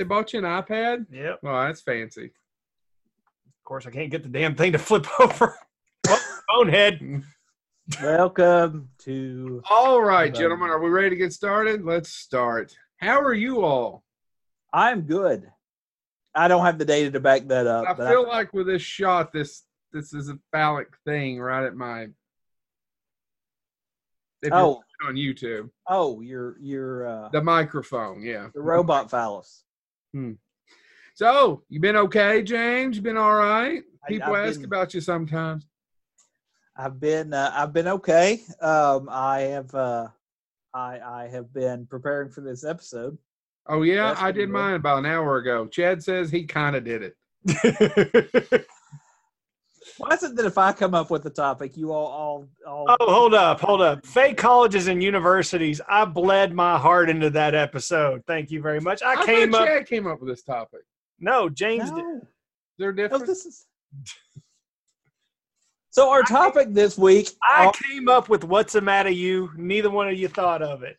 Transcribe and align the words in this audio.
They 0.00 0.04
bought 0.04 0.32
you 0.32 0.38
an 0.38 0.46
iPad? 0.46 1.04
Yep. 1.12 1.40
Well, 1.42 1.66
that's 1.66 1.82
fancy. 1.82 2.24
Of 2.24 3.64
course, 3.64 3.86
I 3.86 3.90
can't 3.90 4.10
get 4.10 4.22
the 4.22 4.30
damn 4.30 4.54
thing 4.54 4.72
to 4.72 4.78
flip 4.78 5.06
over. 5.20 5.54
Oh, 6.08 6.40
Bonehead. 6.48 7.22
Welcome 8.02 8.88
to. 9.00 9.62
All 9.68 10.00
right, 10.00 10.30
Hello. 10.30 10.40
gentlemen, 10.40 10.70
are 10.70 10.80
we 10.80 10.88
ready 10.88 11.10
to 11.10 11.16
get 11.16 11.34
started? 11.34 11.84
Let's 11.84 12.14
start. 12.14 12.74
How 12.96 13.20
are 13.20 13.34
you 13.34 13.62
all? 13.62 14.02
I'm 14.72 15.02
good. 15.02 15.52
I 16.34 16.48
don't 16.48 16.64
have 16.64 16.78
the 16.78 16.86
data 16.86 17.10
to 17.10 17.20
back 17.20 17.48
that 17.48 17.66
up. 17.66 17.86
I 17.86 17.92
but 17.92 18.08
feel 18.08 18.26
like 18.26 18.54
with 18.54 18.68
this 18.68 18.80
shot, 18.80 19.34
this 19.34 19.64
this 19.92 20.14
is 20.14 20.30
a 20.30 20.38
phallic 20.50 20.88
thing 21.04 21.38
right 21.38 21.66
at 21.66 21.76
my. 21.76 22.04
If 24.40 24.48
you're 24.48 24.54
oh, 24.54 24.82
on 25.06 25.16
YouTube, 25.16 25.68
oh, 25.90 26.22
you're 26.22 26.56
you're 26.58 27.06
uh, 27.06 27.28
the 27.28 27.42
microphone, 27.42 28.22
yeah. 28.22 28.48
the 28.54 28.62
robot 28.62 29.10
phallus. 29.10 29.62
So 31.14 31.62
you 31.68 31.80
been 31.80 31.96
okay, 31.96 32.42
James? 32.42 32.96
You 32.96 33.02
been 33.02 33.16
all 33.16 33.34
right? 33.34 33.82
People 34.08 34.34
I've 34.34 34.48
ask 34.48 34.60
been- 34.60 34.64
about 34.66 34.94
you 34.94 35.00
sometimes. 35.00 35.66
I've 36.76 36.98
been 36.98 37.34
uh, 37.34 37.52
I've 37.54 37.72
been 37.74 37.88
okay. 37.88 38.40
Um, 38.62 39.08
I 39.10 39.40
have 39.40 39.74
uh, 39.74 40.08
I 40.72 40.98
I 41.00 41.28
have 41.30 41.52
been 41.52 41.86
preparing 41.86 42.30
for 42.30 42.40
this 42.40 42.64
episode. 42.64 43.18
Oh 43.66 43.82
yeah, 43.82 44.08
That's 44.08 44.22
I 44.22 44.32
did 44.32 44.48
mine 44.48 44.74
about 44.74 44.98
an 45.00 45.06
hour 45.06 45.36
ago. 45.36 45.66
Chad 45.66 46.02
says 46.02 46.30
he 46.30 46.44
kind 46.44 46.74
of 46.76 46.84
did 46.84 47.02
it. 47.02 48.66
Why 49.98 50.14
is 50.14 50.22
it 50.22 50.36
that 50.36 50.46
if 50.46 50.58
I 50.58 50.72
come 50.72 50.94
up 50.94 51.10
with 51.10 51.24
a 51.26 51.30
topic, 51.30 51.76
you 51.76 51.92
all 51.92 52.06
all 52.06 52.48
all? 52.66 52.96
Oh, 53.00 53.12
hold 53.12 53.34
up, 53.34 53.60
hold 53.60 53.82
up. 53.82 54.06
Fake 54.06 54.36
colleges 54.36 54.88
and 54.88 55.02
universities. 55.02 55.80
I 55.88 56.04
bled 56.04 56.52
my 56.52 56.78
heart 56.78 57.10
into 57.10 57.30
that 57.30 57.54
episode. 57.54 58.22
Thank 58.26 58.50
you 58.50 58.60
very 58.60 58.80
much. 58.80 59.02
I, 59.02 59.14
I 59.14 59.26
came 59.26 59.54
up. 59.54 59.66
Chad 59.66 59.86
came 59.86 60.06
up 60.06 60.20
with 60.20 60.28
this 60.28 60.42
topic. 60.42 60.80
No, 61.18 61.48
James. 61.48 61.90
did. 61.90 62.04
They're 62.78 62.92
no, 62.92 63.02
different. 63.02 63.26
this 63.26 63.46
is. 63.46 63.66
So 65.92 66.08
our 66.08 66.22
topic 66.22 66.68
this 66.70 66.96
week, 66.96 67.30
I 67.42 67.66
our, 67.66 67.72
came 67.72 68.08
up 68.08 68.28
with 68.28 68.44
what's 68.44 68.74
the 68.74 68.80
matter 68.80 69.10
you. 69.10 69.50
Neither 69.56 69.90
one 69.90 70.08
of 70.08 70.16
you 70.16 70.28
thought 70.28 70.62
of 70.62 70.84
it. 70.84 70.96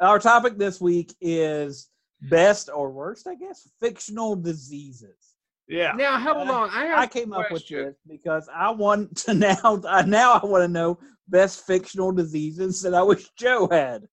our 0.00 0.18
topic 0.18 0.58
this 0.58 0.82
week 0.82 1.14
is 1.18 1.88
best 2.20 2.68
or 2.72 2.90
worst, 2.90 3.26
I 3.26 3.36
guess, 3.36 3.66
fictional 3.80 4.36
diseases. 4.36 5.23
Yeah. 5.68 5.92
now 5.96 6.18
hold 6.18 6.48
Uh, 6.48 6.52
on. 6.52 6.70
I 6.70 6.84
have 6.86 6.98
I 6.98 7.04
a 7.04 7.08
came 7.08 7.32
up 7.32 7.50
with 7.50 7.66
this 7.66 7.94
because 8.06 8.48
I 8.54 8.70
want 8.70 9.16
to 9.24 9.34
now. 9.34 9.80
I 9.88 10.02
now 10.02 10.34
I 10.34 10.44
want 10.46 10.62
to 10.62 10.68
know 10.68 10.98
best 11.28 11.66
fictional 11.66 12.12
diseases 12.12 12.82
that 12.82 12.94
I 12.94 13.02
wish 13.02 13.28
Joe 13.38 13.68
had. 13.70 14.06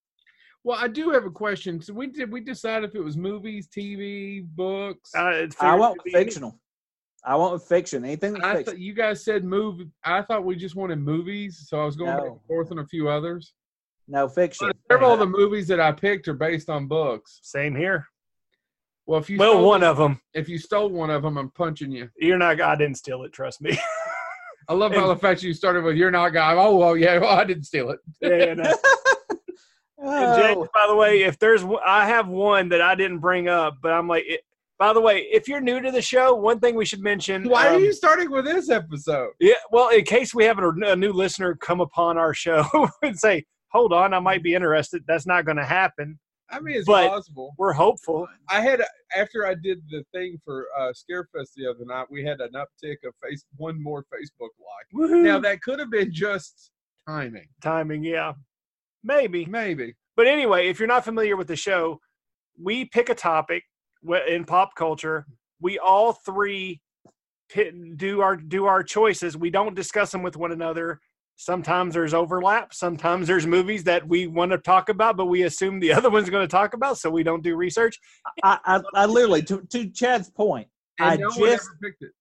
Well, 0.63 0.77
I 0.79 0.87
do 0.87 1.09
have 1.09 1.25
a 1.25 1.31
question. 1.31 1.81
So 1.81 1.93
we 1.93 2.07
did 2.07 2.31
we 2.31 2.39
decide 2.41 2.83
if 2.83 2.93
it 2.95 3.01
was 3.03 3.17
movies, 3.17 3.67
TV, 3.67 4.45
books? 4.55 5.11
Uh, 5.15 5.47
I 5.59 5.75
want 5.75 5.97
to 5.97 6.03
be 6.03 6.13
any- 6.15 6.23
fictional. 6.25 6.57
I 7.23 7.35
want 7.35 7.61
fiction. 7.61 8.03
Anything 8.03 8.33
with 8.33 8.43
I 8.43 8.55
fiction. 8.55 8.73
thought 8.73 8.79
you 8.81 8.93
guys 8.95 9.23
said 9.23 9.43
movie. 9.43 9.89
I 10.03 10.23
thought 10.23 10.43
we 10.43 10.55
just 10.55 10.75
wanted 10.75 10.97
movies, 10.99 11.65
so 11.67 11.79
I 11.79 11.85
was 11.85 11.95
going 11.95 12.15
back 12.17 12.25
and 12.25 12.41
forth 12.47 12.71
on 12.71 12.79
a 12.79 12.85
few 12.87 13.09
others. 13.09 13.53
no 14.07 14.27
fiction. 14.27 14.67
But 14.69 14.77
several 14.91 15.13
of 15.13 15.19
the 15.19 15.27
movies 15.27 15.67
that 15.67 15.79
I 15.79 15.91
picked 15.91 16.27
are 16.27 16.33
based 16.33 16.67
on 16.69 16.87
books. 16.87 17.39
Same 17.43 17.75
here. 17.75 18.07
Well, 19.11 19.19
if 19.19 19.29
you 19.29 19.37
Well, 19.37 19.55
stole 19.55 19.67
one 19.67 19.83
of 19.83 19.97
them. 19.97 20.21
if 20.33 20.47
you 20.47 20.57
stole 20.57 20.89
one 20.89 21.09
of 21.09 21.23
them, 21.23 21.37
I'm 21.37 21.51
punching 21.51 21.91
you. 21.91 22.07
You're 22.17 22.37
not. 22.37 22.61
I 22.61 22.77
didn't 22.77 22.95
steal 22.95 23.23
it. 23.23 23.33
Trust 23.33 23.61
me. 23.61 23.77
I 24.69 24.73
love 24.73 24.95
how 24.95 25.05
the 25.07 25.17
fact 25.17 25.43
you 25.43 25.53
started 25.53 25.83
with 25.83 25.97
"You're 25.97 26.11
not 26.11 26.29
God." 26.29 26.55
Oh 26.57 26.77
well, 26.77 26.95
yeah, 26.95 27.17
well, 27.19 27.37
I 27.37 27.43
didn't 27.43 27.65
steal 27.65 27.89
it. 27.89 27.99
yeah, 28.21 28.53
no. 28.53 28.73
And 30.03 30.41
James, 30.41 30.57
oh, 30.57 30.67
by 30.73 30.87
the 30.87 30.95
way, 30.95 31.21
if 31.21 31.37
there's, 31.37 31.63
I 31.85 32.07
have 32.07 32.27
one 32.27 32.69
that 32.69 32.81
I 32.81 32.95
didn't 32.95 33.19
bring 33.19 33.47
up, 33.47 33.77
but 33.83 33.93
I'm 33.93 34.07
like, 34.07 34.23
it, 34.25 34.41
by 34.79 34.93
the 34.93 34.99
way, 35.01 35.27
if 35.31 35.47
you're 35.47 35.61
new 35.61 35.79
to 35.79 35.91
the 35.91 36.01
show, 36.01 36.33
one 36.33 36.59
thing 36.59 36.73
we 36.73 36.85
should 36.85 37.03
mention. 37.03 37.47
Why 37.47 37.67
are 37.67 37.75
um, 37.75 37.83
you 37.83 37.93
starting 37.93 38.31
with 38.31 38.45
this 38.45 38.71
episode? 38.71 39.29
Yeah, 39.39 39.53
well, 39.71 39.89
in 39.89 40.03
case 40.03 40.33
we 40.33 40.45
have 40.45 40.57
a, 40.57 40.69
a 40.87 40.95
new 40.95 41.13
listener 41.13 41.53
come 41.55 41.81
upon 41.81 42.17
our 42.17 42.33
show 42.33 42.65
and 43.03 43.19
say, 43.19 43.45
"Hold 43.73 43.93
on, 43.93 44.15
I 44.15 44.19
might 44.19 44.41
be 44.41 44.55
interested." 44.55 45.03
That's 45.05 45.27
not 45.27 45.45
going 45.45 45.57
to 45.57 45.65
happen. 45.65 46.17
I 46.51 46.59
mean, 46.59 46.75
it's 46.75 46.85
But- 46.85 47.09
possible. 47.09 47.53
We're 47.57 47.73
hopeful. 47.73 48.27
I 48.49 48.61
had 48.61 48.83
after 49.15 49.45
I 49.45 49.55
did 49.55 49.81
the 49.89 50.03
thing 50.13 50.37
for 50.43 50.67
uh, 50.77 50.91
Scarefest 50.93 51.53
the 51.55 51.67
other 51.67 51.85
night, 51.85 52.07
we 52.09 52.23
had 52.23 52.41
an 52.41 52.51
uptick 52.55 52.97
of 53.05 53.13
face 53.23 53.45
one 53.57 53.81
more 53.81 54.03
Facebook 54.03 54.49
like. 54.59 55.09
Woohoo. 55.09 55.23
Now 55.23 55.39
that 55.39 55.61
could 55.61 55.79
have 55.79 55.89
been 55.89 56.11
just 56.13 56.71
timing, 57.07 57.47
timing, 57.61 58.03
yeah, 58.03 58.33
maybe. 59.03 59.45
maybe. 59.45 59.95
But 60.15 60.27
anyway, 60.27 60.67
if 60.67 60.79
you're 60.79 60.87
not 60.87 61.05
familiar 61.05 61.35
with 61.37 61.47
the 61.47 61.55
show, 61.55 61.99
we 62.61 62.85
pick 62.85 63.09
a 63.09 63.15
topic 63.15 63.63
in 64.27 64.43
pop 64.45 64.75
culture. 64.75 65.25
We 65.61 65.79
all 65.79 66.13
three 66.13 66.81
do 67.97 68.21
our 68.21 68.35
do 68.35 68.65
our 68.65 68.83
choices. 68.83 69.37
We 69.37 69.49
don't 69.49 69.75
discuss 69.75 70.11
them 70.11 70.23
with 70.23 70.37
one 70.37 70.51
another. 70.51 70.99
Sometimes 71.41 71.95
there's 71.95 72.13
overlap. 72.13 72.71
Sometimes 72.71 73.25
there's 73.25 73.47
movies 73.47 73.83
that 73.85 74.07
we 74.07 74.27
want 74.27 74.51
to 74.51 74.59
talk 74.59 74.89
about, 74.89 75.17
but 75.17 75.25
we 75.25 75.41
assume 75.41 75.79
the 75.79 75.91
other 75.97 76.11
one's 76.11 76.29
going 76.29 76.47
to 76.47 76.51
talk 76.51 76.75
about, 76.75 76.99
so 76.99 77.09
we 77.09 77.23
don't 77.23 77.41
do 77.41 77.55
research. 77.55 77.97
I, 78.43 78.59
I, 78.63 78.81
I 78.93 79.05
literally 79.07 79.41
to, 79.43 79.65
to 79.71 79.89
Chad's 79.89 80.29
point. 80.29 80.67
And 80.99 81.09
I 81.09 81.15
no 81.15 81.29
one 81.29 81.49
just 81.49 81.67
ever 81.67 81.77
picked 81.81 82.03
it. 82.03 82.11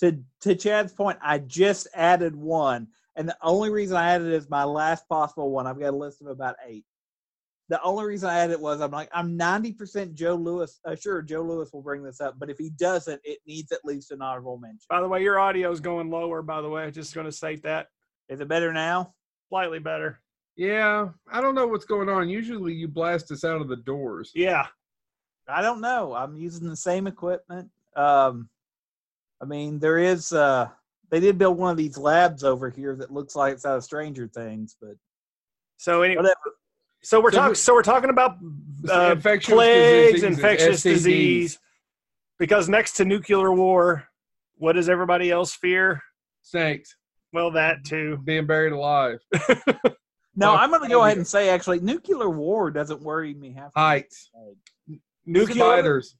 to 0.00 0.22
to 0.40 0.54
Chad's 0.54 0.94
point. 0.94 1.18
I 1.20 1.40
just 1.40 1.86
added 1.94 2.34
one, 2.34 2.88
and 3.14 3.28
the 3.28 3.36
only 3.42 3.68
reason 3.68 3.98
I 3.98 4.14
added 4.14 4.28
it 4.28 4.34
is 4.34 4.48
my 4.48 4.64
last 4.64 5.06
possible 5.06 5.50
one. 5.50 5.66
I've 5.66 5.78
got 5.78 5.92
a 5.92 5.96
list 5.96 6.22
of 6.22 6.28
about 6.28 6.56
eight. 6.66 6.86
The 7.68 7.82
only 7.82 8.06
reason 8.06 8.30
I 8.30 8.38
added 8.38 8.54
it 8.54 8.60
was 8.60 8.80
I'm 8.80 8.90
like 8.90 9.10
I'm 9.12 9.38
90% 9.38 10.14
Joe 10.14 10.36
Lewis. 10.36 10.80
Uh, 10.86 10.96
sure, 10.96 11.20
Joe 11.20 11.42
Lewis 11.42 11.74
will 11.74 11.82
bring 11.82 12.02
this 12.02 12.22
up, 12.22 12.36
but 12.38 12.48
if 12.48 12.56
he 12.56 12.70
doesn't, 12.70 13.20
it 13.22 13.40
needs 13.46 13.70
at 13.70 13.84
least 13.84 14.12
an 14.12 14.22
honorable 14.22 14.56
mention. 14.56 14.86
By 14.88 15.02
the 15.02 15.08
way, 15.08 15.22
your 15.22 15.38
audio 15.38 15.70
is 15.70 15.80
going 15.80 16.08
lower. 16.08 16.40
By 16.40 16.62
the 16.62 16.70
way, 16.70 16.84
I'm 16.84 16.92
just 16.92 17.14
going 17.14 17.26
to 17.26 17.32
state 17.32 17.64
that 17.64 17.88
Is 18.30 18.40
it 18.40 18.48
better 18.48 18.72
now? 18.72 19.12
slightly 19.50 19.80
better. 19.80 20.20
Yeah, 20.56 21.08
I 21.30 21.40
don't 21.40 21.56
know 21.56 21.66
what's 21.66 21.84
going 21.84 22.08
on. 22.08 22.28
Usually, 22.28 22.72
you 22.72 22.86
blast 22.86 23.32
us 23.32 23.44
out 23.44 23.60
of 23.60 23.66
the 23.68 23.76
doors. 23.76 24.30
Yeah, 24.34 24.66
I 25.48 25.60
don't 25.60 25.80
know. 25.80 26.14
I'm 26.14 26.36
using 26.36 26.68
the 26.68 26.76
same 26.76 27.06
equipment. 27.08 27.68
Um, 27.96 28.48
I 29.42 29.44
mean, 29.46 29.78
there 29.80 29.98
is. 29.98 30.32
Uh, 30.32 30.68
they 31.10 31.18
did 31.18 31.36
build 31.38 31.58
one 31.58 31.72
of 31.72 31.76
these 31.76 31.98
labs 31.98 32.44
over 32.44 32.70
here 32.70 32.94
that 32.96 33.12
looks 33.12 33.34
like 33.34 33.54
it's 33.54 33.66
out 33.66 33.78
of 33.78 33.82
Stranger 33.84 34.28
Things, 34.28 34.76
but 34.80 34.94
So 35.78 36.02
anyway, 36.02 36.18
whatever. 36.22 36.36
so 37.02 37.20
we're 37.20 37.32
So 37.32 37.38
talking. 37.38 37.54
So 37.56 37.74
we're 37.74 37.82
talking 37.82 38.10
about 38.10 38.36
uh, 38.88 39.12
infectious 39.16 39.52
plagues, 39.52 40.12
diseases, 40.12 40.36
infectious 40.38 40.82
disease. 40.84 41.58
Because 42.38 42.68
next 42.68 42.92
to 42.98 43.04
nuclear 43.04 43.52
war, 43.52 44.04
what 44.56 44.74
does 44.74 44.88
everybody 44.88 45.30
else 45.32 45.52
fear? 45.54 46.00
Snakes 46.42 46.94
Well, 47.32 47.50
that 47.52 47.78
mm, 47.80 47.84
too. 47.84 48.18
being 48.24 48.46
buried 48.46 48.72
alive. 48.72 49.20
No, 50.36 50.54
I'm 50.54 50.70
going 50.70 50.82
to 50.82 50.88
go 50.88 51.04
ahead 51.04 51.16
and 51.16 51.26
say 51.26 51.50
actually, 51.50 51.80
nuclear 51.80 52.30
war 52.30 52.70
doesn't 52.70 53.02
worry 53.02 53.34
me 53.34 53.52
half. 53.52 53.74
the 53.74 53.80
Heights. 53.80 54.30
Nuclear. 55.26 55.54
spiders. 55.54 56.16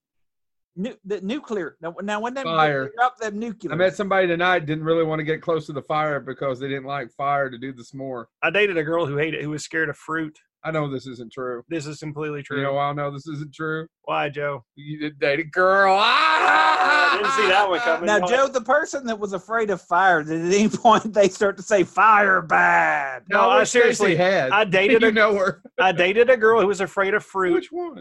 Nu- 0.76 0.96
the 1.04 1.20
nuclear. 1.20 1.76
Now, 1.80 1.94
now 2.02 2.20
when 2.20 2.34
they 2.34 2.42
Fire. 2.42 2.90
drop 2.96 3.18
them 3.18 3.38
nuclear, 3.38 3.72
I 3.72 3.76
met 3.76 3.96
somebody 3.96 4.26
tonight 4.26 4.66
didn't 4.66 4.84
really 4.84 5.04
want 5.04 5.20
to 5.20 5.24
get 5.24 5.40
close 5.40 5.66
to 5.66 5.72
the 5.72 5.82
fire 5.82 6.20
because 6.20 6.58
they 6.60 6.68
didn't 6.68 6.84
like 6.84 7.10
fire 7.12 7.48
to 7.50 7.56
do 7.58 7.72
the 7.72 7.82
s'more. 7.82 8.26
I 8.42 8.50
dated 8.50 8.76
a 8.76 8.82
girl 8.84 9.06
who 9.06 9.16
hated, 9.16 9.42
who 9.42 9.50
was 9.50 9.64
scared 9.64 9.88
of 9.88 9.96
fruit. 9.96 10.38
I 10.62 10.70
know 10.70 10.90
this 10.90 11.06
isn't 11.06 11.32
true. 11.32 11.62
This 11.68 11.86
is 11.86 11.98
completely 11.98 12.42
true. 12.42 12.58
You 12.58 12.64
know 12.64 12.76
I 12.78 12.92
know 12.92 13.10
this 13.10 13.26
isn't 13.26 13.54
true? 13.54 13.86
Why, 14.02 14.28
Joe? 14.28 14.62
You 14.74 14.98
did 14.98 15.18
date 15.18 15.40
a 15.40 15.44
girl. 15.44 15.96
Ah! 15.98 17.12
I 17.12 17.16
didn't 17.16 17.32
see 17.32 17.48
that 17.48 17.68
one 17.68 17.80
coming. 17.80 18.06
now 18.06 18.20
Joe, 18.26 18.46
the 18.46 18.60
person 18.60 19.06
that 19.06 19.18
was 19.18 19.32
afraid 19.32 19.70
of 19.70 19.80
fire, 19.80 20.22
did 20.22 20.44
at 20.46 20.52
any 20.52 20.68
point 20.76 21.14
they 21.14 21.28
start 21.28 21.56
to 21.56 21.62
say 21.62 21.82
fire 21.82 22.42
bad? 22.42 23.22
No, 23.30 23.48
I 23.48 23.64
seriously- 23.64 24.16
had. 24.16 24.50
I 24.50 24.64
dated 24.66 25.02
you 25.02 25.08
a, 25.08 25.12
know 25.12 25.34
her. 25.36 25.62
I 25.78 25.92
dated 25.92 26.28
a 26.28 26.36
girl 26.36 26.60
who 26.60 26.66
was 26.66 26.80
afraid 26.82 27.14
of 27.14 27.24
fruit. 27.24 27.54
Which 27.54 27.72
one? 27.72 28.00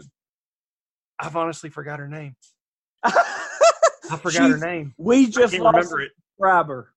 I've 1.18 1.36
honestly 1.36 1.70
forgot 1.70 1.98
her 1.98 2.08
name. 2.08 2.36
I 3.02 4.16
forgot 4.20 4.50
her 4.50 4.58
name. 4.58 4.94
we 4.98 5.26
I 5.26 5.30
just 5.30 5.52
can't 5.52 5.64
lost 5.64 5.76
remember 5.76 6.00
a 6.00 6.04
it. 6.04 6.10
subscriber 6.36 6.92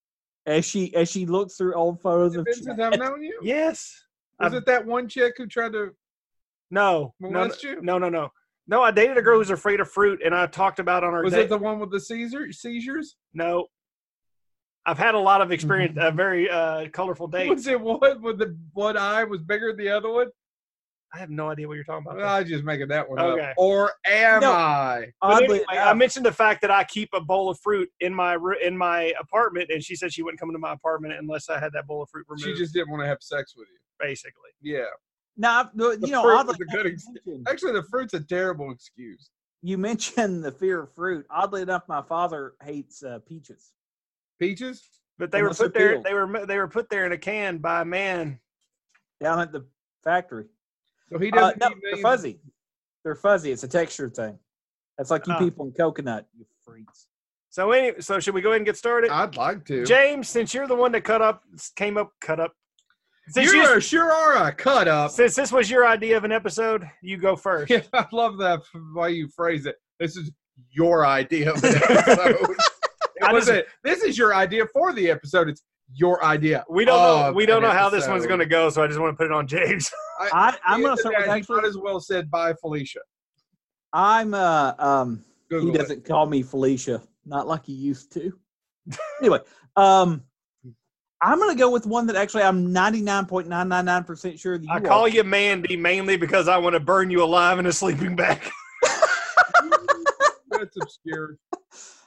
as 0.46 0.66
she 0.66 0.94
as 0.96 1.10
she 1.10 1.26
looks 1.26 1.56
through 1.56 1.74
old 1.74 2.02
photos 2.02 2.36
of 2.36 2.44
Been 2.46 2.54
since 2.54 2.80
I've 2.80 2.98
known 3.00 3.24
you. 3.24 3.40
Yes. 3.42 4.03
Was 4.40 4.48
I've- 4.48 4.58
it 4.58 4.66
that 4.66 4.86
one 4.86 5.08
chick 5.08 5.36
who 5.38 5.48
tried 5.48 5.74
to? 5.74 5.92
No. 6.72 7.14
No. 7.20 7.30
No. 7.30 7.52
You? 7.62 7.82
No. 7.82 7.98
No. 7.98 8.10
No. 8.10 8.32
No. 8.68 8.82
I 8.82 8.92
dated 8.92 9.18
a 9.18 9.22
girl 9.22 9.38
who's 9.38 9.52
afraid 9.52 9.80
of 9.80 9.90
fruit, 9.92 10.22
and 10.26 10.34
I 10.34 10.48
talked 10.48 10.80
about 10.80 11.04
on 11.04 11.14
our 11.14 11.24
Was 11.24 11.34
date. 11.34 11.44
it 11.44 11.50
the 11.50 11.58
one 11.58 11.80
with 11.80 11.92
the 11.92 12.00
Caesar 12.00 12.52
seizures? 12.52 13.16
no. 13.34 13.68
I've 14.86 14.98
had 14.98 15.16
a 15.16 15.20
lot 15.20 15.40
of 15.40 15.54
experience. 15.54 15.98
A 16.02 16.12
very 16.12 16.50
uh, 16.50 16.90
colorful 16.90 17.28
date. 17.30 17.48
Was 17.50 17.68
it 17.68 17.80
one 17.80 18.22
with 18.22 18.38
the 18.38 18.58
one 18.74 18.98
eye 18.98 19.24
was 19.24 19.42
bigger 19.42 19.68
than 19.72 19.78
the 19.86 19.90
other 19.90 20.12
one? 20.12 20.28
I 21.14 21.20
have 21.20 21.30
no 21.30 21.50
idea 21.50 21.68
what 21.68 21.76
you're 21.76 21.84
talking 21.84 22.06
about. 22.08 22.18
Well, 22.18 22.28
I 22.28 22.44
just 22.44 22.64
making 22.64 22.88
that 22.88 23.08
one 23.08 23.20
Okay. 23.20 23.50
up. 23.52 23.54
Or 23.58 23.92
am 24.06 24.42
No. 24.42 24.52
I? 24.52 25.12
Oddly 25.22 25.46
anyway, 25.46 25.66
I 25.70 25.94
mentioned 25.94 26.26
the 26.26 26.32
fact 26.32 26.62
that 26.64 26.72
I 26.72 26.84
keep 26.84 27.10
a 27.14 27.22
bowl 27.22 27.50
of 27.50 27.60
fruit 27.60 27.88
in 28.00 28.14
my 28.16 28.36
in 28.64 28.76
my 28.76 29.14
apartment, 29.20 29.70
and 29.72 29.84
she 29.84 29.96
said 29.96 30.12
she 30.12 30.24
wouldn't 30.24 30.40
come 30.40 30.50
into 30.50 30.58
my 30.60 30.74
apartment 30.74 31.14
unless 31.14 31.50
I 31.50 31.60
had 31.60 31.72
that 31.74 31.86
bowl 31.86 32.02
of 32.02 32.10
fruit 32.10 32.26
removed. 32.28 32.44
She 32.46 32.56
just 32.56 32.74
didn't 32.74 32.90
want 32.90 33.04
to 33.04 33.08
have 33.08 33.22
sex 33.22 33.54
with 33.56 33.68
you. 33.72 33.78
basically. 34.00 34.50
Yeah. 34.62 34.86
now 35.38 35.70
The 35.76 36.00
you 36.02 36.12
know, 36.12 36.28
oddly 36.28 36.56
a 36.56 36.66
good 36.66 36.88
enough, 36.88 37.02
ex- 37.26 37.48
Actually, 37.48 37.74
the 37.74 37.84
fruit's 37.84 38.16
a 38.16 38.20
terrible 38.24 38.72
excuse. 38.72 39.30
you 39.62 39.78
mentioned 39.78 40.44
the 40.44 40.52
fear 40.52 40.82
of 40.84 40.94
fruit. 40.96 41.26
Oddly 41.30 41.62
enough, 41.62 41.84
my 41.88 42.02
father 42.02 42.54
hates 42.64 43.04
uh, 43.04 43.20
peaches. 43.20 43.72
Peaches? 44.40 44.84
But 45.20 45.32
they 45.32 45.42
were 45.44 45.50
Unless 45.50 45.60
they're 45.60 45.68
put 45.70 45.74
there. 45.78 46.02
They 46.02 46.14
were 46.16 46.46
they 46.48 46.58
were 46.58 46.68
put 46.68 46.90
there 46.90 47.06
in 47.06 47.12
a 47.12 47.18
can 47.20 47.60
by 47.60 47.82
a 47.82 47.86
man. 47.86 48.40
down 49.22 49.40
at 49.40 49.52
the 49.52 49.66
factory. 50.04 50.48
So 51.14 51.20
he 51.20 51.32
Uh, 51.32 51.36
doesn't 51.36 51.60
no, 51.60 51.70
they're 51.84 52.02
fuzzy. 52.02 52.40
They're 53.04 53.16
fuzzy. 53.16 53.52
It's 53.52 53.64
a 53.64 53.68
texture 53.68 54.10
thing. 54.10 54.38
That's 54.98 55.12
like 55.12 55.26
you 55.28 55.34
Ah. 55.34 55.40
people 55.40 55.66
in 55.66 55.72
coconut, 55.74 56.26
you 56.38 56.46
freaks. 56.66 57.08
So 57.50 57.72
any 57.72 58.02
so 58.02 58.20
should 58.20 58.34
we 58.34 58.42
go 58.42 58.50
ahead 58.50 58.58
and 58.62 58.66
get 58.66 58.78
started? 58.78 59.12
I'd 59.12 59.36
like 59.38 59.66
to. 59.66 59.86
James, 59.86 60.28
since 60.30 60.54
you're 60.54 60.68
the 60.68 60.76
one 60.76 60.92
that 60.94 61.02
cut 61.04 61.22
up 61.22 61.44
came 61.76 61.98
up 61.98 62.12
cut 62.20 62.40
up. 62.40 62.54
Since, 63.30 63.54
you 63.54 63.62
you, 63.62 63.80
sure 63.80 64.12
are 64.12 64.48
a 64.48 64.52
cut 64.52 64.88
up. 64.90 65.12
since 65.12 65.34
this 65.36 65.52
was 65.52 65.70
your 65.72 65.88
idea 65.88 66.18
of 66.18 66.26
an 66.26 66.32
episode, 66.34 66.84
you 67.02 67.16
go 67.18 67.36
first. 67.38 67.70
Yeah, 67.70 67.82
I 67.94 68.06
love 68.12 68.38
that 68.40 68.60
f- 68.60 68.82
way 68.94 69.12
you 69.12 69.30
phrase 69.30 69.66
it. 69.66 69.78
This 70.00 70.18
is 70.18 70.30
your 70.72 71.06
idea 71.06 71.52
of 71.54 71.64
an 71.64 71.76
episode. 71.76 72.56
It 73.16 73.32
was 73.32 73.46
just- 73.46 73.64
this 73.86 74.04
is 74.04 74.18
your 74.18 74.34
idea 74.36 74.66
for 74.74 74.92
the 74.92 75.10
episode. 75.10 75.48
It's 75.48 75.64
your 75.94 76.22
idea. 76.26 76.66
We 76.70 76.84
don't 76.84 76.98
know. 77.00 77.32
We 77.32 77.46
don't 77.46 77.62
know 77.62 77.72
how 77.72 77.90
this 77.90 78.06
one's 78.08 78.26
going 78.28 78.40
to 78.40 78.46
go, 78.46 78.70
so 78.70 78.84
I 78.84 78.88
just 78.88 79.00
want 79.00 79.14
to 79.14 79.18
put 79.18 79.28
it 79.28 79.32
on 79.32 79.48
James. 79.48 79.90
I, 80.32 80.58
I'm 80.66 80.82
gonna 80.82 80.98
start 80.98 81.16
with 81.18 81.26
Dad, 81.26 81.38
actually. 81.38 81.56
might 81.62 81.66
as 81.68 81.78
well 81.78 82.00
said 82.00 82.30
bye, 82.32 82.54
Felicia. 82.54 83.00
I'm 83.92 84.34
uh 84.34 84.74
um 84.80 85.24
Google 85.50 85.72
he 85.72 85.78
doesn't 85.78 86.06
call 86.06 86.26
me 86.26 86.42
Felicia, 86.44 87.02
not 87.26 87.48
like 87.48 87.66
he 87.66 87.74
used 87.74 88.12
to. 88.14 88.34
anyway, 89.22 89.40
um 89.76 90.24
I'm 91.22 91.40
gonna 91.40 91.56
go 91.56 91.70
with 91.72 91.86
one 91.86 92.06
that 92.08 92.16
actually 92.16 92.44
I'm 92.44 92.74
99.999% 92.74 94.40
sure 94.40 94.58
that 94.58 94.64
you 94.66 94.70
I 94.72 94.76
all- 94.76 94.82
call 94.82 95.08
you 95.08 95.24
Mandy 95.24 95.78
mainly 95.78 96.18
because 96.18 96.48
I 96.48 96.58
want 96.58 96.74
to 96.74 96.80
burn 96.80 97.10
you 97.10 97.24
alive 97.24 97.60
in 97.60 97.66
a 97.66 97.72
sleeping 97.72 98.16
bag. 98.16 98.42
That's 100.50 100.78
obscure. 100.82 101.38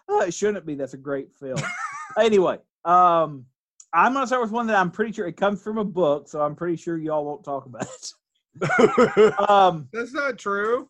Oh, 0.08 0.20
it 0.22 0.32
shouldn't 0.32 0.64
be. 0.64 0.76
That's 0.76 0.94
a 0.94 0.98
great 0.98 1.32
film. 1.32 1.58
anyway, 2.16 2.58
um, 2.84 3.44
I'm 3.92 4.12
gonna 4.12 4.26
start 4.26 4.42
with 4.42 4.50
one 4.50 4.66
that 4.66 4.76
I'm 4.76 4.90
pretty 4.90 5.12
sure 5.12 5.26
it 5.26 5.36
comes 5.36 5.62
from 5.62 5.78
a 5.78 5.84
book, 5.84 6.28
so 6.28 6.40
I'm 6.40 6.54
pretty 6.54 6.76
sure 6.76 6.98
y'all 6.98 7.24
won't 7.24 7.44
talk 7.44 7.66
about 7.66 7.86
it. 7.86 9.40
um, 9.48 9.88
That's 9.92 10.12
not 10.12 10.38
true. 10.38 10.88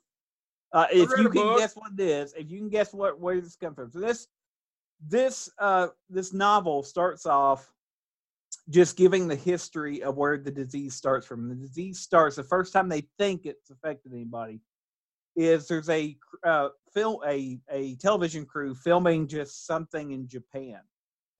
uh, 0.72 0.86
if 0.92 1.10
you 1.10 1.28
can 1.28 1.46
book. 1.46 1.58
guess 1.58 1.74
what 1.74 1.92
it 1.98 2.02
is, 2.02 2.32
if 2.34 2.50
you 2.50 2.58
can 2.58 2.68
guess 2.68 2.92
what 2.92 3.20
where 3.20 3.40
this 3.40 3.56
comes 3.56 3.76
from, 3.76 3.90
so 3.90 4.00
this 4.00 4.28
this 5.06 5.50
uh 5.58 5.88
this 6.08 6.32
novel 6.32 6.82
starts 6.82 7.26
off 7.26 7.70
just 8.68 8.96
giving 8.96 9.28
the 9.28 9.36
history 9.36 10.02
of 10.02 10.16
where 10.16 10.38
the 10.38 10.50
disease 10.50 10.94
starts 10.94 11.26
from. 11.26 11.48
The 11.48 11.54
disease 11.54 12.00
starts 12.00 12.36
the 12.36 12.42
first 12.42 12.72
time 12.72 12.88
they 12.88 13.06
think 13.18 13.46
it's 13.46 13.70
affected 13.70 14.12
anybody 14.12 14.60
is 15.36 15.68
there's 15.68 15.88
a 15.90 16.16
uh, 16.44 16.70
film 16.92 17.20
a 17.26 17.58
a 17.70 17.94
television 17.96 18.46
crew 18.46 18.74
filming 18.74 19.28
just 19.28 19.66
something 19.66 20.12
in 20.12 20.26
Japan, 20.26 20.80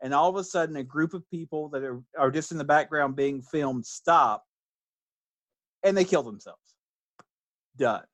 and 0.02 0.12
all 0.14 0.28
of 0.28 0.37
a 0.37 0.44
sudden 0.44 0.76
a 0.76 0.82
group 0.84 1.14
of 1.14 1.28
people 1.31 1.69
that 1.70 1.82
are 1.82 2.02
are 2.19 2.31
just 2.31 2.52
in 2.52 2.58
the 2.58 2.64
background 2.64 3.16
being 3.16 3.40
filmed 3.43 3.87
stop, 3.87 4.44
and 5.82 5.96
they 5.96 6.04
kill 6.04 6.22
themselves. 6.22 6.76
Done. 7.76 8.04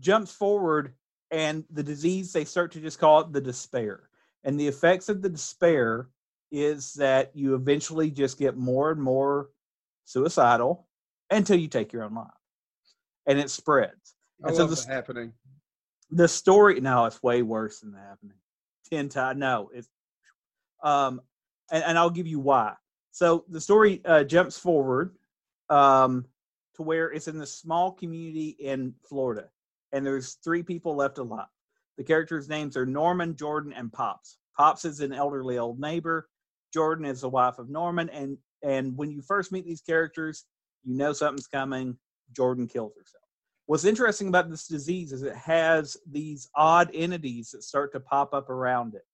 Jumps 0.00 0.32
forward, 0.32 0.94
and 1.30 1.64
the 1.70 1.82
disease 1.82 2.32
they 2.32 2.44
start 2.44 2.72
to 2.72 2.80
just 2.80 2.98
call 2.98 3.20
it 3.20 3.32
the 3.32 3.40
despair, 3.40 4.08
and 4.44 4.58
the 4.58 4.68
effects 4.68 5.08
of 5.08 5.22
the 5.22 5.28
despair 5.28 6.08
is 6.50 6.94
that 6.94 7.34
you 7.36 7.54
eventually 7.54 8.10
just 8.10 8.38
get 8.38 8.56
more 8.56 8.90
and 8.90 9.02
more 9.02 9.50
suicidal 10.04 10.88
until 11.30 11.58
you 11.58 11.68
take 11.68 11.92
your 11.92 12.04
own 12.04 12.14
life, 12.14 12.28
and 13.26 13.38
it 13.38 13.50
spreads 13.50 14.14
I 14.42 14.48
And 14.48 14.56
so 14.56 14.62
love 14.62 14.70
this- 14.70 14.84
that 14.86 14.92
happening. 14.92 15.34
the 16.10 16.28
story 16.28 16.80
now 16.80 17.04
it's 17.04 17.22
way 17.22 17.42
worse 17.42 17.80
than 17.80 17.92
the 17.92 17.98
happening 17.98 18.38
10 18.84 19.10
times 19.10 19.38
no 19.38 19.68
it's 19.74 19.90
um 20.82 21.20
and, 21.70 21.84
and 21.84 21.98
i'll 21.98 22.10
give 22.10 22.26
you 22.26 22.40
why. 22.40 22.74
So 23.10 23.44
the 23.48 23.60
story 23.60 24.00
uh, 24.04 24.24
jumps 24.24 24.58
forward 24.58 25.16
um 25.70 26.24
to 26.74 26.82
where 26.82 27.10
it's 27.10 27.28
in 27.28 27.38
this 27.38 27.54
small 27.54 27.92
community 27.92 28.56
in 28.60 28.94
florida 29.08 29.48
and 29.92 30.04
there's 30.04 30.34
three 30.44 30.62
people 30.62 30.94
left 30.94 31.18
alive. 31.18 31.46
The 31.96 32.04
characters 32.04 32.48
names 32.48 32.76
are 32.76 32.86
norman 32.86 33.36
jordan 33.36 33.72
and 33.72 33.92
pops. 33.92 34.38
Pops 34.56 34.84
is 34.84 35.00
an 35.00 35.12
elderly 35.12 35.58
old 35.58 35.80
neighbor 35.80 36.28
jordan 36.72 37.04
is 37.04 37.22
the 37.22 37.28
wife 37.28 37.58
of 37.58 37.70
norman 37.70 38.08
and 38.10 38.36
and 38.62 38.96
when 38.96 39.10
you 39.10 39.22
first 39.22 39.52
meet 39.52 39.64
these 39.64 39.80
characters 39.80 40.44
you 40.84 40.96
know 40.96 41.12
something's 41.12 41.46
coming. 41.46 41.96
Jordan 42.34 42.66
kills 42.66 42.94
herself. 42.96 43.24
What's 43.66 43.84
interesting 43.84 44.28
about 44.28 44.50
this 44.50 44.66
disease 44.66 45.12
is 45.12 45.22
it 45.22 45.36
has 45.36 45.96
these 46.10 46.48
odd 46.54 46.90
entities 46.94 47.50
that 47.50 47.62
start 47.62 47.92
to 47.92 48.00
pop 48.00 48.32
up 48.32 48.48
around 48.48 48.94
it. 48.94 49.04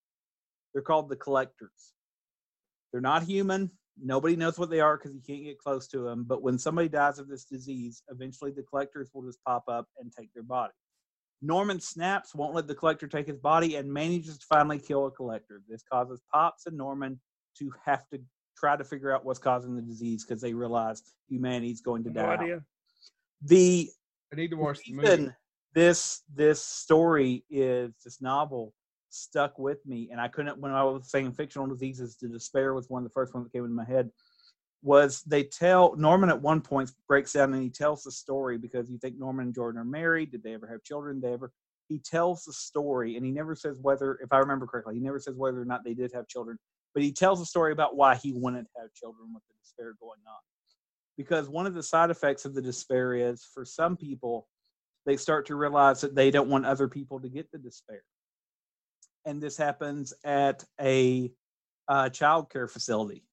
They're 0.74 0.82
called 0.82 1.08
the 1.08 1.16
collectors. 1.16 1.94
They're 2.92 3.00
not 3.00 3.22
human. 3.22 3.70
Nobody 4.02 4.34
knows 4.34 4.58
what 4.58 4.70
they 4.70 4.80
are 4.80 4.96
because 4.96 5.14
you 5.14 5.22
can't 5.24 5.44
get 5.44 5.58
close 5.58 5.86
to 5.88 6.00
them. 6.00 6.24
But 6.26 6.42
when 6.42 6.58
somebody 6.58 6.88
dies 6.88 7.20
of 7.20 7.28
this 7.28 7.44
disease, 7.44 8.02
eventually 8.10 8.50
the 8.50 8.64
collectors 8.64 9.10
will 9.14 9.22
just 9.22 9.42
pop 9.44 9.64
up 9.68 9.86
and 9.98 10.12
take 10.12 10.32
their 10.34 10.42
body. 10.42 10.72
Norman 11.40 11.78
snaps, 11.78 12.34
won't 12.34 12.54
let 12.54 12.66
the 12.66 12.74
collector 12.74 13.06
take 13.06 13.26
his 13.26 13.38
body, 13.38 13.76
and 13.76 13.92
manages 13.92 14.38
to 14.38 14.46
finally 14.46 14.78
kill 14.78 15.06
a 15.06 15.10
collector. 15.10 15.60
This 15.68 15.82
causes 15.90 16.20
Pops 16.32 16.66
and 16.66 16.76
Norman 16.76 17.20
to 17.58 17.72
have 17.84 18.08
to 18.12 18.20
try 18.56 18.76
to 18.76 18.84
figure 18.84 19.14
out 19.14 19.24
what's 19.24 19.38
causing 19.38 19.76
the 19.76 19.82
disease 19.82 20.24
because 20.24 20.40
they 20.40 20.54
realize 20.54 21.02
humanity's 21.28 21.80
going 21.80 22.02
to 22.04 22.10
no 22.10 22.22
die. 22.22 22.32
out. 22.32 22.40
idea. 22.40 22.62
The 23.42 23.90
I 24.32 24.36
need 24.36 24.50
to 24.50 24.56
watch 24.56 24.78
the 24.86 24.94
movie. 24.94 25.30
this 25.74 26.22
this 26.34 26.62
story 26.64 27.44
is 27.50 27.92
this 28.04 28.22
novel 28.22 28.72
stuck 29.14 29.58
with 29.58 29.84
me 29.86 30.08
and 30.10 30.20
i 30.20 30.28
couldn't 30.28 30.58
when 30.58 30.72
i 30.72 30.82
was 30.82 31.10
saying 31.10 31.32
fictional 31.32 31.66
diseases 31.66 32.16
the 32.20 32.28
despair 32.28 32.74
was 32.74 32.88
one 32.88 33.02
of 33.02 33.08
the 33.08 33.12
first 33.12 33.34
ones 33.34 33.46
that 33.46 33.52
came 33.52 33.64
into 33.64 33.74
my 33.74 33.84
head 33.84 34.10
was 34.82 35.22
they 35.22 35.42
tell 35.42 35.96
norman 35.96 36.28
at 36.28 36.40
one 36.40 36.60
point 36.60 36.90
breaks 37.08 37.32
down 37.32 37.52
and 37.54 37.62
he 37.62 37.70
tells 37.70 38.02
the 38.02 38.10
story 38.10 38.58
because 38.58 38.90
you 38.90 38.98
think 38.98 39.18
norman 39.18 39.46
and 39.46 39.54
jordan 39.54 39.80
are 39.80 39.84
married. 39.84 40.30
Did 40.30 40.42
they 40.42 40.52
ever 40.52 40.66
have 40.66 40.82
children? 40.82 41.20
Did 41.20 41.30
they 41.30 41.32
ever 41.32 41.52
he 41.88 41.98
tells 41.98 42.44
the 42.44 42.52
story 42.52 43.16
and 43.16 43.24
he 43.24 43.32
never 43.32 43.54
says 43.54 43.78
whether 43.80 44.18
if 44.22 44.32
i 44.32 44.38
remember 44.38 44.66
correctly 44.66 44.94
he 44.94 45.00
never 45.00 45.18
says 45.18 45.36
whether 45.36 45.60
or 45.60 45.64
not 45.64 45.84
they 45.84 45.94
did 45.94 46.12
have 46.12 46.28
children 46.28 46.58
but 46.94 47.02
he 47.02 47.12
tells 47.12 47.40
a 47.40 47.46
story 47.46 47.72
about 47.72 47.96
why 47.96 48.14
he 48.14 48.32
to 48.32 48.38
have 48.38 48.94
children 48.94 49.34
with 49.34 49.42
the 49.48 49.54
despair 49.60 49.94
going 50.00 50.20
on. 50.28 50.40
Because 51.16 51.48
one 51.48 51.66
of 51.66 51.74
the 51.74 51.82
side 51.82 52.10
effects 52.10 52.44
of 52.44 52.54
the 52.54 52.62
despair 52.62 53.14
is 53.14 53.44
for 53.52 53.64
some 53.64 53.96
people 53.96 54.48
they 55.06 55.16
start 55.16 55.46
to 55.46 55.56
realize 55.56 56.00
that 56.00 56.14
they 56.14 56.30
don't 56.30 56.48
want 56.48 56.64
other 56.64 56.88
people 56.88 57.20
to 57.20 57.28
get 57.28 57.50
the 57.50 57.58
despair 57.58 58.02
and 59.24 59.42
this 59.42 59.56
happens 59.56 60.12
at 60.24 60.64
a 60.80 61.30
uh, 61.88 62.08
child 62.08 62.50
care 62.50 62.68
facility 62.68 63.24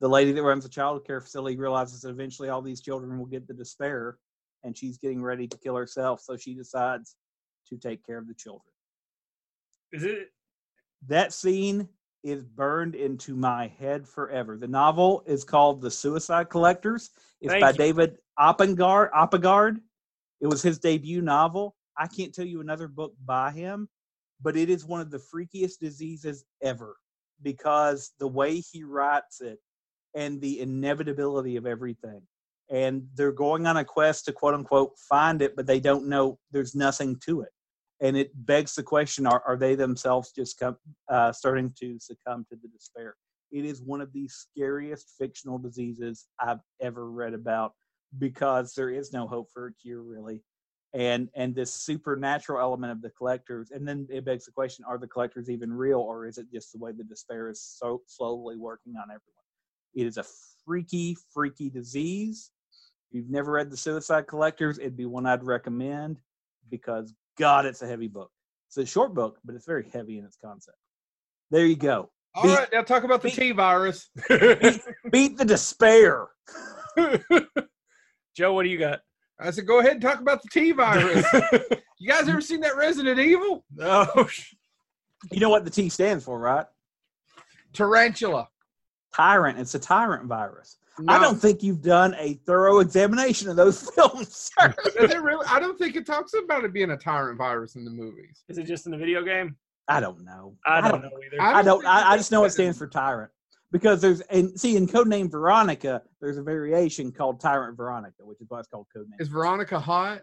the 0.00 0.08
lady 0.08 0.32
that 0.32 0.42
runs 0.42 0.64
the 0.64 0.70
child 0.70 1.04
care 1.06 1.20
facility 1.20 1.56
realizes 1.56 2.02
that 2.02 2.10
eventually 2.10 2.48
all 2.48 2.62
these 2.62 2.80
children 2.80 3.18
will 3.18 3.26
get 3.26 3.46
the 3.46 3.54
despair 3.54 4.18
and 4.62 4.76
she's 4.76 4.98
getting 4.98 5.22
ready 5.22 5.46
to 5.46 5.58
kill 5.58 5.76
herself 5.76 6.20
so 6.20 6.36
she 6.36 6.54
decides 6.54 7.16
to 7.68 7.76
take 7.76 8.04
care 8.04 8.18
of 8.18 8.28
the 8.28 8.34
children 8.34 8.72
Is 9.92 10.04
it? 10.04 10.28
that 11.08 11.32
scene 11.32 11.88
is 12.24 12.42
burned 12.42 12.94
into 12.94 13.36
my 13.36 13.70
head 13.78 14.08
forever. 14.08 14.56
The 14.56 14.66
novel 14.66 15.22
is 15.26 15.44
called 15.44 15.82
The 15.82 15.90
Suicide 15.90 16.48
Collectors. 16.48 17.10
It's 17.42 17.52
Thank 17.52 17.60
by 17.60 17.70
you. 17.70 17.76
David 17.76 18.16
Oppengard. 18.40 19.10
Oppegaard. 19.12 19.76
It 20.40 20.46
was 20.46 20.62
his 20.62 20.78
debut 20.78 21.20
novel. 21.20 21.76
I 21.96 22.06
can't 22.06 22.34
tell 22.34 22.46
you 22.46 22.60
another 22.60 22.88
book 22.88 23.12
by 23.24 23.52
him, 23.52 23.88
but 24.40 24.56
it 24.56 24.70
is 24.70 24.84
one 24.84 25.00
of 25.00 25.10
the 25.10 25.22
freakiest 25.32 25.78
diseases 25.80 26.44
ever 26.62 26.96
because 27.42 28.12
the 28.18 28.28
way 28.28 28.60
he 28.60 28.84
writes 28.84 29.40
it 29.40 29.58
and 30.14 30.40
the 30.40 30.60
inevitability 30.60 31.56
of 31.56 31.66
everything. 31.66 32.22
And 32.70 33.06
they're 33.14 33.32
going 33.32 33.66
on 33.66 33.76
a 33.76 33.84
quest 33.84 34.24
to 34.24 34.32
quote 34.32 34.54
unquote 34.54 34.92
find 35.08 35.42
it, 35.42 35.54
but 35.54 35.66
they 35.66 35.80
don't 35.80 36.08
know 36.08 36.38
there's 36.50 36.74
nothing 36.74 37.18
to 37.26 37.42
it 37.42 37.50
and 38.00 38.16
it 38.16 38.30
begs 38.34 38.74
the 38.74 38.82
question: 38.82 39.26
Are 39.26 39.42
are 39.46 39.56
they 39.56 39.74
themselves 39.74 40.32
just 40.32 40.58
come, 40.58 40.76
uh, 41.08 41.32
starting 41.32 41.72
to 41.80 41.98
succumb 41.98 42.44
to 42.50 42.56
the 42.60 42.68
despair? 42.68 43.16
It 43.52 43.64
is 43.64 43.82
one 43.82 44.00
of 44.00 44.12
the 44.12 44.28
scariest 44.28 45.14
fictional 45.18 45.58
diseases 45.58 46.26
I've 46.40 46.60
ever 46.80 47.10
read 47.10 47.34
about 47.34 47.72
because 48.18 48.74
there 48.74 48.90
is 48.90 49.12
no 49.12 49.26
hope 49.26 49.48
for 49.52 49.66
a 49.66 49.74
cure, 49.74 50.02
really, 50.02 50.42
and 50.94 51.28
and 51.34 51.54
this 51.54 51.74
supernatural 51.74 52.60
element 52.60 52.92
of 52.92 53.02
the 53.02 53.10
collectors, 53.10 53.72
and 53.72 53.86
then 53.86 54.06
it 54.10 54.24
begs 54.24 54.46
the 54.46 54.52
question: 54.52 54.84
Are 54.88 54.96
the 54.96 55.08
collectors 55.08 55.50
even 55.50 55.72
real, 55.72 55.98
or 55.98 56.26
is 56.26 56.38
it 56.38 56.46
just 56.52 56.72
the 56.72 56.78
way 56.78 56.92
the 56.92 57.04
despair 57.04 57.50
is 57.50 57.60
so 57.60 58.00
slowly 58.06 58.56
working 58.56 58.94
on 58.96 59.04
everyone? 59.04 59.20
It 59.94 60.06
is 60.06 60.16
a 60.16 60.24
freaky, 60.64 61.16
freaky 61.32 61.68
disease. 61.68 62.50
If 63.10 63.16
you've 63.16 63.30
never 63.30 63.52
read 63.52 63.70
the 63.70 63.76
Suicide 63.76 64.26
Collectors, 64.26 64.78
it'd 64.78 64.96
be 64.96 65.06
one 65.06 65.26
I'd 65.26 65.44
recommend 65.44 66.20
because 66.70 67.12
God, 67.38 67.66
it's 67.66 67.82
a 67.82 67.86
heavy 67.86 68.08
book. 68.08 68.30
It's 68.68 68.76
a 68.78 68.86
short 68.86 69.14
book, 69.14 69.38
but 69.44 69.54
it's 69.54 69.66
very 69.66 69.88
heavy 69.92 70.18
in 70.18 70.24
its 70.24 70.36
concept. 70.36 70.78
There 71.50 71.66
you 71.66 71.76
go. 71.76 72.10
All 72.34 72.42
Beat- 72.42 72.58
right, 72.58 72.68
now 72.72 72.82
talk 72.82 73.04
about 73.04 73.22
the 73.22 73.30
T 73.30 73.52
virus. 73.52 74.10
Beat 75.10 75.38
the 75.38 75.44
despair. 75.44 76.28
Joe, 78.36 78.52
what 78.52 78.64
do 78.64 78.68
you 78.68 78.78
got? 78.78 79.00
I 79.40 79.50
said, 79.50 79.66
go 79.66 79.80
ahead 79.80 79.92
and 79.92 80.02
talk 80.02 80.20
about 80.20 80.42
the 80.42 80.48
T 80.48 80.72
virus. 80.72 81.26
you 81.98 82.08
guys 82.08 82.28
ever 82.28 82.40
seen 82.40 82.60
that 82.60 82.76
Resident 82.76 83.18
Evil? 83.18 83.64
no. 83.74 84.06
You 85.32 85.40
know 85.40 85.48
what 85.48 85.64
the 85.64 85.70
T 85.70 85.88
stands 85.88 86.24
for, 86.24 86.38
right? 86.38 86.66
Tarantula. 87.72 88.48
Tyrant. 89.14 89.58
It's 89.58 89.74
a 89.74 89.78
tyrant 89.78 90.26
virus. 90.26 90.76
No, 90.98 91.12
I 91.12 91.18
don't 91.18 91.40
think 91.40 91.62
you've 91.62 91.82
done 91.82 92.14
a 92.18 92.34
thorough 92.46 92.80
examination 92.80 93.48
of 93.48 93.56
those 93.56 93.90
films, 93.94 94.50
sir. 94.58 94.74
Is 95.00 95.14
really? 95.16 95.46
I 95.48 95.58
don't 95.58 95.78
think 95.78 95.96
it 95.96 96.06
talks 96.06 96.34
about 96.34 96.64
it 96.64 96.72
being 96.72 96.90
a 96.90 96.96
tyrant 96.96 97.38
virus 97.38 97.74
in 97.74 97.84
the 97.84 97.90
movies. 97.90 98.44
Is 98.48 98.58
it 98.58 98.64
just 98.64 98.86
in 98.86 98.92
the 98.92 98.98
video 98.98 99.22
game? 99.22 99.56
I 99.88 99.98
don't 100.00 100.24
know. 100.24 100.54
I 100.66 100.80
don't 100.80 101.02
know 101.02 101.10
either. 101.26 101.42
I 101.42 101.60
I 101.60 101.62
don't. 101.62 101.84
I, 101.84 102.12
I 102.12 102.16
just 102.16 102.30
know 102.30 102.44
it 102.44 102.50
stands 102.50 102.78
for 102.78 102.86
tyrant 102.86 103.30
because 103.74 104.00
there's 104.00 104.20
and 104.30 104.58
see 104.58 104.76
in 104.76 104.86
codename 104.86 105.28
Veronica, 105.28 106.00
there's 106.20 106.38
a 106.38 106.42
variation 106.42 107.10
called 107.10 107.40
Tyrant 107.40 107.76
Veronica, 107.76 108.24
which 108.24 108.40
is 108.40 108.46
why 108.48 108.60
it's 108.60 108.68
called 108.68 108.86
codename. 108.96 109.20
Is 109.20 109.26
Veronica 109.26 109.80
hot? 109.80 110.22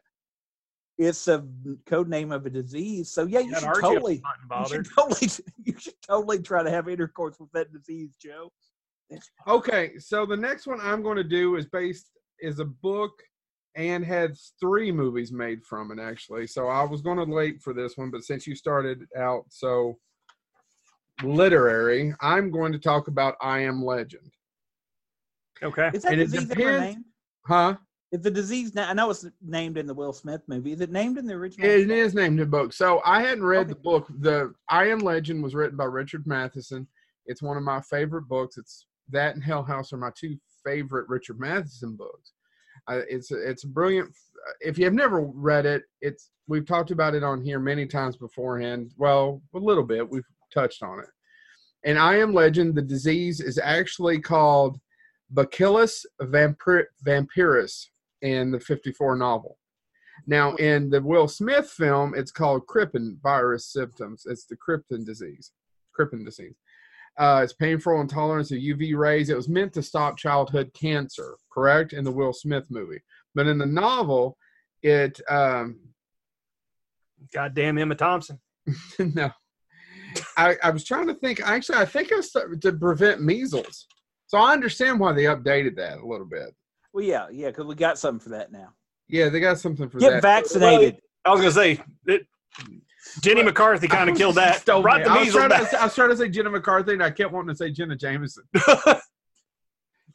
It's 0.98 1.28
a 1.28 1.46
code 1.86 2.08
name 2.08 2.32
of 2.32 2.46
a 2.46 2.50
disease. 2.50 3.12
So 3.12 3.26
yeah, 3.26 3.40
you 3.40 3.52
That 3.52 3.60
should 3.60 3.82
totally, 3.82 4.22
you 4.24 4.68
should 4.70 4.88
totally, 4.98 5.30
you 5.66 5.74
should 5.78 6.02
totally 6.08 6.40
try 6.40 6.64
to 6.64 6.72
have 6.72 6.88
intercourse 6.88 7.42
with 7.42 7.52
that 7.52 7.74
disease, 7.74 8.16
Joe. 8.16 8.50
Okay, 9.46 9.98
so 10.00 10.26
the 10.26 10.38
next 10.38 10.66
one 10.66 10.80
I'm 10.80 11.04
going 11.04 11.18
to 11.18 11.24
do 11.24 11.58
is 11.58 11.66
based 11.66 12.10
is 12.40 12.60
a 12.60 12.66
book 12.66 13.12
and 13.76 14.06
had 14.06 14.38
three 14.62 14.94
movies 14.94 15.34
made 15.34 15.66
from 15.66 15.92
it 15.92 16.02
actually. 16.02 16.48
So 16.48 16.70
I 16.70 16.86
was 16.86 17.02
going 17.02 17.18
to 17.18 17.26
wait 17.26 17.62
for 17.62 17.74
this 17.74 17.98
one, 17.98 18.12
but 18.12 18.24
since 18.24 18.48
you 18.48 18.56
started 18.56 19.04
out 19.18 19.44
so 19.50 19.98
literary, 21.24 22.14
I'm 22.22 22.52
going 22.52 22.72
to 22.72 22.80
talk 22.80 23.08
about 23.08 23.36
I 23.42 23.60
Am 23.60 23.84
Legend. 23.84 24.32
Okay. 25.64 25.92
Is 25.94 26.04
that 26.04 26.14
And 26.14 26.22
it 26.22 26.26
disease 26.26 26.44
ever 26.52 26.56
depends- 26.56 26.82
named? 26.96 27.06
Huh? 27.46 27.78
Is 28.12 28.22
the 28.22 28.32
disease? 28.32 28.76
na- 28.76 28.90
I 28.90 28.94
know 28.94 29.10
it's 29.10 29.26
named 29.42 29.78
in 29.78 29.88
the 29.88 29.94
Will 29.94 30.12
Smith 30.12 30.42
movie. 30.48 30.74
Is 30.74 30.82
it 30.82 30.92
named 30.92 31.18
in 31.18 31.26
the 31.26 31.34
original? 31.34 31.66
It 31.70 31.90
is 31.90 32.14
named 32.14 32.40
in 32.40 32.46
the 32.46 32.46
book. 32.46 32.74
So 32.74 33.02
I 33.06 33.22
hadn't 33.22 33.46
read 33.46 33.70
the 33.70 33.76
book. 33.76 34.06
The 34.20 34.54
I 34.70 34.88
Am 34.90 35.00
Legend 35.00 35.42
was 35.42 35.56
written 35.56 35.78
by 35.78 35.86
Richard 35.86 36.28
Matheson. 36.28 36.88
It's 37.26 37.42
one 37.42 37.56
of 37.56 37.64
my 37.64 37.80
favorite 37.82 38.28
books. 38.28 38.58
It's 38.58 38.86
that 39.12 39.36
and 39.36 39.44
Hell 39.44 39.64
House 39.64 39.94
are 39.94 39.98
my 39.98 40.12
two 40.14 40.36
favorite 40.66 41.08
Richard 41.08 41.40
Matheson 41.40 41.96
books. 41.96 42.34
Uh, 42.88 43.00
it's 43.10 43.32
it's 43.32 43.64
a 43.64 43.68
brilliant. 43.68 44.14
If 44.60 44.78
you 44.78 44.84
have 44.86 44.94
never 44.94 45.22
read 45.22 45.66
it, 45.66 45.84
it's 46.02 46.32
we've 46.48 46.66
talked 46.66 46.92
about 46.92 47.16
it 47.16 47.24
on 47.24 47.42
here 47.42 47.60
many 47.60 47.86
times 47.86 48.18
beforehand. 48.18 48.92
Well, 48.98 49.42
a 49.56 49.60
little 49.60 49.84
bit. 49.86 50.08
We've 50.10 50.26
touched 50.52 50.84
on 50.84 51.00
it. 51.00 51.10
And 51.84 51.98
I 51.98 52.18
Am 52.18 52.34
Legend, 52.34 52.76
the 52.76 52.82
disease 52.82 53.40
is 53.40 53.58
actually 53.58 54.20
called 54.20 54.80
Bacillus 55.32 56.06
vampir- 56.22 56.86
vampirus 57.06 57.88
in 58.22 58.52
the 58.52 58.60
54 58.60 59.16
novel. 59.16 59.58
Now, 60.28 60.56
in 60.56 60.90
the 60.90 61.02
Will 61.02 61.28
Smith 61.28 61.70
film, 61.70 62.14
it's 62.16 62.32
called 62.32 62.68
Krippin 62.68 63.20
virus 63.22 63.72
symptoms. 63.72 64.24
It's 64.26 64.46
the 64.46 64.58
Krippin 64.58 65.06
disease. 65.06 65.52
Krippin 65.98 66.24
disease. 66.24 66.56
Uh, 67.18 67.42
it's 67.44 67.54
painful 67.54 68.00
intolerance 68.00 68.52
of 68.52 68.60
UV 68.60 68.96
rays. 68.96 69.30
It 69.30 69.36
was 69.36 69.50
meant 69.50 69.74
to 69.74 69.84
stop 69.84 70.18
childhood 70.18 70.72
cancer, 70.74 71.36
correct? 71.52 71.94
In 71.94 72.04
the 72.04 72.12
Will 72.12 72.34
Smith 72.34 72.66
movie, 72.70 73.02
but 73.36 73.48
in 73.48 73.58
the 73.58 73.66
novel, 73.66 74.38
it 74.82 75.20
um, 75.30 75.80
Goddamn 77.34 77.78
Emma 77.78 77.96
Thompson. 77.96 78.40
no. 79.00 79.30
I, 80.38 80.56
I 80.64 80.70
was 80.70 80.84
trying 80.84 81.08
to 81.08 81.14
think. 81.16 81.42
Actually, 81.42 81.80
I 81.80 81.86
think 81.86 82.12
it 82.12 82.16
was 82.16 82.32
to 82.32 82.72
prevent 82.74 83.22
measles. 83.22 83.88
So 84.28 84.38
I 84.38 84.54
understand 84.54 85.00
why 85.00 85.12
they 85.14 85.24
updated 85.24 85.76
that 85.78 85.98
a 86.00 86.06
little 86.06 86.26
bit. 86.26 86.54
Well, 86.94 87.04
yeah, 87.04 87.28
yeah, 87.32 87.48
because 87.48 87.66
we 87.66 87.76
got 87.76 87.98
something 87.98 88.20
for 88.24 88.30
that 88.30 88.52
now. 88.52 88.70
Yeah, 89.08 89.30
they 89.30 89.40
got 89.40 89.60
something 89.60 89.90
for 89.90 90.00
Get 90.00 90.10
that. 90.10 90.16
Get 90.16 90.22
vaccinated. 90.22 90.98
I 91.26 91.32
was 91.32 91.40
gonna 91.42 91.52
say 91.52 91.80
it, 92.08 92.26
Jenny 93.22 93.44
McCarthy 93.44 93.88
kind 93.88 94.10
of 94.10 94.16
killed 94.16 94.36
that. 94.36 94.62
Stole 94.62 94.82
Brought 94.82 95.04
the 95.04 95.10
I 95.10 95.18
was, 95.18 95.26
measles 95.28 95.36
trying 95.36 95.50
back. 95.50 95.70
to, 95.72 95.82
I 95.82 95.84
was 95.86 95.96
trying 95.96 96.10
to 96.10 96.18
say 96.18 96.30
Jenna 96.30 96.50
McCarthy, 96.50 96.94
and 96.94 97.04
I 97.04 97.12
kept 97.12 97.32
wanting 97.34 97.50
to 97.50 97.56
say 97.56 97.72
Jenna 97.72 97.96
Jameson. 97.96 98.44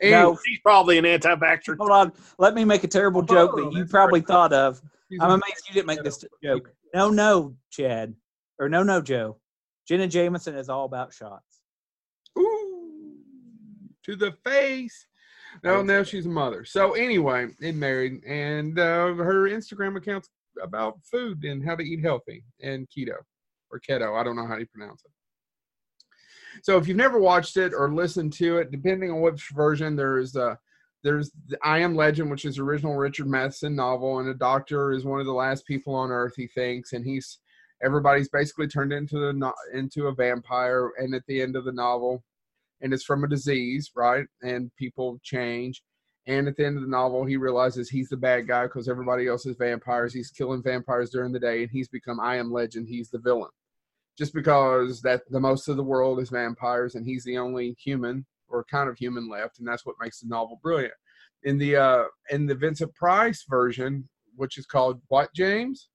No. 0.02 0.38
She's 0.46 0.58
probably 0.60 0.98
an 0.98 1.06
anti-vaxxer. 1.06 1.76
Hold 1.78 1.90
on. 1.90 2.12
Let 2.38 2.54
me 2.54 2.64
make 2.64 2.84
a 2.84 2.88
terrible 2.88 3.22
joke 3.22 3.52
Oh, 3.54 3.70
that 3.70 3.72
you 3.72 3.86
probably 3.86 4.20
very- 4.20 4.26
thought 4.26 4.52
of. 4.52 4.80
she's 5.10 5.18
I'm 5.22 5.30
amazed 5.30 5.66
you 5.68 5.74
didn't 5.74 5.86
make 5.86 6.02
this 6.02 6.22
joke. 6.44 6.70
No, 6.94 7.10
no, 7.10 7.56
Chad. 7.70 8.14
Or 8.58 8.68
no, 8.68 8.82
no, 8.82 9.00
Joe. 9.00 9.38
Jenna 9.86 10.08
Jameson 10.08 10.56
is 10.56 10.68
all 10.68 10.84
about 10.84 11.12
shots. 11.12 11.60
Ooh, 12.38 13.16
to 14.04 14.16
the 14.16 14.32
face. 14.44 15.06
No, 15.64 15.82
now 15.82 16.02
she's 16.02 16.26
a 16.26 16.30
mother. 16.30 16.64
So 16.64 16.92
anyway, 16.92 17.48
and 17.62 17.78
married, 17.78 18.22
and 18.24 18.78
uh, 18.78 19.14
her 19.14 19.48
Instagram 19.48 19.96
account's 19.96 20.28
about 20.62 20.98
food 21.04 21.44
and 21.44 21.64
how 21.64 21.76
to 21.76 21.82
eat 21.82 22.02
healthy 22.02 22.44
and 22.62 22.88
keto 22.88 23.16
or 23.70 23.80
keto. 23.80 24.18
I 24.18 24.24
don't 24.24 24.36
know 24.36 24.46
how 24.46 24.56
you 24.56 24.66
pronounce 24.66 25.02
it. 25.04 25.10
So 26.62 26.78
if 26.78 26.88
you've 26.88 26.96
never 26.96 27.18
watched 27.18 27.56
it 27.56 27.72
or 27.74 27.92
listened 27.92 28.32
to 28.34 28.58
it, 28.58 28.70
depending 28.70 29.10
on 29.10 29.20
which 29.20 29.50
version, 29.54 29.96
there's 29.96 30.36
a 30.36 30.58
there's 31.04 31.30
the 31.48 31.58
I 31.62 31.78
Am 31.78 31.94
Legend, 31.94 32.30
which 32.30 32.44
is 32.44 32.58
original 32.58 32.96
Richard 32.96 33.28
Matheson 33.28 33.76
novel, 33.76 34.18
and 34.18 34.28
a 34.28 34.34
doctor 34.34 34.92
is 34.92 35.04
one 35.04 35.20
of 35.20 35.26
the 35.26 35.32
last 35.32 35.66
people 35.66 35.94
on 35.94 36.10
Earth. 36.10 36.32
He 36.36 36.48
thinks, 36.48 36.92
and 36.94 37.04
he's 37.04 37.38
everybody's 37.82 38.28
basically 38.28 38.68
turned 38.68 38.92
into 38.92 39.18
the 39.18 39.52
into 39.72 40.06
a 40.06 40.14
vampire. 40.14 40.92
And 40.98 41.14
at 41.14 41.22
the 41.26 41.40
end 41.40 41.56
of 41.56 41.64
the 41.64 41.72
novel, 41.72 42.22
and 42.80 42.92
it's 42.92 43.04
from 43.04 43.24
a 43.24 43.28
disease, 43.28 43.90
right? 43.94 44.26
And 44.42 44.70
people 44.76 45.18
change. 45.22 45.82
And 46.28 46.48
at 46.48 46.56
the 46.56 46.66
end 46.66 46.76
of 46.76 46.82
the 46.82 46.88
novel, 46.88 47.24
he 47.24 47.36
realizes 47.36 47.88
he's 47.88 48.08
the 48.08 48.16
bad 48.16 48.48
guy 48.48 48.64
because 48.64 48.88
everybody 48.88 49.28
else 49.28 49.46
is 49.46 49.56
vampires. 49.56 50.12
He's 50.12 50.30
killing 50.30 50.62
vampires 50.62 51.10
during 51.10 51.32
the 51.32 51.38
day, 51.38 51.62
and 51.62 51.70
he's 51.70 51.88
become 51.88 52.18
I 52.18 52.36
Am 52.36 52.50
Legend. 52.50 52.88
He's 52.88 53.10
the 53.10 53.18
villain, 53.18 53.50
just 54.18 54.34
because 54.34 55.00
that 55.02 55.22
the 55.30 55.38
most 55.38 55.68
of 55.68 55.76
the 55.76 55.84
world 55.84 56.18
is 56.18 56.30
vampires, 56.30 56.96
and 56.96 57.06
he's 57.06 57.22
the 57.22 57.38
only 57.38 57.76
human 57.78 58.26
or 58.48 58.64
kind 58.64 58.88
of 58.88 58.98
human 58.98 59.28
left, 59.28 59.58
and 59.58 59.68
that's 59.68 59.86
what 59.86 59.96
makes 60.00 60.20
the 60.20 60.28
novel 60.28 60.58
brilliant. 60.62 60.94
In 61.44 61.58
the 61.58 61.76
uh, 61.76 62.04
in 62.30 62.46
the 62.46 62.54
Vincent 62.56 62.92
Price 62.94 63.44
version, 63.48 64.08
which 64.34 64.58
is 64.58 64.66
called 64.66 65.00
what 65.06 65.32
James? 65.32 65.88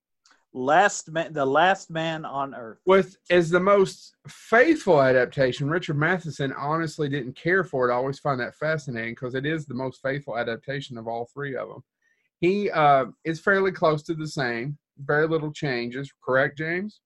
Last 0.54 1.10
man, 1.10 1.32
the 1.32 1.46
last 1.46 1.90
man 1.90 2.26
on 2.26 2.54
earth. 2.54 2.80
with 2.86 3.16
as 3.30 3.50
the 3.50 3.60
most 3.60 4.16
faithful 4.28 5.02
adaptation, 5.02 5.70
Richard 5.70 5.98
Matheson 5.98 6.54
honestly 6.58 7.08
didn't 7.08 7.38
care 7.38 7.64
for 7.64 7.90
it. 7.90 7.94
I 7.94 7.96
always 7.96 8.20
find 8.20 8.40
that 8.42 8.56
fascinating 8.56 9.14
because 9.14 9.34
it 9.34 9.46
is 9.46 9.66
the 9.66 9.74
most 9.74 10.02
faithful 10.02 10.38
adaptation 10.38 10.98
of 10.98 11.08
all 11.08 11.30
three 11.34 11.56
of 11.56 11.70
them. 11.70 11.84
He 12.42 12.70
uh, 12.70 13.06
is 13.24 13.40
fairly 13.40 13.72
close 13.72 14.04
to 14.04 14.14
the 14.14 14.28
same, 14.28 14.78
very 14.98 15.28
little 15.28 15.54
changes. 15.54 16.12
Correct, 16.24 16.58
James? 16.58 17.00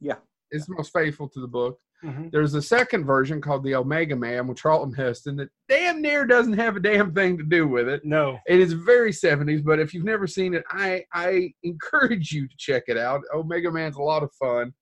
Yeah. 0.00 0.16
It's 0.52 0.66
the 0.66 0.74
most 0.76 0.92
faithful 0.92 1.28
to 1.30 1.40
the 1.40 1.48
book. 1.48 1.80
Mhm. 2.04 2.30
There's 2.30 2.54
a 2.54 2.60
second 2.62 3.04
version 3.04 3.40
called 3.40 3.64
the 3.64 3.74
Omega 3.74 4.14
Man 4.14 4.46
with 4.46 4.58
Charlton 4.58 4.92
Heston 4.92 5.36
that 5.36 5.48
damn 5.68 6.02
near 6.02 6.26
doesn't 6.26 6.52
have 6.52 6.76
a 6.76 6.80
damn 6.80 7.12
thing 7.14 7.38
to 7.38 7.42
do 7.42 7.66
with 7.66 7.88
it. 7.88 8.04
No. 8.04 8.38
It 8.46 8.60
is 8.60 8.74
very 8.74 9.12
70s, 9.12 9.62
but 9.64 9.78
if 9.80 9.94
you've 9.94 10.04
never 10.04 10.26
seen 10.26 10.52
it, 10.54 10.62
I 10.70 11.04
I 11.12 11.54
encourage 11.62 12.32
you 12.32 12.46
to 12.48 12.54
check 12.58 12.84
it 12.88 12.98
out. 12.98 13.22
Omega 13.34 13.70
Man's 13.72 13.96
a 13.96 14.02
lot 14.02 14.22
of 14.22 14.30
fun. 14.34 14.74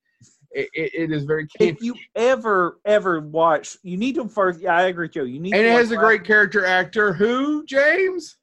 It, 0.50 0.68
it, 0.72 0.94
it 0.94 1.12
is 1.12 1.24
very 1.24 1.46
If 1.58 1.80
you 1.82 1.94
ever, 2.14 2.78
ever 2.84 3.20
watch, 3.20 3.76
you 3.82 3.96
need 3.96 4.14
to 4.16 4.28
first. 4.28 4.60
Yeah, 4.60 4.76
I 4.76 4.82
agree, 4.82 5.08
Joe. 5.08 5.24
You 5.24 5.40
need. 5.40 5.52
and 5.54 5.62
to 5.62 5.68
it 5.68 5.72
has 5.72 5.90
a 5.92 5.96
great 5.96 6.20
Last- 6.20 6.26
character 6.28 6.64
actor. 6.64 7.12
Who 7.12 7.64
James? 7.64 8.36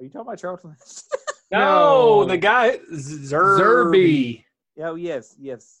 Are 0.00 0.04
you 0.04 0.10
talking 0.10 0.26
about 0.28 0.38
Charlton? 0.38 0.76
No, 1.52 2.22
No. 2.22 2.24
the 2.24 2.36
guy 2.38 2.78
Zerbe. 2.92 3.60
Zerbe. 3.60 4.44
oh 4.82 4.96
yes, 4.96 5.36
yes. 5.38 5.80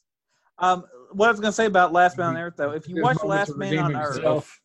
Um, 0.60 0.84
what 1.16 1.28
I 1.28 1.30
was 1.30 1.40
going 1.40 1.50
to 1.50 1.56
say 1.56 1.66
about 1.66 1.92
Last 1.92 2.18
Man 2.18 2.28
on 2.28 2.36
Earth, 2.36 2.54
though, 2.56 2.72
if 2.72 2.88
you 2.88 3.02
watch 3.02 3.22
Last 3.24 3.56
Man 3.56 3.78
on 3.78 3.86
redeem 3.86 4.00
Earth, 4.02 4.14
himself. 4.16 4.60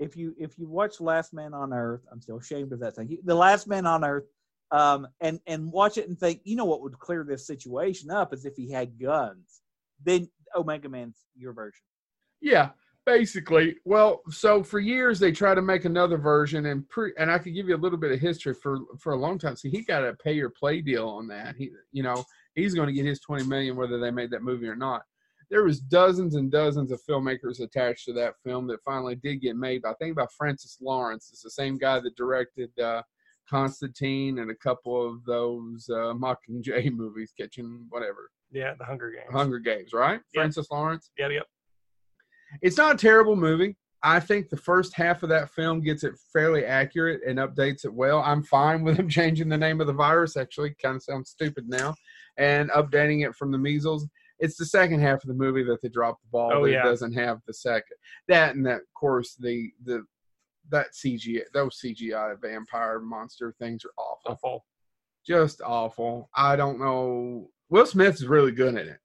if 0.00 0.16
you 0.16 0.34
if 0.36 0.58
you 0.58 0.68
watch 0.68 1.00
Last 1.00 1.32
Man 1.32 1.54
on 1.54 1.72
Earth, 1.72 2.02
I'm 2.10 2.20
still 2.20 2.38
ashamed 2.38 2.72
of 2.72 2.80
that 2.80 2.96
thing. 2.96 3.16
The 3.24 3.34
Last 3.34 3.68
Man 3.68 3.86
on 3.86 4.04
Earth, 4.04 4.24
um, 4.72 5.06
and 5.20 5.38
and 5.46 5.70
watch 5.70 5.96
it 5.96 6.08
and 6.08 6.18
think, 6.18 6.40
you 6.44 6.56
know 6.56 6.64
what 6.64 6.82
would 6.82 6.98
clear 6.98 7.24
this 7.24 7.46
situation 7.46 8.10
up 8.10 8.34
is 8.34 8.44
if 8.44 8.56
he 8.56 8.70
had 8.70 9.00
guns. 9.00 9.60
Then 10.04 10.28
Omega 10.56 10.88
Man's 10.88 11.24
your 11.36 11.52
version. 11.52 11.80
Yeah, 12.40 12.70
basically. 13.06 13.76
Well, 13.84 14.22
so 14.28 14.64
for 14.64 14.80
years 14.80 15.20
they 15.20 15.30
tried 15.30 15.54
to 15.54 15.62
make 15.62 15.84
another 15.84 16.18
version, 16.18 16.66
and 16.66 16.86
pre- 16.88 17.14
and 17.16 17.30
I 17.30 17.38
could 17.38 17.54
give 17.54 17.68
you 17.68 17.76
a 17.76 17.78
little 17.78 17.98
bit 17.98 18.10
of 18.10 18.18
history 18.18 18.54
for 18.54 18.80
for 18.98 19.12
a 19.12 19.18
long 19.18 19.38
time. 19.38 19.54
See, 19.54 19.70
he 19.70 19.82
got 19.82 20.04
a 20.04 20.14
pay 20.14 20.40
or 20.40 20.50
play 20.50 20.80
deal 20.80 21.08
on 21.08 21.28
that. 21.28 21.54
He, 21.56 21.70
you 21.92 22.02
know, 22.02 22.24
he's 22.56 22.74
going 22.74 22.88
to 22.88 22.92
get 22.92 23.06
his 23.06 23.20
twenty 23.20 23.44
million 23.44 23.76
whether 23.76 24.00
they 24.00 24.10
made 24.10 24.32
that 24.32 24.42
movie 24.42 24.66
or 24.66 24.76
not. 24.76 25.02
There 25.50 25.62
was 25.64 25.78
dozens 25.80 26.34
and 26.34 26.50
dozens 26.50 26.90
of 26.90 27.00
filmmakers 27.08 27.60
attached 27.60 28.04
to 28.06 28.12
that 28.14 28.34
film 28.44 28.66
that 28.66 28.82
finally 28.84 29.14
did 29.14 29.36
get 29.40 29.56
made. 29.56 29.84
I 29.84 29.94
think 29.94 30.12
about 30.12 30.32
Francis 30.36 30.78
Lawrence. 30.80 31.30
It's 31.32 31.42
the 31.42 31.50
same 31.50 31.78
guy 31.78 32.00
that 32.00 32.16
directed 32.16 32.76
uh, 32.80 33.02
Constantine 33.48 34.40
and 34.40 34.50
a 34.50 34.56
couple 34.56 35.06
of 35.08 35.24
those 35.24 35.88
uh, 35.88 36.12
Mockingjay 36.14 36.90
movies, 36.96 37.32
Kitchen, 37.36 37.86
whatever, 37.90 38.30
Yeah, 38.50 38.74
the 38.78 38.84
Hunger 38.84 39.10
Games. 39.10 39.32
Hunger 39.32 39.58
Games, 39.58 39.92
right? 39.92 40.20
Yeah. 40.34 40.40
Francis 40.40 40.66
Lawrence 40.70 41.10
Yep, 41.18 41.30
yep. 41.32 41.46
it's 42.62 42.76
not 42.76 42.94
a 42.96 42.98
terrible 42.98 43.36
movie. 43.36 43.76
I 44.02 44.20
think 44.20 44.50
the 44.50 44.56
first 44.56 44.94
half 44.94 45.22
of 45.22 45.30
that 45.30 45.50
film 45.50 45.80
gets 45.80 46.04
it 46.04 46.14
fairly 46.32 46.64
accurate 46.64 47.22
and 47.26 47.38
updates 47.38 47.84
it 47.84 47.92
well. 47.92 48.20
I'm 48.22 48.42
fine 48.42 48.82
with 48.82 48.96
them 48.96 49.08
changing 49.18 49.48
the 49.48 49.56
name 49.56 49.80
of 49.80 49.86
the 49.86 49.92
virus. 49.92 50.36
Actually, 50.36 50.74
kind 50.82 50.96
of 50.96 51.02
sounds 51.02 51.30
stupid 51.30 51.68
now, 51.68 51.94
and 52.36 52.70
updating 52.70 53.26
it 53.26 53.34
from 53.34 53.50
the 53.52 53.58
measles. 53.58 54.06
It's 54.38 54.56
the 54.56 54.66
second 54.66 55.00
half 55.00 55.22
of 55.22 55.28
the 55.28 55.34
movie 55.34 55.62
that 55.64 55.80
they 55.82 55.88
drop 55.88 56.20
the 56.22 56.28
ball. 56.30 56.50
Oh, 56.52 56.64
yeah. 56.66 56.80
it 56.80 56.84
doesn't 56.84 57.12
have 57.14 57.40
the 57.46 57.54
second 57.54 57.96
that 58.28 58.54
and 58.54 58.66
that. 58.66 58.76
Of 58.76 58.94
course, 58.94 59.34
the 59.34 59.70
the 59.84 60.04
that 60.70 60.88
CGI 60.92 61.42
those 61.54 61.80
CGI 61.84 62.40
vampire 62.40 62.98
monster 63.00 63.54
things 63.58 63.84
are 63.84 63.92
awful 63.96 64.32
Awful. 64.32 64.66
just 65.26 65.60
awful. 65.62 66.28
I 66.34 66.56
don't 66.56 66.78
know. 66.80 67.48
Will 67.70 67.86
Smith 67.86 68.16
is 68.16 68.26
really 68.26 68.52
good 68.52 68.74
in 68.74 68.88
it. 68.88 68.98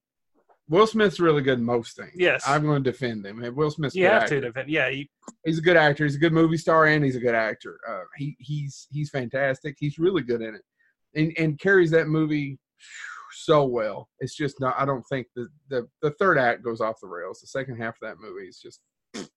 Will 0.69 0.87
Smith's 0.87 1.19
really 1.19 1.41
good 1.41 1.59
in 1.59 1.65
most 1.65 1.97
things. 1.97 2.13
Yes. 2.15 2.43
I'm 2.47 2.63
going 2.63 2.81
to 2.83 2.91
defend 2.91 3.25
him. 3.25 3.43
Will 3.55 3.71
Smith's 3.71 3.93
You 3.95 4.05
have 4.05 4.23
actor. 4.23 4.39
to 4.39 4.47
defend. 4.47 4.69
Yeah, 4.69 4.87
you, 4.87 5.05
He's 5.43 5.57
a 5.57 5.61
good 5.61 5.75
actor. 5.75 6.05
He's 6.05 6.15
a 6.15 6.19
good 6.19 6.31
movie 6.33 6.55
star, 6.57 6.85
and 6.85 7.03
he's 7.03 7.15
a 7.17 7.19
good 7.19 7.35
actor. 7.35 7.77
Uh, 7.87 8.03
he 8.15 8.35
he's 8.39 8.87
he's 8.91 9.09
fantastic. 9.09 9.75
He's 9.79 9.99
really 9.99 10.21
good 10.21 10.41
in 10.41 10.55
it, 10.55 10.61
and 11.15 11.33
and 11.37 11.59
carries 11.59 11.91
that 11.91 12.07
movie 12.07 12.57
so 13.33 13.65
well. 13.65 14.09
It's 14.19 14.35
just 14.35 14.59
not. 14.59 14.75
I 14.77 14.85
don't 14.85 15.03
think 15.03 15.27
the 15.35 15.47
the 15.69 15.87
the 16.01 16.11
third 16.11 16.37
act 16.37 16.63
goes 16.63 16.81
off 16.81 17.01
the 17.01 17.07
rails. 17.07 17.41
The 17.41 17.47
second 17.47 17.77
half 17.77 17.95
of 17.95 18.01
that 18.01 18.19
movie 18.19 18.47
is 18.47 18.59
just. 18.59 18.81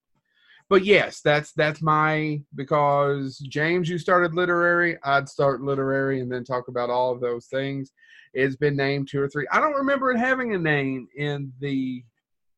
But 0.71 0.87
yes, 0.87 1.21
that's 1.21 1.53
that's 1.53 1.83
my 1.83 2.41
because 2.55 3.37
James, 3.51 3.87
you 3.87 3.99
started 3.99 4.35
literary. 4.35 4.97
I'd 5.05 5.29
start 5.29 5.61
literary 5.61 6.21
and 6.21 6.33
then 6.33 6.43
talk 6.43 6.69
about 6.69 6.89
all 6.89 7.13
of 7.13 7.21
those 7.21 7.49
things. 7.49 7.93
It's 8.33 8.57
been 8.57 8.75
named 8.75 9.09
two 9.09 9.21
or 9.21 9.29
three. 9.29 9.47
I 9.53 9.61
don't 9.61 9.75
remember 9.75 10.11
it 10.11 10.19
having 10.19 10.55
a 10.55 10.59
name 10.59 11.07
in 11.19 11.53
the 11.61 12.03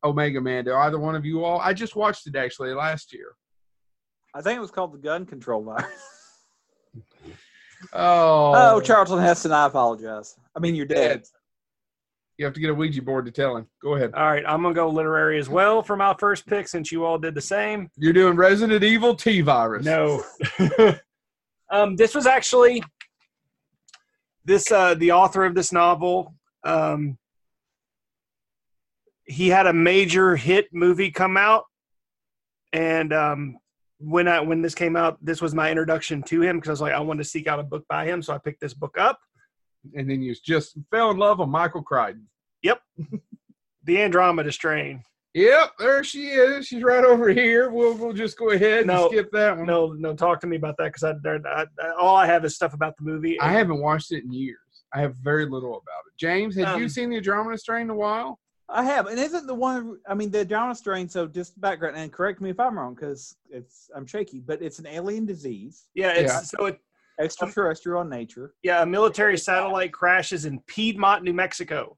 Omega 0.05 0.41
Man. 0.41 0.65
Do 0.65 0.75
either 0.75 1.01
one 1.01 1.17
of 1.17 1.25
you 1.25 1.45
all? 1.45 1.59
I 1.61 1.73
just 1.73 1.97
watched 1.97 2.29
it 2.29 2.37
actually 2.37 2.73
last 2.75 3.13
year. 3.13 3.35
I 4.35 4.41
think 4.41 4.57
it 4.57 4.61
was 4.61 4.71
called 4.71 4.93
the 4.93 4.99
gun 4.99 5.27
control 5.27 5.65
virus. 5.65 5.91
Oh, 7.93 8.53
Oh, 8.55 8.81
Charlton 8.81 9.19
Heston, 9.19 9.53
I 9.53 9.67
apologize. 9.67 10.37
I 10.55 10.61
mean, 10.61 10.75
you're 10.75 10.87
dead. 10.87 11.25
You 12.39 12.45
have 12.45 12.55
to 12.55 12.61
get 12.61 12.69
a 12.71 12.75
Ouija 12.75 13.01
board 13.01 13.25
to 13.27 13.33
tell 13.33 13.57
him. 13.57 13.67
Go 13.83 13.95
ahead. 13.95 14.13
all 14.15 14.27
right. 14.27 14.45
I'm 14.47 14.63
gonna 14.63 14.75
go 14.75 14.91
literary 14.91 15.39
as 15.39 15.49
well 15.49 15.83
for 15.83 15.97
my 15.97 16.15
first 16.19 16.47
pick, 16.47 16.69
since 16.69 16.93
you 16.93 17.05
all 17.05 17.19
did 17.19 17.35
the 17.35 17.41
same. 17.41 17.91
You're 17.97 18.13
doing 18.13 18.37
Resident 18.37 18.85
Evil 18.85 19.15
T 19.15 19.41
virus. 19.41 19.87
No. 19.87 20.23
um, 21.71 21.97
this 21.97 22.15
was 22.15 22.27
actually 22.27 22.83
this 24.45 24.71
uh, 24.71 24.95
the 24.95 25.13
author 25.13 25.45
of 25.47 25.55
this 25.55 25.73
novel. 25.73 26.35
Um, 26.63 27.17
he 29.25 29.49
had 29.49 29.67
a 29.67 29.73
major 29.73 30.37
hit 30.37 30.69
movie 30.75 31.11
come 31.11 31.39
out, 31.39 31.65
and 32.75 33.15
um, 33.15 33.57
when 33.99 34.29
I 34.29 34.41
when 34.41 34.63
this 34.63 34.75
came 34.75 34.97
out, 34.97 35.19
this 35.25 35.41
was 35.41 35.55
my 35.55 35.71
introduction 35.71 36.23
to 36.25 36.43
him 36.43 36.57
because 36.57 36.69
I 36.69 36.73
was 36.73 36.81
like, 36.81 36.93
I 36.93 37.01
wanted 37.01 37.23
to 37.25 37.29
seek 37.29 37.47
out 37.47 37.61
a 37.61 37.63
book 37.63 37.85
by 37.89 38.05
him, 38.07 38.23
so 38.23 38.35
I 38.35 38.39
picked 38.39 38.61
this 38.61 38.75
book 38.75 38.97
up. 38.99 39.19
And 39.95 40.11
then 40.11 40.21
you 40.21 40.35
just 40.35 40.77
fell 40.91 41.11
in 41.11 41.17
love 41.17 41.39
with 41.39 41.49
Michael 41.49 41.83
Crichton. 41.83 42.27
Yep. 42.63 42.81
the 43.85 44.03
Andromeda 44.03 44.51
Strain. 44.53 45.03
Yep, 45.35 45.73
there 45.79 46.03
she 46.03 46.29
is. 46.29 46.67
She's 46.67 46.83
right 46.83 47.05
over 47.05 47.29
here. 47.29 47.71
We'll 47.71 47.95
we'll 47.95 48.15
just 48.15 48.39
go 48.39 48.51
ahead 48.51 48.89
and 48.89 49.11
skip 49.11 49.31
that 49.33 49.57
one. 49.57 49.67
No, 49.67 49.89
no, 49.93 50.15
talk 50.15 50.41
to 50.41 50.47
me 50.47 50.57
about 50.57 50.77
that 50.79 50.95
because 50.95 51.03
I, 51.05 51.13
I, 51.47 51.67
I 51.81 51.91
all 52.01 52.17
I 52.17 52.27
have 52.27 52.45
is 52.47 52.55
stuff 52.55 52.73
about 52.73 52.97
the 52.97 53.05
movie. 53.05 53.39
I 53.41 53.53
haven't 53.53 53.81
watched 53.81 54.13
it 54.13 54.25
in 54.25 54.33
years. 54.33 54.57
I 54.95 55.01
have 55.01 55.15
very 55.17 55.45
little 55.45 55.73
about 55.73 56.07
it. 56.07 56.17
James, 56.19 56.57
have 56.57 56.79
you 56.79 56.85
Um, 56.85 56.89
seen 56.89 57.11
the 57.11 57.17
Andromeda 57.17 57.59
Strain 57.59 57.83
in 57.83 57.91
a 57.91 57.95
while? 57.95 58.39
I 58.69 58.83
have, 58.83 59.07
and 59.07 59.19
isn't 59.19 59.47
the 59.47 59.55
one? 59.55 59.99
I 60.09 60.15
mean, 60.15 60.31
the 60.31 60.45
John 60.45 60.75
strain. 60.75 61.09
So, 61.09 61.27
just 61.29 61.61
background, 61.61 61.97
and 61.97 62.13
correct 62.13 62.41
me 62.41 62.51
if 62.51 62.59
I'm 62.59 62.77
wrong, 62.79 62.95
because 62.95 63.37
it's 63.49 63.89
I'm 63.95 64.07
shaky, 64.07 64.41
but 64.41 64.61
it's 64.61 64.79
an 64.81 64.87
alien 64.89 65.25
disease, 65.25 65.87
yeah, 65.95 66.11
it's 66.11 66.33
Yeah. 66.33 66.41
so 66.41 66.67
it 66.67 66.81
extraterrestrial 67.21 68.03
in 68.03 68.09
nature. 68.09 68.55
Yeah, 68.63 68.83
a 68.83 68.87
military 68.87 69.39
satellite 69.39 69.93
crashes 69.93 70.45
in 70.47 70.61
Piedmont, 70.67 71.23
New 71.23 71.33
Mexico, 71.33 71.97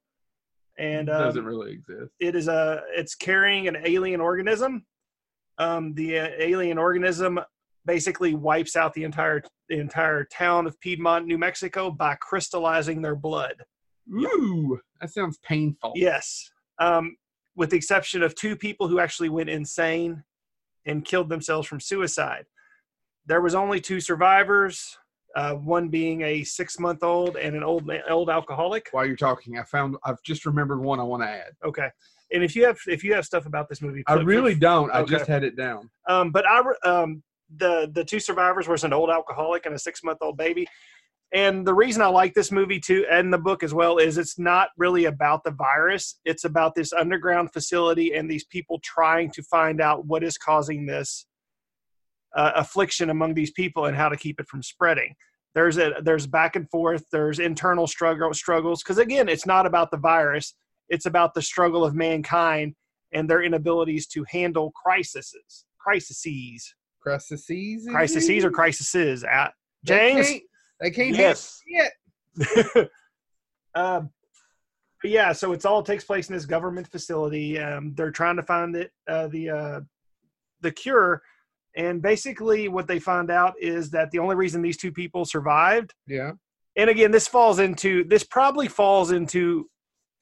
and 0.78 1.09
um, 1.09 1.22
Doesn't 1.22 1.44
really 1.46 1.72
exist. 1.72 2.12
it 2.20 2.37
is 2.37 2.48
a 2.48 2.83
it's 2.94 3.14
carrying 3.14 3.66
an 3.66 3.78
alien 3.85 4.20
organism. 4.20 4.85
Um, 5.57 5.94
the 5.94 6.18
uh, 6.20 6.28
alien 6.38 6.76
organism 6.78 7.40
basically 7.87 8.35
wipes 8.35 8.76
out 8.76 8.92
the 8.92 9.04
entire 9.04 9.42
the 9.70 9.78
entire 9.81 10.24
town 10.24 10.66
of 10.66 10.78
Piedmont, 10.81 11.26
New 11.26 11.38
Mexico, 11.38 11.90
by 11.90 12.14
crystallizing 12.20 13.00
their 13.00 13.16
blood. 13.16 13.54
Ooh, 14.12 14.78
that 15.00 15.11
sounds 15.11 15.38
painful. 15.38 15.92
Yes, 15.96 16.50
um, 16.78 17.16
with 17.56 17.70
the 17.70 17.76
exception 17.76 18.22
of 18.22 18.34
two 18.34 18.56
people 18.56 18.88
who 18.88 19.00
actually 19.00 19.28
went 19.28 19.50
insane 19.50 20.22
and 20.86 21.04
killed 21.04 21.28
themselves 21.28 21.66
from 21.66 21.80
suicide. 21.80 22.46
There 23.26 23.40
was 23.42 23.54
only 23.54 23.80
two 23.80 24.00
survivors. 24.00 24.96
Uh, 25.36 25.54
one 25.54 25.88
being 25.88 26.22
a 26.22 26.42
six-month-old 26.42 27.36
and 27.36 27.54
an 27.54 27.62
old 27.62 27.88
old 28.08 28.30
alcoholic. 28.30 28.88
While 28.92 29.06
you're 29.06 29.14
talking, 29.14 29.58
I 29.58 29.62
found 29.62 29.96
I've 30.02 30.20
just 30.22 30.46
remembered 30.46 30.80
one 30.80 30.98
I 30.98 31.02
want 31.02 31.22
to 31.22 31.28
add. 31.28 31.52
Okay. 31.64 31.88
And 32.32 32.42
if 32.42 32.56
you 32.56 32.64
have 32.64 32.78
if 32.86 33.04
you 33.04 33.12
have 33.14 33.26
stuff 33.26 33.44
about 33.44 33.68
this 33.68 33.82
movie, 33.82 34.02
I 34.06 34.14
really 34.14 34.54
don't. 34.54 34.90
I 34.90 35.00
Okay. 35.00 35.12
just 35.16 35.26
had 35.26 35.44
it 35.44 35.54
down. 35.54 35.90
Um, 36.08 36.32
but 36.32 36.44
I 36.48 36.62
um 36.84 37.22
the 37.56 37.90
the 37.92 38.04
two 38.04 38.20
survivors 38.20 38.68
was 38.68 38.84
an 38.84 38.92
old 38.94 39.10
alcoholic 39.10 39.66
and 39.66 39.74
a 39.74 39.78
six 39.78 40.02
month 40.02 40.18
old 40.22 40.38
baby. 40.38 40.66
And 41.34 41.66
the 41.66 41.74
reason 41.74 42.00
I 42.00 42.06
like 42.06 42.32
this 42.32 42.50
movie 42.50 42.80
too, 42.80 43.04
and 43.10 43.32
the 43.32 43.38
book 43.38 43.62
as 43.62 43.74
well, 43.74 43.98
is 43.98 44.16
it's 44.16 44.38
not 44.38 44.70
really 44.78 45.04
about 45.04 45.44
the 45.44 45.50
virus. 45.50 46.18
It's 46.24 46.44
about 46.44 46.74
this 46.74 46.92
underground 46.92 47.52
facility 47.52 48.14
and 48.14 48.30
these 48.30 48.44
people 48.44 48.80
trying 48.82 49.30
to 49.32 49.42
find 49.42 49.80
out 49.80 50.06
what 50.06 50.24
is 50.24 50.38
causing 50.38 50.86
this 50.86 51.26
uh, 52.34 52.52
affliction 52.56 53.10
among 53.10 53.34
these 53.34 53.50
people 53.50 53.86
and 53.86 53.96
how 53.96 54.08
to 54.08 54.16
keep 54.16 54.40
it 54.40 54.48
from 54.48 54.62
spreading. 54.62 55.14
There's 55.54 55.76
a 55.76 55.94
there's 56.02 56.26
back 56.26 56.56
and 56.56 56.68
forth. 56.70 57.04
There's 57.10 57.38
internal 57.38 57.86
struggle 57.86 58.32
struggles 58.32 58.82
because 58.82 58.98
again, 58.98 59.28
it's 59.28 59.46
not 59.46 59.66
about 59.66 59.90
the 59.90 59.96
virus. 59.98 60.54
It's 60.88 61.06
about 61.06 61.34
the 61.34 61.42
struggle 61.42 61.84
of 61.84 61.94
mankind 61.94 62.74
and 63.12 63.28
their 63.28 63.42
inabilities 63.42 64.06
to 64.08 64.24
handle 64.30 64.72
crises, 64.72 65.34
crises, 65.78 66.74
Crises. 67.00 68.24
crises 68.24 68.44
or 68.44 68.50
crises. 68.50 69.24
At 69.24 69.52
They 69.84 70.14
James. 70.14 70.40
They 70.80 70.90
can't 70.90 71.16
Yes. 71.16 71.60
yet. 71.66 71.92
um, 73.74 74.10
yeah, 75.04 75.32
so 75.32 75.52
it's 75.52 75.64
all 75.64 75.82
takes 75.82 76.04
place 76.04 76.28
in 76.28 76.34
this 76.34 76.46
government 76.46 76.88
facility. 76.90 77.58
Um, 77.58 77.94
they're 77.94 78.10
trying 78.10 78.36
to 78.36 78.42
find 78.42 78.74
it, 78.76 78.90
uh, 79.08 79.28
the 79.28 79.50
uh, 79.50 79.80
the 80.60 80.72
cure, 80.72 81.22
and 81.76 82.02
basically 82.02 82.66
what 82.68 82.88
they 82.88 82.98
find 82.98 83.30
out 83.30 83.54
is 83.60 83.90
that 83.90 84.10
the 84.10 84.18
only 84.18 84.34
reason 84.34 84.60
these 84.60 84.76
two 84.76 84.90
people 84.90 85.24
survived, 85.24 85.94
Yeah. 86.08 86.32
and 86.76 86.90
again, 86.90 87.12
this 87.12 87.28
falls 87.28 87.60
into 87.60 88.02
this 88.04 88.24
probably 88.24 88.66
falls 88.66 89.12
into, 89.12 89.70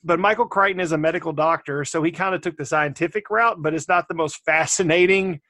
but 0.04 0.20
Michael 0.20 0.46
Crichton 0.46 0.80
is 0.80 0.92
a 0.92 0.98
medical 0.98 1.32
doctor, 1.32 1.86
so 1.86 2.02
he 2.02 2.12
kind 2.12 2.34
of 2.34 2.42
took 2.42 2.58
the 2.58 2.66
scientific 2.66 3.30
route, 3.30 3.62
but 3.62 3.72
it's 3.72 3.88
not 3.88 4.08
the 4.08 4.14
most 4.14 4.44
fascinating 4.44 5.40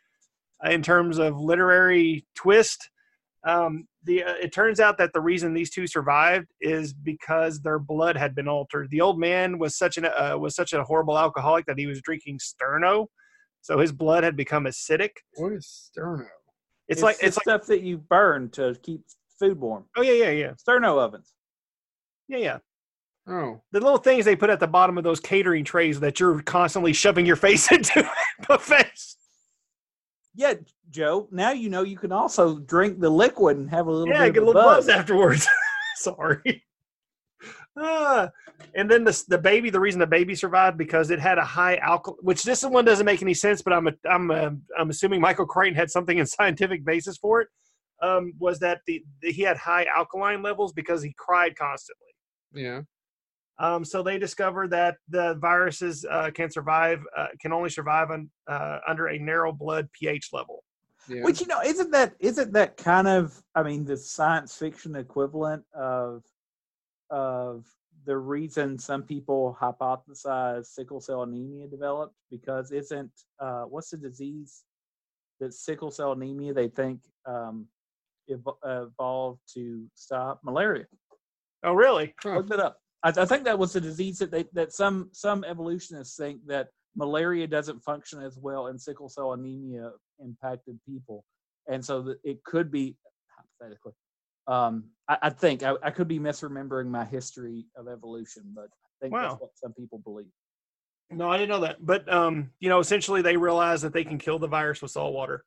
in 0.65 0.83
terms 0.83 1.19
of 1.19 1.37
literary 1.41 2.25
twist. 2.37 2.91
Um, 3.47 3.87
the 4.03 4.25
uh, 4.25 4.35
it 4.43 4.53
turns 4.53 4.81
out 4.81 4.99
that 4.99 5.13
the 5.13 5.21
reason 5.21 5.55
these 5.55 5.71
two 5.71 5.87
survived 5.87 6.49
is 6.61 6.93
because 6.93 7.61
their 7.61 7.79
blood 7.79 8.17
had 8.17 8.35
been 8.35 8.49
altered. 8.49 8.91
The 8.91 9.01
old 9.01 9.19
man 9.19 9.59
was 9.59 9.79
such 9.79 9.97
an 9.97 10.07
uh, 10.07 10.37
was 10.39 10.55
such 10.55 10.73
a 10.73 10.83
horrible 10.83 11.17
alcoholic 11.17 11.65
that 11.67 11.79
he 11.79 11.87
was 11.87 12.03
drinking 12.03 12.39
Sterno, 12.39 13.07
so 13.63 13.79
his 13.79 13.93
blood 13.93 14.25
had 14.25 14.37
become 14.37 14.65
acidic. 14.65 15.11
What 15.37 15.53
is 15.53 15.91
sterno? 15.97 16.27
It's, 16.89 17.03
like 17.03 17.19
the 17.19 17.27
it's 17.27 17.37
like 17.37 17.43
stuff 17.45 17.67
that 17.67 17.83
you 17.83 17.99
burn 17.99 18.51
to 18.51 18.77
keep 18.83 19.03
food 19.39 19.61
warm. 19.61 19.85
oh 19.97 20.03
yeah 20.03 20.13
yeah 20.13 20.31
yeah 20.31 20.53
Sterno 20.53 20.99
ovens. 20.99 21.35
yeah 22.29 22.39
yeah 22.39 22.59
Oh, 23.29 23.61
the 23.73 23.81
little 23.81 23.99
things 23.99 24.25
they 24.25 24.37
put 24.37 24.51
at 24.51 24.61
the 24.61 24.69
bottom 24.69 24.97
of 24.99 25.03
those 25.05 25.19
catering 25.19 25.65
trays 25.65 25.99
that 25.99 26.21
you're 26.21 26.43
constantly 26.43 26.93
shoving 26.93 27.27
your 27.27 27.35
face 27.37 27.71
into 27.73 28.09
buffets. 28.47 29.17
Yeah, 30.37 30.55
Joe. 30.91 31.29
Now 31.31 31.53
you 31.53 31.69
know 31.71 31.83
you 31.83 31.97
can 31.97 32.13
also 32.13 32.59
drink 32.61 33.01
the 33.01 33.09
liquid 33.11 33.57
and 33.57 33.71
have 33.71 33.87
a 33.87 33.91
little 33.91 34.13
Yeah, 34.15 34.27
bit 34.27 34.35
get 34.35 34.43
a 34.43 34.47
little 34.47 34.63
buzz. 34.63 34.87
buzz 34.87 34.89
afterwards. 34.89 35.49
Sorry. 35.97 36.63
Ah, 37.79 38.31
and 38.75 38.91
then 38.91 39.05
the 39.05 39.23
the 39.29 39.37
baby. 39.37 39.69
The 39.69 39.79
reason 39.79 40.01
the 40.01 40.07
baby 40.07 40.35
survived 40.35 40.79
because 40.79 41.11
it 41.11 41.21
had 41.21 41.37
a 41.37 41.45
high 41.45 41.77
alcohol. 41.77 42.17
Which 42.23 42.43
this 42.43 42.63
one 42.65 42.87
doesn't 42.87 43.05
make 43.05 43.21
any 43.21 43.35
sense, 43.35 43.61
but 43.61 43.75
I'm 43.75 43.87
a, 43.89 43.93
I'm 44.09 44.31
a, 44.31 44.57
I'm 44.79 44.89
assuming 44.89 45.21
Michael 45.21 45.45
Crichton 45.45 45.75
had 45.75 45.91
something 45.91 46.17
in 46.17 46.25
scientific 46.39 46.87
basis 46.87 47.19
for 47.19 47.43
it. 47.43 47.49
Um, 48.03 48.33
was 48.39 48.59
that 48.61 48.81
the, 48.87 49.03
the 49.21 49.31
he 49.31 49.43
had 49.43 49.59
high 49.59 49.85
alkaline 49.95 50.43
levels 50.43 50.73
because 50.73 51.03
he 51.03 51.15
cried 51.19 51.55
constantly. 51.57 52.09
yeah. 52.55 52.81
Um, 53.59 53.85
so 53.85 54.03
they 54.03 54.19
discovered 54.19 54.71
that 54.71 54.97
the 55.09 55.35
viruses 55.35 56.05
uh, 56.11 56.31
can 56.35 56.51
survive, 56.51 57.01
uh, 57.17 57.29
can 57.41 57.53
only 57.53 57.71
survive 57.71 58.11
on, 58.11 58.31
uh, 58.47 58.79
under 58.87 59.09
a 59.09 59.19
narrow 59.19 59.53
blood 59.53 59.89
pH 59.93 60.31
level. 60.33 60.63
Yeah. 61.09 61.23
Which 61.23 61.41
you 61.41 61.47
know, 61.47 61.63
isn't 61.63 61.91
that 61.93 62.15
isn't 62.19 62.53
that 62.55 62.77
kind 62.77 63.07
of 63.07 63.41
I 63.55 63.63
mean 63.63 63.85
the 63.85 63.97
science 63.97 64.57
fiction 64.57 64.97
equivalent 64.97 65.63
of 65.73 66.25
of 67.11 67.65
the 68.05 68.17
reason 68.17 68.77
some 68.77 69.05
people 69.05 69.57
hypothesize 69.61 70.67
sickle 70.67 71.01
cell 71.01 71.23
anemia 71.23 71.69
developed 71.69 72.15
because 72.29 72.73
isn't 72.73 73.13
uh 73.39 73.63
what's 73.63 73.91
the 73.91 73.97
disease 73.97 74.65
that 75.41 75.55
sickle 75.55 75.91
cell 75.91 76.13
anemia 76.13 76.53
they 76.53 76.69
think 76.69 77.01
um, 77.27 77.67
evo- 78.31 78.57
evolved 78.65 79.41
to 79.55 79.87
stop 79.95 80.41
malaria. 80.45 80.87
Oh, 81.63 81.73
really? 81.73 82.15
Huh. 82.21 82.37
Look 82.37 82.49
that 82.49 82.61
up. 82.61 82.81
I, 83.07 83.23
I 83.23 83.25
think 83.25 83.45
that 83.45 83.59
was 83.59 83.77
a 83.77 83.81
disease 83.81 84.19
that 84.19 84.31
they 84.31 84.45
that 84.53 84.73
some 84.73 85.11
some 85.13 85.45
evolutionists 85.45 86.17
think 86.17 86.41
that 86.47 86.69
malaria 86.97 87.47
doesn't 87.47 87.81
function 87.85 88.23
as 88.23 88.37
well 88.39 88.67
and 88.67 88.81
sickle 88.81 89.09
cell 89.09 89.33
anemia 89.33 89.93
impacted 90.19 90.79
people, 90.89 91.25
and 91.69 91.85
so 91.85 92.03
that 92.03 92.19
it 92.25 92.43
could 92.45 92.71
be 92.71 92.97
hypothetically. 93.37 93.93
Um, 94.49 94.85
I, 95.09 95.19
I 95.23 95.31
think 95.31 95.63
I, 95.63 95.75
I 95.83 95.91
could 95.91 96.09
be 96.09 96.19
misremembering 96.19 96.87
my 96.87 97.05
history 97.05 97.67
of 97.77 97.87
evolution, 97.89 98.43
but 98.55 98.65
I 98.85 98.91
think 99.01 99.13
Wow. 99.15 99.29
that's 99.29 99.41
what 99.41 99.51
some 99.55 99.73
people 99.75 99.99
believe. 99.99 100.33
No, 101.11 101.31
I 101.31 101.37
didn't 101.37 101.51
know 101.51 101.61
that. 101.61 101.85
But 101.85 102.13
um, 102.13 102.51
you 102.59 102.69
know, 102.69 102.81
essentially 102.81 103.23
they 103.23 103.37
realize 103.37 103.83
that 103.83 103.93
they 103.93 104.05
can 104.05 104.19
kill 104.19 104.41
the 104.41 104.49
virus 104.49 104.83
with 104.83 104.91
salt 104.91 105.15
water. 105.15 105.45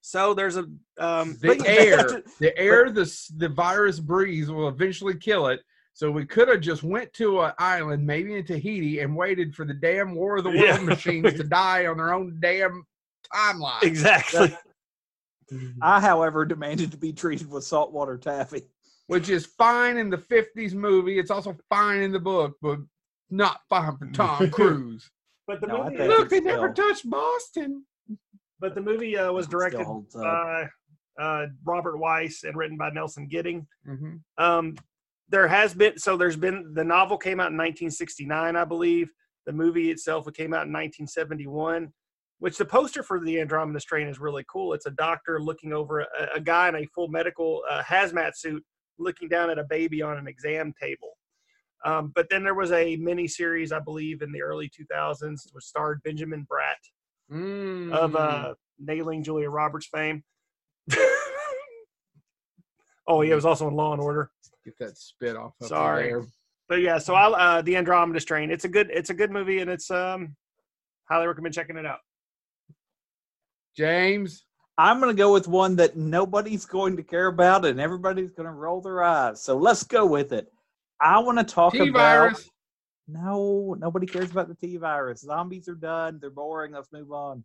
So 0.00 0.34
there's 0.34 0.56
a 0.56 0.66
um 0.98 1.36
The 1.40 1.62
air, 1.66 2.22
the 2.40 2.56
air, 2.58 2.90
the 2.90 3.06
the 3.36 3.48
virus 3.48 4.00
breathes 4.00 4.50
will 4.50 4.68
eventually 4.68 5.16
kill 5.16 5.48
it. 5.48 5.60
So 5.96 6.10
we 6.10 6.26
could 6.26 6.48
have 6.48 6.60
just 6.60 6.82
went 6.82 7.10
to 7.14 7.40
an 7.40 7.52
island, 7.58 8.06
maybe 8.06 8.34
in 8.36 8.44
Tahiti, 8.44 9.00
and 9.00 9.16
waited 9.16 9.54
for 9.54 9.64
the 9.64 9.72
damn 9.72 10.14
War 10.14 10.36
of 10.36 10.44
the 10.44 10.50
World 10.50 10.60
Yeah. 10.62 10.78
machines 10.82 11.32
to 11.32 11.42
die 11.62 11.86
on 11.86 11.96
their 11.96 12.12
own 12.12 12.36
damn 12.38 12.84
timeline. 13.34 13.82
exactly. 13.82 14.54
I, 15.80 15.98
however, 16.00 16.44
demanded 16.44 16.90
to 16.90 16.98
be 16.98 17.14
treated 17.14 17.50
with 17.50 17.64
saltwater 17.64 18.18
taffy. 18.18 18.64
Which 19.06 19.30
is 19.30 19.46
fine 19.46 19.96
in 19.96 20.10
the 20.10 20.18
'50s 20.18 20.74
movie. 20.74 21.18
It's 21.18 21.30
also 21.30 21.56
fine 21.70 22.02
in 22.02 22.12
the 22.12 22.18
book, 22.20 22.56
but 22.60 22.78
not 23.30 23.60
fine 23.70 23.96
for 23.96 24.06
Tom 24.08 24.50
Cruise. 24.50 25.08
But 25.46 25.62
the 25.62 25.68
No, 25.68 25.84
movie 25.84 25.96
Look, 26.08 26.28
they 26.28 26.40
still- 26.40 26.56
never 26.56 26.74
touched 26.74 27.08
Boston. 27.08 27.86
but 28.60 28.74
the 28.74 28.82
movie 28.82 29.16
uh, 29.16 29.32
was 29.32 29.46
directed 29.46 29.86
by 30.12 30.68
uh, 31.18 31.46
Robert 31.64 31.96
Wise 31.98 32.40
and 32.42 32.54
written 32.54 32.76
by 32.76 32.90
Nelson 32.90 33.28
Gidding. 33.28 33.66
hmm 33.86 34.16
Um, 34.36 34.74
there 35.28 35.48
has 35.48 35.74
been 35.74 35.98
so 35.98 36.16
there's 36.16 36.36
been 36.36 36.72
the 36.74 36.84
novel 36.84 37.18
came 37.18 37.40
out 37.40 37.50
in 37.50 37.56
1969, 37.56 38.56
I 38.56 38.64
believe. 38.64 39.10
The 39.46 39.52
movie 39.52 39.90
itself 39.90 40.26
came 40.32 40.52
out 40.52 40.66
in 40.66 40.72
1971. 40.72 41.92
Which 42.38 42.58
the 42.58 42.66
poster 42.66 43.02
for 43.02 43.18
the 43.18 43.40
Andromeda 43.40 43.80
strain 43.80 44.08
is 44.08 44.20
really 44.20 44.44
cool. 44.50 44.74
It's 44.74 44.84
a 44.84 44.90
doctor 44.90 45.40
looking 45.40 45.72
over 45.72 46.00
a, 46.00 46.06
a 46.34 46.40
guy 46.40 46.68
in 46.68 46.74
a 46.76 46.86
full 46.94 47.08
medical 47.08 47.62
uh, 47.70 47.82
hazmat 47.82 48.36
suit, 48.36 48.62
looking 48.98 49.26
down 49.28 49.48
at 49.48 49.58
a 49.58 49.64
baby 49.64 50.02
on 50.02 50.18
an 50.18 50.28
exam 50.28 50.74
table. 50.78 51.16
Um, 51.86 52.12
but 52.14 52.28
then 52.28 52.44
there 52.44 52.54
was 52.54 52.72
a 52.72 52.96
mini 52.96 53.26
series, 53.26 53.72
I 53.72 53.78
believe, 53.78 54.20
in 54.20 54.32
the 54.32 54.42
early 54.42 54.68
2000s, 54.68 55.46
which 55.52 55.64
starred 55.64 56.02
Benjamin 56.02 56.46
Bratt 56.50 56.74
Mm. 57.32 57.92
of 57.92 58.14
uh, 58.14 58.54
nailing 58.78 59.24
Julia 59.24 59.50
Roberts 59.50 59.86
fame. 59.86 60.22
oh, 63.08 63.22
yeah 63.22 63.32
it 63.32 63.34
was 63.34 63.44
also 63.44 63.66
in 63.66 63.74
Law 63.74 63.92
and 63.92 64.00
Order. 64.00 64.30
Get 64.66 64.78
that 64.78 64.98
spit 64.98 65.36
off. 65.36 65.54
Up 65.62 65.68
Sorry. 65.68 66.10
There. 66.10 66.24
But 66.68 66.80
yeah, 66.80 66.98
so 66.98 67.14
I'll 67.14 67.34
uh, 67.34 67.62
the 67.62 67.76
Andromeda 67.76 68.20
Strain. 68.20 68.50
It's 68.50 68.64
a 68.64 68.68
good 68.68 68.90
it's 68.92 69.10
a 69.10 69.14
good 69.14 69.30
movie 69.30 69.60
and 69.60 69.70
it's 69.70 69.90
um 69.90 70.34
highly 71.08 71.26
recommend 71.26 71.54
checking 71.54 71.76
it 71.76 71.86
out. 71.86 72.00
James. 73.76 74.44
I'm 74.78 75.00
going 75.00 75.14
to 75.14 75.18
go 75.18 75.32
with 75.32 75.48
one 75.48 75.76
that 75.76 75.96
nobody's 75.96 76.66
going 76.66 76.98
to 76.98 77.02
care 77.02 77.28
about 77.28 77.64
and 77.64 77.80
everybody's 77.80 78.32
going 78.32 78.44
to 78.44 78.52
roll 78.52 78.82
their 78.82 79.02
eyes. 79.02 79.42
So 79.42 79.56
let's 79.56 79.82
go 79.82 80.04
with 80.04 80.32
it. 80.32 80.52
I 81.00 81.18
want 81.20 81.38
to 81.38 81.44
talk 81.44 81.72
T 81.72 81.88
about. 81.88 82.38
No, 83.08 83.74
nobody 83.78 84.06
cares 84.06 84.30
about 84.30 84.48
the 84.48 84.54
T 84.54 84.76
virus. 84.76 85.20
Zombies 85.20 85.68
are 85.68 85.74
done. 85.74 86.18
They're 86.20 86.28
boring. 86.28 86.72
Let's 86.72 86.92
move 86.92 87.10
on. 87.10 87.42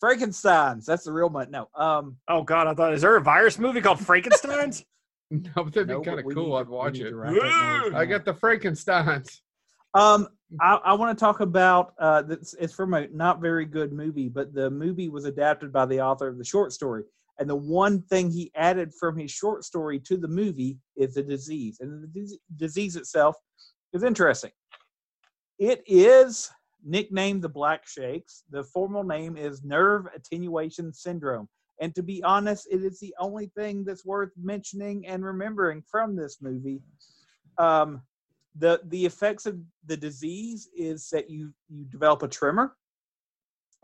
Frankenstein's. 0.00 0.86
That's 0.86 1.04
the 1.04 1.12
real 1.12 1.28
one. 1.28 1.50
No. 1.50 1.68
Um. 1.74 2.16
Oh 2.28 2.42
God, 2.42 2.68
I 2.68 2.74
thought 2.74 2.94
is 2.94 3.02
there 3.02 3.16
a 3.16 3.20
virus 3.20 3.58
movie 3.58 3.80
called 3.80 4.00
Frankenstein's? 4.00 4.84
No, 5.30 5.50
but 5.56 5.72
that'd 5.72 5.88
no, 5.88 6.00
be 6.00 6.04
but 6.04 6.16
kind 6.16 6.18
of 6.20 6.34
cool. 6.34 6.54
need 6.54 6.60
I'd 6.60 6.68
watch 6.68 6.98
it. 6.98 7.10
to 7.10 7.16
write 7.16 7.34
that 7.34 7.80
note 7.84 7.94
I 7.96 8.04
got 8.04 8.24
the 8.24 8.32
Frankenstein's. 8.32 9.42
Um, 9.94 10.28
I, 10.60 10.74
I 10.84 10.92
want 10.94 11.18
to 11.18 11.20
talk 11.20 11.40
about 11.40 11.94
uh, 11.98 12.22
this. 12.22 12.54
It's 12.60 12.72
from 12.72 12.94
a 12.94 13.08
not 13.08 13.40
very 13.40 13.64
good 13.64 13.92
movie, 13.92 14.28
but 14.28 14.54
the 14.54 14.70
movie 14.70 15.08
was 15.08 15.24
adapted 15.24 15.72
by 15.72 15.86
the 15.86 16.00
author 16.00 16.28
of 16.28 16.38
the 16.38 16.44
short 16.44 16.72
story. 16.72 17.02
And 17.38 17.50
the 17.50 17.56
one 17.56 18.02
thing 18.02 18.30
he 18.30 18.50
added 18.54 18.92
from 18.94 19.16
his 19.16 19.30
short 19.30 19.64
story 19.64 19.98
to 20.00 20.16
the 20.16 20.28
movie 20.28 20.78
is 20.96 21.14
the 21.14 21.22
disease, 21.22 21.78
and 21.80 22.02
the 22.02 22.06
dis- 22.06 22.38
disease 22.56 22.96
itself 22.96 23.36
is 23.92 24.02
interesting. 24.02 24.52
It 25.58 25.82
is 25.86 26.50
nicknamed 26.84 27.42
the 27.42 27.48
Black 27.48 27.86
Shakes. 27.86 28.44
The 28.50 28.64
formal 28.64 29.02
name 29.02 29.36
is 29.36 29.64
nerve 29.64 30.06
attenuation 30.14 30.92
syndrome. 30.92 31.48
And 31.80 31.94
to 31.94 32.02
be 32.02 32.22
honest, 32.22 32.66
it 32.70 32.82
is 32.82 32.98
the 33.00 33.14
only 33.18 33.50
thing 33.56 33.84
that's 33.84 34.04
worth 34.04 34.30
mentioning 34.40 35.06
and 35.06 35.24
remembering 35.24 35.82
from 35.90 36.16
this 36.16 36.38
movie. 36.40 36.80
Um, 37.58 38.02
the 38.58 38.80
the 38.86 39.04
effects 39.04 39.44
of 39.46 39.58
the 39.86 39.96
disease 39.96 40.68
is 40.76 41.10
that 41.10 41.28
you 41.28 41.52
you 41.68 41.84
develop 41.84 42.22
a 42.22 42.28
tremor 42.28 42.74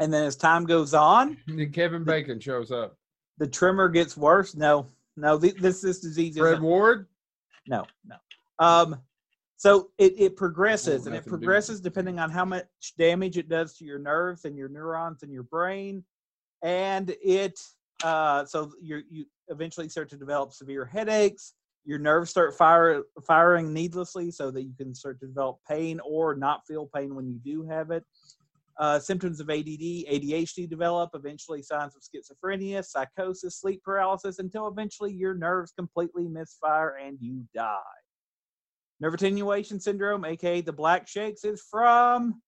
and 0.01 0.13
then 0.13 0.25
as 0.25 0.35
time 0.37 0.65
goes 0.65 0.95
on 0.95 1.37
And 1.49 1.73
Kevin 1.75 2.05
Bacon 2.05 2.41
shows 2.41 2.71
up. 2.73 2.97
the 3.39 3.47
tremor 3.47 3.89
gets 3.91 4.17
worse 4.17 4.55
no 4.55 4.87
no 5.17 5.39
th- 5.39 5.57
this 5.57 5.83
this 5.83 6.01
disease 6.01 6.39
Fred 6.39 6.63
Ward. 6.63 7.07
no 7.69 7.85
no 8.07 8.17
um 8.59 8.97
so 9.59 9.91
it, 9.99 10.15
it 10.19 10.37
progresses 10.37 11.05
Oh, 11.05 11.09
and 11.09 11.17
it 11.17 11.27
progresses 11.27 11.81
depending 11.83 12.19
on 12.19 12.31
how 12.31 12.47
much 12.47 12.65
damage 12.97 13.37
it 13.37 13.51
does 13.51 13.75
to 13.77 13.85
your 13.85 13.99
nerves 13.99 14.47
and 14.47 14.57
your 14.57 14.71
neurons 14.71 15.23
and 15.23 15.31
your 15.31 15.43
brain 15.45 16.03
and 16.63 17.15
it 17.23 17.61
uh 18.03 18.45
so 18.45 18.73
you 18.81 19.03
you 19.11 19.25
eventually 19.49 19.89
start 19.89 20.09
to 20.09 20.17
develop 20.17 20.53
severe 20.53 20.85
headaches 20.85 21.55
your 21.85 21.99
nerves 21.99 22.31
start 22.31 22.57
fire, 22.57 23.03
firing 23.27 23.73
needlessly 23.75 24.31
so 24.31 24.53
that 24.53 24.63
you 24.63 24.73
can 24.79 24.95
start 24.95 25.19
to 25.19 25.27
develop 25.27 25.59
pain 25.69 25.99
or 26.09 26.37
not 26.37 26.65
feel 26.65 26.89
pain 26.95 27.13
when 27.15 27.27
you 27.27 27.41
do 27.45 27.65
have 27.65 27.91
it 27.91 28.05
uh, 28.79 28.99
symptoms 28.99 29.41
of 29.41 29.51
ADD, 29.51 29.67
ADHD 30.11 30.69
develop, 30.69 31.11
eventually 31.15 31.63
signs 31.63 31.95
of 31.95 32.03
schizophrenia, 32.03 32.85
psychosis, 32.85 33.61
sleep 33.61 33.83
paralysis, 33.85 34.39
until 34.39 34.69
eventually 34.69 35.13
your 35.13 35.35
nerves 35.35 35.73
completely 35.73 36.29
misfire 36.29 36.97
and 36.97 37.19
you 37.21 37.45
die. 37.55 37.79
Nerve 39.01 39.15
attenuation 39.15 39.81
syndrome, 39.81 40.25
aka 40.25 40.61
the 40.61 40.73
black 40.73 41.09
shakes, 41.09 41.45
is 41.45 41.63
from 41.71 42.41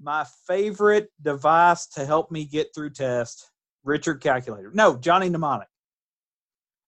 my 0.00 0.26
favorite 0.46 1.10
device 1.22 1.86
to 1.86 2.04
help 2.04 2.30
me 2.30 2.44
get 2.44 2.74
through 2.74 2.90
test, 2.90 3.50
Richard 3.86 4.20
Calculator. 4.20 4.70
No, 4.74 4.96
Johnny 4.96 5.28
Mnemonic. 5.30 5.68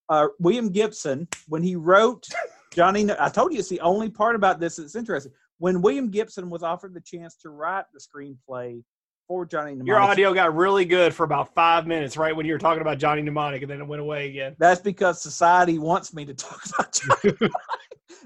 Uh, 0.09 0.27
William 0.39 0.69
Gibson, 0.71 1.27
when 1.47 1.63
he 1.63 1.75
wrote 1.75 2.27
Johnny, 2.73 3.07
I 3.19 3.29
told 3.29 3.53
you 3.53 3.59
it's 3.59 3.69
the 3.69 3.79
only 3.81 4.09
part 4.09 4.35
about 4.35 4.59
this 4.59 4.75
that's 4.75 4.95
interesting. 4.95 5.31
When 5.59 5.81
William 5.81 6.09
Gibson 6.09 6.49
was 6.49 6.63
offered 6.63 6.93
the 6.93 7.01
chance 7.01 7.35
to 7.37 7.49
write 7.49 7.85
the 7.93 7.99
screenplay 7.99 8.83
for 9.27 9.45
Johnny 9.45 9.71
Mnemonic, 9.71 9.87
Your 9.87 9.99
audio 9.99 10.33
got 10.33 10.55
really 10.55 10.85
good 10.85 11.13
for 11.13 11.23
about 11.23 11.53
five 11.53 11.85
minutes, 11.85 12.17
right 12.17 12.35
when 12.35 12.45
you 12.45 12.53
were 12.53 12.59
talking 12.59 12.81
about 12.81 12.97
Johnny 12.97 13.21
Mnemonic, 13.21 13.61
and 13.61 13.69
then 13.69 13.79
it 13.81 13.87
went 13.87 14.01
away 14.01 14.27
again. 14.29 14.55
that's 14.57 14.81
because 14.81 15.21
society 15.21 15.77
wants 15.77 16.13
me 16.13 16.25
to 16.25 16.33
talk 16.33 16.61
about 16.73 16.91
Johnny. 17.23 17.35
Mnemonic. 17.39 17.51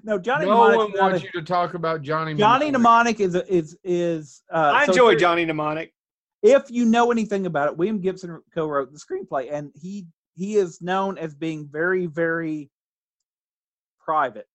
no, 0.03 0.17
Johnny 0.19 0.45
No 0.45 0.51
Mnemonic. 0.51 0.77
one 0.77 0.91
wants 1.11 1.21
a- 1.21 1.25
you 1.25 1.31
to 1.33 1.41
talk 1.41 1.73
about 1.73 2.01
Johnny. 2.01 2.33
Johnny 2.35 2.71
Mnemonic. 2.71 3.19
Mnemonic 3.19 3.19
is 3.19 3.35
a- 3.35 3.53
is 3.53 3.77
is. 3.83 4.41
Uh, 4.53 4.71
I 4.73 4.85
so 4.85 4.91
enjoy 4.93 5.09
there- 5.11 5.19
Johnny 5.19 5.43
Mnemonic. 5.45 5.93
If 6.43 6.69
you 6.69 6.85
know 6.85 7.09
anything 7.11 7.45
about 7.45 7.69
it, 7.69 7.77
William 7.77 7.99
Gibson 8.01 8.39
co-wrote 8.53 8.91
the 8.91 8.99
screenplay, 8.99 9.51
and 9.51 9.71
he 9.73 10.05
he 10.35 10.55
is 10.55 10.81
known 10.81 11.17
as 11.17 11.33
being 11.33 11.67
very 11.71 12.05
very 12.05 12.69
private. 13.99 14.47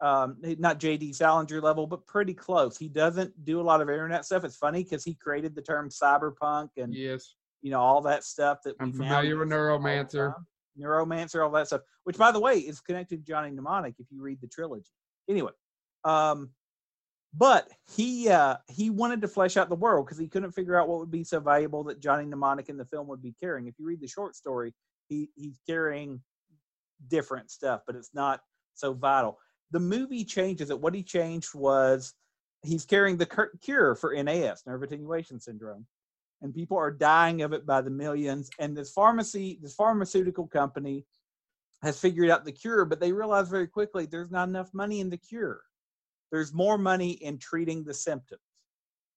Um, 0.00 0.36
not 0.58 0.78
J.D. 0.78 1.14
Salinger 1.14 1.60
level, 1.62 1.86
but 1.86 2.06
pretty 2.06 2.34
close. 2.34 2.76
He 2.76 2.88
doesn't 2.88 3.32
do 3.44 3.60
a 3.60 3.62
lot 3.62 3.80
of 3.80 3.88
internet 3.88 4.26
stuff. 4.26 4.44
It's 4.44 4.56
funny 4.56 4.82
because 4.84 5.02
he 5.02 5.14
created 5.14 5.54
the 5.54 5.62
term 5.62 5.88
cyberpunk 5.88 6.70
and 6.76 6.92
Yes. 6.94 7.36
you 7.62 7.70
know 7.70 7.80
all 7.80 8.02
that 8.02 8.22
stuff 8.24 8.58
that 8.64 8.74
I'm 8.80 8.92
familiar 8.92 9.36
with 9.38 9.48
use 9.48 9.54
all 9.54 9.58
Neuromancer. 9.78 10.34
Neuromancer, 10.78 11.42
all 11.42 11.50
that 11.52 11.68
stuff. 11.68 11.80
Which, 12.02 12.18
by 12.18 12.32
the 12.32 12.40
way, 12.40 12.58
is 12.58 12.80
connected 12.80 13.24
to 13.24 13.32
Johnny 13.32 13.50
Mnemonic 13.50 13.94
if 13.98 14.06
you 14.10 14.20
read 14.20 14.40
the 14.42 14.48
trilogy. 14.48 14.90
Anyway, 15.28 15.52
um, 16.04 16.50
but 17.36 17.68
he 17.96 18.28
uh, 18.28 18.56
he 18.68 18.90
wanted 18.90 19.20
to 19.22 19.28
flesh 19.28 19.56
out 19.56 19.68
the 19.68 19.74
world 19.74 20.06
because 20.06 20.18
he 20.18 20.28
couldn't 20.28 20.52
figure 20.52 20.78
out 20.78 20.88
what 20.88 21.00
would 21.00 21.10
be 21.10 21.24
so 21.24 21.40
valuable 21.40 21.82
that 21.84 22.00
Johnny 22.00 22.24
Mnemonic 22.24 22.68
in 22.68 22.76
the 22.76 22.84
film 22.84 23.08
would 23.08 23.22
be 23.22 23.34
carrying. 23.38 23.66
If 23.66 23.74
you 23.78 23.86
read 23.86 24.00
the 24.00 24.08
short 24.08 24.36
story, 24.36 24.72
he 25.08 25.28
he's 25.34 25.58
carrying 25.66 26.20
different 27.08 27.50
stuff, 27.50 27.82
but 27.86 27.96
it's 27.96 28.14
not 28.14 28.40
so 28.74 28.92
vital. 28.92 29.38
The 29.72 29.80
movie 29.80 30.24
changes 30.24 30.70
it. 30.70 30.80
What 30.80 30.94
he 30.94 31.02
changed 31.02 31.54
was 31.54 32.14
he's 32.62 32.84
carrying 32.84 33.16
the 33.16 33.26
cur- 33.26 33.52
cure 33.60 33.94
for 33.96 34.14
NAS, 34.14 34.62
nerve 34.66 34.82
attenuation 34.82 35.40
syndrome, 35.40 35.86
and 36.40 36.54
people 36.54 36.76
are 36.76 36.92
dying 36.92 37.42
of 37.42 37.52
it 37.52 37.66
by 37.66 37.80
the 37.80 37.90
millions. 37.90 38.48
And 38.60 38.76
this 38.76 38.92
pharmacy, 38.92 39.58
this 39.60 39.74
pharmaceutical 39.74 40.46
company, 40.46 41.04
has 41.82 41.98
figured 41.98 42.30
out 42.30 42.44
the 42.44 42.52
cure, 42.52 42.84
but 42.84 43.00
they 43.00 43.12
realize 43.12 43.48
very 43.48 43.66
quickly 43.66 44.06
there's 44.06 44.30
not 44.30 44.48
enough 44.48 44.72
money 44.72 45.00
in 45.00 45.10
the 45.10 45.16
cure. 45.16 45.62
There's 46.30 46.52
more 46.52 46.78
money 46.78 47.12
in 47.12 47.38
treating 47.38 47.84
the 47.84 47.94
symptoms. 47.94 48.40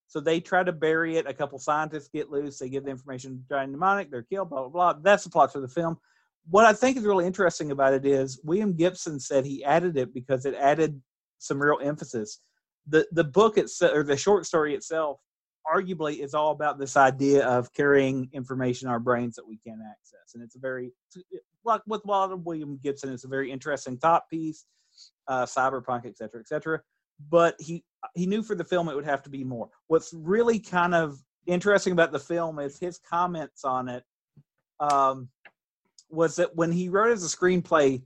So 0.07 0.19
they 0.19 0.39
try 0.39 0.63
to 0.63 0.71
bury 0.71 1.17
it. 1.17 1.27
A 1.27 1.33
couple 1.33 1.59
scientists 1.59 2.09
get 2.13 2.29
loose. 2.29 2.59
They 2.59 2.69
give 2.69 2.85
the 2.85 2.91
information 2.91 3.37
to 3.37 3.43
Johnny 3.49 3.71
Mnemonic. 3.71 4.09
They're 4.09 4.23
killed. 4.23 4.49
Blah 4.49 4.69
blah 4.69 4.93
blah. 4.93 5.01
That's 5.01 5.25
the 5.25 5.29
plot 5.29 5.51
for 5.51 5.59
the 5.59 5.67
film. 5.67 5.97
What 6.49 6.65
I 6.65 6.71
think 6.71 6.95
is 6.95 7.03
really 7.03 7.25
interesting 7.25 7.71
about 7.71 7.93
it 7.93 8.05
is 8.05 8.39
William 8.43 8.73
Gibson 8.73 9.19
said 9.19 9.45
he 9.45 9.65
added 9.65 9.97
it 9.97 10.13
because 10.13 10.45
it 10.45 10.55
added 10.55 11.01
some 11.39 11.61
real 11.61 11.79
emphasis. 11.83 12.39
The 12.87 13.05
the 13.11 13.25
book 13.25 13.57
itself 13.57 13.93
or 13.93 14.03
the 14.03 14.15
short 14.15 14.45
story 14.45 14.75
itself 14.75 15.19
arguably 15.69 16.23
is 16.23 16.33
all 16.33 16.51
about 16.51 16.79
this 16.79 16.95
idea 16.95 17.45
of 17.45 17.73
carrying 17.73 18.29
information 18.31 18.87
in 18.87 18.91
our 18.93 19.01
brains 19.01 19.35
that 19.35 19.45
we 19.45 19.57
can't 19.57 19.81
access. 19.81 20.33
And 20.33 20.41
it's 20.41 20.55
a 20.55 20.59
very 20.59 20.93
like 21.65 21.81
with 21.85 22.03
William 22.05 22.79
Gibson, 22.81 23.11
it's 23.11 23.25
a 23.25 23.27
very 23.27 23.51
interesting 23.51 23.97
thought 23.97 24.23
piece, 24.29 24.65
uh, 25.27 25.45
cyberpunk, 25.45 26.05
et 26.05 26.17
cetera, 26.17 26.39
et 26.39 26.47
cetera. 26.47 26.79
But 27.29 27.55
he 27.59 27.83
he 28.15 28.25
knew 28.25 28.43
for 28.43 28.55
the 28.55 28.63
film 28.63 28.89
it 28.89 28.95
would 28.95 29.05
have 29.05 29.23
to 29.23 29.29
be 29.29 29.43
more. 29.43 29.69
What's 29.87 30.13
really 30.13 30.59
kind 30.59 30.93
of 30.93 31.19
interesting 31.47 31.93
about 31.93 32.11
the 32.11 32.19
film 32.19 32.59
is 32.59 32.77
his 32.77 32.99
comments 32.99 33.63
on 33.63 33.89
it. 33.89 34.03
Um, 34.79 35.29
was 36.09 36.35
that 36.35 36.55
when 36.55 36.71
he 36.71 36.89
wrote 36.89 37.11
as 37.11 37.23
a 37.23 37.37
screenplay, 37.37 38.01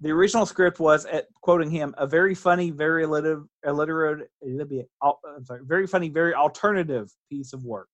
the 0.00 0.10
original 0.10 0.46
script 0.46 0.78
was, 0.78 1.06
at, 1.06 1.26
quoting 1.40 1.70
him, 1.70 1.94
a 1.98 2.06
very 2.06 2.34
funny, 2.34 2.70
very 2.70 3.04
alliterative, 3.04 3.46
alliterative 3.64 4.28
I'm 5.02 5.44
sorry, 5.44 5.62
very 5.64 5.86
funny, 5.86 6.08
very 6.08 6.34
alternative 6.34 7.10
piece 7.30 7.52
of 7.52 7.64
work. 7.64 7.88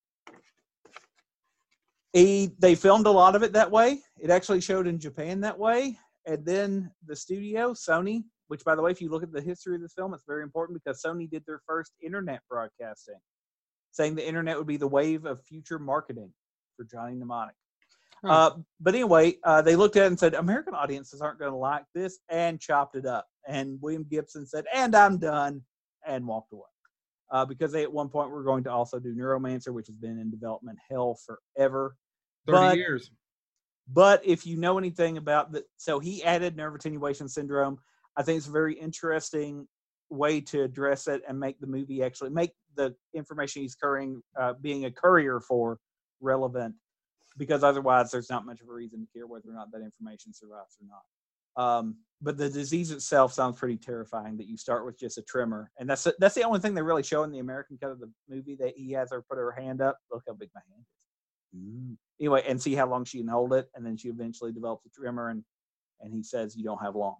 He, 2.12 2.50
they 2.58 2.74
filmed 2.74 3.06
a 3.06 3.10
lot 3.10 3.36
of 3.36 3.42
it 3.42 3.52
that 3.52 3.70
way. 3.70 4.00
It 4.18 4.30
actually 4.30 4.60
showed 4.60 4.86
in 4.86 4.98
Japan 4.98 5.40
that 5.42 5.58
way. 5.58 5.98
And 6.26 6.44
then 6.44 6.90
the 7.06 7.14
studio, 7.14 7.72
Sony, 7.72 8.24
which 8.48 8.64
by 8.64 8.74
the 8.74 8.82
way, 8.82 8.90
if 8.90 9.00
you 9.00 9.10
look 9.10 9.22
at 9.22 9.32
the 9.32 9.40
history 9.40 9.76
of 9.76 9.80
this 9.82 9.94
film, 9.94 10.12
it's 10.12 10.24
very 10.26 10.42
important 10.42 10.82
because 10.82 11.02
Sony 11.02 11.30
did 11.30 11.44
their 11.46 11.60
first 11.66 11.92
internet 12.02 12.40
broadcasting, 12.50 13.18
saying 13.92 14.14
the 14.14 14.26
internet 14.26 14.58
would 14.58 14.66
be 14.66 14.76
the 14.76 14.88
wave 14.88 15.24
of 15.24 15.42
future 15.44 15.78
marketing 15.78 16.32
for 16.76 16.84
Johnny 16.84 17.14
Mnemonic. 17.14 17.54
Huh. 18.24 18.32
Uh, 18.32 18.56
but 18.80 18.94
anyway, 18.94 19.36
uh, 19.44 19.62
they 19.62 19.76
looked 19.76 19.96
at 19.96 20.04
it 20.04 20.06
and 20.06 20.18
said, 20.18 20.34
American 20.34 20.74
audiences 20.74 21.20
aren't 21.20 21.38
going 21.38 21.52
to 21.52 21.56
like 21.56 21.84
this, 21.94 22.18
and 22.28 22.60
chopped 22.60 22.96
it 22.96 23.06
up. 23.06 23.26
And 23.46 23.78
William 23.80 24.04
Gibson 24.10 24.46
said, 24.46 24.64
and 24.74 24.94
I'm 24.96 25.18
done, 25.18 25.62
and 26.06 26.26
walked 26.26 26.52
away. 26.52 26.62
Uh, 27.30 27.44
because 27.44 27.70
they 27.70 27.82
at 27.82 27.92
one 27.92 28.08
point 28.08 28.30
were 28.30 28.42
going 28.42 28.64
to 28.64 28.70
also 28.70 28.98
do 28.98 29.14
Neuromancer, 29.14 29.72
which 29.72 29.86
has 29.86 29.96
been 29.96 30.18
in 30.18 30.30
development 30.30 30.78
hell 30.90 31.18
forever. 31.26 31.94
30 32.46 32.58
But- 32.58 32.76
years. 32.78 33.10
But 33.90 34.20
if 34.26 34.46
you 34.46 34.58
know 34.58 34.76
anything 34.76 35.16
about 35.16 35.50
the, 35.50 35.64
so 35.78 35.98
he 35.98 36.22
added 36.22 36.56
nerve 36.56 36.74
attenuation 36.74 37.26
syndrome. 37.26 37.78
I 38.18 38.22
think 38.22 38.38
it's 38.38 38.48
a 38.48 38.50
very 38.52 38.74
interesting 38.74 39.66
way 40.10 40.40
to 40.40 40.62
address 40.62 41.06
it 41.06 41.22
and 41.28 41.38
make 41.38 41.60
the 41.60 41.66
movie 41.66 42.02
actually 42.02 42.30
make 42.30 42.50
the 42.76 42.94
information 43.14 43.62
he's 43.62 43.76
carrying, 43.76 44.22
uh, 44.38 44.54
being 44.60 44.84
a 44.84 44.90
courier 44.90 45.40
for, 45.40 45.78
relevant. 46.20 46.74
Because 47.36 47.62
otherwise, 47.62 48.10
there's 48.10 48.30
not 48.30 48.44
much 48.44 48.60
of 48.60 48.68
a 48.68 48.72
reason 48.72 49.00
to 49.00 49.06
care 49.14 49.28
whether 49.28 49.48
or 49.48 49.54
not 49.54 49.70
that 49.70 49.82
information 49.82 50.34
survives 50.34 50.76
or 50.80 50.86
not. 50.88 51.02
Um, 51.58 51.96
but 52.20 52.36
the 52.36 52.48
disease 52.48 52.90
itself 52.90 53.32
sounds 53.32 53.58
pretty 53.58 53.76
terrifying. 53.76 54.36
That 54.36 54.48
you 54.48 54.56
start 54.56 54.84
with 54.84 54.98
just 54.98 55.18
a 55.18 55.22
tremor, 55.22 55.70
and 55.78 55.88
that's 55.88 56.06
that's 56.18 56.34
the 56.34 56.42
only 56.42 56.58
thing 56.58 56.74
they 56.74 56.82
really 56.82 57.04
show 57.04 57.22
in 57.22 57.30
the 57.30 57.38
American 57.38 57.78
cut 57.80 57.92
of 57.92 58.00
the 58.00 58.10
movie. 58.28 58.56
That 58.56 58.74
he 58.76 58.92
has 58.92 59.10
her 59.12 59.22
put 59.22 59.38
her 59.38 59.52
hand 59.52 59.80
up. 59.80 59.98
Look 60.10 60.24
how 60.26 60.34
big 60.34 60.50
my 60.54 60.60
hand 60.68 60.82
is. 60.82 61.60
Ooh. 61.60 61.96
Anyway, 62.20 62.42
and 62.48 62.60
see 62.60 62.74
how 62.74 62.88
long 62.88 63.04
she 63.04 63.18
can 63.18 63.28
hold 63.28 63.52
it, 63.52 63.68
and 63.74 63.86
then 63.86 63.96
she 63.96 64.08
eventually 64.08 64.52
develops 64.52 64.86
a 64.86 64.90
tremor, 64.90 65.30
and 65.30 65.44
and 66.00 66.12
he 66.12 66.22
says 66.22 66.56
you 66.56 66.64
don't 66.64 66.82
have 66.82 66.96
long. 66.96 67.16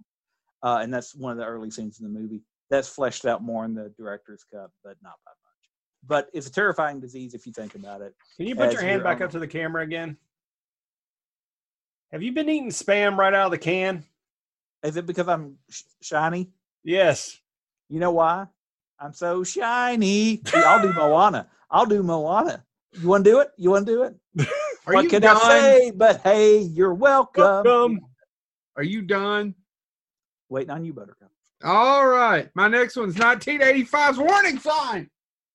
Uh, 0.63 0.81
and 0.83 0.93
that's 0.93 1.15
one 1.15 1.33
of 1.33 1.39
the 1.39 1.45
early 1.45 1.71
scenes 1.71 2.01
in 2.01 2.13
the 2.13 2.19
movie. 2.21 2.43
That's 2.71 2.89
fleshed 2.89 3.25
out 3.27 3.43
more 3.43 3.65
in 3.65 3.75
the 3.75 3.93
director's 3.97 4.45
cut, 4.53 4.71
but 4.85 4.97
not 5.03 5.15
by 5.25 5.31
much. 5.31 5.71
But 6.07 6.29
it's 6.33 6.47
a 6.47 6.53
terrifying 6.53 7.01
disease 7.01 7.35
if 7.35 7.47
you 7.47 7.53
think 7.53 7.75
about 7.75 8.01
it. 8.03 8.15
Can 8.37 8.47
you 8.47 8.55
put 8.57 8.73
your 8.73 8.83
hand 8.83 8.97
your 8.97 9.05
back 9.05 9.19
own- 9.21 9.25
up 9.25 9.31
to 9.33 9.39
the 9.39 9.47
camera 9.47 9.83
again? 9.83 10.17
Have 12.13 12.23
you 12.23 12.33
been 12.33 12.49
eating 12.49 12.71
spam 12.71 13.17
right 13.17 13.35
out 13.35 13.47
of 13.47 13.51
the 13.53 13.59
can? 13.59 14.05
Is 14.83 14.97
it 14.97 15.07
because 15.07 15.29
I'm 15.29 15.57
sh- 15.71 15.83
shiny? 16.01 16.51
Yes. 16.85 17.39
You 17.89 18.01
know 18.01 18.13
why? 18.13 18.47
I'm 18.99 19.13
so 19.13 19.45
shiny. 19.45 20.41
See, 20.47 20.57
I'll 20.57 20.83
do 20.83 20.93
Moana. 20.93 21.49
I'll 21.71 21.87
do 21.87 22.03
Moana. 22.03 22.65
You 22.93 23.09
want 23.09 23.25
to 23.25 23.31
do 23.31 23.41
it? 23.41 23.49
You 23.57 23.71
want 23.71 23.87
to 23.87 23.93
do 23.93 24.03
it? 24.05 24.15
Are 24.87 24.95
what 24.95 25.05
you 25.05 25.11
can 25.11 25.21
done? 25.23 25.37
I 25.37 25.49
say? 25.61 25.91
But 25.95 26.21
hey, 26.23 26.59
you're 26.61 26.95
welcome. 26.95 27.43
Welcome. 27.65 28.01
Are 28.77 28.83
you 28.83 29.03
done? 29.03 29.55
Waiting 30.49 30.71
on 30.71 30.85
you, 30.85 30.93
Buttercup. 30.93 31.31
All 31.65 32.07
right. 32.07 32.49
My 32.55 32.69
next 32.69 32.97
one's 32.97 33.17
1985's 33.17 34.19
warning 34.19 34.59
sign. 34.59 35.11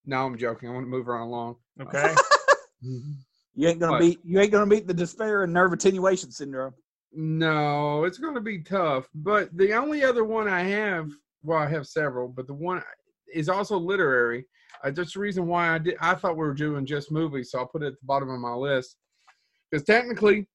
No, 0.06 0.26
I'm 0.26 0.38
joking. 0.38 0.70
I 0.70 0.74
want 0.74 0.86
to 0.86 0.90
move 0.90 1.06
her 1.06 1.16
along. 1.16 1.56
Okay. 1.82 2.14
You 3.56 3.68
ain't 3.70 3.80
gonna 3.80 3.94
What? 3.94 4.02
beat. 4.02 4.20
You 4.26 4.40
ain't 4.42 4.52
gonna 4.52 4.66
beat 4.66 4.88
the 4.88 4.94
despair 4.94 5.44
and 5.44 5.54
nerve 5.54 5.72
attenuation 5.74 6.32
syndrome. 6.32 6.74
No, 7.14 8.04
it's 8.04 8.18
going 8.18 8.34
to 8.34 8.42
be 8.42 8.64
tough. 8.64 9.08
But 9.14 9.56
the 9.56 9.74
only 9.74 10.04
other 10.04 10.24
one 10.24 10.48
I 10.48 10.64
have, 10.64 11.10
well, 11.44 11.60
I 11.60 11.70
have 11.70 11.86
several, 11.86 12.28
but 12.28 12.48
the 12.48 12.54
one 12.56 12.82
is 13.34 13.50
also 13.50 13.78
literary. 13.78 14.46
Uh, 14.84 14.90
just 14.92 15.14
the 15.14 15.20
reason 15.20 15.46
why 15.46 15.70
I 15.70 15.78
did, 15.78 15.96
I 16.02 16.16
thought 16.16 16.34
we 16.36 16.44
were 16.46 16.54
doing 16.56 16.86
just 16.86 17.12
movies, 17.12 17.52
so 17.52 17.60
I'll 17.60 17.68
put 17.68 17.84
it 17.84 17.88
at 17.88 17.94
the 17.94 18.06
bottom 18.06 18.30
of 18.30 18.40
my 18.40 18.54
list. 18.54 18.98
Because 19.70 19.86
technically, 19.86 20.48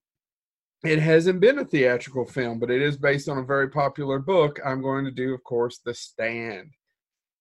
it 0.84 0.98
hasn't 1.00 1.40
been 1.40 1.58
a 1.58 1.64
theatrical 1.64 2.24
film, 2.24 2.58
but 2.58 2.70
it 2.70 2.80
is 2.82 2.96
based 2.96 3.28
on 3.28 3.38
a 3.38 3.42
very 3.44 3.68
popular 3.68 4.18
book. 4.18 4.60
I'm 4.64 4.80
going 4.82 5.04
to 5.04 5.10
do, 5.10 5.34
of 5.34 5.42
course, 5.44 5.78
The 5.84 5.94
Stand. 5.94 6.70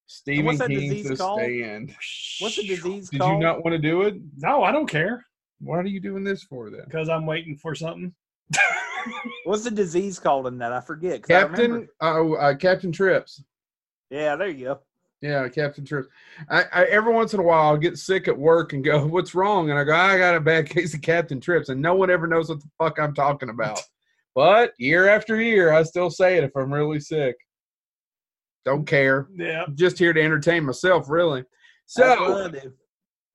Stephen 0.07 0.45
what's 0.45 0.65
King's 0.65 1.07
The 1.09 1.15
called? 1.17 1.41
Stand. 1.41 1.93
What's 2.39 2.55
the 2.55 2.65
disease 2.65 3.09
called? 3.09 3.11
Did 3.11 3.19
called? 3.19 3.33
you 3.33 3.39
not 3.39 3.63
want 3.63 3.73
to 3.73 3.77
do 3.77 4.03
it? 4.03 4.15
No, 4.37 4.63
I 4.63 4.71
don't 4.71 4.87
care 4.89 5.25
What 5.59 5.79
are 5.79 5.87
you 5.87 5.99
doing 5.99 6.23
this 6.23 6.43
for 6.43 6.69
then? 6.69 6.85
because 6.85 7.09
I'm 7.09 7.25
waiting 7.25 7.57
for 7.57 7.75
something. 7.75 8.13
What's 9.45 9.63
the 9.63 9.71
disease 9.71 10.17
called 10.19 10.47
in 10.47 10.57
that? 10.59 10.71
I 10.73 10.79
forget. 10.81 11.23
'cause 11.23 11.35
I 11.35 11.41
remember- 11.41 11.79
Captain, 11.81 11.89
oh, 12.01 12.33
uh, 12.35 12.55
Captain 12.55 12.91
Trips. 12.91 13.43
Yeah, 14.09 14.35
there 14.37 14.47
you 14.47 14.65
go. 14.65 14.79
Yeah, 15.21 15.47
Captain 15.49 15.83
Trips. 15.83 16.09
I, 16.49 16.65
I 16.71 16.83
every 16.85 17.13
once 17.13 17.33
in 17.33 17.39
a 17.39 17.43
while 17.43 17.69
I'll 17.69 17.77
get 17.77 17.97
sick 17.97 18.27
at 18.27 18.37
work 18.37 18.73
and 18.73 18.83
go, 18.83 19.05
"What's 19.07 19.33
wrong?" 19.33 19.69
And 19.69 19.79
I 19.79 19.83
go, 19.83 19.95
"I 19.95 20.17
got 20.17 20.35
a 20.35 20.39
bad 20.39 20.69
case 20.69 20.93
of 20.93 21.01
Captain 21.01 21.39
Trips," 21.39 21.69
and 21.69 21.81
no 21.81 21.95
one 21.95 22.09
ever 22.09 22.27
knows 22.27 22.49
what 22.49 22.59
the 22.61 22.69
fuck 22.77 22.99
I'm 22.99 23.13
talking 23.13 23.49
about. 23.49 23.81
But 24.35 24.73
year 24.77 25.09
after 25.09 25.41
year, 25.41 25.73
I 25.73 25.81
still 25.81 26.11
say 26.11 26.37
it 26.37 26.43
if 26.43 26.55
I'm 26.55 26.71
really 26.71 26.99
sick. 26.99 27.35
Don't 28.65 28.85
care. 28.85 29.29
Yeah. 29.35 29.63
I'm 29.65 29.75
just 29.75 29.97
here 29.97 30.13
to 30.13 30.21
entertain 30.21 30.63
myself, 30.63 31.09
really. 31.09 31.43
That's 31.95 32.19
what 32.19 32.55
I 32.55 32.59
So, 32.59 32.71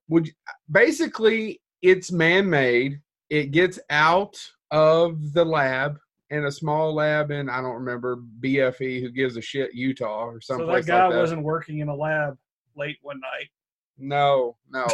would 0.09 0.29
you, 0.29 0.33
basically 0.71 1.61
it's 1.83 2.13
man-made. 2.13 3.01
It 3.31 3.51
gets 3.51 3.81
out 3.91 4.41
of 4.71 5.33
the 5.33 5.45
lab 5.45 5.99
in 6.33 6.47
a 6.47 6.51
small 6.51 6.95
lab 6.95 7.31
in 7.31 7.49
I 7.49 7.61
don't 7.61 7.75
remember 7.75 8.17
BFE 8.41 9.03
who 9.03 9.11
gives 9.11 9.37
a 9.37 9.43
shit 9.43 9.75
Utah 9.75 10.25
or 10.25 10.41
something. 10.41 10.67
So 10.67 10.73
that 10.73 10.87
guy 10.87 11.05
like 11.05 11.13
that. 11.13 11.19
wasn't 11.19 11.43
working 11.43 11.81
in 11.81 11.89
a 11.89 11.95
lab 11.95 12.39
late 12.75 12.97
one 13.03 13.21
night. 13.21 13.49
No, 13.99 14.57
no. 14.71 14.87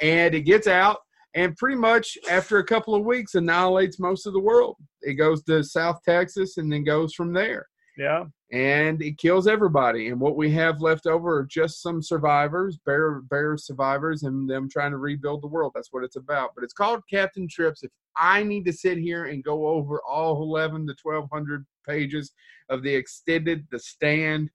and 0.00 0.34
it 0.34 0.42
gets 0.42 0.68
out 0.68 0.98
and 1.34 1.56
pretty 1.56 1.76
much 1.76 2.16
after 2.30 2.58
a 2.58 2.64
couple 2.64 2.94
of 2.94 3.04
weeks 3.04 3.34
annihilates 3.34 3.98
most 3.98 4.26
of 4.26 4.32
the 4.32 4.40
world. 4.40 4.76
It 5.00 5.14
goes 5.14 5.42
to 5.44 5.64
South 5.64 6.00
Texas 6.04 6.56
and 6.56 6.72
then 6.72 6.84
goes 6.84 7.14
from 7.14 7.32
there. 7.32 7.66
Yeah. 7.96 8.24
And 8.52 9.02
it 9.02 9.18
kills 9.18 9.46
everybody. 9.46 10.08
And 10.08 10.20
what 10.20 10.36
we 10.36 10.50
have 10.52 10.80
left 10.80 11.06
over 11.06 11.38
are 11.38 11.44
just 11.44 11.82
some 11.82 12.02
survivors, 12.02 12.78
bear 12.84 13.20
bear 13.22 13.56
survivors, 13.56 14.22
and 14.24 14.48
them 14.48 14.68
trying 14.68 14.90
to 14.92 14.98
rebuild 14.98 15.42
the 15.42 15.48
world. 15.48 15.72
That's 15.74 15.92
what 15.92 16.04
it's 16.04 16.16
about. 16.16 16.50
But 16.54 16.64
it's 16.64 16.72
called 16.72 17.02
Captain 17.08 17.48
Trips. 17.48 17.82
If 17.82 17.90
I 18.16 18.42
need 18.42 18.64
to 18.66 18.72
sit 18.72 18.98
here 18.98 19.26
and 19.26 19.42
go 19.42 19.66
over 19.66 20.00
all 20.02 20.42
eleven 20.42 20.86
to 20.86 20.94
twelve 20.94 21.28
hundred 21.32 21.64
pages 21.88 22.32
of 22.68 22.82
the 22.82 22.94
extended 22.94 23.66
the 23.70 23.78
stand, 23.78 24.50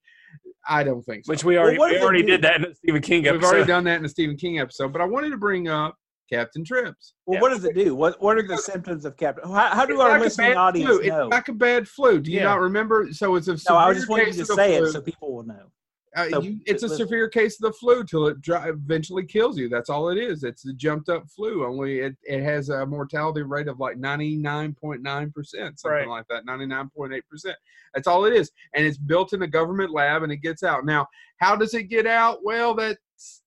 I 0.67 0.83
don't 0.83 1.03
think 1.03 1.25
so. 1.25 1.31
Which 1.31 1.43
we 1.43 1.57
already 1.57 1.77
what 1.77 1.91
we 1.91 1.99
already 1.99 2.23
did 2.23 2.41
that 2.43 2.57
in 2.57 2.61
the 2.63 2.75
Stephen 2.75 3.01
King 3.01 3.23
We've 3.23 3.43
already 3.43 3.65
done 3.65 3.83
that 3.85 3.99
in 3.99 4.05
a 4.05 4.09
Stephen 4.09 4.37
King 4.37 4.59
episode, 4.59 4.93
but 4.93 5.01
I 5.01 5.05
wanted 5.05 5.29
to 5.31 5.37
bring 5.37 5.67
up 5.67 5.97
Captain 6.29 6.63
Trips. 6.63 7.13
Well, 7.25 7.35
Yeah. 7.35 7.41
what 7.41 7.49
does 7.49 7.63
it 7.65 7.75
do? 7.75 7.95
What 7.95 8.21
What 8.21 8.37
are 8.37 8.47
the 8.47 8.57
symptoms 8.57 9.05
of 9.05 9.15
Captain? 9.17 9.49
How, 9.49 9.67
how 9.69 9.85
do 9.85 9.93
It's 9.93 10.01
our 10.03 10.19
listening 10.19 10.55
audience 10.57 10.89
flu. 10.89 11.07
know? 11.07 11.25
It's 11.25 11.31
like 11.31 11.47
a 11.47 11.53
bad 11.53 11.87
flu. 11.87 12.19
Do 12.19 12.31
you 12.31 12.37
Yeah. 12.39 12.45
not 12.45 12.59
remember? 12.59 13.07
So 13.11 13.35
it's 13.35 13.47
a 13.47 13.57
severe 13.57 13.79
no, 13.79 13.85
I 13.85 13.93
just 13.93 14.09
want 14.09 14.27
you 14.27 14.33
to 14.33 14.45
say 14.45 14.77
flu. 14.77 14.87
it 14.87 14.91
so 14.91 15.01
people 15.01 15.33
will 15.35 15.43
know. 15.43 15.71
Uh, 16.15 16.29
so 16.29 16.41
you, 16.41 16.59
it's 16.65 16.81
a 16.81 16.87
listen. 16.87 17.05
severe 17.05 17.29
case 17.29 17.61
of 17.61 17.69
the 17.71 17.77
flu 17.77 18.03
till 18.03 18.25
it 18.27 18.41
dri- 18.41 18.57
eventually 18.69 19.23
kills 19.23 19.55
you. 19.57 19.69
That's 19.69 19.89
all 19.89 20.09
it 20.09 20.17
is. 20.17 20.43
It's 20.43 20.63
the 20.63 20.73
jumped 20.73 21.09
up 21.09 21.29
flu. 21.29 21.63
Only 21.63 21.99
it, 21.99 22.15
it 22.23 22.41
has 22.41 22.69
a 22.69 22.85
mortality 22.87 23.43
rate 23.43 23.67
of 23.67 23.79
like 23.79 23.97
ninety 23.97 24.35
nine 24.35 24.73
point 24.73 25.03
nine 25.03 25.31
percent, 25.31 25.79
something 25.79 25.91
Right. 25.95 26.07
like 26.07 26.25
that, 26.29 26.43
ninety 26.45 26.65
nine 26.65 26.89
point 26.95 27.13
eight 27.13 27.27
percent. 27.29 27.55
That's 27.93 28.07
all 28.07 28.25
it 28.25 28.33
is, 28.33 28.51
and 28.73 28.83
it's 28.85 28.97
built 28.97 29.33
in 29.33 29.43
a 29.43 29.47
government 29.47 29.91
lab, 29.91 30.23
and 30.23 30.31
it 30.31 30.37
gets 30.37 30.63
out. 30.63 30.85
Now, 30.85 31.07
how 31.37 31.55
does 31.55 31.73
it 31.75 31.83
get 31.83 32.07
out? 32.07 32.39
Well, 32.43 32.73
that 32.75 32.97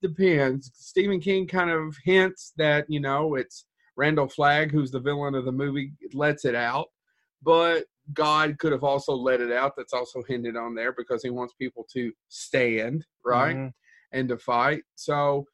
depends. 0.03 0.71
Stephen 0.75 1.21
King 1.21 1.47
kind 1.47 1.71
of 1.71 1.97
hints 2.05 2.53
that 2.57 2.87
you 2.89 3.01
know 3.01 3.35
it's 3.35 3.67
Randall 3.97 4.29
Flagg, 4.29 4.71
who's 4.73 4.91
the 4.91 5.01
villain 5.01 5.35
of 5.35 5.45
the 5.45 5.53
movie, 5.53 5.93
lets 6.15 6.45
it 6.45 6.55
out, 6.55 6.87
but 7.43 7.85
God 8.15 8.59
could 8.59 8.73
have 8.73 8.83
also 8.85 9.13
let 9.13 9.41
it 9.41 9.53
out. 9.53 9.73
That's 9.77 9.93
also 9.93 10.23
hinted 10.27 10.57
on 10.57 10.75
there 10.75 10.93
because 10.93 11.23
he 11.23 11.31
wants 11.31 11.55
people 11.55 11.87
to 11.93 12.13
stand, 12.29 13.07
right? 13.25 13.57
Mhm. 13.57 13.73
and 14.13 14.29
to 14.29 14.37
fight. 14.37 14.83
So 14.97 15.47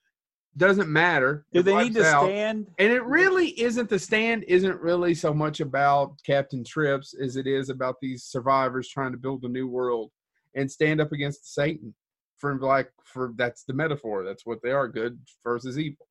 doesn't 0.56 0.88
matter. 0.88 1.44
Do 1.52 1.60
It 1.60 1.64
they 1.64 1.76
need 1.76 1.94
to 1.96 2.04
out. 2.06 2.24
stand? 2.24 2.70
And 2.78 2.90
it 2.90 3.02
really 3.04 3.48
isn't 3.60 3.90
the 3.90 3.98
stand 3.98 4.44
isn't 4.48 4.80
really 4.80 5.14
so 5.14 5.34
much 5.34 5.60
about 5.60 6.14
Captain 6.24 6.64
Trips 6.64 7.12
as 7.12 7.36
it 7.36 7.46
is 7.46 7.68
about 7.68 7.96
these 8.00 8.24
survivors 8.24 8.88
trying 8.88 9.12
to 9.12 9.18
build 9.18 9.44
a 9.44 9.48
new 9.48 9.68
world 9.68 10.10
and 10.54 10.70
stand 10.70 11.02
up 11.02 11.12
against 11.12 11.52
Satan. 11.54 11.94
For 12.38 12.58
like 12.58 12.90
for 13.04 13.32
that's 13.36 13.64
the 13.64 13.72
metaphor. 13.72 14.24
That's 14.24 14.44
what 14.44 14.58
they 14.62 14.70
are, 14.70 14.88
good 14.88 15.18
versus 15.42 15.78
evil. 15.78 16.06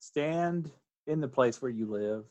Stand 0.00 0.70
in 1.06 1.20
the 1.20 1.28
place 1.28 1.62
where 1.62 1.70
you 1.70 1.86
live. 1.86 2.24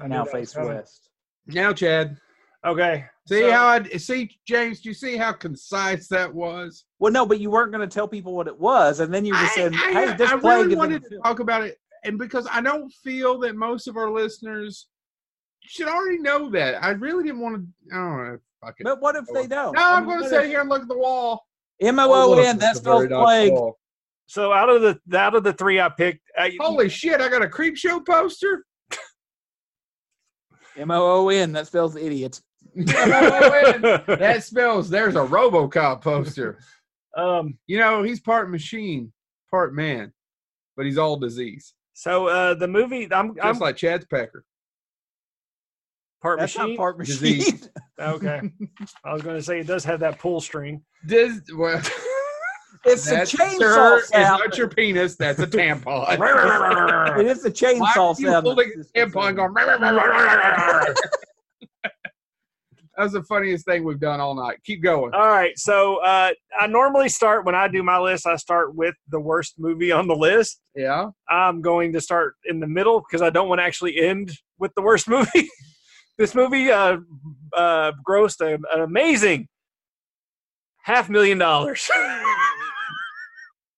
I 0.00 0.06
Now 0.08 0.24
face 0.24 0.54
coming. 0.54 0.70
west. 0.74 1.10
Now, 1.46 1.72
Chad, 1.72 2.16
Okay. 2.64 3.04
see 3.26 3.40
so- 3.40 3.50
how 3.52 3.66
I 3.66 3.82
see 3.98 4.38
James, 4.46 4.80
do 4.80 4.88
you 4.88 4.94
see 4.94 5.16
how 5.16 5.32
concise 5.32 6.08
that 6.08 6.32
was? 6.32 6.84
Well, 6.98 7.12
no, 7.12 7.26
but 7.26 7.40
you 7.40 7.50
weren't 7.50 7.72
going 7.72 7.86
to 7.88 7.92
tell 7.92 8.08
people 8.08 8.34
what 8.34 8.46
it 8.48 8.58
was, 8.58 9.00
and 9.00 9.12
then 9.12 9.24
you 9.24 9.32
just 9.34 9.54
said, 9.54 9.72
I, 9.74 9.76
"Hey, 9.76 10.08
I, 10.08 10.16
this 10.16 10.30
I 10.30 10.34
really 10.34 10.74
wanted 10.74 11.04
to 11.04 11.18
talk 11.18 11.40
about 11.40 11.62
it, 11.62 11.78
and 12.04 12.18
because 12.18 12.46
I 12.50 12.60
don't 12.60 12.90
feel 12.92 13.38
that 13.40 13.54
most 13.56 13.86
of 13.88 13.96
our 13.96 14.10
listeners 14.10 14.88
should 15.60 15.88
already 15.88 16.18
know 16.18 16.48
that. 16.50 16.82
I 16.82 16.90
really 16.90 17.24
didn't 17.24 17.40
want 17.40 17.56
to. 17.56 17.94
I 17.94 17.96
don't 17.96 18.24
know. 18.32 18.38
Fuck 18.62 18.74
it. 18.80 18.84
But 18.84 19.00
what 19.00 19.14
if 19.16 19.26
they 19.32 19.46
don't? 19.46 19.74
No, 19.74 19.82
I'm 19.94 20.04
going 20.04 20.22
to 20.22 20.28
sit 20.28 20.46
here 20.46 20.60
and 20.60 20.68
look 20.70 20.82
at 20.82 20.88
the 20.88 20.96
wall. 20.98 21.46
M 21.80 21.98
O 21.98 22.12
O 22.12 22.30
look, 22.30 22.38
N. 22.44 22.56
it's 22.56 22.64
That 22.64 22.76
spells 22.76 23.06
plague. 23.06 23.52
So 24.26 24.52
out 24.52 24.68
of 24.68 24.82
the 24.82 25.18
out 25.18 25.34
of 25.34 25.42
the 25.42 25.52
three 25.52 25.80
I 25.80 25.88
picked, 25.88 26.20
I, 26.36 26.56
Holy 26.60 26.88
shit! 26.88 27.20
I 27.20 27.28
got 27.28 27.42
a 27.42 27.48
creep 27.48 27.76
show 27.76 28.00
poster. 28.00 28.64
M 30.76 30.90
O 30.90 31.26
O 31.26 31.28
N. 31.28 31.52
That 31.52 31.66
spells 31.66 31.96
idiot. 31.96 32.40
that 32.74 34.40
spells. 34.44 34.90
There's 34.90 35.16
a 35.16 35.20
RoboCop 35.20 36.02
poster. 36.02 36.58
um. 37.16 37.58
You 37.66 37.78
know, 37.78 38.02
he's 38.02 38.20
part 38.20 38.50
machine, 38.50 39.12
part 39.50 39.74
man, 39.74 40.12
but 40.76 40.84
he's 40.86 40.98
all 40.98 41.16
disease, 41.16 41.74
So 41.94 42.26
uh, 42.28 42.54
the 42.54 42.68
movie, 42.68 43.12
I'm, 43.12 43.34
just 43.34 43.46
I'm 43.46 43.58
like 43.58 43.76
Chad's 43.76 44.04
Pecker. 44.04 44.44
Part 46.20 46.38
That's 46.38 46.56
machine. 46.56 46.70
not 46.74 46.78
part 46.78 46.98
Disease. 46.98 47.52
machine. 47.52 47.68
okay. 48.00 48.40
I 49.04 49.12
was 49.12 49.22
going 49.22 49.36
to 49.36 49.42
say 49.42 49.60
it 49.60 49.66
does 49.66 49.84
have 49.84 50.00
that 50.00 50.18
pull 50.18 50.40
string. 50.40 50.82
Does 51.06 51.40
well, 51.56 51.80
it's 52.84 53.04
the 53.04 53.10
that, 53.16 53.28
chainsaw 53.28 53.58
sir, 53.58 53.98
is 53.98 54.08
sound. 54.08 54.42
not 54.44 54.58
your 54.58 54.68
penis. 54.68 55.16
That's 55.16 55.38
a 55.40 55.46
tampon. 55.46 56.06
It 57.20 57.26
is 57.26 57.42
the 57.42 57.50
chainsaw 57.50 57.80
Why 57.80 57.92
are 57.96 58.14
you 58.18 58.26
sound. 58.30 58.46
holding 58.46 58.72
a 58.72 58.98
tampon 58.98 59.36
going? 59.36 59.54
that 62.96 63.04
was 63.04 63.12
the 63.12 63.22
funniest 63.22 63.64
thing 63.64 63.84
we've 63.84 64.00
done 64.00 64.20
all 64.20 64.34
night. 64.34 64.58
Keep 64.64 64.82
going. 64.82 65.14
All 65.14 65.28
right. 65.28 65.56
So 65.56 65.98
uh, 65.98 66.32
I 66.58 66.66
normally 66.66 67.08
start 67.08 67.44
when 67.46 67.54
I 67.54 67.68
do 67.68 67.82
my 67.84 67.98
list. 67.98 68.26
I 68.26 68.34
start 68.36 68.74
with 68.74 68.94
the 69.08 69.20
worst 69.20 69.54
movie 69.58 69.92
on 69.92 70.08
the 70.08 70.16
list. 70.16 70.60
Yeah. 70.74 71.10
I'm 71.28 71.60
going 71.62 71.92
to 71.92 72.00
start 72.00 72.34
in 72.44 72.58
the 72.58 72.66
middle 72.66 73.00
because 73.00 73.22
I 73.22 73.30
don't 73.30 73.48
want 73.48 73.60
to 73.60 73.62
actually 73.64 73.98
end 74.00 74.32
with 74.58 74.74
the 74.74 74.82
worst 74.82 75.08
movie. 75.08 75.48
This 76.18 76.34
movie 76.34 76.70
uh, 76.70 76.98
uh, 77.56 77.92
grossed 78.06 78.40
a, 78.40 78.54
an 78.74 78.82
amazing 78.82 79.48
half 80.82 81.08
million 81.08 81.38
dollars. 81.38 81.88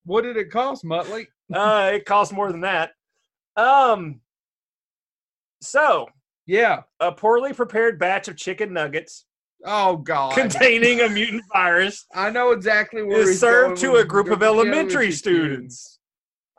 What 0.04 0.22
did 0.22 0.38
it 0.38 0.50
cost, 0.50 0.82
Muttley? 0.82 1.26
uh, 1.54 1.90
it 1.94 2.04
cost 2.06 2.32
more 2.32 2.50
than 2.50 2.62
that. 2.62 2.92
Um, 3.54 4.22
so 5.60 6.08
Yeah. 6.46 6.82
a 6.98 7.12
poorly 7.12 7.52
prepared 7.52 7.98
batch 7.98 8.26
of 8.26 8.36
chicken 8.36 8.72
nuggets 8.72 9.26
Oh 9.64 9.98
God. 9.98 10.34
containing 10.34 11.02
a 11.02 11.08
mutant 11.08 11.44
virus 11.52 12.06
I 12.14 12.30
know 12.30 12.50
exactly 12.52 13.02
where 13.02 13.20
is 13.20 13.38
served 13.38 13.76
to 13.82 13.96
a 13.96 14.04
group 14.04 14.30
of 14.30 14.42
elementary 14.42 15.12
students. 15.12 15.99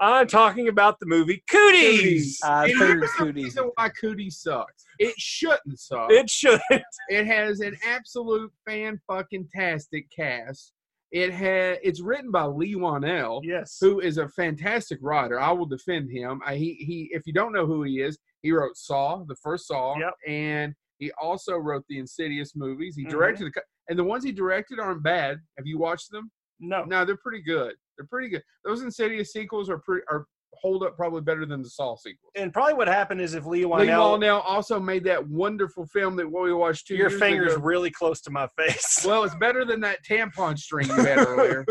I'm 0.01 0.25
talking 0.27 0.67
about 0.67 0.99
the 0.99 1.05
movie 1.05 1.43
Cooties. 1.49 2.39
I 2.43 2.63
And 2.65 2.71
figured 2.73 2.89
here's 2.97 3.01
the 3.01 3.23
Cooties. 3.25 3.43
reason 3.43 3.71
why 3.75 3.89
Cooties 3.89 4.33
sucks. 4.41 4.83
It 4.97 5.13
shouldn't 5.17 5.79
suck. 5.79 6.11
It 6.11 6.29
shouldn't. 6.29 6.61
It 7.09 7.27
has 7.27 7.59
an 7.59 7.77
absolute 7.85 8.51
fan 8.67 8.99
fucking 9.07 9.47
tastic 9.55 10.07
cast. 10.09 10.73
It 11.11 11.31
had 11.31 11.77
it's 11.83 12.01
written 12.01 12.31
by 12.31 12.43
Leigh 12.45 12.75
Whannell, 12.75 13.41
Yes. 13.43 13.77
who 13.79 13.99
is 13.99 14.17
a 14.17 14.27
fantastic 14.29 14.97
writer. 15.01 15.39
I 15.39 15.51
will 15.51 15.65
defend 15.67 16.09
him. 16.11 16.41
I, 16.45 16.55
he 16.55 16.73
he 16.75 17.09
if 17.11 17.23
you 17.27 17.33
don't 17.33 17.53
know 17.53 17.65
who 17.67 17.83
he 17.83 18.01
is, 18.01 18.17
he 18.41 18.51
wrote 18.51 18.75
Saw, 18.77 19.23
the 19.27 19.35
first 19.35 19.67
Saw, 19.67 19.97
Yep. 19.99 20.13
and 20.27 20.73
he 20.99 21.11
also 21.21 21.57
wrote 21.57 21.83
the 21.89 21.99
Insidious 21.99 22.55
movies. 22.55 22.95
He 22.95 23.05
Mhm. 23.05 23.09
directed 23.09 23.53
the, 23.53 23.61
and 23.89 23.99
the 23.99 24.03
ones 24.03 24.23
he 24.23 24.31
directed 24.31 24.79
aren't 24.79 25.03
bad. 25.03 25.37
Have 25.57 25.67
you 25.67 25.77
watched 25.77 26.09
them? 26.11 26.31
No. 26.59 26.85
No, 26.85 27.03
they're 27.05 27.17
pretty 27.17 27.41
good. 27.43 27.75
They're 28.01 28.07
pretty 28.07 28.29
good. 28.29 28.41
Those 28.65 28.81
Insidious 28.81 29.31
sequels 29.31 29.69
are 29.69 29.77
pretty 29.77 30.03
are 30.09 30.25
hold 30.53 30.83
up 30.83 30.95
probably 30.97 31.21
better 31.21 31.45
than 31.45 31.61
the 31.61 31.69
Saw 31.69 31.95
sequels. 31.95 32.31
And 32.35 32.51
probably 32.51 32.73
what 32.73 32.87
happened 32.87 33.21
is 33.21 33.35
if 33.35 33.45
Lee 33.45 33.63
Leigh 33.65 33.85
Whannell, 33.87 34.17
Whannell 34.19 34.41
also 34.43 34.79
made 34.79 35.03
that 35.05 35.27
wonderful 35.27 35.85
film 35.85 36.15
that 36.15 36.27
we 36.27 36.51
watched 36.53 36.87
two 36.87 36.95
your 36.95 37.11
finger's 37.11 37.53
ago. 37.53 37.61
really 37.61 37.91
close 37.91 38.21
to 38.21 38.31
my 38.31 38.47
face. 38.57 39.03
Well, 39.05 39.23
it's 39.23 39.35
better 39.35 39.65
than 39.65 39.79
that 39.81 39.99
tampon 40.07 40.57
string 40.57 40.87
you 40.87 40.95
had 40.95 41.19
earlier. 41.19 41.65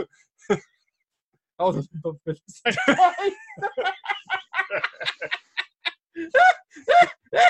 oh, 1.58 1.72
the, 1.72 1.86
the- 2.24 2.36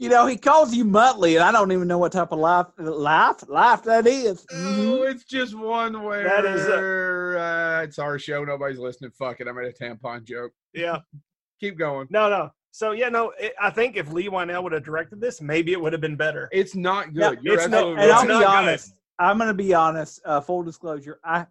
You 0.00 0.08
know, 0.08 0.26
he 0.26 0.36
calls 0.36 0.72
you 0.74 0.84
Muttley, 0.84 1.34
and 1.34 1.42
I 1.42 1.50
don't 1.50 1.72
even 1.72 1.88
know 1.88 1.98
what 1.98 2.12
type 2.12 2.30
of 2.30 2.38
life 2.38 2.66
life 2.78 3.42
life 3.48 3.82
that 3.82 4.06
is. 4.06 4.46
oh, 4.52 5.02
it's 5.02 5.24
just 5.24 5.56
one 5.58 6.04
where 6.04 6.22
That 6.22 6.44
is 6.44 6.66
a- 6.66 7.38
uh, 7.40 7.80
it's 7.82 7.98
our 7.98 8.16
show. 8.16 8.44
Nobody's 8.44 8.78
listening. 8.78 9.10
Fuck 9.10 9.40
it. 9.40 9.48
I 9.48 9.52
made 9.52 9.66
a 9.66 9.72
tampon 9.72 10.22
joke. 10.24 10.52
yeah. 10.72 10.98
Keep 11.60 11.78
going. 11.78 12.06
No, 12.10 12.30
no. 12.30 12.50
So 12.70 12.92
yeah, 12.92 13.08
no. 13.08 13.32
It, 13.40 13.54
I 13.60 13.70
think 13.70 13.96
if 13.96 14.12
Leigh 14.12 14.28
Whannell 14.28 14.62
would 14.62 14.70
have 14.72 14.84
directed 14.84 15.20
this, 15.20 15.40
maybe 15.40 15.72
it 15.72 15.80
would 15.80 15.92
have 15.92 16.00
been 16.00 16.14
better. 16.16 16.48
It's 16.52 16.76
not 16.76 17.12
good. 17.12 17.20
Yeah, 17.20 17.40
You're 17.42 17.54
it's 17.54 17.68
no- 17.68 17.78
absolutely 17.78 18.02
And 18.02 18.10
It's 18.10 18.12
I'll 18.12 18.20
right. 18.20 18.26
be 18.28 18.32
not 18.34 18.40
good. 18.40 18.46
honest. 18.68 18.94
I'm 19.18 19.36
going 19.38 19.48
to 19.48 19.54
be 19.54 19.74
honest. 19.74 20.20
Uh, 20.24 20.40
full 20.40 20.62
disclosure, 20.62 21.18
I 21.24 21.46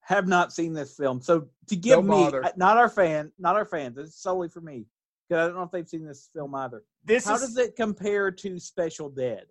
have 0.00 0.26
not 0.26 0.50
seen 0.54 0.72
this 0.72 0.96
film. 0.96 1.20
So 1.20 1.46
to 1.66 1.76
give 1.76 1.96
Don't 1.96 2.06
me, 2.06 2.24
bother. 2.24 2.42
uh, 2.46 2.52
not 2.56 2.78
our 2.78 2.88
fan, 2.88 3.30
not 3.38 3.54
our 3.56 3.66
fans. 3.66 3.98
It's 3.98 4.16
solely 4.18 4.48
for 4.48 4.62
me 4.62 4.86
because 5.28 5.44
I 5.44 5.46
don't 5.48 5.56
know 5.56 5.62
if 5.64 5.70
they've 5.70 5.88
seen 5.88 6.06
this 6.06 6.28
film 6.34 6.54
either. 6.54 6.82
This 7.04 7.26
How 7.26 7.34
is 7.34 7.40
does 7.42 7.56
it 7.58 7.76
compare 7.76 8.30
to 8.30 8.58
Special 8.58 9.08
Dead? 9.10 9.44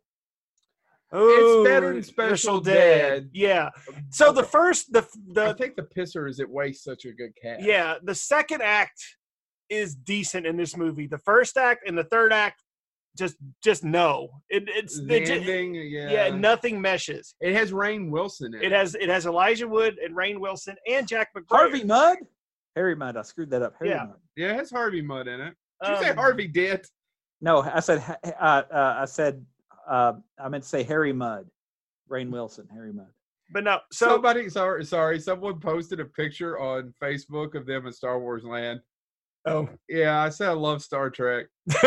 Ooh, 1.16 1.64
better 1.64 1.94
than 1.94 2.04
Special 2.04 2.60
Dead. 2.60 3.30
Yeah. 3.34 3.70
Um, 3.88 3.96
so 4.10 4.32
the 4.32 4.44
first, 4.44 4.92
the 4.92 5.08
the 5.34 5.50
I 5.50 5.54
think 5.54 5.76
the 5.76 5.84
pisser 5.84 6.30
is 6.30 6.40
it 6.40 6.50
wastes 6.50 6.84
such 6.84 7.06
a 7.06 7.12
good 7.12 7.32
cast. 7.42 7.64
yeah, 7.64 7.96
the 8.04 8.16
second 8.16 8.62
act 8.62 9.02
is 9.70 9.96
decent 9.96 10.46
in 10.46 10.58
this 10.58 10.76
movie. 10.76 11.08
The 11.08 11.20
first 11.20 11.58
act 11.58 11.88
and 11.88 11.98
the 11.98 12.04
third 12.06 12.34
act, 12.34 12.64
just 13.18 13.36
just 13.64 13.84
no. 13.84 14.30
It, 14.50 14.64
it's 14.68 15.00
The 15.00 15.22
it, 15.22 15.26
ju- 15.28 15.34
ending, 15.36 15.76
yeah. 15.76 16.10
yeah, 16.10 16.30
nothing 16.36 16.82
meshes. 16.82 17.36
it 17.40 17.54
has 17.56 17.72
Rainn 17.72 18.10
Wilson 18.10 18.54
in 18.54 18.62
it. 18.62 18.66
It 18.66 18.72
has 18.74 18.96
it 18.96 19.08
has 19.10 19.26
Elijah 19.26 19.68
Wood 19.68 19.98
and 20.04 20.16
Rainn 20.16 20.40
Wilson 20.40 20.76
and 20.88 21.08
Jack 21.08 21.30
McBrayer. 21.36 21.46
Harvey 21.52 21.84
Mudd? 21.84 22.18
Harry 22.76 22.96
Mudd. 22.96 23.16
I 23.16 23.22
screwed 23.22 23.52
that 23.52 23.62
up. 23.62 23.76
Harry 23.80 23.92
Yeah. 23.92 24.06
Mudd. 24.06 24.16
Yeah, 24.36 24.52
it 24.52 24.56
has 24.58 24.72
Harvey 24.72 25.02
Mudd 25.02 25.28
in 25.28 25.40
it. 25.40 25.54
Did 25.84 25.90
you 25.92 26.04
say 26.04 26.10
Um, 26.12 26.18
Harvey 26.18 26.48
did? 26.48 26.86
No, 27.42 27.62
I 27.62 27.80
said 27.80 28.04
uh, 28.40 28.64
uh, 28.72 28.96
I 29.00 29.06
said 29.06 29.46
uh, 29.90 30.14
I 30.40 30.50
meant 30.50 30.64
to 30.64 30.70
say 30.70 30.84
Harry 30.84 31.14
Mudd, 31.14 31.46
Rainn 32.10 32.30
Wilson, 32.30 32.68
Harry 32.74 32.94
Mudd. 32.94 33.08
But 33.52 33.64
no, 33.64 33.80
so 33.92 34.08
Somebody, 34.10 34.50
sorry, 34.50 34.84
sorry, 34.86 35.20
someone 35.20 35.60
posted 35.60 36.00
a 36.00 36.06
picture 36.06 36.60
on 36.60 36.94
Facebook 37.02 37.54
of 37.54 37.68
them 37.68 37.86
in 37.86 37.94
Star 37.94 38.20
Wars 38.20 38.44
Land. 38.44 38.80
oh, 39.46 39.70
Yeah, 39.88 40.20
I 40.24 40.30
said 40.30 40.50
I 40.50 40.54
love 40.54 40.82
Star 40.82 41.12
Trek. 41.12 41.46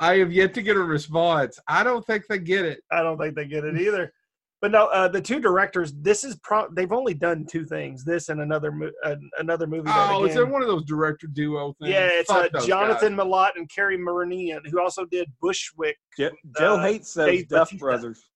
I 0.00 0.16
have 0.16 0.32
yet 0.32 0.52
to 0.54 0.62
get 0.62 0.76
a 0.76 0.82
response. 0.82 1.60
I 1.68 1.84
don't 1.84 2.04
think 2.04 2.26
they 2.28 2.38
get 2.40 2.64
it. 2.64 2.80
I 2.90 3.02
don't 3.02 3.16
think 3.18 3.36
they 3.36 3.44
get 3.46 3.64
it 3.64 3.80
either. 3.80 4.12
But 4.62 4.70
no, 4.70 4.86
uh, 4.86 5.06
the 5.08 5.20
two 5.20 5.38
directors. 5.38 5.92
This 5.92 6.24
is 6.24 6.34
pro- 6.36 6.68
they've 6.70 6.92
only 6.92 7.12
done 7.12 7.44
two 7.44 7.64
things. 7.66 8.04
This 8.04 8.30
and 8.30 8.40
another 8.40 8.72
mo- 8.72 8.90
uh, 9.04 9.16
another 9.38 9.66
movie. 9.66 9.90
Oh, 9.92 10.24
it's 10.24 10.34
again- 10.34 10.46
in 10.46 10.52
one 10.52 10.62
of 10.62 10.68
those 10.68 10.84
director 10.84 11.26
duo 11.26 11.74
things. 11.80 11.92
yeah, 11.92 12.08
it's 12.10 12.30
uh, 12.30 12.48
Jonathan 12.64 13.16
guys. 13.16 13.26
Milott 13.26 13.50
and 13.56 13.68
Cary 13.70 13.98
Murnion, 13.98 14.66
who 14.70 14.80
also 14.80 15.04
did 15.04 15.30
Bushwick. 15.42 15.98
Jo- 16.18 16.30
Joe 16.58 16.76
Uh, 16.76 16.82
hates 16.82 17.12
those 17.12 17.26
Dave 17.26 17.48
Duff 17.48 17.68
Bautista. 17.68 17.84
brothers. 17.84 18.30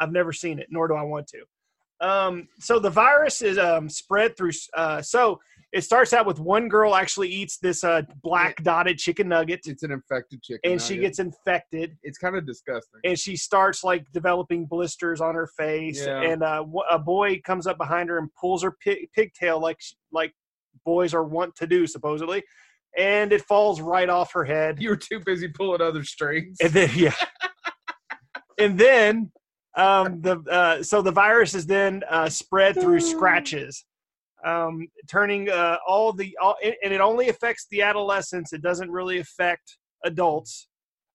I've 0.00 0.10
never 0.12 0.32
seen 0.32 0.58
it, 0.58 0.66
nor 0.70 0.88
do 0.88 0.94
I 0.94 1.02
want 1.02 1.28
to. 1.28 1.44
Um, 2.06 2.48
so 2.58 2.80
the 2.80 2.90
virus 2.90 3.40
is 3.42 3.56
um, 3.58 3.88
spread 3.88 4.36
through. 4.36 4.50
Uh, 4.74 5.00
so 5.00 5.38
it 5.72 5.82
starts 5.82 6.12
out 6.12 6.26
with 6.26 6.38
one 6.38 6.68
girl 6.68 6.94
actually 6.94 7.28
eats 7.28 7.56
this 7.58 7.82
uh, 7.82 8.02
black 8.22 8.62
dotted 8.62 8.98
chicken 8.98 9.28
nugget, 9.28 9.60
It's 9.64 9.82
an 9.82 9.90
infected 9.90 10.42
chicken. 10.42 10.70
and 10.70 10.80
she 10.80 10.98
gets 10.98 11.18
infected. 11.18 11.96
It's 12.02 12.18
kind 12.18 12.36
of 12.36 12.46
disgusting. 12.46 13.00
and 13.04 13.18
she 13.18 13.36
starts 13.36 13.82
like 13.82 14.04
developing 14.12 14.66
blisters 14.66 15.20
on 15.20 15.34
her 15.34 15.46
face 15.46 16.04
Yeah. 16.04 16.20
and 16.20 16.42
uh, 16.42 16.64
a 16.90 16.98
boy 16.98 17.40
comes 17.44 17.66
up 17.66 17.78
behind 17.78 18.10
her 18.10 18.18
and 18.18 18.28
pulls 18.38 18.62
her 18.62 18.72
pig- 18.84 19.08
pigtail 19.14 19.60
like 19.60 19.78
like 20.12 20.32
boys 20.84 21.14
are 21.14 21.24
wont 21.24 21.54
to 21.56 21.66
do 21.66 21.86
supposedly 21.86 22.42
and 22.98 23.32
it 23.32 23.40
falls 23.42 23.80
right 23.80 24.10
off 24.10 24.32
her 24.32 24.44
head 24.44 24.80
You 24.82 24.90
were 24.90 24.96
too 24.96 25.20
busy 25.24 25.48
pulling 25.48 25.80
other 25.80 26.04
strings. 26.04 26.58
and 26.60 26.70
then 26.72 26.90
yeah 26.94 27.14
and 28.58 28.78
then 28.78 29.30
um 29.76 30.20
the 30.20 30.38
uh, 30.50 30.82
so 30.82 31.00
the 31.00 31.10
virus 31.12 31.54
is 31.54 31.66
then 31.66 32.02
uh, 32.10 32.28
spread 32.28 32.74
through 32.78 33.00
scratches 33.14 33.84
um, 34.44 34.88
turning 35.08 35.48
uh, 35.48 35.76
all 35.86 36.12
the 36.12 36.36
all, 36.40 36.56
and 36.62 36.74
and 36.82 36.92
it 36.92 37.00
only 37.00 37.28
affects 37.28 37.66
the 37.70 37.82
adolescents. 37.82 38.52
It 38.52 38.62
doesn't 38.62 38.90
really 38.90 39.18
affect 39.18 39.78
adults. 40.04 40.68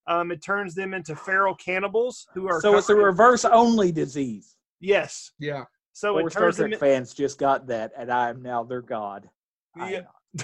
Um, 0.08 0.32
it 0.32 0.42
turns 0.42 0.74
them 0.74 0.94
into 0.94 1.16
feral 1.16 1.56
cannibals 1.56 2.28
who 2.34 2.48
are. 2.48 2.62
So 2.62 2.78
it's 2.78 2.90
a 2.90 2.94
covered 2.94 3.02
in- 3.02 3.06
reverse 3.08 3.46
only 3.46 3.92
disease. 3.92 4.56
Yes. 4.80 5.32
Yeah. 5.40 5.66
So 5.94 6.14
Four 6.14 6.28
it 6.28 6.32
Star 6.32 6.44
turns 6.44 6.58
them. 6.58 6.70
Trek 6.70 6.80
fans 6.80 7.14
just 7.14 7.40
got 7.40 7.68
that, 7.68 7.92
and 7.98 8.12
I 8.12 8.30
am 8.30 8.42
now 8.42 8.64
their 8.64 8.82
god. 8.82 9.30
I 9.76 9.92
Yeah. 9.92 10.02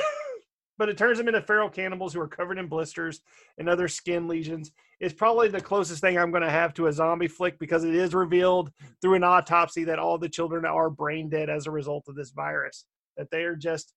am. 0.84 0.88
but 0.88 0.89
it 0.89 0.97
turns 0.97 1.17
them 1.17 1.27
into 1.27 1.41
feral 1.41 1.69
cannibals 1.69 2.13
who 2.13 2.21
are 2.21 2.27
covered 2.27 2.57
in 2.57 2.67
blisters 2.67 3.21
and 3.57 3.69
other 3.69 3.88
skin 3.88 4.27
lesions. 4.27 4.71
It's 4.99 5.13
probably 5.13 5.47
the 5.47 5.61
closest 5.61 6.01
thing 6.01 6.17
I'm 6.17 6.31
going 6.31 6.43
to 6.43 6.49
have 6.49 6.73
to 6.75 6.88
a 6.88 6.93
zombie 6.93 7.27
flick 7.27 7.57
because 7.59 7.84
it 7.84 7.95
is 7.95 8.13
revealed 8.13 8.71
through 9.01 9.15
an 9.15 9.23
autopsy 9.23 9.84
that 9.86 9.99
all 9.99 10.17
the 10.17 10.29
children 10.29 10.65
are 10.65 10.89
brain 10.89 11.29
dead 11.29 11.49
as 11.49 11.67
a 11.67 11.71
result 11.71 12.05
of 12.07 12.15
this 12.15 12.31
virus. 12.31 12.86
That 13.17 13.29
they 13.31 13.43
are 13.43 13.55
just 13.55 13.93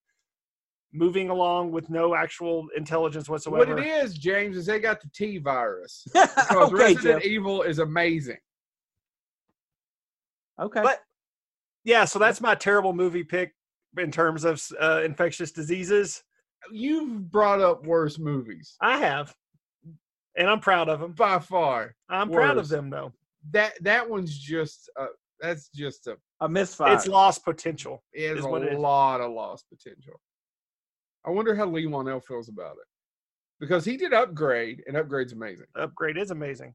moving 0.93 1.31
along 1.31 1.73
with 1.73 1.91
no 1.91 2.15
actual 2.15 2.67
intelligence 2.77 3.29
whatsoever. 3.29 3.75
What 3.75 3.85
it 3.85 3.87
is, 3.87 4.15
James, 4.15 4.57
is 4.57 4.67
they 4.67 4.79
got 4.79 5.01
the 5.01 5.11
T 5.15 5.39
virus. 5.39 6.07
Because 6.13 6.73
okay, 6.73 6.75
Resident 6.75 7.23
Jeff. 7.23 7.31
Evil 7.31 7.63
is 7.63 7.79
amazing. 7.79 8.39
Okay. 10.61 10.83
But 10.83 11.01
yeah, 11.85 12.05
so 12.05 12.19
that's 12.19 12.41
my 12.41 12.55
terrible 12.55 12.93
movie 12.93 13.25
pick 13.25 13.55
in 13.97 14.11
terms 14.11 14.45
of 14.45 14.63
uh, 14.81 15.03
infectious 15.05 15.53
diseases. 15.53 16.23
You've 16.73 17.31
brought 17.31 17.61
up 17.61 17.85
worse 17.87 18.19
movies 18.19 18.77
I 18.81 18.99
have, 18.99 19.35
and 20.37 20.49
I'm 20.49 20.61
proud 20.61 20.89
of 20.89 21.01
them. 21.01 21.13
by 21.13 21.39
far. 21.39 21.95
I'm 22.09 22.31
proud 22.31 22.59
of 22.59 22.69
them 22.69 22.91
though. 22.91 23.13
That 23.53 23.75
that 23.83 24.09
one's 24.09 24.37
just 24.37 24.91
a, 24.99 25.07
that's 25.41 25.69
just 25.69 26.07
a 26.09 26.17
a 26.41 26.49
misfire. 26.49 26.95
It's 26.95 27.07
lost 27.07 27.45
potential. 27.45 28.03
It 28.13 28.33
is, 28.33 28.39
Is 28.41 28.45
a 28.45 28.49
what 28.49 28.63
it 28.63 28.73
is. 28.73 28.79
lot 28.79 29.21
of 29.21 29.31
lost 29.33 29.65
potential. 29.71 30.21
I 31.25 31.31
wonder 31.31 31.55
how 31.55 31.67
Leigh 31.67 31.87
Whannell 31.87 32.23
feels 32.25 32.49
about 32.49 32.73
it 32.73 32.87
because 33.61 33.85
he 33.85 33.97
did 33.97 34.13
upgrade, 34.13 34.83
and 34.87 34.97
upgrade's 34.97 35.33
amazing. 35.33 35.67
Upgrade 35.77 36.17
is 36.17 36.31
amazing. 36.31 36.75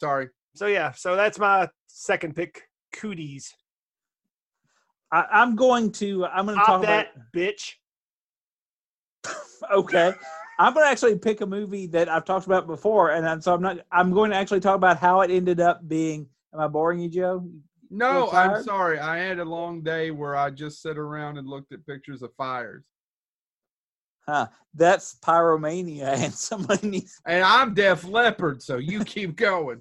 Sorry, 0.00 0.28
So 0.54 0.66
yeah, 0.66 0.92
so 0.92 1.16
that's 1.16 1.38
my 1.38 1.68
second 1.86 2.36
pick. 2.36 2.62
Cooties. 2.94 3.52
I, 5.12 5.24
I'm 5.30 5.56
going 5.56 5.92
to. 5.92 6.26
I'm 6.26 6.46
going 6.46 6.58
to 6.58 6.64
Pop 6.64 6.80
talk 6.80 6.82
that 6.82 7.08
bitch. 7.34 7.72
Okay. 9.72 10.12
I'm 10.58 10.72
going 10.72 10.86
to 10.86 10.90
actually 10.90 11.18
pick 11.18 11.40
a 11.40 11.46
movie 11.46 11.86
that 11.88 12.08
I've 12.08 12.24
talked 12.24 12.46
about 12.46 12.66
before, 12.66 13.10
and 13.10 13.28
I'm, 13.28 13.40
so 13.40 13.52
I'm 13.54 13.60
not. 13.60 13.78
I'm 13.92 14.12
going 14.12 14.30
to 14.30 14.36
actually 14.36 14.60
talk 14.60 14.76
about 14.76 14.98
how 14.98 15.20
it 15.20 15.30
ended 15.30 15.60
up 15.60 15.86
being. 15.86 16.28
Am 16.54 16.60
I 16.60 16.68
boring 16.68 17.00
you, 17.00 17.08
Joe? 17.08 17.46
no, 17.90 18.30
I'm 18.30 18.62
sorry. 18.62 18.98
I 18.98 19.18
had 19.18 19.38
a 19.38 19.44
long 19.44 19.82
day 19.82 20.10
where 20.10 20.34
I 20.34 20.50
just 20.50 20.80
sat 20.82 20.96
around 20.96 21.36
and 21.36 21.46
looked 21.46 21.72
at 21.72 21.86
pictures 21.86 22.22
of 22.22 22.32
fires, 22.36 22.84
Huh? 24.26 24.48
That's 24.74 25.16
pyromania, 25.16 26.08
and 26.24 26.32
somebody 26.32 26.88
needs. 26.88 27.20
and 27.26 27.44
I'm 27.44 27.74
Def 27.74 28.04
Leppard, 28.04 28.62
so 28.62 28.76
you 28.76 29.04
keep 29.04 29.36
going. 29.36 29.80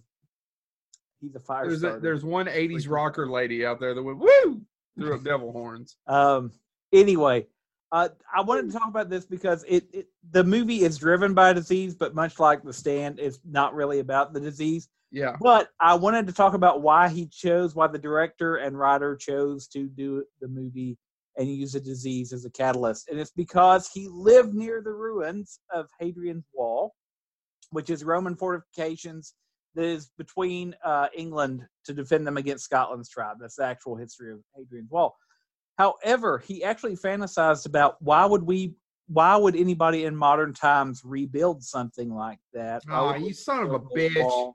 He's 1.22 1.36
a 1.36 1.40
fire 1.40 1.68
There's 1.68 1.84
a, 1.84 2.00
there's 2.00 2.24
one 2.24 2.46
'80s 2.46 2.90
rocker 2.90 3.28
lady 3.28 3.66
out 3.66 3.80
there 3.80 3.94
that 3.94 4.04
went 4.04 4.20
woo 4.20 4.62
threw 4.98 5.16
up 5.16 5.24
devil 5.24 5.52
horns. 5.52 5.98
Um. 6.08 6.52
Anyway, 6.94 7.48
uh, 7.92 8.10
I 8.34 8.42
wanted 8.42 8.72
to 8.72 8.78
talk 8.78 8.88
about 8.88 9.10
this 9.10 9.26
because 9.26 9.64
it, 9.68 9.86
it 9.94 10.08
the 10.32 10.44
movie 10.44 10.82
is 10.82 10.98
driven 10.98 11.34
by 11.34 11.54
disease, 11.54 11.96
but 11.96 12.16
much 12.16 12.40
like 12.40 12.64
The 12.64 12.74
Stand, 12.74 13.20
it's 13.20 13.40
not 13.46 13.76
really 13.76 14.00
about 14.00 14.34
the 14.34 14.40
disease. 14.40 14.90
Yeah, 15.12 15.38
But 15.40 15.70
I 15.80 15.96
wanted 15.96 16.28
to 16.28 16.34
talk 16.34 16.56
about 16.56 16.82
why 16.82 17.08
he 17.08 17.28
chose, 17.28 17.74
why 17.74 17.88
the 17.88 17.98
director 17.98 18.58
and 18.58 18.78
writer 18.78 19.16
chose 19.16 19.68
to 19.68 19.88
do 19.88 20.26
the 20.42 20.48
movie 20.48 20.98
and 21.38 21.48
use 21.48 21.76
a 21.76 21.80
disease 21.80 22.34
as 22.34 22.44
a 22.44 22.50
catalyst. 22.50 23.08
And 23.10 23.20
it's 23.20 23.32
because 23.32 23.90
he 23.94 24.08
lived 24.10 24.54
near 24.54 24.82
the 24.82 24.92
ruins 24.92 25.60
of 25.74 25.88
Hadrian's 26.00 26.46
Wall, 26.54 26.94
which 27.70 27.90
is 27.90 28.04
Roman 28.04 28.36
fortifications 28.36 29.36
that 29.76 29.86
is 29.86 30.10
between 30.18 30.76
uh, 30.84 31.08
England 31.16 31.62
to 31.86 31.94
defend 31.94 32.26
them 32.26 32.38
against 32.38 32.66
Scotland's 32.66 33.10
tribe. 33.10 33.38
That's 33.40 33.56
the 33.56 33.66
actual 33.66 33.96
history 33.96 34.32
of 34.32 34.40
Hadrian's 34.56 34.92
Wall. 34.92 35.16
However, 35.78 36.40
he 36.40 36.64
actually 36.64 36.96
fantasized 36.96 37.66
about 37.66 38.02
why 38.02 38.26
would 38.26 38.44
we, 38.44 38.76
why 39.08 39.36
would 39.36 39.56
anybody 39.56 40.06
in 40.06 40.16
modern 40.16 40.54
times 40.54 41.02
rebuild 41.04 41.64
something 41.64 42.14
like 42.14 42.40
that? 42.54 42.84
Why 42.88 42.96
Aw, 42.96 43.12
would 43.14 43.22
you 43.22 43.34
son 43.34 43.64
of 43.64 43.74
a 43.74 43.80
bitch. 43.80 44.54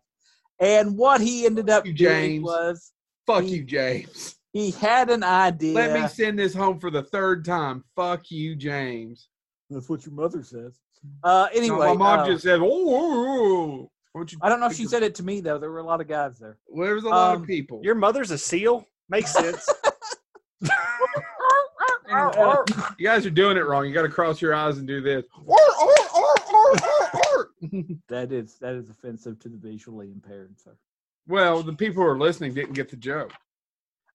And 0.60 0.96
what 0.96 1.20
he 1.20 1.46
ended 1.46 1.70
up 1.70 1.86
You, 1.86 1.92
doing 1.92 2.12
James. 2.12 2.44
was 2.44 2.92
fuck 3.26 3.44
he- 3.44 3.56
you, 3.56 3.64
James. 3.64 4.36
he 4.52 4.70
had 4.72 5.10
an 5.10 5.22
idea. 5.22 5.74
Let 5.74 6.00
me 6.02 6.08
send 6.08 6.38
this 6.38 6.54
home 6.54 6.78
for 6.80 6.90
the 6.90 7.02
third 7.02 7.44
time. 7.44 7.84
Fuck 7.96 8.30
you, 8.30 8.56
James. 8.56 9.28
That's 9.70 9.88
what 9.88 10.04
your 10.04 10.14
mother 10.14 10.42
says. 10.42 10.78
Uh, 11.22 11.48
No, 11.52 11.58
anyway, 11.58 11.86
my 11.88 11.94
mom 11.94 12.20
uh, 12.20 12.26
just 12.26 12.42
said, 12.42 12.60
"Oh, 12.60 12.66
oh, 12.66 13.28
oh." 13.78 13.90
Don't 14.14 14.30
you 14.32 14.38
I 14.42 14.48
don't 14.50 14.60
know 14.60 14.66
if 14.66 14.74
she 14.74 14.82
your- 14.82 14.90
said 14.90 15.02
it 15.02 15.14
to 15.14 15.22
me 15.22 15.40
though. 15.40 15.56
There 15.58 15.70
were 15.70 15.78
a 15.78 15.82
lot 15.84 16.00
of 16.00 16.08
guys 16.08 16.38
there. 16.38 16.58
Well, 16.66 16.84
there 16.86 16.94
was 16.96 17.04
a 17.04 17.08
lot 17.08 17.36
um, 17.36 17.42
of 17.42 17.46
people. 17.46 17.80
Your 17.82 17.94
mother's 17.94 18.30
a 18.32 18.36
seal. 18.38 18.84
Makes 19.08 19.32
sense. 19.32 19.66
Uh, 22.12 22.56
you 22.98 23.06
guys 23.06 23.24
are 23.24 23.30
doing 23.30 23.56
it 23.56 23.66
wrong. 23.66 23.86
You 23.86 23.92
got 23.94 24.02
to 24.02 24.08
cross 24.08 24.40
your 24.42 24.54
eyes 24.54 24.78
and 24.78 24.86
do 24.86 25.00
this. 25.00 25.24
That 28.08 28.32
is 28.32 28.56
that 28.60 28.74
is 28.74 28.88
offensive 28.88 29.38
to 29.40 29.48
the 29.50 29.56
visually 29.58 30.10
impaired, 30.10 30.58
sir. 30.58 30.72
well, 31.28 31.62
the 31.62 31.74
people 31.74 32.02
who 32.02 32.08
are 32.08 32.18
listening 32.18 32.54
didn't 32.54 32.72
get 32.72 32.88
the 32.88 32.96
joke. 32.96 33.32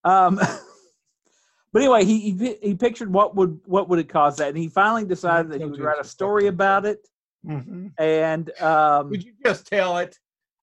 Um, 0.03 0.35
but 1.73 1.81
anyway, 1.81 2.03
he, 2.05 2.31
he 2.31 2.55
he 2.61 2.73
pictured 2.73 3.13
what 3.13 3.35
would 3.35 3.59
what 3.65 3.87
would 3.87 3.99
it 3.99 4.09
cause 4.09 4.37
that, 4.37 4.49
and 4.49 4.57
he 4.57 4.67
finally 4.67 5.05
decided 5.05 5.51
that 5.51 5.61
he 5.61 5.67
would 5.67 5.79
write 5.79 5.99
a 5.99 6.03
story 6.03 6.47
about 6.47 6.85
it. 6.85 7.07
Mhm. 7.45 7.91
And 7.99 8.49
um, 8.59 9.11
Would 9.11 9.23
you 9.23 9.33
just 9.45 9.67
tell 9.67 9.97
it? 9.99 10.17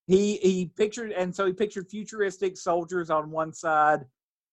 he 0.05 0.35
he 0.37 0.65
pictured 0.75 1.13
and 1.13 1.33
so 1.33 1.45
he 1.45 1.53
pictured 1.53 1.87
futuristic 1.89 2.57
soldiers 2.57 3.09
on 3.09 3.31
one 3.31 3.53
side 3.53 4.01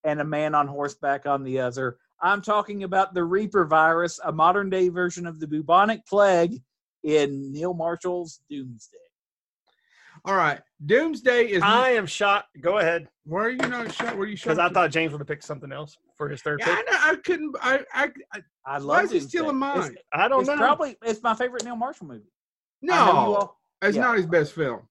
and 0.03 0.19
a 0.21 0.25
man 0.25 0.55
on 0.55 0.67
horseback 0.67 1.25
on 1.25 1.43
the 1.43 1.59
other 1.59 1.97
i'm 2.21 2.41
talking 2.41 2.83
about 2.83 3.13
the 3.13 3.23
reaper 3.23 3.65
virus 3.65 4.19
a 4.23 4.31
modern 4.31 4.69
day 4.69 4.89
version 4.89 5.25
of 5.27 5.39
the 5.39 5.47
bubonic 5.47 6.05
plague 6.05 6.61
in 7.03 7.51
neil 7.51 7.73
marshall's 7.73 8.41
doomsday 8.49 8.97
All 10.25 10.35
right. 10.35 10.59
Doomsday 10.85 11.45
is. 11.47 11.63
I 11.63 11.91
am 11.91 12.05
shocked. 12.05 12.49
Go 12.61 12.77
ahead, 12.77 13.07
Where 13.25 13.45
are 13.45 13.49
you 13.49 13.57
not 13.57 13.91
shot? 13.91 14.15
Were 14.15 14.27
you 14.27 14.35
shot? 14.35 14.49
because 14.55 14.59
I 14.59 14.69
thought 14.71 14.91
James 14.91 15.11
would 15.13 15.19
have 15.21 15.27
picked 15.27 15.43
something 15.43 15.71
else 15.71 15.97
for 16.17 16.29
his 16.29 16.41
third 16.43 16.59
Yeah, 16.59 16.75
pick. 16.75 16.85
I, 16.89 16.91
know, 16.91 16.97
I 17.11 17.15
couldn't. 17.23 17.55
I, 17.61 17.79
I, 17.93 18.09
I 18.33 18.39
i 18.65 18.77
love 18.77 18.85
why 18.87 19.03
is 19.03 19.11
he 19.11 19.19
Doomsday. 19.19 19.29
stealing 19.29 19.55
It's- 19.63 19.77
mine? 19.87 19.95
I 20.13 20.27
don't 20.27 20.41
it's, 20.41 20.49
know. 20.49 20.57
probably 20.57 20.95
it's 21.03 21.23
my 21.23 21.33
favorite 21.33 21.63
neil 21.63 21.75
marshall 21.75 22.05
movie 22.07 22.29
I 22.83 22.85
know 22.85 22.93
you 22.93 23.05
No, 23.05 23.11
all- 23.35 23.61
it's 23.81 23.95
yeah. 23.95 24.01
not 24.03 24.17
his 24.17 24.27
best 24.27 24.53
film. 24.53 24.81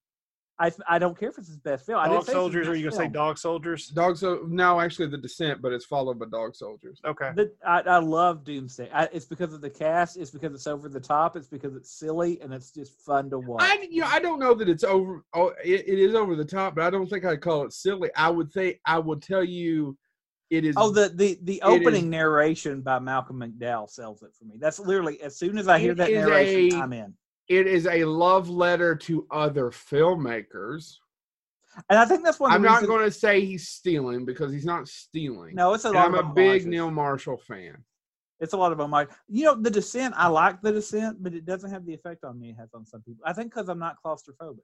I, 0.61 0.71
I 0.87 0.99
don't 0.99 1.19
care 1.19 1.31
if 1.31 1.39
it's 1.39 1.49
his 1.49 1.57
best 1.57 1.87
film. 1.87 1.99
I 1.99 2.05
didn't 2.05 2.19
Dog 2.19 2.27
say 2.27 2.33
soldiers, 2.35 2.69
or 2.69 2.73
best 2.73 2.83
you 2.83 2.91
gonna 2.91 3.03
say 3.05 3.09
dog 3.09 3.39
soldiers? 3.39 3.89
Dog 3.89 4.19
so 4.19 4.45
no, 4.47 4.79
actually 4.79 5.07
the 5.07 5.17
descent, 5.17 5.63
but 5.63 5.73
it's 5.73 5.87
followed 5.87 6.19
by 6.19 6.27
dog 6.31 6.55
soldiers. 6.55 7.01
Okay. 7.07 7.31
The, 7.35 7.51
I, 7.67 7.81
I 7.81 7.99
love 7.99 8.45
Doomsday. 8.45 8.91
I, 8.93 9.05
it's 9.11 9.25
because 9.25 9.55
of 9.55 9.63
the 9.63 9.71
cast. 9.71 10.19
It's 10.19 10.31
because 10.31 10.53
it's 10.53 10.67
over 10.67 10.91
the 10.91 11.01
top. 11.01 11.35
It's 11.35 11.49
because 11.49 11.75
it's 11.75 11.91
silly 11.91 12.43
and 12.43 12.53
it's 12.53 12.73
just 12.73 13.01
fun 13.01 13.31
to 13.31 13.39
watch. 13.39 13.63
I 13.63 13.89
you 13.91 14.03
know 14.03 14.09
I 14.09 14.21
don't 14.21 14.39
know 14.39 14.53
that 14.53 14.69
it's 14.69 14.85
over. 14.85 15.25
Oh, 15.33 15.49
it, 15.65 15.89
it 15.89 15.99
is 15.99 16.15
over 16.15 16.37
the 16.37 16.45
top, 16.45 16.75
but 16.75 16.85
I 16.85 16.91
don't 16.91 17.09
think 17.09 17.25
I'd 17.25 17.41
call 17.41 17.65
it 17.65 17.73
silly. 17.73 18.11
I 18.15 18.29
would 18.29 18.53
say 18.53 18.81
I 18.85 18.99
would 18.99 19.23
tell 19.23 19.43
you, 19.43 19.97
it 20.51 20.67
is. 20.67 20.75
Oh, 20.77 20.91
the 20.91 21.11
the 21.15 21.39
the 21.43 21.63
opening 21.63 22.05
is- 22.05 22.11
narration 22.11 22.83
by 22.83 22.99
Malcolm 22.99 23.41
McDowell 23.41 23.89
sells 23.89 24.23
it 24.23 24.35
for 24.39 24.45
me. 24.45 24.57
That's 24.59 24.79
literally 24.79 25.23
as 25.23 25.39
soon 25.39 25.57
as 25.57 25.69
I 25.69 25.79
hear 25.79 25.93
It 25.93 25.97
that 25.99 26.11
is 26.11 26.27
narration, 26.27 26.79
a- 26.79 26.83
I'm 26.83 26.93
in. 26.93 27.15
It 27.51 27.67
is 27.67 27.87
a 27.89 28.05
love 28.05 28.49
letter 28.49 28.95
to 28.95 29.27
other 29.31 29.71
filmmakers. 29.71 30.95
And 31.89 31.99
I 31.99 32.05
think 32.05 32.25
that's 32.25 32.39
one. 32.39 32.53
I'm 32.53 32.63
the 32.63 32.69
not 32.69 32.87
going 32.87 33.05
to 33.05 33.11
say 33.11 33.45
he's 33.45 33.69
stealing 33.69 34.25
because 34.25 34.53
he's 34.53 34.65
not 34.65 34.87
stealing. 34.87 35.57
No, 35.57 35.75
it's 35.75 35.85
a 35.85 35.89
And 35.89 35.97
lot. 35.97 36.07
I'm 36.07 36.15
of 36.15 36.27
a 36.27 36.33
big. 36.33 36.67
Neil 36.67 36.91
Marshall 36.91 37.39
fan. 37.39 37.85
It's 38.39 38.53
a 38.53 38.57
lot 38.57 38.71
of 38.73 38.81
homage. 38.81 39.09
You 39.29 39.47
know, 39.47 39.55
The 39.61 39.71
Descent. 39.71 40.15
I 40.17 40.29
like 40.29 40.63
The 40.63 40.73
Descent, 40.73 41.23
but 41.23 41.35
it 41.35 41.45
doesn't 41.45 41.71
have 41.71 41.85
the 41.85 41.93
effect 41.93 42.25
on 42.25 42.39
me 42.39 42.51
it 42.51 42.57
has 42.59 42.71
on 42.73 42.87
some 42.87 43.03
people. 43.03 43.23
I 43.27 43.33
think 43.33 43.53
because 43.53 43.69
I'm 43.69 43.79
not 43.81 43.97
claustrophobic. 44.05 44.61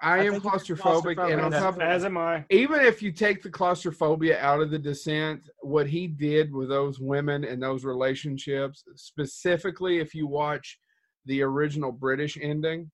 I, 0.00 0.16
I 0.16 0.24
am 0.24 0.32
think 0.32 0.44
you're 0.44 0.52
claustrophobic, 0.76 1.32
and 1.32 1.40
claustrophobic. 1.40 1.44
on 1.44 1.52
top 1.52 1.74
of 1.76 1.82
As 1.82 2.04
am 2.04 2.18
I. 2.18 2.44
even 2.50 2.80
if 2.80 3.00
you 3.00 3.10
take 3.12 3.42
the 3.42 3.50
claustrophobia 3.50 4.38
out 4.40 4.60
of 4.60 4.70
the 4.70 4.78
descent, 4.78 5.48
what 5.60 5.88
he 5.88 6.06
did 6.06 6.52
with 6.52 6.68
those 6.68 7.00
women 7.00 7.44
and 7.44 7.62
those 7.62 7.84
relationships, 7.84 8.84
specifically 8.96 9.98
if 9.98 10.14
you 10.14 10.26
watch 10.26 10.78
the 11.28 11.42
original 11.42 11.92
British 11.92 12.36
ending, 12.40 12.90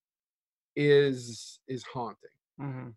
is 0.75 1.59
is 1.67 1.83
haunting. 1.83 2.29
hmm 2.59 2.89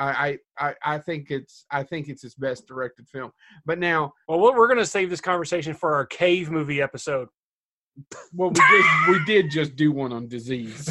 I, 0.00 0.38
I 0.58 0.68
I 0.68 0.74
I 0.94 0.98
think 0.98 1.30
it's 1.30 1.64
I 1.70 1.82
think 1.82 2.08
it's 2.08 2.22
his 2.22 2.34
best 2.36 2.66
directed 2.68 3.08
film. 3.08 3.32
But 3.66 3.78
now, 3.80 4.12
Well, 4.28 4.38
what- 4.38 4.54
we're 4.56 4.68
gonna 4.68 4.86
save 4.86 5.10
this 5.10 5.20
conversation 5.20 5.74
for 5.74 5.94
our 5.94 6.06
cave 6.06 6.50
movie 6.50 6.80
episode. 6.80 7.28
well, 8.32 8.50
we 8.50 8.54
just 8.60 9.08
we 9.08 9.24
did 9.24 9.50
just 9.50 9.74
do 9.76 9.90
one 9.92 10.12
on 10.12 10.28
disease, 10.28 10.88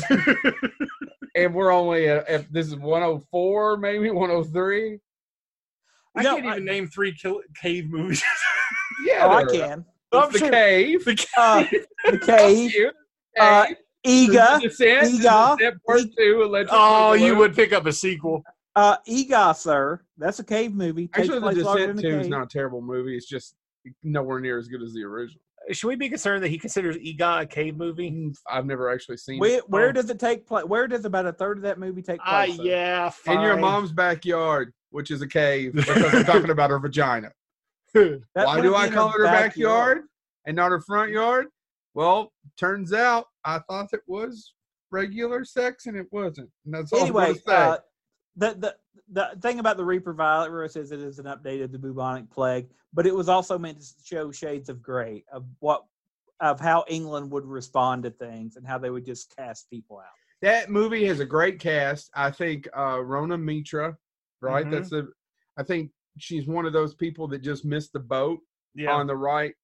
and 1.36 1.54
we're 1.56 1.72
only 1.72 2.10
at, 2.10 2.30
if 2.30 2.50
this 2.50 2.68
is 2.68 2.76
104, 2.76 3.78
maybe 3.78 4.12
103. 4.12 5.00
I 6.16 6.20
You 6.22 6.24
know, 6.24 6.36
can't 6.36 6.48
I- 6.48 6.52
even 6.54 6.66
name 6.66 6.88
three 6.88 7.14
kill- 7.14 7.42
cave 7.62 7.90
movies. 7.90 8.24
Yeah, 9.06 9.26
oh, 9.26 9.30
I 9.30 9.46
there- 9.46 9.68
can. 9.68 9.86
I'm 10.12 10.32
the 10.34 10.40
sure- 10.40 10.50
cave. 10.52 11.08
Uh, 11.38 11.64
the 12.12 12.20
cave. 12.26 12.72
Cave. 12.74 12.92
Uh, 13.40 13.66
Cave. 13.68 13.76
Ega. 14.08 14.60
The 14.62 14.68
Descent, 14.70 15.14
Ega. 15.16 15.56
Descent 15.60 15.84
part 15.86 16.02
two. 16.18 16.42
Electric 16.44 16.70
Oh, 16.74 17.14
you 17.14 17.34
Boogaloo. 17.34 17.38
would 17.38 17.56
pick 17.56 17.74
up 17.74 17.86
a 17.86 17.94
sequel. 17.94 18.44
Uh, 18.76 18.98
Ega, 19.06 19.54
sir. 19.58 20.02
That's 20.18 20.40
a 20.40 20.44
cave 20.44 20.74
movie. 20.74 21.08
Takes 21.08 21.20
Actually, 21.20 21.36
the 21.36 21.42
place 21.42 21.58
larger 21.58 21.88
Descent 21.88 22.00
in 22.00 22.06
a 22.06 22.16
two 22.16 22.20
is 22.22 22.28
not 22.28 22.44
a 22.44 22.48
terrible 22.48 22.82
movie. 22.82 23.16
It's 23.18 23.28
just 23.28 23.56
nowhere 24.04 24.40
near 24.40 24.58
as 24.58 24.68
good 24.68 24.82
as 24.84 24.94
the 24.94 25.04
original. 25.04 25.42
Should 25.72 25.88
we 25.88 25.96
be 25.96 26.08
concerned 26.08 26.44
that 26.44 26.50
he 26.50 26.58
considers 26.58 26.98
Ega 26.98 27.40
a 27.42 27.46
cave 27.46 27.76
movie? 27.76 28.10
Mm, 28.12 28.36
I've 28.50 28.66
never 28.66 28.90
actually 28.90 29.18
seen 29.18 29.40
Where, 29.40 29.58
it. 29.58 29.70
where 29.70 29.90
Oh. 29.90 29.92
does 29.92 30.10
it 30.10 30.18
take 30.20 30.48
place? 30.48 30.64
Where 30.64 30.88
does 30.88 31.04
about 31.04 31.26
a 31.26 31.34
third 31.34 31.58
of 31.58 31.64
that 31.64 31.78
movie 31.78 32.02
take 32.02 32.20
Ah, 32.24 32.46
place? 32.46 32.56
sir? 32.56 32.64
yeah. 32.64 33.12
In 33.26 33.42
your 33.42 33.58
mom's 33.58 33.92
backyard, 33.92 34.72
which 34.92 35.12
is 35.12 35.22
a 35.22 35.28
cave, 35.28 35.74
because 35.76 36.14
I'm 36.14 36.24
talking 36.24 36.52
about 36.52 36.70
her 36.70 36.80
vagina. 36.80 37.32
Why 37.94 38.62
do 38.62 38.76
I 38.76 38.88
in 38.88 38.94
call 38.94 39.10
it 39.10 39.14
her 39.18 39.24
backyard 39.26 39.48
backyard. 39.98 40.02
and 40.46 40.56
not 40.56 40.72
her 40.72 40.80
front 40.82 41.12
yard? 41.12 41.48
Well, 41.96 42.32
turns 42.58 42.94
out 42.94 43.26
I 43.48 43.60
thought 43.60 43.90
it 43.94 44.02
was 44.08 44.54
regular 44.92 45.46
sex 45.46 45.86
and 45.86 45.96
it 45.98 46.08
wasn't. 46.12 46.50
And 46.66 46.74
that's 46.74 46.92
all 46.92 47.00
I'm 47.00 47.06
Anyway, 47.06 47.34
say. 47.36 47.42
uh, 47.56 47.78
the 48.36 48.54
the 48.54 48.76
the 49.14 49.40
thing 49.42 49.60
about 49.60 49.78
the 49.78 49.86
Reaper 49.86 50.14
virus 50.14 50.76
is 50.76 50.92
it 50.92 51.00
is 51.00 51.18
an 51.18 51.26
update 51.26 51.64
of 51.64 51.72
the 51.72 51.80
bubonic 51.80 52.30
plague, 52.30 52.68
but 52.94 53.08
it 53.08 53.16
was 53.16 53.30
also 53.30 53.58
meant 53.58 53.80
to 53.82 53.88
show 54.04 54.32
shades 54.32 54.68
of 54.70 54.82
gray 54.82 55.24
of 55.32 55.46
what 55.60 55.86
of 56.42 56.60
how 56.60 56.84
England 56.90 57.32
would 57.32 57.46
respond 57.46 58.04
to 58.04 58.12
things 58.12 58.58
and 58.58 58.68
how 58.68 58.78
they 58.78 58.90
would 58.90 59.06
just 59.06 59.34
cast 59.36 59.70
people 59.70 59.98
out. 60.00 60.12
that 60.42 60.70
movie 60.70 61.04
has 61.06 61.20
a 61.20 61.26
great 61.26 61.60
cast. 61.60 62.12
I 62.14 62.30
think 62.30 62.68
uh, 62.78 63.00
Rona 63.02 63.38
Mitra, 63.38 63.98
right? 64.42 64.66
Mhm. 64.66 64.72
That's 64.72 64.90
the. 64.92 65.10
I 65.58 65.64
think 65.64 65.90
she's 66.20 66.46
one 66.48 66.66
of 66.68 66.74
those 66.74 66.94
people 66.94 67.28
that 67.30 67.40
just 67.40 67.64
missed 67.66 67.94
the 67.94 68.00
boat 68.00 68.40
Yeah. 68.76 68.92
on 68.94 69.08
the 69.08 69.16
right 69.16 69.56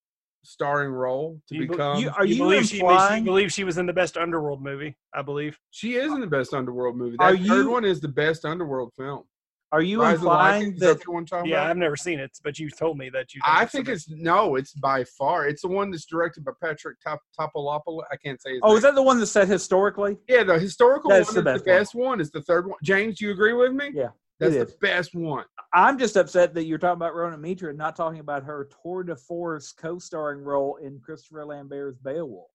starring 0.44 0.92
role 0.92 1.42
to 1.48 1.56
You 1.56 1.62
be- 1.62 1.68
become. 1.68 1.98
you- 2.00 2.12
are 2.18 2.26
you, 2.26 2.36
you 2.36 2.44
believe 2.44 2.62
she, 2.64 2.68
she 2.78 2.80
implying- 2.80 3.24
believes 3.24 3.54
she 3.54 3.64
was 3.64 3.78
in 3.78 3.86
the 3.86 3.94
best 3.94 4.18
Underworld 4.18 4.62
movie? 4.62 4.96
I 5.14 5.22
believe. 5.22 5.60
she 5.72 5.96
is 5.96 6.12
in 6.12 6.22
the 6.22 6.28
best 6.28 6.54
underworld 6.54 6.98
movie. 6.98 7.18
Are 7.20 7.32
That 7.36 7.46
third 7.48 7.64
you- 7.66 7.70
one 7.72 7.86
is 7.86 8.02
the 8.02 8.08
best 8.08 8.46
underworld 8.46 8.94
film. 8.96 9.24
Are 9.72 9.82
you 9.82 10.02
Rise 10.04 10.20
implying 10.20 10.76
that 10.78 11.00
that? 11.00 11.08
one 11.08 11.26
Yeah, 11.46 11.62
about? 11.62 11.70
I've 11.72 11.78
never 11.78 11.96
seen 11.96 12.20
it, 12.20 12.30
but 12.44 12.60
you 12.60 12.70
told 12.70 12.96
me 12.96 13.10
that 13.10 13.34
you. 13.34 13.42
I 13.44 13.66
think 13.66 13.90
it's 13.90 14.08
no, 14.08 14.54
it's 14.56 14.72
by 14.74 15.04
far. 15.04 15.48
It's 15.48 15.64
the 15.64 15.68
one 15.68 15.90
that's 15.90 16.06
directed 16.06 16.46
by 16.46 16.52
Patrick 16.62 16.98
Top 17.02 17.20
Topolopoulos. 17.40 18.04
I 18.12 18.18
can't 18.18 18.40
say 18.40 18.52
his 18.52 18.60
Oh, 18.62 18.68
name. 18.70 18.78
is 18.78 18.84
that 18.84 18.94
the 18.94 19.02
one 19.02 19.20
that 19.20 19.26
said 19.26 19.48
historically? 19.48 20.18
yeah, 20.28 20.44
the 20.44 20.60
historical 20.60 21.10
That's 21.10 21.34
one 21.34 21.44
the 21.44 21.50
is 21.50 21.56
best 21.56 21.66
the 21.66 21.72
one. 21.72 21.80
best 21.80 21.96
one. 21.96 22.22
Is 22.22 22.30
the 22.30 22.42
third 22.44 22.68
one. 22.68 22.78
James, 22.84 23.18
do 23.18 23.26
you 23.26 23.32
agree 23.32 23.54
with 23.54 23.74
me? 23.74 23.90
Yeah, 23.96 24.10
that's 24.44 24.56
it 24.56 24.60
the 24.60 24.74
is. 24.74 24.78
best 24.80 25.16
one. 25.16 25.46
I'm 25.74 25.98
just 25.98 26.16
upset 26.16 26.54
that 26.54 26.66
you're 26.66 26.78
talking 26.78 26.98
about 26.98 27.16
Rona 27.16 27.38
Mitra 27.38 27.70
and 27.70 27.78
not 27.78 27.96
talking 27.96 28.20
about 28.20 28.44
her 28.44 28.70
tour 28.84 29.04
de 29.04 29.16
force 29.16 29.72
co-starring 29.72 30.42
role 30.44 30.78
in 30.78 31.00
Christopher 31.00 31.46
Lambert's 31.46 31.98
Beowulf. 32.00 32.52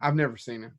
I've 0.00 0.16
never 0.16 0.36
seen 0.36 0.64
it. 0.64 0.72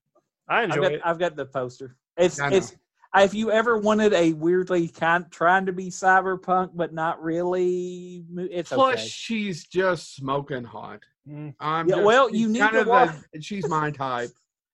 I 0.50 0.60
I've 0.64 0.70
enjoy 0.70 0.82
got, 0.82 0.92
it. 0.92 1.02
I've 1.06 1.20
got 1.20 1.36
the 1.36 1.46
poster. 1.46 1.96
It's 2.18 2.40
I 2.40 2.50
it's 2.52 2.76
if 3.16 3.34
you 3.34 3.52
ever 3.52 3.78
wanted 3.78 4.14
a 4.14 4.34
weirdly 4.34 4.90
kind 4.90 5.26
trying 5.32 5.66
to 5.66 5.72
be 5.74 5.90
cyberpunk 5.90 6.72
but 6.76 6.94
not 6.94 7.22
really, 7.24 8.24
it's 8.38 8.70
Plus, 8.72 8.94
okay. 8.96 9.08
she's 9.08 9.66
just 9.66 10.16
smoking 10.16 10.64
hot. 10.64 11.00
Mm. 11.28 11.54
I'm 11.60 11.88
Yeah, 11.88 11.96
just- 11.96 12.06
well, 12.06 12.30
you 12.36 12.48
need 12.50 12.60
kind 12.60 12.74
to 12.74 12.82
of 12.82 12.88
watch- 12.88 13.16
the- 13.34 13.42
she's 13.42 13.68
my 13.70 13.92
type. 13.92 14.30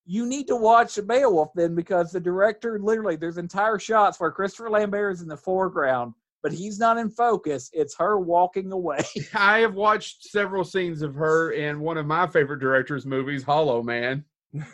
You 0.06 0.26
need 0.26 0.46
to 0.48 0.56
watch 0.56 0.98
Beowulf 1.06 1.50
then 1.54 1.74
because 1.74 2.12
the 2.12 2.20
director 2.20 2.78
literally 2.78 3.16
there's 3.16 3.38
entire 3.38 3.78
shots 3.78 4.20
where 4.20 4.30
Christopher 4.30 4.68
Lambert 4.70 5.14
is 5.14 5.22
in 5.22 5.28
the 5.28 5.36
foreground, 5.36 6.12
but 6.42 6.52
he's 6.52 6.78
not 6.78 6.98
in 6.98 7.08
focus. 7.10 7.70
It's 7.72 7.96
her 7.96 8.18
walking 8.18 8.70
away. 8.72 9.00
I 9.34 9.60
have 9.60 9.74
watched 9.74 10.24
several 10.24 10.64
scenes 10.64 11.00
of 11.02 11.14
her 11.14 11.52
in 11.52 11.80
one 11.80 11.96
of 11.96 12.06
my 12.06 12.26
favorite 12.26 12.60
directors' 12.60 13.06
movies, 13.06 13.42
Hollow 13.42 13.82
Man. 13.82 14.24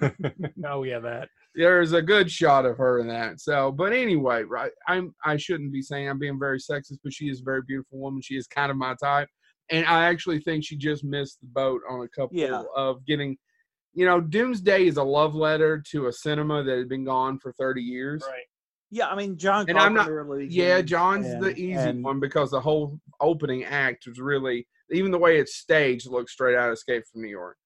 oh 0.64 0.82
yeah, 0.82 0.98
that. 0.98 1.28
There's 1.54 1.92
a 1.92 2.02
good 2.02 2.30
shot 2.30 2.64
of 2.66 2.76
her 2.76 3.00
in 3.00 3.08
that. 3.08 3.40
So, 3.40 3.72
but 3.72 3.92
anyway, 3.92 4.42
right? 4.42 4.72
I'm 4.88 5.14
I 5.24 5.36
shouldn't 5.36 5.72
be 5.72 5.82
saying 5.82 6.08
I'm 6.08 6.18
being 6.18 6.38
very 6.38 6.58
sexist, 6.58 6.98
but 7.02 7.12
she 7.12 7.26
is 7.28 7.40
a 7.40 7.44
very 7.44 7.62
beautiful 7.66 7.98
woman. 7.98 8.20
She 8.22 8.34
is 8.34 8.46
kind 8.46 8.70
of 8.70 8.76
my 8.76 8.94
type, 9.02 9.28
and 9.70 9.86
I 9.86 10.06
actually 10.06 10.40
think 10.40 10.64
she 10.64 10.76
just 10.76 11.02
missed 11.04 11.40
the 11.40 11.46
boat 11.46 11.80
on 11.88 12.02
a 12.02 12.08
couple 12.08 12.36
Yeah. 12.36 12.62
of 12.76 13.04
getting. 13.06 13.36
You 13.92 14.06
know, 14.06 14.20
Doomsday 14.20 14.86
is 14.86 14.96
a 14.96 15.02
love 15.02 15.34
letter 15.34 15.82
to 15.90 16.06
a 16.06 16.12
cinema 16.12 16.62
that 16.62 16.78
had 16.78 16.88
been 16.88 17.04
gone 17.04 17.38
for 17.38 17.52
30 17.52 17.82
years. 17.82 18.22
Right. 18.28 18.44
yeah, 18.90 19.08
I 19.08 19.16
mean 19.16 19.36
John 19.36 19.68
And 19.68 19.78
I'm 19.78 19.94
not- 19.94 20.08
Yeah, 20.50 20.80
John's 20.80 21.26
the 21.40 21.52
easy 21.56 21.72
and- 21.74 22.04
one 22.04 22.20
because 22.20 22.50
the 22.50 22.60
whole 22.60 23.00
opening 23.20 23.64
act 23.64 24.06
was 24.06 24.20
really, 24.20 24.66
even 24.90 25.10
the 25.10 25.18
way 25.18 25.38
it's 25.38 25.56
staged, 25.56 26.08
looks 26.08 26.32
straight 26.32 26.56
out 26.56 26.68
of 26.68 26.74
Escape 26.74 27.04
from 27.12 27.22
New 27.22 27.28
York. 27.28 27.56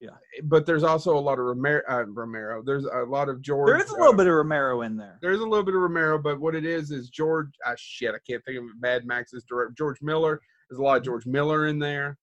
Yeah. 0.00 0.10
But 0.42 0.66
there's 0.66 0.82
also 0.82 1.16
a 1.16 1.20
lot 1.20 1.38
of 1.38 1.46
Romero. 1.46 1.82
Uh, 1.88 2.04
Romero. 2.06 2.62
There's 2.62 2.84
a 2.84 3.04
lot 3.06 3.28
of 3.30 3.40
George. 3.40 3.68
There 3.68 3.78
is 3.78 3.88
a 3.90 3.94
little 3.94 4.12
uh, 4.12 4.16
bit 4.16 4.26
of 4.26 4.34
Romero 4.34 4.82
in 4.82 4.96
there. 4.96 5.18
There's 5.22 5.40
a 5.40 5.46
little 5.46 5.64
bit 5.64 5.74
of 5.74 5.80
Romero, 5.80 6.18
but 6.18 6.40
what 6.40 6.54
it 6.54 6.66
is 6.66 6.90
is 6.90 7.08
George. 7.08 7.48
Ah, 7.64 7.72
shit, 7.76 8.14
I 8.14 8.18
can't 8.28 8.44
think 8.44 8.58
of 8.58 8.64
it. 8.64 8.70
Mad 8.80 9.06
Max's 9.06 9.44
direct. 9.44 9.78
George 9.78 10.02
Miller. 10.02 10.40
There's 10.68 10.78
a 10.78 10.82
lot 10.82 10.98
of 10.98 11.04
George 11.04 11.24
Miller 11.26 11.66
in 11.68 11.78
there. 11.78 12.18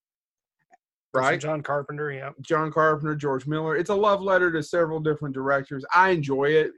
Some 1.14 1.22
Right. 1.24 1.38
John 1.40 1.62
Carpenter. 1.62 2.10
Yeah. 2.10 2.30
John 2.40 2.72
Carpenter, 2.72 3.14
George 3.14 3.46
Miller. 3.46 3.76
It's 3.76 3.90
a 3.90 3.94
love 3.94 4.22
letter 4.22 4.50
to 4.52 4.62
several 4.62 4.98
different 4.98 5.34
directors. 5.34 5.84
I 5.94 6.10
enjoy 6.10 6.44
it. 6.44 6.72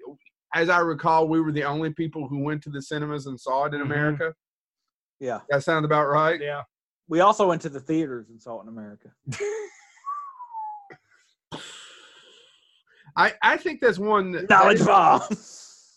As 0.55 0.68
I 0.68 0.80
recall, 0.80 1.28
we 1.28 1.41
were 1.41 1.53
the 1.53 1.62
only 1.64 1.91
people 1.93 2.26
who 2.26 2.41
went 2.41 2.62
to 2.64 2.70
the 2.70 2.82
cinemas 2.82 3.26
and 3.26 3.39
saw 3.41 3.64
it 3.66 3.74
in 3.74 3.80
Mhm. 3.80 3.85
America. 3.85 4.35
Yeah. 5.20 5.41
That 5.51 5.62
sound 5.62 5.85
about 5.85 6.09
right? 6.09 6.41
Yeah. 6.41 6.62
We 7.09 7.20
also 7.20 7.47
went 7.49 7.62
to 7.62 7.68
the 7.68 7.80
theaters 7.80 8.28
and 8.28 8.41
saw 8.43 8.59
it 8.59 8.62
in 8.62 8.68
America. 8.68 9.11
I, 13.16 13.35
I 13.43 13.57
think 13.57 13.80
that's 13.80 13.99
one 13.99 14.32
that, 14.32 14.51
Knowledge 14.51 14.80
that- 14.80 14.87
bomb. 14.87 15.20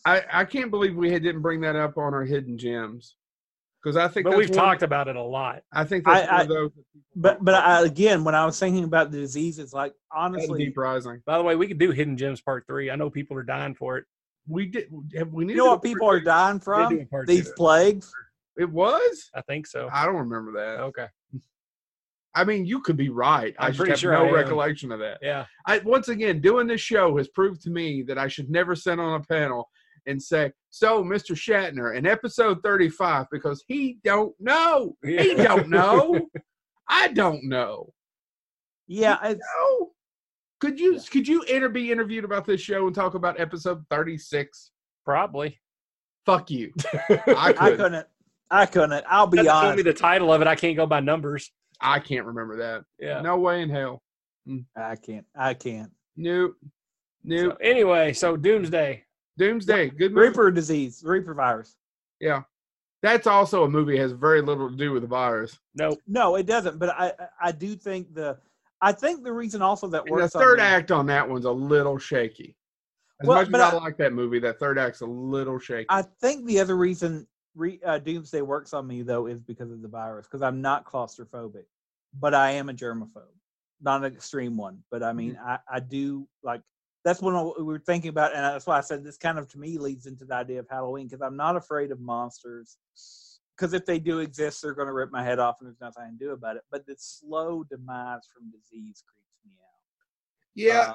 I, 0.05 0.23
I 0.31 0.45
can't 0.45 0.69
believe 0.71 0.95
we 0.95 1.09
didn't 1.09 1.41
bring 1.41 1.59
that 1.61 1.75
up 1.75 1.97
on 1.97 2.13
our 2.13 2.23
hidden 2.23 2.57
gems 2.57 3.15
because 3.84 3.95
I 3.95 4.07
think 4.07 4.25
But 4.25 4.38
we've 4.38 4.49
one- 4.49 4.57
talked 4.57 4.84
about 4.84 5.07
it 5.07 5.15
a 5.15 5.21
lot. 5.21 5.61
I 5.71 5.84
think 5.84 6.05
that's 6.05 6.28
I- 6.30 6.32
one 6.34 6.41
of 6.41 6.47
those. 6.47 6.71
But 7.15 7.36
don't 7.36 7.45
but 7.45 7.55
I, 7.55 7.84
again, 7.84 8.23
when 8.23 8.36
I 8.36 8.45
was 8.45 8.59
thinking 8.59 8.84
about 8.84 9.11
the 9.11 9.17
disease, 9.17 9.57
it's 9.59 9.73
like 9.73 9.93
honestly, 10.11 10.65
deep 10.65 10.78
rising. 10.78 11.21
By 11.25 11.38
the 11.38 11.43
way, 11.43 11.55
we 11.55 11.67
could 11.67 11.80
do 11.80 11.91
Hidden 11.91 12.17
Gems 12.17 12.41
Part 12.41 12.65
Three. 12.67 12.91
I 12.91 12.95
know 12.95 13.09
people 13.09 13.36
are 13.38 13.43
dying 13.43 13.73
for 13.73 13.97
it. 13.97 14.05
We 14.47 14.67
did. 14.67 14.89
Have 15.15 15.34
we? 15.34 15.43
you 15.43 15.47
needed 15.47 15.57
know 15.57 15.65
what 15.71 15.82
people 15.82 16.07
are 16.09 16.19
dying 16.19 16.59
from? 16.59 17.07
These 17.25 17.49
plagues. 17.53 18.11
It 18.57 18.69
was. 18.69 19.30
I 19.36 19.41
think 19.41 19.67
so. 19.67 19.89
I 19.91 20.05
don't 20.05 20.15
remember 20.15 20.51
that. 20.53 20.82
Okay. 20.84 21.07
I 22.36 22.43
mean, 22.43 22.65
you 22.65 22.82
could 22.82 22.97
be 22.97 23.09
right. 23.09 23.55
I 23.57 23.65
I'm 23.65 23.71
just 23.71 23.78
pretty 23.80 23.91
have 23.93 23.99
sure 23.99 24.11
no 24.13 24.25
I 24.25 24.32
recollection 24.32 24.91
of 24.91 24.99
that. 24.99 25.17
Yeah. 25.23 25.45
I 25.65 25.80
once 25.80 26.07
again 26.09 26.39
doing 26.39 26.67
this 26.67 26.82
show 26.82 27.17
has 27.17 27.28
proved 27.30 27.61
to 27.63 27.71
me 27.71 28.03
that 28.03 28.19
I 28.19 28.28
should 28.28 28.49
never 28.51 28.75
sit 28.75 28.99
on 28.99 29.19
a 29.19 29.23
panel 29.23 29.69
and 30.08 30.22
say, 30.22 30.51
"So, 30.70 31.03
Mr. 31.03 31.36
Shatner, 31.36 31.95
in 31.95 32.05
episode 32.08 32.60
35," 32.64 33.28
because 33.32 33.64
he 33.68 33.99
don't 34.03 34.34
know. 34.39 34.95
He 35.03 35.36
don't 35.36 35.70
know. 35.70 36.28
I 36.89 37.10
don't 37.10 37.43
know. 37.43 37.89
Yeah, 38.88 39.18
it's, 39.24 39.41
No. 39.60 39.91
Could 40.60 40.80
you 40.80 40.99
could 41.12 41.28
you 41.28 41.43
inter- 41.43 41.70
be 41.70 41.91
interviewed 41.91 42.24
about 42.24 42.45
this 42.45 42.62
show 42.62 42.88
and 42.88 42.95
talk 42.95 43.14
about 43.14 43.39
episode 43.39 43.84
36? 43.91 44.72
Probably. 45.05 45.60
Fuck 46.26 46.49
you. 46.49 46.74
I 47.10 47.24
I 47.28 47.53
could. 47.53 47.78
couldn't. 47.78 48.08
I 48.49 48.66
couldn't. 48.66 49.05
I'll 49.08 49.28
be 49.28 49.38
Doesn't 49.38 49.51
tell 49.51 49.76
me 49.76 49.82
the 49.84 49.93
title 49.93 50.34
of 50.34 50.41
it. 50.41 50.47
I 50.47 50.55
can't 50.55 50.76
go 50.76 50.86
by 50.88 50.99
numbers. 50.99 51.51
I 51.80 51.99
can't 51.99 52.26
remember 52.26 52.58
that. 52.58 52.84
Yeah. 52.99 53.22
No 53.22 53.38
way 53.38 53.62
in 53.62 53.70
hell. 53.70 54.01
Mm. 54.47 54.66
I 54.76 54.95
can't. 54.95 55.26
I 55.36 55.53
can't. 55.53 55.91
Nope. 56.16 56.55
Nope. 57.24 57.51
So, 57.53 57.58
anyway, 57.62 58.14
so 58.14 58.36
Doomsday. 58.38 59.03
Doomsday. 59.38 59.89
Good 59.89 60.13
movie. 60.13 60.27
Reaper 60.29 60.51
disease, 60.51 61.03
Reaper 61.05 61.33
virus. 61.33 61.75
Yeah. 62.19 62.43
That's 63.03 63.27
also 63.27 63.63
a 63.63 63.69
movie 63.69 63.95
that 63.97 64.01
has 64.01 64.11
very 64.11 64.41
little 64.41 64.69
to 64.69 64.75
do 64.75 64.91
with 64.91 65.03
the 65.03 65.07
virus. 65.07 65.59
Nope. 65.75 65.99
No, 66.07 66.35
it 66.35 66.45
doesn't. 66.47 66.79
But 66.79 66.89
I, 66.89 67.07
I- 67.19 67.27
I 67.47 67.51
do 67.51 67.75
think 67.75 68.13
the, 68.13 68.38
I 68.81 68.91
think 68.91 69.23
the 69.23 69.31
reason 69.31 69.61
also 69.61 69.88
that 69.88 69.99
And 70.01 70.07
the 70.07 70.11
works. 70.13 70.35
on 70.35 70.41
third 70.41 70.59
act 70.59 70.91
on 70.91 71.05
that 71.07 71.27
one's 71.27 71.45
a 71.45 71.51
little 71.51 71.97
shaky. 71.97 72.55
As 73.21 73.27
Well, 73.27 73.39
much 73.39 73.47
as 73.53 73.73
I, 73.73 73.77
I- 73.77 73.79
like 73.79 73.97
that 73.97 74.13
movie, 74.13 74.39
that 74.39 74.59
third 74.59 74.77
act's 74.79 75.01
a 75.01 75.05
little 75.05 75.59
shaky. 75.59 75.85
I 75.89 76.01
think 76.01 76.45
the 76.45 76.59
other 76.59 76.75
reason 76.75 77.27
re, 77.55 77.79
uh, 77.85 77.99
Doomsday 77.99 78.41
works 78.41 78.73
on 78.73 78.88
me 78.88 79.03
though 79.03 79.27
is 79.27 79.41
because 79.41 79.71
of 79.71 79.81
the 79.83 79.88
virus. 79.88 80.25
Because 80.27 80.41
I'm 80.41 80.61
not 80.61 80.83
claustrophobic, 80.85 81.65
but 82.19 82.33
I 82.33 82.51
am 82.51 82.69
a 82.69 82.73
germaphobe. 82.73 83.33
Not 83.79 84.03
an 84.03 84.11
extreme 84.11 84.57
one, 84.57 84.83
but 84.89 85.03
I 85.03 85.13
mean, 85.13 85.38
I, 85.43 85.59
I 85.71 85.79
do 85.79 86.27
like. 86.41 86.61
That's 87.08 87.22
what 87.22 87.58
we 87.58 87.64
were 87.64 87.80
thinking 87.80 88.10
about, 88.10 88.36
and 88.36 88.43
that's 88.43 88.68
why 88.68 88.78
I 88.78 88.82
said 88.82 89.01
this 89.01 89.16
kind 89.16 89.39
of 89.39 89.47
to 89.51 89.58
me 89.58 89.78
leads 89.78 90.08
into 90.08 90.26
the 90.26 90.36
idea 90.36 90.60
of 90.60 90.68
Halloween 90.70 91.08
because 91.08 91.22
I'm 91.22 91.38
not 91.38 91.55
afraid 91.55 91.91
of 91.91 92.01
monsters. 92.01 92.76
Because 93.55 93.74
if 93.74 93.86
they 93.86 93.97
do 93.97 94.20
exist, 94.20 94.62
they're 94.62 94.74
going 94.74 94.89
to 94.89 94.93
rip 94.93 95.10
my 95.10 95.24
head 95.24 95.39
off, 95.39 95.55
and 95.62 95.68
there's 95.70 95.80
nothing 95.80 96.03
I 96.03 96.08
can 96.08 96.18
do 96.18 96.32
about 96.32 96.58
it. 96.58 96.64
But 96.70 96.86
the 96.86 96.95
slow 96.97 97.64
demise 97.64 98.28
from 98.34 98.51
disease 98.51 99.05
creeps 99.08 99.39
me 99.45 99.53
out. 99.53 99.80
yeah. 100.53 100.91
Uh, 100.91 100.93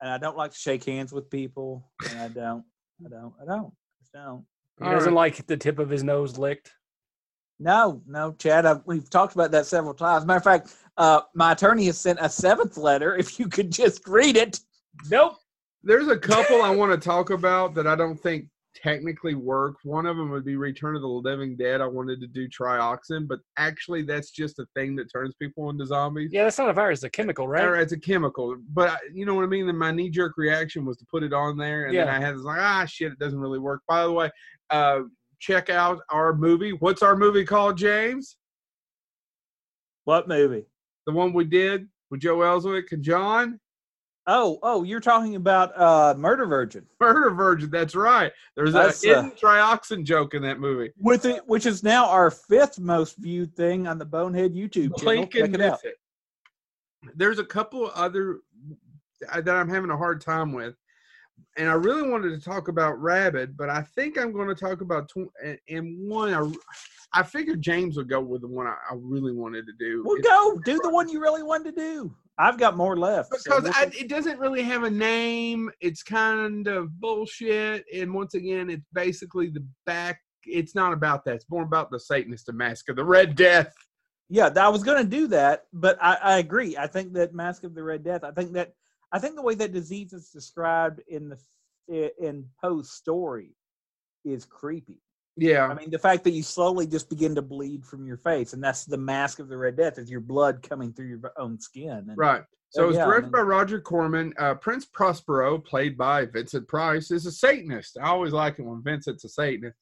and 0.00 0.10
I 0.10 0.18
don't 0.18 0.36
like 0.36 0.50
to 0.50 0.58
shake 0.58 0.82
hands 0.82 1.12
with 1.12 1.30
people, 1.30 1.88
and 2.10 2.18
I 2.18 2.26
don't, 2.26 2.64
I 3.06 3.08
don't, 3.08 3.32
I 3.40 3.44
don't, 3.44 3.72
I 4.16 4.18
don't. 4.18 4.44
He 4.82 4.90
doesn't 4.90 5.14
right. 5.14 5.36
like 5.36 5.46
the 5.46 5.56
tip 5.56 5.78
of 5.78 5.88
his 5.88 6.02
nose 6.02 6.38
licked. 6.38 6.72
No, 7.60 8.02
no, 8.08 8.32
Chad. 8.32 8.66
I, 8.66 8.80
we've 8.84 9.08
talked 9.08 9.34
about 9.34 9.52
that 9.52 9.66
several 9.66 9.94
times. 9.94 10.26
Matter 10.26 10.38
of 10.38 10.42
fact, 10.42 10.74
uh, 10.96 11.20
my 11.36 11.52
attorney 11.52 11.86
has 11.86 12.00
sent 12.00 12.18
a 12.20 12.28
seventh 12.28 12.76
letter. 12.76 13.14
If 13.16 13.38
you 13.38 13.46
could 13.46 13.70
just 13.70 14.08
read 14.08 14.36
it. 14.36 14.58
Nope. 15.08 15.36
There's 15.84 16.08
a 16.08 16.18
couple 16.18 16.62
I 16.62 16.70
want 16.70 16.92
to 16.92 16.98
talk 17.08 17.30
about 17.30 17.74
that 17.74 17.86
I 17.86 17.96
don't 17.96 18.16
think 18.18 18.46
technically 18.74 19.34
work. 19.34 19.74
One 19.84 20.06
of 20.06 20.16
them 20.16 20.30
would 20.30 20.44
be 20.44 20.56
Return 20.56 20.96
of 20.96 21.02
the 21.02 21.08
Living 21.08 21.56
Dead. 21.56 21.80
I 21.80 21.86
wanted 21.86 22.20
to 22.20 22.26
do 22.26 22.48
trioxin, 22.48 23.28
but 23.28 23.40
actually 23.58 24.02
that's 24.02 24.30
just 24.30 24.58
a 24.60 24.66
thing 24.74 24.96
that 24.96 25.12
turns 25.12 25.34
people 25.40 25.68
into 25.70 25.84
zombies. 25.84 26.30
Yeah, 26.32 26.44
that's 26.44 26.58
not 26.58 26.70
a 26.70 26.72
virus. 26.72 26.98
It's 27.00 27.04
a 27.04 27.10
chemical, 27.10 27.46
right? 27.48 27.64
Or 27.64 27.76
it's 27.76 27.92
a 27.92 27.98
chemical, 28.00 28.56
but 28.72 28.88
I- 28.90 28.98
you 29.12 29.26
know 29.26 29.34
what 29.34 29.42
I 29.44 29.48
mean. 29.48 29.66
Then 29.66 29.76
my 29.76 29.90
knee 29.90 30.08
jerk 30.08 30.34
reaction 30.36 30.84
was 30.86 30.96
to 30.98 31.06
put 31.10 31.22
it 31.22 31.32
on 31.34 31.58
there, 31.58 31.84
and 31.86 31.94
then 32.06 32.14
I 32.14 32.20
had 32.20 32.34
this 32.36 32.42
like, 32.44 32.60
ah, 32.60 32.84
shit, 32.86 33.12
it 33.12 33.18
doesn't 33.18 33.38
really 33.38 33.58
work. 33.58 33.82
By 33.88 34.04
the 34.04 34.12
way, 34.12 34.30
uh, 34.70 35.00
check 35.40 35.68
out 35.68 36.00
our 36.08 36.32
movie. 36.34 36.70
What's 36.72 37.02
our 37.02 37.16
movie 37.16 37.44
called, 37.44 37.76
James? 37.76 38.36
What 40.04 40.28
movie? 40.28 40.64
The 41.06 41.12
one 41.12 41.32
we 41.32 41.44
did 41.44 41.88
with 42.10 42.20
Joe 42.20 42.38
Ellswick 42.38 42.92
and 42.92 43.02
John. 43.02 43.60
Oh, 44.28 44.58
oh, 44.62 44.84
you're 44.84 45.00
talking 45.00 45.34
about 45.34 45.76
uh, 45.78 46.14
Murder 46.16 46.46
Virgin 46.46 46.86
Murder 47.00 47.30
Virgin. 47.30 47.70
That's 47.70 47.96
right. 47.96 48.30
There's 48.54 48.72
That's, 48.72 49.04
a 49.04 49.18
uh, 49.18 49.30
trioxin 49.30 50.04
joke 50.04 50.34
in 50.34 50.42
that 50.42 50.60
movie. 50.60 50.92
with 50.98 51.24
it, 51.24 51.42
which 51.46 51.66
is 51.66 51.82
now 51.82 52.06
our 52.06 52.30
fifth 52.30 52.78
most 52.78 53.16
viewed 53.18 53.54
thing 53.56 53.88
on 53.88 53.98
the 53.98 54.04
Bonehead 54.04 54.54
YouTube 54.54 54.96
channel. 54.98 55.26
Check 55.26 55.52
it 55.54 55.60
out. 55.60 55.80
it. 55.84 55.96
There's 57.16 57.40
a 57.40 57.44
couple 57.44 57.90
other 57.96 58.40
that 59.32 59.48
I'm 59.48 59.68
having 59.68 59.90
a 59.90 59.96
hard 59.96 60.20
time 60.20 60.52
with, 60.52 60.76
and 61.56 61.68
I 61.68 61.72
really 61.74 62.08
wanted 62.08 62.30
to 62.30 62.40
talk 62.40 62.68
about 62.68 63.00
Rabid, 63.02 63.56
but 63.56 63.68
I 63.70 63.82
think 63.96 64.18
I'm 64.18 64.32
going 64.32 64.48
to 64.48 64.54
talk 64.54 64.82
about 64.82 65.08
tw- 65.08 65.32
and- 65.44 65.58
and 65.68 66.08
one. 66.08 66.32
I, 66.32 66.52
I 67.14 67.22
figured 67.24 67.60
James 67.60 67.96
would 67.96 68.08
go 68.08 68.20
with 68.20 68.40
the 68.42 68.48
one 68.48 68.66
I, 68.68 68.76
I 68.90 68.94
really 68.96 69.32
wanted 69.32 69.66
to 69.66 69.72
do. 69.78 70.02
Well, 70.06 70.16
It's- 70.16 70.32
go 70.32 70.58
do 70.64 70.80
the 70.82 70.90
one 70.90 71.08
you 71.08 71.20
really 71.20 71.42
wanted 71.42 71.74
to 71.74 71.80
do. 71.80 72.14
I've 72.38 72.58
got 72.58 72.76
more 72.76 72.96
left. 72.96 73.30
because 73.30 73.64
we'll 73.64 73.72
I, 73.74 73.90
it 73.92 74.08
doesn't 74.08 74.38
really 74.38 74.62
have 74.62 74.84
a 74.84 74.90
name. 74.90 75.70
It's 75.80 76.02
kind 76.02 76.66
of 76.66 76.98
bullshit, 77.00 77.84
and 77.94 78.14
once 78.14 78.34
again, 78.34 78.70
it's 78.70 78.86
basically 78.92 79.48
the 79.48 79.64
back. 79.86 80.20
It's 80.44 80.74
not 80.74 80.92
about 80.92 81.24
that. 81.24 81.36
It's 81.36 81.50
more 81.50 81.62
about 81.62 81.90
the 81.90 82.00
Satanist 82.00 82.48
of 82.48 82.54
Mask 82.54 82.88
of 82.88 82.96
the 82.96 83.04
Red 83.04 83.36
Death. 83.36 83.72
yeah, 84.28 84.50
I 84.56 84.68
was 84.68 84.82
going 84.82 85.02
to 85.02 85.08
do 85.08 85.26
that, 85.28 85.64
but 85.72 85.98
I, 86.00 86.14
I 86.22 86.38
agree. 86.38 86.76
I 86.76 86.86
think 86.86 87.12
that 87.14 87.34
Mask 87.34 87.64
of 87.64 87.74
the 87.74 87.82
Red 87.82 88.02
Death. 88.02 88.24
I 88.24 88.32
think 88.32 88.52
that 88.54 88.72
I 89.12 89.18
think 89.18 89.36
the 89.36 89.42
way 89.42 89.54
that 89.56 89.72
disease 89.72 90.12
is 90.12 90.30
described 90.30 91.02
in 91.08 91.28
the 91.28 91.38
in 92.18 92.46
Poe's 92.62 92.92
story 92.92 93.54
is 94.24 94.44
creepy. 94.44 95.01
Yeah, 95.36 95.66
I 95.68 95.74
mean, 95.74 95.90
the 95.90 95.98
fact 95.98 96.24
that 96.24 96.32
you 96.32 96.42
slowly 96.42 96.86
just 96.86 97.08
begin 97.08 97.34
to 97.36 97.42
bleed 97.42 97.86
from 97.86 98.06
your 98.06 98.18
face, 98.18 98.52
and 98.52 98.62
that's 98.62 98.84
the 98.84 98.98
mask 98.98 99.38
of 99.38 99.48
the 99.48 99.56
Red 99.56 99.76
Death, 99.76 99.98
is 99.98 100.10
your 100.10 100.20
blood 100.20 100.62
coming 100.62 100.92
through 100.92 101.06
your 101.06 101.20
own 101.38 101.58
skin. 101.58 101.90
And 102.08 102.16
Right. 102.18 102.42
So 102.70 102.84
Oh, 102.84 102.88
it's 102.88 102.96
yeah, 102.96 103.04
I 103.04 103.06
directed 103.06 103.26
mean- 103.26 103.32
by 103.32 103.40
Roger 103.40 103.80
Corman. 103.80 104.34
Uh, 104.38 104.54
Prince 104.54 104.84
Prospero, 104.86 105.58
played 105.58 105.96
by 105.96 106.26
Vincent 106.26 106.68
Price, 106.68 107.10
is 107.10 107.24
a 107.26 107.32
Satanist. 107.32 107.96
I 107.98 108.08
always 108.08 108.32
like 108.32 108.58
it 108.58 108.62
when 108.62 108.82
Vincent's 108.82 109.24
a 109.24 109.28
Satanist. 109.30 109.76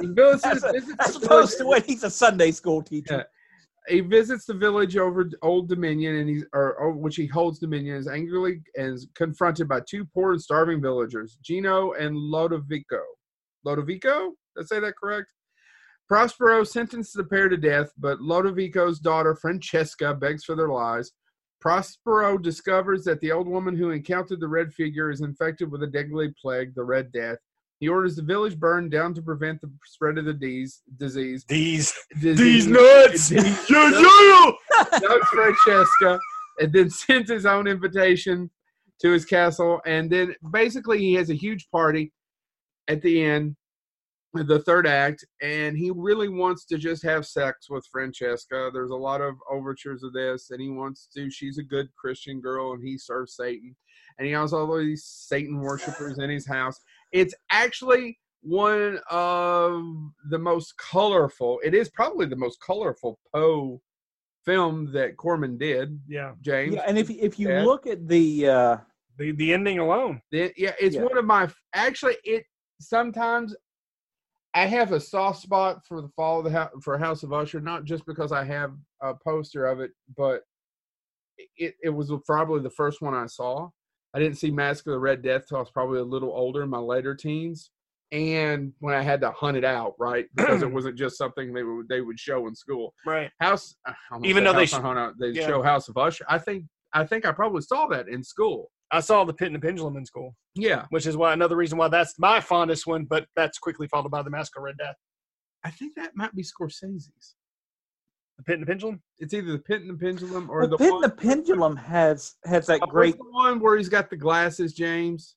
He 0.00 0.06
visits, 0.14 0.44
As, 0.44 0.64
a- 0.64 0.72
visits 0.72 0.96
as 1.00 1.16
opposed 1.16 1.58
to 1.58 1.66
when 1.66 1.82
he's 1.84 2.04
a 2.04 2.10
Sunday 2.10 2.50
school 2.50 2.82
teacher. 2.82 3.24
he 3.88 4.00
visits 4.00 4.44
the 4.44 4.54
village 4.54 4.96
over 4.98 5.30
Old 5.42 5.68
Dominion, 5.68 6.16
and 6.16 6.28
he's 6.28 6.44
or, 6.52 6.74
or 6.74 6.92
which 6.92 7.16
he 7.16 7.26
holds 7.26 7.58
Dominion, 7.58 7.96
is 7.96 8.06
angrily 8.08 8.60
and 8.76 8.94
is 8.94 9.08
confronted 9.14 9.66
by 9.68 9.80
two 9.80 10.04
poor 10.12 10.32
and 10.32 10.42
starving 10.42 10.80
villagers, 10.82 11.38
Gino 11.42 11.92
and 11.92 12.14
Lodovico. 12.16 13.00
Lodovico? 13.66 14.30
Did 14.56 14.62
I 14.62 14.64
say 14.64 14.80
that 14.80 14.96
correct? 14.96 15.26
Prospero 16.08 16.64
sentenced 16.64 17.14
the 17.16 17.24
pair 17.24 17.48
to 17.48 17.56
death, 17.56 17.92
but 17.96 18.18
Lodovico's 18.18 18.98
daughter 18.98 19.36
Francesca 19.36 20.12
begs 20.14 20.44
for 20.44 20.56
their 20.56 20.68
lives. 20.68 21.12
Prospero 21.60 22.38
discovers 22.38 23.04
that 23.04 23.20
the 23.20 23.30
old 23.30 23.46
woman 23.46 23.76
who 23.76 23.90
encountered 23.90 24.40
the 24.40 24.48
red 24.48 24.72
figure 24.72 25.10
is 25.10 25.20
infected 25.20 25.70
with 25.70 25.82
a 25.82 25.86
deadly 25.86 26.32
plague, 26.40 26.74
the 26.74 26.82
Red 26.82 27.12
Death. 27.12 27.36
He 27.80 27.88
orders 27.88 28.16
the 28.16 28.22
village 28.22 28.58
burned 28.58 28.90
down 28.90 29.14
to 29.14 29.22
prevent 29.22 29.60
the 29.60 29.70
spread 29.84 30.18
of 30.18 30.24
the 30.24 30.32
disease. 30.34 30.82
disease. 30.98 31.44
These 31.48 31.94
disease. 32.20 32.66
nuts. 32.66 33.28
Disease. 33.28 33.66
Yeah, 33.70 33.90
yeah. 33.90 34.98
Doug 35.00 35.20
Francesca, 35.26 36.18
and 36.58 36.72
then 36.72 36.90
sends 36.90 37.30
his 37.30 37.46
own 37.46 37.66
invitation 37.66 38.50
to 39.00 39.12
his 39.12 39.24
castle. 39.24 39.80
And 39.86 40.10
then 40.10 40.34
basically, 40.50 40.98
he 40.98 41.14
has 41.14 41.30
a 41.30 41.34
huge 41.34 41.68
party 41.70 42.12
at 42.90 43.00
the 43.02 43.22
end, 43.22 43.56
the 44.34 44.60
third 44.60 44.86
act, 44.86 45.24
and 45.42 45.76
he 45.76 45.90
really 45.94 46.28
wants 46.28 46.64
to 46.66 46.78
just 46.78 47.02
have 47.02 47.26
sex 47.26 47.68
with 47.68 47.84
Francesca. 47.90 48.70
There's 48.72 48.90
a 48.90 48.96
lot 48.96 49.20
of 49.20 49.34
overtures 49.50 50.02
of 50.02 50.12
this, 50.12 50.50
and 50.50 50.60
he 50.60 50.68
wants 50.70 51.08
to. 51.16 51.30
She's 51.30 51.58
a 51.58 51.62
good 51.64 51.88
Christian 51.96 52.40
girl, 52.40 52.72
and 52.72 52.82
he 52.86 52.96
serves 52.98 53.34
Satan. 53.36 53.74
And 54.18 54.26
he 54.26 54.32
has 54.34 54.52
all 54.52 54.76
these 54.76 55.04
Satan 55.04 55.58
worshippers 55.60 56.18
in 56.18 56.30
his 56.30 56.46
house. 56.46 56.78
It's 57.12 57.34
actually 57.50 58.18
one 58.42 58.98
of 59.10 59.82
the 60.30 60.38
most 60.38 60.74
colorful. 60.78 61.58
It 61.64 61.74
is 61.74 61.88
probably 61.90 62.26
the 62.26 62.36
most 62.36 62.58
colorful 62.64 63.18
Poe 63.34 63.80
film 64.44 64.92
that 64.92 65.16
Corman 65.16 65.58
did. 65.58 65.98
Yeah. 66.08 66.32
James, 66.40 66.74
Yeah, 66.74 66.84
and 66.86 66.96
if 66.98 67.10
if 67.10 67.38
you 67.38 67.48
Yeah. 67.48 67.64
look 67.64 67.86
at 67.86 68.06
the 68.08 68.48
uh, 68.48 68.76
The 69.18 69.32
the 69.32 69.52
ending 69.52 69.78
alone. 69.80 70.22
Then- 70.30 70.52
yeah, 70.56 70.74
it's 70.80 70.96
Yeah. 70.96 71.02
one 71.02 71.18
of 71.18 71.24
my 71.24 71.48
actually. 71.74 72.16
It 72.24 72.44
sometimes 72.80 73.54
I 74.54 74.66
have 74.66 74.92
a 74.92 75.00
soft 75.00 75.40
spot 75.40 75.86
for 75.86 76.00
the 76.00 76.08
fall 76.16 76.38
of 76.38 76.44
the 76.44 76.50
house 76.50 76.70
for 76.82 76.98
House 76.98 77.22
of 77.22 77.32
Usher, 77.32 77.60
not 77.60 77.84
just 77.84 78.04
because 78.06 78.32
I 78.32 78.44
have 78.44 78.72
a 79.00 79.14
poster 79.14 79.66
of 79.66 79.80
it, 79.80 79.92
but 80.16 80.42
it 81.56 81.74
it 81.82 81.90
was 81.90 82.12
probably 82.26 82.60
the 82.60 82.70
first 82.70 83.00
one 83.00 83.14
I 83.14 83.26
saw. 83.26 83.68
I 84.12 84.18
didn't 84.18 84.38
see 84.38 84.50
Mask 84.50 84.86
of 84.86 84.92
the 84.92 84.98
Red 84.98 85.22
Death 85.22 85.46
till 85.48 85.58
I 85.58 85.60
was 85.60 85.70
probably 85.70 86.00
a 86.00 86.04
little 86.04 86.30
older 86.30 86.64
in 86.64 86.68
my 86.70 86.78
later 86.78 87.14
teens, 87.14 87.70
and 88.10 88.72
when 88.80 88.94
I 88.94 89.02
had 89.02 89.20
to 89.20 89.30
hunt 89.30 89.56
it 89.56 89.64
out, 89.64 89.94
right, 90.00 90.26
because 90.34 90.62
it 90.62 90.72
wasn't 90.72 90.98
just 90.98 91.16
something 91.16 91.52
they 91.52 91.62
would 91.62 91.88
they 91.88 92.00
would 92.00 92.18
show 92.18 92.48
in 92.48 92.56
school. 92.56 92.92
Right. 93.06 93.30
House, 93.40 93.76
Even 94.24 94.42
though 94.42 94.52
they 94.52 94.66
sh- 94.66 94.74
Out, 94.74 95.14
they 95.20 95.28
yeah. 95.28 95.46
show 95.46 95.62
House 95.62 95.88
of 95.88 95.96
Usher. 95.96 96.24
I 96.28 96.38
think 96.38 96.64
I 96.92 97.04
think 97.04 97.24
I 97.24 97.30
probably 97.30 97.62
saw 97.62 97.86
that 97.88 98.08
in 98.08 98.24
school. 98.24 98.70
I 98.92 99.00
saw 99.00 99.24
the 99.24 99.32
Pit 99.32 99.46
and 99.46 99.54
the 99.54 99.60
Pendulum 99.60 99.96
in 99.96 100.04
school, 100.04 100.34
Yeah, 100.54 100.86
which 100.90 101.06
is 101.06 101.16
why 101.16 101.32
another 101.32 101.56
reason 101.56 101.78
why 101.78 101.88
that's 101.88 102.18
my 102.18 102.40
fondest 102.40 102.86
one, 102.86 103.04
but 103.04 103.26
that's 103.36 103.58
quickly 103.58 103.86
followed 103.88 104.10
by 104.10 104.22
the 104.22 104.30
Mask 104.30 104.56
of 104.56 104.62
Red 104.62 104.78
Death. 104.78 104.96
I 105.64 105.70
think 105.70 105.94
that 105.96 106.16
might 106.16 106.34
be 106.34 106.42
Scorsese's. 106.42 107.36
The 108.38 108.44
Pit 108.44 108.54
and 108.54 108.62
the 108.62 108.66
Pendulum. 108.66 109.02
It's 109.18 109.34
either 109.34 109.52
the 109.52 109.58
Pit 109.58 109.82
and 109.82 109.90
the 109.90 109.94
Pendulum 110.02 110.50
or 110.50 110.60
well, 110.60 110.68
the 110.68 110.78
Pit 110.78 110.92
one, 110.92 111.04
and 111.04 111.12
the 111.12 111.16
Pendulum 111.16 111.76
has 111.76 112.34
has 112.44 112.66
that 112.66 112.82
Uh, 112.82 112.86
great 112.86 113.16
the 113.18 113.24
one 113.30 113.60
where 113.60 113.76
he's 113.76 113.90
got 113.90 114.08
the 114.10 114.16
glasses, 114.16 114.72
James. 114.72 115.36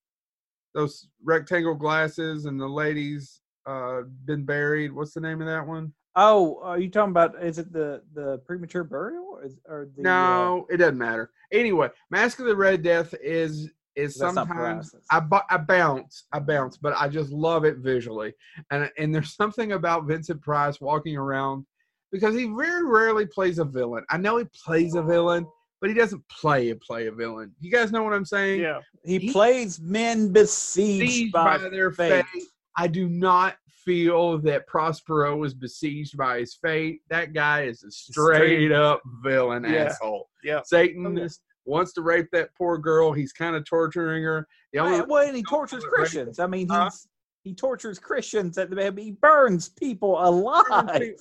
Those 0.74 1.08
rectangle 1.24 1.76
glasses, 1.76 2.46
and 2.46 2.60
the 2.60 2.68
lady's 2.68 3.42
uh, 3.68 4.02
been 4.26 4.46
buried. 4.46 4.92
What's 4.94 5.14
the 5.14 5.22
name 5.22 5.42
of 5.42 5.48
that 5.48 5.68
one? 5.68 5.94
Oh, 6.16 6.60
are 6.62 6.80
you 6.80 6.90
talking 6.90 7.12
about? 7.12 7.42
Is 7.44 7.58
it 7.58 7.74
the 7.74 8.04
the 8.14 8.38
premature 8.46 8.84
burial 8.84 9.26
or, 9.32 9.44
is, 9.44 9.58
or 9.68 9.90
the? 9.96 10.02
uh, 10.02 10.04
no, 10.04 10.68
it 10.70 10.78
doesn't 10.78 10.98
matter. 10.98 11.32
Anyway, 11.52 11.90
Mask 12.12 12.40
of 12.40 12.46
the 12.46 12.56
Red 12.56 12.84
Death 12.84 13.14
is 13.22 13.70
is 13.96 14.16
sometimes. 14.16 14.94
I 15.12 15.20
bu- 15.20 15.38
I 15.50 15.58
bounce, 15.58 16.26
I 16.32 16.40
bounce, 16.40 16.78
but 16.78 16.94
I 16.98 17.08
just 17.08 17.32
love 17.32 17.66
it 17.66 17.78
visually, 17.78 18.34
and 18.70 18.90
and 18.98 19.14
there's 19.14 19.34
something 19.36 19.72
about 19.72 20.06
Vincent 20.06 20.42
Price 20.42 20.80
walking 20.80 21.18
around 21.18 21.66
because 22.12 22.36
he 22.36 22.46
very 22.46 22.86
rarely 22.86 23.26
plays 23.26 23.58
a 23.58 23.66
villain. 23.66 24.06
I 24.10 24.18
know 24.18 24.38
he 24.38 24.46
plays 24.64 24.94
a 24.94 25.02
villain, 25.02 25.48
but 25.82 25.90
he 25.90 25.96
doesn't 25.96 26.24
play 26.30 26.70
a 26.70 26.76
play 26.76 27.08
a 27.08 27.12
villain. 27.12 27.54
You 27.60 27.72
guys 27.72 27.92
know 27.92 28.04
what 28.04 28.14
I'm 28.14 28.26
saying? 28.26 28.62
Yeah. 28.62 28.82
he, 29.04 29.18
he- 29.18 29.32
plays 29.32 29.80
men 29.82 30.32
besieged 30.32 31.00
besieged 31.00 31.34
by, 31.34 31.58
by, 31.58 31.70
their 31.70 31.92
fate. 31.92 32.24
fate. 32.32 32.44
I 32.78 32.88
do 32.88 33.10
not 33.10 33.58
feel 33.84 34.38
that 34.40 34.68
Prospero 34.68 35.36
was 35.38 35.54
besieged 35.54 36.18
by 36.18 36.40
his 36.40 36.56
fate. 36.56 37.02
That 37.10 37.34
guy 37.34 37.64
is 37.64 37.84
a 37.84 37.92
straight 37.92 38.72
up 38.72 39.02
villain 39.24 39.64
Yeah. 39.64 39.86
asshole. 39.86 40.30
Yeah. 40.44 40.62
Satanist 40.64 41.42
oh, 41.46 41.72
wants 41.72 41.94
to 41.94 42.02
rape 42.02 42.28
that 42.32 42.50
poor 42.58 42.78
girl. 42.78 43.12
He's 43.14 43.34
kind 43.34 43.56
of 43.56 43.66
torturing 43.66 44.24
her. 44.24 44.48
The 44.72 44.80
only 44.80 45.00
Well, 45.00 45.08
well, 45.08 45.28
and 45.28 45.36
he 45.38 45.44
tortures. 45.44 45.84
Christians. 45.86 46.40
I 46.40 46.48
mean, 46.48 46.68
he's 46.70 47.08
he 47.44 47.54
tortures 47.54 48.00
Christians. 48.00 48.58
At 48.58 48.70
the 48.70 48.94
he 48.98 49.12
burns 49.12 49.70
people 49.70 50.18
alive. 50.24 51.16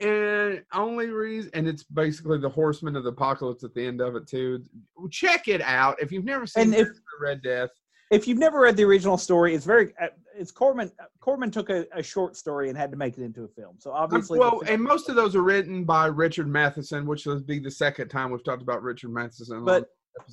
Eh, 0.00 0.06
and 0.06 0.62
only 0.72 1.08
reason, 1.08 1.50
and 1.54 1.66
it's 1.66 1.82
basically 1.82 2.38
the 2.38 2.48
Horseman 2.48 2.94
of 2.94 3.02
the 3.02 3.10
Apocalypse 3.10 3.64
at 3.64 3.74
the 3.74 3.84
end 3.84 4.00
of 4.00 4.14
it 4.14 4.28
too. 4.28 4.62
Check 5.10 5.48
it 5.48 5.60
out 5.62 6.00
if 6.00 6.12
you've 6.12 6.24
never 6.24 6.46
seen 6.46 6.72
if- 6.72 6.86
the 6.86 6.94
Red 7.20 7.42
Death. 7.42 7.70
If 8.10 8.26
you've 8.26 8.38
never 8.38 8.60
read 8.60 8.76
the 8.76 8.84
original 8.84 9.18
story, 9.18 9.54
it's 9.54 9.66
very 9.66 9.92
uh, 10.00 10.06
it's 10.34 10.50
Corman. 10.50 10.90
Corman 11.20 11.50
took 11.50 11.68
a, 11.68 11.86
a 11.92 12.02
short 12.02 12.36
story 12.36 12.68
and 12.68 12.78
had 12.78 12.90
to 12.90 12.96
make 12.96 13.18
it 13.18 13.22
into 13.22 13.44
a 13.44 13.48
film. 13.48 13.76
So 13.78 13.92
obviously, 13.92 14.38
the 14.38 14.40
well, 14.40 14.62
and 14.66 14.82
most 14.82 15.08
of 15.08 15.16
those 15.16 15.36
are 15.36 15.42
written 15.42 15.84
by 15.84 16.06
Richard 16.06 16.48
Matheson, 16.48 17.06
which 17.06 17.26
will 17.26 17.40
be 17.40 17.58
the 17.58 17.70
second 17.70 18.08
time 18.08 18.30
we've 18.30 18.44
talked 18.44 18.62
about 18.62 18.82
Richard 18.82 19.10
Matheson. 19.10 19.64
but. 19.64 19.88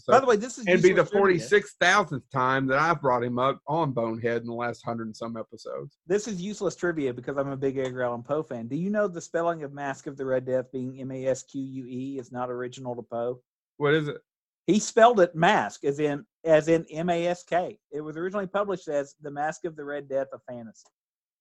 By 0.08 0.20
the 0.20 0.26
way, 0.26 0.36
this 0.36 0.58
is 0.58 0.66
and 0.66 0.82
be 0.82 0.94
the 0.94 1.06
forty 1.06 1.38
six 1.38 1.76
thousandth 1.80 2.28
time 2.32 2.66
that 2.68 2.80
I've 2.80 3.02
brought 3.02 3.24
him 3.24 3.38
up 3.38 3.62
on 3.68 3.92
Bonehead 3.92 4.42
in 4.42 4.48
the 4.48 4.54
last 4.54 4.84
hundred 4.84 5.06
and 5.06 5.16
some 5.16 5.38
episodes. 5.38 6.00
This 6.08 6.28
is 6.28 6.42
useless 6.42 6.76
trivia 6.76 7.14
because 7.14 7.38
I'm 7.38 7.50
a 7.50 7.58
big 7.58 7.78
Edgar 7.78 8.02
Allan 8.02 8.24
Poe 8.24 8.42
fan. 8.42 8.68
Do 8.68 8.76
you 8.76 8.90
know 8.90 9.08
the 9.08 9.22
spelling 9.22 9.62
of 9.62 9.74
Mask 9.74 10.08
of 10.08 10.18
the 10.18 10.26
Red 10.26 10.46
Death 10.46 10.72
being 10.72 11.00
M 11.00 11.12
A 11.12 11.28
S 11.28 11.44
Q 11.44 11.62
U 11.62 11.86
E 11.86 12.18
is 12.18 12.32
not 12.32 12.50
original 12.50 12.96
to 12.96 13.04
Poe? 13.04 13.42
What 13.78 13.94
is 13.94 14.08
it? 14.08 14.18
He 14.68 14.80
spelled 14.80 15.20
it 15.20 15.36
mask 15.36 15.84
as 15.84 16.00
in 16.00 16.26
as 16.44 16.68
in 16.68 16.86
M 16.92 17.10
A 17.10 17.28
S 17.28 17.44
K. 17.44 17.78
It 17.92 18.02
was 18.02 18.18
originally 18.18 18.48
published 18.48 18.88
as 18.88 19.16
The 19.22 19.32
Mask 19.32 19.66
of 19.66 19.76
the 19.76 19.84
Red 19.86 20.08
Death 20.10 20.28
of 20.34 20.42
Fantasy. 20.50 20.88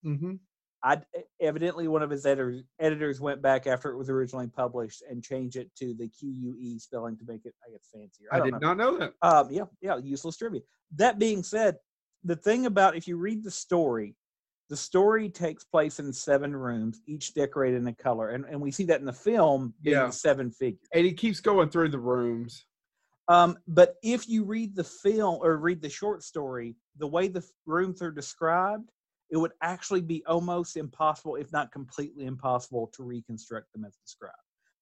Mm-hmm. 0.05 0.35
I 0.83 1.01
evidently 1.41 1.89
one 1.89 2.03
of 2.03 2.11
his 2.11 2.27
editors 2.27 2.63
editors 2.79 3.21
went 3.21 3.41
back 3.41 3.67
after 3.67 3.91
it 3.91 3.97
was 3.97 4.11
originally 4.11 4.49
published 4.49 5.03
and 5.09 5.23
changed 5.23 5.57
it 5.57 5.71
to 5.77 5.95
the 5.95 6.09
Q 6.09 6.29
U 6.31 6.57
E 6.59 6.79
spelling 6.79 7.17
to 7.17 7.25
make 7.27 7.47
it 7.47 7.55
I 7.67 7.73
guess 7.73 7.89
fancier. 7.93 8.29
I, 8.31 8.39
don't 8.39 8.47
did 8.53 8.61
know. 8.61 8.75
not 8.75 8.77
know 8.77 8.99
that. 8.99 9.15
Um, 9.23 9.49
yeah, 9.51 9.65
yeah, 9.81 9.97
useless 9.97 10.37
trivia. 10.37 10.61
That 10.97 11.19
being 11.19 11.43
said, 11.43 11.77
the 12.25 12.37
thing 12.37 12.67
about 12.67 12.97
if 12.97 13.09
you 13.09 13.17
read 13.17 13.43
the 13.43 13.51
story, 13.51 14.15
the 14.69 14.77
story 14.77 15.31
takes 15.31 15.65
place 15.65 15.99
in 15.99 16.13
seven 16.13 16.55
rooms, 16.55 17.01
each 17.07 17.33
decorated 17.33 17.79
in 17.79 17.87
a 17.89 17.95
color, 17.95 18.29
and 18.31 18.45
and 18.45 18.61
we 18.61 18.71
see 18.71 18.85
that 18.85 19.01
in 19.01 19.07
the 19.07 19.13
film 19.15 19.73
being 19.81 19.97
Yeah. 19.97 20.11
seven 20.11 20.51
figures. 20.51 20.87
And 20.93 21.07
he 21.07 21.15
keeps 21.15 21.41
going 21.41 21.71
through 21.71 21.89
the 21.89 21.99
rooms. 21.99 22.67
Um, 23.29 23.59
but 23.67 23.97
if 24.03 24.29
you 24.29 24.45
read 24.45 24.77
the 24.77 24.85
film 24.85 25.39
or 25.43 25.57
read 25.57 25.81
the 25.81 25.89
short 25.89 26.23
story, 26.23 26.77
the 26.99 27.07
way 27.07 27.29
the 27.29 27.45
rooms 27.67 28.03
are 28.03 28.11
described, 28.11 28.91
it 29.31 29.39
would 29.39 29.53
actually 29.63 30.03
be 30.03 30.23
almost 30.27 30.77
impossible, 30.77 31.37
if 31.37 31.51
not 31.53 31.73
completely 31.73 32.27
impossible, 32.27 32.91
to 32.95 33.03
reconstruct 33.03 33.73
them 33.73 33.85
as 33.85 33.97
described. 33.97 34.37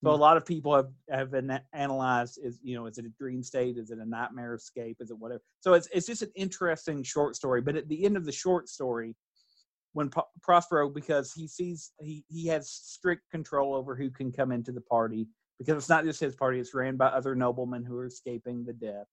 So 0.05 0.11
a 0.11 0.15
Hmm. 0.15 0.21
lot 0.21 0.37
of 0.37 0.45
people 0.45 0.75
have 0.75 0.91
have 1.11 1.31
been 1.31 1.61
analyzed 1.73 2.41
is 2.43 2.59
you 2.63 2.75
know 2.75 2.87
is 2.87 2.99
it 2.99 3.05
a 3.05 3.09
dream 3.11 3.43
state 3.43 3.79
is 3.79 3.93
it 3.93 3.99
a 3.99 4.05
nightmare 4.05 4.55
escape 4.55 4.97
is 5.01 5.13
it 5.13 5.19
whatever 5.19 5.41
so 5.61 5.75
it's 5.75 5.89
it's 5.93 6.07
just 6.07 6.23
an 6.23 6.33
interesting 6.35 7.05
short 7.05 7.37
story 7.37 7.61
but 7.61 7.77
at 7.77 7.89
the 7.89 8.05
end 8.05 8.17
of 8.17 8.25
the 8.25 8.33
short 8.33 8.69
story 8.69 9.15
when 9.93 10.09
Pro- 10.09 10.29
Prospero 10.43 10.89
because 10.89 11.33
he 11.33 11.47
sees 11.47 11.93
he 12.01 12.25
he 12.29 12.47
has 12.49 12.69
strict 12.69 13.31
control 13.31 13.75
over 13.75 13.95
who 13.95 14.11
can 14.11 14.33
come 14.33 14.51
into 14.51 14.73
the 14.73 14.81
party 14.81 15.29
because 15.65 15.83
it's 15.83 15.89
not 15.89 16.05
just 16.05 16.21
his 16.21 16.35
party 16.35 16.59
it's 16.59 16.75
ran 16.75 16.97
by 16.97 17.07
other 17.07 17.35
noblemen 17.35 17.85
who 17.85 17.97
are 17.97 18.07
escaping 18.07 18.65
the 18.65 18.73
death 18.73 19.07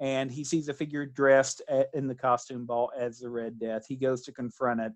and 0.00 0.30
he 0.30 0.44
sees 0.44 0.68
a 0.68 0.74
figure 0.74 1.06
dressed 1.06 1.62
a- 1.68 1.86
in 1.96 2.06
the 2.06 2.14
costume 2.14 2.66
ball 2.66 2.90
as 2.98 3.18
the 3.18 3.28
red 3.28 3.58
death 3.58 3.84
he 3.88 3.96
goes 3.96 4.22
to 4.22 4.32
confront 4.32 4.80
it 4.80 4.92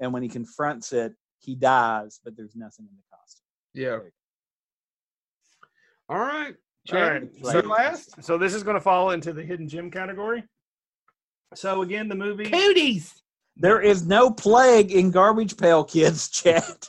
and 0.00 0.12
when 0.12 0.22
he 0.22 0.28
confronts 0.28 0.92
it 0.92 1.12
he 1.38 1.54
dies 1.54 2.20
but 2.24 2.36
there's 2.36 2.56
nothing 2.56 2.86
in 2.86 2.96
the 2.96 3.16
costume 3.16 3.44
Yeah. 3.74 3.98
All 6.08 6.18
right. 6.18 6.54
All 6.92 6.94
Chad, 6.94 7.22
right, 7.42 7.62
so 7.64 7.68
last. 7.68 8.22
So 8.22 8.38
this 8.38 8.54
is 8.54 8.62
going 8.62 8.76
to 8.76 8.80
fall 8.80 9.10
into 9.10 9.32
the 9.32 9.42
hidden 9.42 9.68
gem 9.68 9.90
category. 9.90 10.44
So 11.54 11.82
again, 11.82 12.06
the 12.08 12.14
movie. 12.14 12.44
Cooties. 12.48 13.12
There 13.56 13.80
is 13.80 14.06
no 14.06 14.30
plague 14.30 14.92
in 14.92 15.10
Garbage 15.10 15.56
Pail 15.56 15.82
Kids 15.82 16.28
chat. 16.30 16.86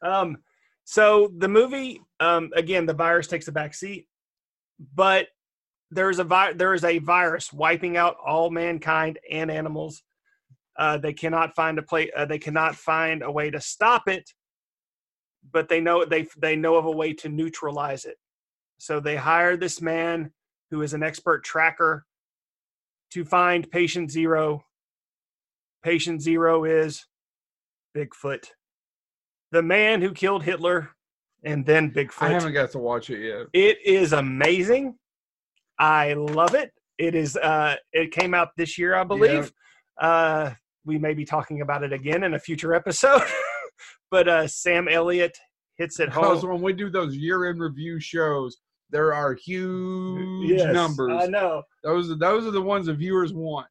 Um, 0.00 0.36
so 0.84 1.32
the 1.38 1.48
movie, 1.48 2.02
um, 2.20 2.50
again, 2.54 2.86
the 2.86 2.94
virus 2.94 3.26
takes 3.26 3.48
a 3.48 3.52
back 3.52 3.74
seat, 3.74 4.06
but 4.94 5.28
there's 5.90 6.18
a 6.18 6.24
vi- 6.24 6.52
there 6.52 6.74
is 6.74 6.84
a 6.84 6.98
virus 6.98 7.52
wiping 7.52 7.96
out 7.96 8.16
all 8.24 8.50
mankind 8.50 9.18
and 9.30 9.50
animals. 9.50 10.02
Uh, 10.78 10.98
they 10.98 11.12
cannot 11.12 11.54
find 11.54 11.78
a 11.78 11.82
play. 11.82 12.10
Uh, 12.10 12.26
they 12.26 12.38
cannot 12.38 12.74
find 12.74 13.22
a 13.22 13.30
way 13.30 13.50
to 13.50 13.60
stop 13.60 14.08
it, 14.08 14.30
but 15.50 15.68
they 15.68 15.80
know 15.80 16.04
they 16.04 16.26
they 16.38 16.56
know 16.56 16.76
of 16.76 16.84
a 16.84 16.90
way 16.90 17.12
to 17.12 17.28
neutralize 17.28 18.04
it. 18.04 18.16
So 18.78 19.00
they 19.00 19.16
hire 19.16 19.56
this 19.56 19.80
man 19.80 20.32
who 20.70 20.82
is 20.82 20.92
an 20.92 21.02
expert 21.02 21.44
tracker 21.44 22.04
to 23.12 23.24
find 23.24 23.70
patient 23.70 24.10
zero. 24.10 24.64
Patient 25.82 26.20
zero 26.20 26.64
is 26.64 27.06
Bigfoot 27.96 28.46
the 29.52 29.62
man 29.62 30.02
who 30.02 30.12
killed 30.12 30.42
Hitler, 30.42 30.90
and 31.44 31.64
then 31.64 31.90
Bigfoot. 31.90 32.22
I 32.22 32.30
haven't 32.30 32.52
got 32.52 32.70
to 32.72 32.78
watch 32.78 33.10
it 33.10 33.20
yet. 33.26 33.46
It 33.52 33.78
is 33.84 34.12
amazing. 34.12 34.96
I 35.78 36.14
love 36.14 36.54
it. 36.54 36.72
It 36.98 37.14
is. 37.14 37.36
Uh, 37.36 37.76
it 37.92 38.10
came 38.12 38.34
out 38.34 38.48
this 38.56 38.78
year, 38.78 38.94
I 38.94 39.04
believe. 39.04 39.52
Uh, 40.00 40.52
we 40.84 40.98
may 40.98 41.14
be 41.14 41.24
talking 41.24 41.60
about 41.60 41.82
it 41.82 41.92
again 41.92 42.24
in 42.24 42.34
a 42.34 42.38
future 42.38 42.74
episode. 42.74 43.22
but 44.10 44.28
uh, 44.28 44.46
Sam 44.48 44.88
Elliott 44.88 45.36
hits 45.76 46.00
it 46.00 46.06
Because 46.10 46.40
home. 46.42 46.52
when 46.52 46.62
we 46.62 46.72
do 46.72 46.88
those 46.90 47.16
year 47.16 47.50
in 47.50 47.58
review 47.58 48.00
shows, 48.00 48.56
there 48.90 49.12
are 49.12 49.34
huge 49.34 50.48
Yes, 50.50 50.72
numbers. 50.72 51.12
I 51.22 51.26
know. 51.26 51.62
Those 51.82 52.10
are 52.10 52.14
those 52.16 52.46
are 52.46 52.52
the 52.52 52.62
ones 52.62 52.86
the 52.86 52.94
viewers 52.94 53.32
want. 53.32 53.66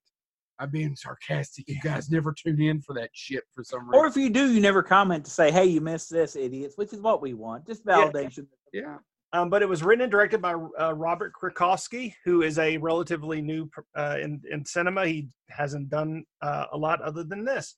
I'm 0.60 0.72
being 0.72 0.96
sarcastic. 0.96 1.68
You 1.68 1.80
guys 1.82 2.10
never 2.10 2.34
tune 2.34 2.62
in 2.62 2.82
for 2.82 2.94
that 2.96 3.10
shit 3.14 3.44
for 3.54 3.64
some 3.64 3.90
reason. 3.90 4.00
or 4.00 4.08
if 4.08 4.16
you 4.16 4.30
do, 4.30 4.52
you 4.52 4.62
never 4.62 4.82
comment 4.84 5.26
to 5.26 5.32
say, 5.32 5.52
"Hey, 5.52 5.66
you 5.66 5.82
missed 5.82 6.10
this, 6.10 6.36
idiots," 6.36 6.78
which 6.78 6.94
is 6.94 7.02
what 7.02 7.22
we 7.22 7.34
want. 7.34 7.66
Just 7.68 7.84
Yeah. 7.86 8.10
validation. 8.10 8.48
yeah. 8.74 8.98
Um, 9.34 9.50
but 9.50 9.62
it 9.62 9.68
was 9.68 9.84
written 9.84 10.04
and 10.04 10.12
directed 10.12 10.42
by 10.42 10.54
uh, 10.54 10.94
Robert 10.94 11.34
Krzykowski, 11.34 12.14
who 12.24 12.42
is 12.42 12.58
a 12.58 12.78
relatively 12.78 13.42
new 13.42 13.70
uh, 13.98 14.18
in 14.22 14.42
in 14.50 14.64
cinema. 14.66 15.06
He 15.08 15.28
hasn't 15.50 15.90
done 15.90 16.24
uh, 16.42 16.68
a 16.72 16.78
lot 16.78 17.02
other 17.02 17.24
than 17.24 17.44
this. 17.44 17.76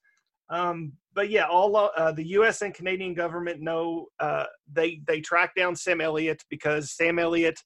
Um, 0.49 0.93
but 1.13 1.29
yeah, 1.29 1.45
all 1.47 1.75
uh, 1.75 2.11
the 2.11 2.27
U.S. 2.27 2.61
and 2.61 2.73
Canadian 2.73 3.13
government 3.15 3.59
know 3.61 4.05
uh, 4.19 4.45
they 4.71 5.01
they 5.07 5.19
track 5.19 5.55
down 5.55 5.75
Sam 5.75 5.99
Elliott 5.99 6.43
because 6.49 6.91
Sam 6.91 7.17
Elliott 7.17 7.59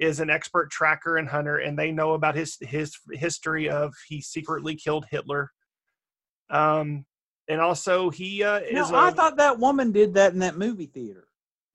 is 0.00 0.18
an 0.18 0.30
expert 0.30 0.70
tracker 0.70 1.18
and 1.18 1.28
hunter, 1.28 1.58
and 1.58 1.78
they 1.78 1.92
know 1.92 2.14
about 2.14 2.34
his 2.34 2.56
his 2.60 2.96
history 3.12 3.68
of 3.68 3.92
he 4.08 4.20
secretly 4.20 4.74
killed 4.74 5.04
Hitler. 5.10 5.50
Um, 6.48 7.04
and 7.48 7.60
also 7.60 8.10
he 8.10 8.42
uh, 8.42 8.60
No, 8.72 8.84
is. 8.84 8.92
I 8.92 9.08
a- 9.08 9.12
thought 9.12 9.36
that 9.36 9.58
woman 9.58 9.92
did 9.92 10.14
that 10.14 10.32
in 10.32 10.38
that 10.40 10.56
movie 10.56 10.86
theater. 10.86 11.28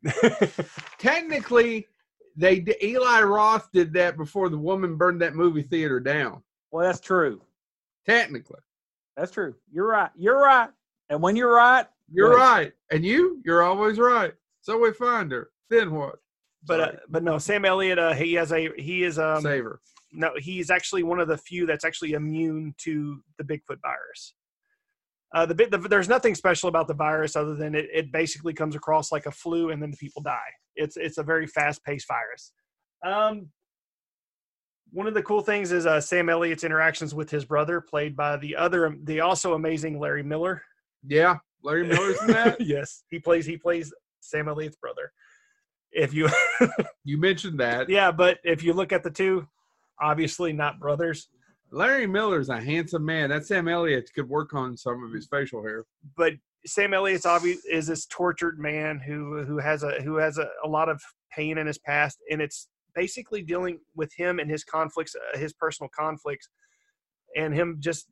Technically, 0.98 1.88
they 2.36 2.64
Eli 2.84 3.22
Roth 3.22 3.70
did 3.72 3.94
that 3.94 4.18
before 4.18 4.50
the 4.50 4.58
woman 4.58 4.96
burned 4.98 5.22
that 5.22 5.36
movie 5.36 5.62
theater 5.64 6.00
down. 6.00 6.42
Well, 6.72 6.86
that's 6.86 7.00
true. 7.00 7.42
Technically, 8.06 8.60
That's 9.18 9.32
true. 9.32 9.56
You're 9.72 9.88
right. 9.88 10.12
You're 10.16 10.40
right. 10.40 10.70
And 11.10 11.22
when 11.22 11.36
you're 11.36 11.54
right, 11.56 11.88
you're 12.12 12.32
Right. 12.36 12.38
right, 12.38 12.74
and 12.92 13.04
you, 13.04 13.42
you're 13.46 13.64
always 13.64 13.98
right. 13.98 14.34
So 14.62 14.78
we 14.78 14.92
find 14.94 15.32
her. 15.32 15.50
Then 15.70 15.92
what? 15.94 16.16
But 16.68 16.80
uh, 16.80 16.92
but 17.10 17.24
no, 17.24 17.38
Sam 17.38 17.66
Elliott. 17.66 18.00
Uh, 18.00 18.14
he 18.14 18.34
has 18.34 18.52
a 18.52 18.70
he 18.78 19.04
is 19.04 19.20
um, 19.20 19.42
save 19.42 19.64
her. 19.64 19.80
no, 20.12 20.32
he's 20.38 20.70
actually 20.70 21.04
one 21.04 21.20
of 21.20 21.28
the 21.28 21.38
few 21.38 21.66
that's 21.66 21.86
actually 21.86 22.14
immune 22.14 22.74
to 22.80 23.22
the 23.38 23.44
Bigfoot 23.44 23.82
virus. 23.82 24.34
Uh, 25.34 25.46
the, 25.46 25.54
the 25.54 25.78
there's 25.90 26.10
nothing 26.10 26.36
special 26.36 26.70
about 26.70 26.88
the 26.88 26.94
virus 26.94 27.36
other 27.36 27.56
than 27.56 27.76
it, 27.76 27.88
it 27.94 28.12
basically 28.12 28.54
comes 28.54 28.76
across 28.76 29.12
like 29.12 29.26
a 29.26 29.32
flu 29.32 29.72
and 29.72 29.82
then 29.82 29.92
the 29.92 29.98
people 29.98 30.22
die. 30.22 30.40
It's 30.76 30.98
it's 30.98 31.18
a 31.18 31.24
very 31.24 31.48
fast 31.48 31.84
paced 31.84 32.08
virus. 32.08 32.52
Um, 33.04 33.50
one 34.92 35.08
of 35.08 35.14
the 35.14 35.24
cool 35.24 35.42
things 35.42 35.74
is 35.74 35.86
uh, 35.86 36.00
Sam 36.00 36.30
Elliott's 36.30 36.64
interactions 36.64 37.14
with 37.14 37.30
his 37.30 37.44
brother, 37.44 37.82
played 37.82 38.16
by 38.16 38.38
the 38.38 38.56
other 38.56 38.96
the 39.04 39.20
also 39.20 39.54
amazing 39.54 40.00
Larry 40.00 40.24
Miller. 40.24 40.62
Yeah, 41.06 41.38
Larry 41.64 41.86
Miller's 41.86 42.22
in 42.22 42.28
that. 42.28 42.62
yes, 42.66 43.04
he 43.10 43.20
plays 43.20 43.46
he 43.46 43.58
plays 43.58 43.94
Sam 44.22 44.48
Elliott's 44.48 44.78
brother. 44.78 45.12
If 45.96 46.14
you 46.14 46.30
You 47.04 47.18
mentioned 47.18 47.60
that. 47.60 47.90
yeah, 47.90 48.12
but 48.12 48.40
if 48.44 48.64
you 48.64 48.74
look 48.74 48.92
at 48.92 49.02
the 49.04 49.10
two, 49.12 49.48
obviously 50.00 50.54
not 50.54 50.80
brothers. 50.80 51.30
Larry 51.72 52.06
Miller's 52.06 52.50
a 52.50 52.62
handsome 52.62 53.06
man. 53.06 53.30
That 53.30 53.46
Sam 53.46 53.68
Elliott 53.68 54.12
could 54.14 54.30
work 54.30 54.54
on 54.54 54.78
some 54.78 55.04
of 55.04 55.12
his 55.12 55.28
facial 55.28 55.64
hair. 55.64 55.86
but 56.16 56.34
Sam 56.66 56.94
Elliott's 56.94 57.26
obvious 57.26 57.64
is 57.66 57.88
this 57.88 58.06
tortured 58.08 58.60
man 58.60 59.00
who 59.00 59.44
who 59.44 59.58
has 59.60 59.84
a 59.84 60.02
who 60.02 60.16
has 60.18 60.38
a, 60.38 60.48
a 60.64 60.68
lot 60.68 60.90
of 60.90 61.02
pain 61.32 61.58
in 61.58 61.68
his 61.68 61.78
past, 61.78 62.18
and 62.32 62.42
it's 62.42 62.68
basically 62.94 63.42
dealing 63.42 63.80
with 63.96 64.12
him 64.16 64.40
and 64.40 64.50
his 64.50 64.64
conflicts, 64.64 65.16
uh, 65.16 65.38
his 65.38 65.54
personal 65.54 65.90
conflicts, 65.98 66.50
and 67.36 67.54
him 67.54 67.78
just 67.80 68.08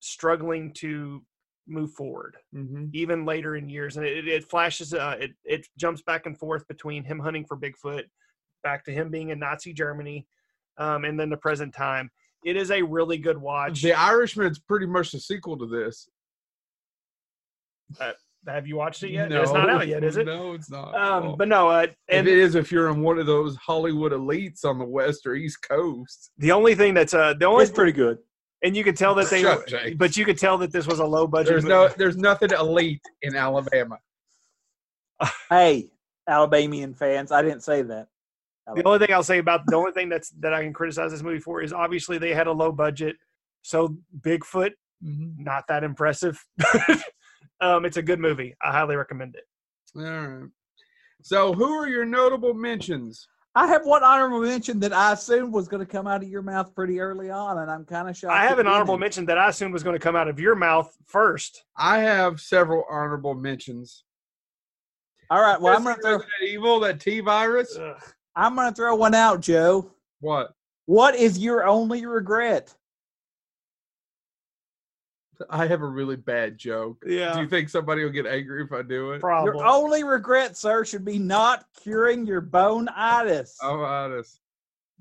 struggling 0.00 0.72
to 0.74 1.22
move 1.68 1.92
forward 1.92 2.36
Mm-hmm. 2.54 2.86
even 2.92 3.24
later 3.24 3.56
in 3.56 3.68
years. 3.68 3.96
And 3.96 4.04
it, 4.06 4.26
it 4.26 4.44
flashes, 4.50 4.92
uh, 4.94 5.16
it 5.20 5.30
it 5.44 5.66
jumps 5.78 6.02
back 6.02 6.26
and 6.26 6.36
forth 6.38 6.66
between 6.68 7.04
him 7.04 7.18
hunting 7.18 7.44
for 7.46 7.56
Bigfoot, 7.56 8.04
back 8.62 8.84
to 8.86 8.92
him 8.92 9.10
being 9.10 9.30
in 9.30 9.38
Nazi 9.38 9.72
Germany, 9.72 10.26
um, 10.78 11.04
and 11.04 11.18
then 11.18 11.30
the 11.30 11.36
present 11.36 11.74
time. 11.74 12.10
It 12.44 12.56
is 12.56 12.70
a 12.72 12.82
really 12.82 13.18
good 13.18 13.38
watch. 13.38 13.82
The 13.82 13.92
irishman 13.92 14.50
is 14.50 14.58
pretty 14.58 14.86
much 14.86 15.12
the 15.12 15.20
sequel 15.20 15.56
to 15.58 15.66
this. 15.66 16.08
Have 18.48 18.66
you 18.66 18.76
watched 18.76 19.04
it 19.04 19.10
yet? 19.12 19.30
it's 19.30 19.52
not 19.52 19.70
out 19.70 19.86
yet, 19.86 20.02
is 20.02 20.16
it? 20.16 20.26
No, 20.26 20.52
it's 20.54 20.68
not. 20.70 20.94
Um, 20.96 21.24
Oh. 21.24 21.36
but 21.36 21.46
no, 21.46 21.68
uh, 21.68 21.86
and 22.08 22.26
it 22.26 22.36
is, 22.38 22.56
if 22.56 22.72
you're 22.72 22.88
in 22.90 23.00
one 23.02 23.18
of 23.20 23.26
those 23.26 23.54
Hollywood 23.56 24.10
elites 24.10 24.64
on 24.64 24.78
the 24.78 24.84
west 24.84 25.26
or 25.26 25.34
east 25.36 25.58
coast, 25.62 26.32
the 26.38 26.50
only 26.50 26.74
thing 26.74 26.94
that's 26.94 27.14
uh 27.14 27.34
the 27.38 27.44
only 27.46 27.62
it's 27.62 27.70
pretty 27.72 27.92
good. 27.92 28.18
And 28.62 28.76
you 28.76 28.84
could 28.84 28.96
tell 28.96 29.14
that 29.16 29.28
they 29.30 29.42
Shut 29.42 29.72
up, 29.72 29.82
but 29.96 30.16
you 30.16 30.24
could 30.24 30.38
tell 30.38 30.58
that 30.58 30.72
this 30.72 30.86
was 30.86 30.98
a 31.00 31.04
low 31.04 31.26
budget 31.26 31.48
there's 31.48 31.64
no, 31.64 31.88
there's 31.88 32.16
nothing 32.16 32.50
elite 32.50 33.02
in 33.22 33.36
Alabama. 33.36 33.98
Hey, 35.48 35.90
Alabamian 36.28 36.94
fans, 36.94 37.30
I 37.30 37.42
didn't 37.42 37.62
say 37.62 37.82
that. 37.82 38.08
I 38.68 38.74
The 38.74 38.84
only 38.84 38.98
thing 38.98 39.14
I'll 39.14 39.22
say 39.22 39.38
about 39.38 39.60
the 39.66 39.76
only 39.76 39.92
thing 39.92 40.08
that's 40.08 40.30
that 40.40 40.52
I 40.52 40.62
can 40.62 40.72
criticize 40.72 41.10
this 41.12 41.22
movie 41.22 41.38
for 41.38 41.62
is 41.62 41.72
obviously 41.72 42.18
they 42.18 42.34
had 42.34 42.46
a 42.46 42.52
low 42.52 42.72
budget, 42.72 43.16
so 43.62 43.96
Bigfoot 44.20 44.72
Mm-hmm. 45.04 45.42
not 45.42 45.64
that 45.68 45.82
impressive. 45.82 46.44
um, 47.60 47.84
it's 47.84 47.96
a 47.96 48.02
good 48.02 48.20
movie. 48.20 48.54
I 48.62 48.70
highly 48.70 48.94
recommend 48.94 49.34
it. 49.34 49.44
All 49.96 50.02
right. 50.02 50.48
So, 51.22 51.52
who 51.52 51.72
are 51.72 51.88
your 51.88 52.04
notable 52.04 52.54
mentions? 52.54 53.26
I 53.54 53.66
have 53.66 53.84
one 53.84 54.02
honorable 54.02 54.40
mention 54.40 54.80
that 54.80 54.94
I 54.94 55.12
assumed 55.12 55.52
was 55.52 55.68
going 55.68 55.84
to 55.84 55.90
come 55.90 56.06
out 56.06 56.22
of 56.22 56.28
your 56.28 56.40
mouth 56.40 56.74
pretty 56.74 57.00
early 57.00 57.30
on, 57.30 57.58
and 57.58 57.70
I'm 57.70 57.84
kind 57.84 58.08
of 58.08 58.16
shocked. 58.16 58.32
I 58.32 58.46
have 58.46 58.58
an 58.58 58.66
honorable 58.66 58.94
didn't. 58.94 59.00
mention 59.00 59.26
that 59.26 59.36
I 59.36 59.50
assumed 59.50 59.74
was 59.74 59.82
going 59.82 59.94
to 59.94 60.00
come 60.02 60.16
out 60.16 60.26
of 60.26 60.40
your 60.40 60.54
mouth 60.54 60.90
first. 61.06 61.64
I 61.76 61.98
have 61.98 62.40
several 62.40 62.84
honorable 62.88 63.34
mentions. 63.34 64.04
All 65.28 65.40
right, 65.40 65.60
well, 65.60 65.76
I'm 65.76 65.84
going 65.84 65.96
to 65.96 66.02
throw. 66.02 66.18
That 66.18 66.46
evil, 66.46 66.80
that 66.80 67.00
T 67.00 67.20
virus. 67.20 67.78
I'm 68.34 68.54
going 68.54 68.70
to 68.70 68.74
throw 68.74 68.94
one 68.94 69.14
out, 69.14 69.40
Joe. 69.40 69.90
What? 70.20 70.54
What 70.86 71.14
is 71.14 71.38
your 71.38 71.66
only 71.66 72.06
regret? 72.06 72.74
I 75.50 75.66
have 75.66 75.82
a 75.82 75.86
really 75.86 76.16
bad 76.16 76.58
joke. 76.58 77.02
Yeah. 77.06 77.34
Do 77.34 77.40
you 77.40 77.48
think 77.48 77.68
somebody 77.68 78.04
will 78.04 78.10
get 78.10 78.26
angry 78.26 78.62
if 78.62 78.72
I 78.72 78.82
do 78.82 79.12
it? 79.12 79.20
probably. 79.20 79.52
Your 79.52 79.66
only 79.66 80.04
regret, 80.04 80.56
sir, 80.56 80.84
should 80.84 81.04
be 81.04 81.18
not 81.18 81.64
curing 81.82 82.26
your 82.26 82.40
bone-itis. 82.40 83.58
Oh, 83.62 83.74
I'm 83.74 83.80
honest. 83.80 84.40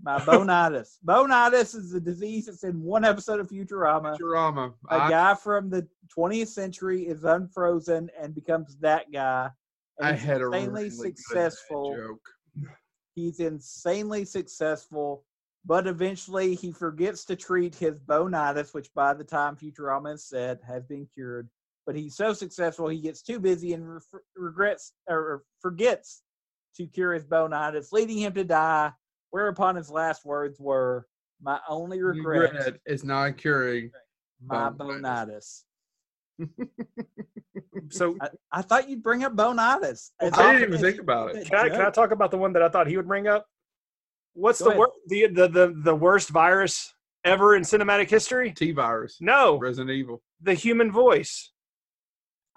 My 0.02 0.24
bone-itis. 0.24 1.00
bone-itis 1.04 1.76
is 1.76 1.94
a 1.94 2.00
disease 2.00 2.46
that's 2.48 2.64
in 2.64 2.82
one 2.82 3.06
episode 3.06 3.40
of 3.40 3.50
Futurama. 3.50 4.18
Futurama. 4.18 4.74
A 4.90 4.94
I, 4.94 5.10
guy 5.10 5.34
from 5.36 5.70
the 5.70 5.88
20th 6.18 6.48
century 6.48 7.04
is 7.04 7.24
unfrozen 7.24 8.10
and 8.20 8.34
becomes 8.34 8.78
that 8.78 9.12
guy. 9.12 9.50
And 10.00 10.08
I 10.08 10.14
he's 10.14 10.24
had 10.24 10.42
a 10.42 10.46
insanely 10.46 10.84
really 10.84 10.90
good 10.90 11.18
successful. 11.20 11.96
joke. 11.96 12.70
He's 13.14 13.40
insanely 13.40 14.26
successful, 14.26 15.26
but 15.66 15.88
eventually 15.88 16.55
he 16.55 16.72
forgets 16.72 17.26
to 17.26 17.36
treat 17.36 17.76
his 17.76 17.99
bonitis, 17.99 18.74
which 18.74 18.93
by 18.93 19.14
the 19.14 19.24
time 19.24 19.55
Futurama 19.55 20.16
is 20.16 20.26
said 20.26 20.59
has 20.68 20.84
been 20.86 21.07
cured. 21.14 21.49
But 21.86 21.95
he's 21.95 22.16
so 22.16 22.34
successful, 22.34 22.88
he 22.88 22.99
gets 22.99 23.22
too 23.22 23.39
busy 23.39 23.74
and 23.74 23.88
re- 23.88 24.01
regrets 24.36 24.93
or 25.07 25.43
forgets 25.62 26.24
to 26.78 26.88
cure 26.88 27.14
his 27.14 27.26
bonitis, 27.26 27.91
leading 27.91 28.18
him 28.18 28.34
to 28.34 28.43
die. 28.43 28.91
Whereupon 29.32 29.76
his 29.76 29.89
last 29.89 30.26
words 30.26 30.59
were, 30.59 31.07
"My 31.41 31.59
only 31.68 32.01
regret, 32.01 32.53
Regret 32.53 32.80
is 32.86 33.03
not 33.03 33.38
curing. 33.38 33.91
my 34.43 34.70
bonitis." 34.70 35.01
bonitis." 35.01 35.66
so 37.89 38.18
I, 38.20 38.30
I 38.51 38.62
thought 38.62 38.89
you'd 38.89 39.03
bring 39.03 39.24
up 39.24 39.36
bonitis. 39.36 40.12
As 40.20 40.34
I 40.38 40.53
didn't 40.53 40.70
even 40.70 40.82
think 40.82 40.99
about 40.99 41.36
it. 41.36 41.47
can 41.47 41.59
I, 41.59 41.70
can 41.70 41.82
I 41.82 41.89
talk 41.89 42.12
about 42.12 42.32
the 42.32 42.38
one 42.38 42.53
that 42.53 42.62
I 42.62 42.70
thought 42.70 42.88
he 42.88 42.97
would 42.97 43.07
bring 43.07 43.28
up? 43.28 43.45
What's 44.34 44.60
Go 44.60 44.66
the, 44.66 44.70
ahead. 44.72 44.78
wor- 44.80 44.92
the 45.08 45.28
the 45.28 45.48
the 45.48 45.74
the 45.84 45.96
worst 45.96 46.30
virus 46.30 46.94
ever 47.24 47.56
in 47.56 47.64
cinematic 47.64 48.10
history? 48.10 48.52
T 48.52 48.72
virus. 48.72 49.18
No, 49.22 49.58
Resident 49.60 49.92
Evil. 49.92 50.22
the 50.42 50.54
human 50.54 50.92
voice. 50.92 51.52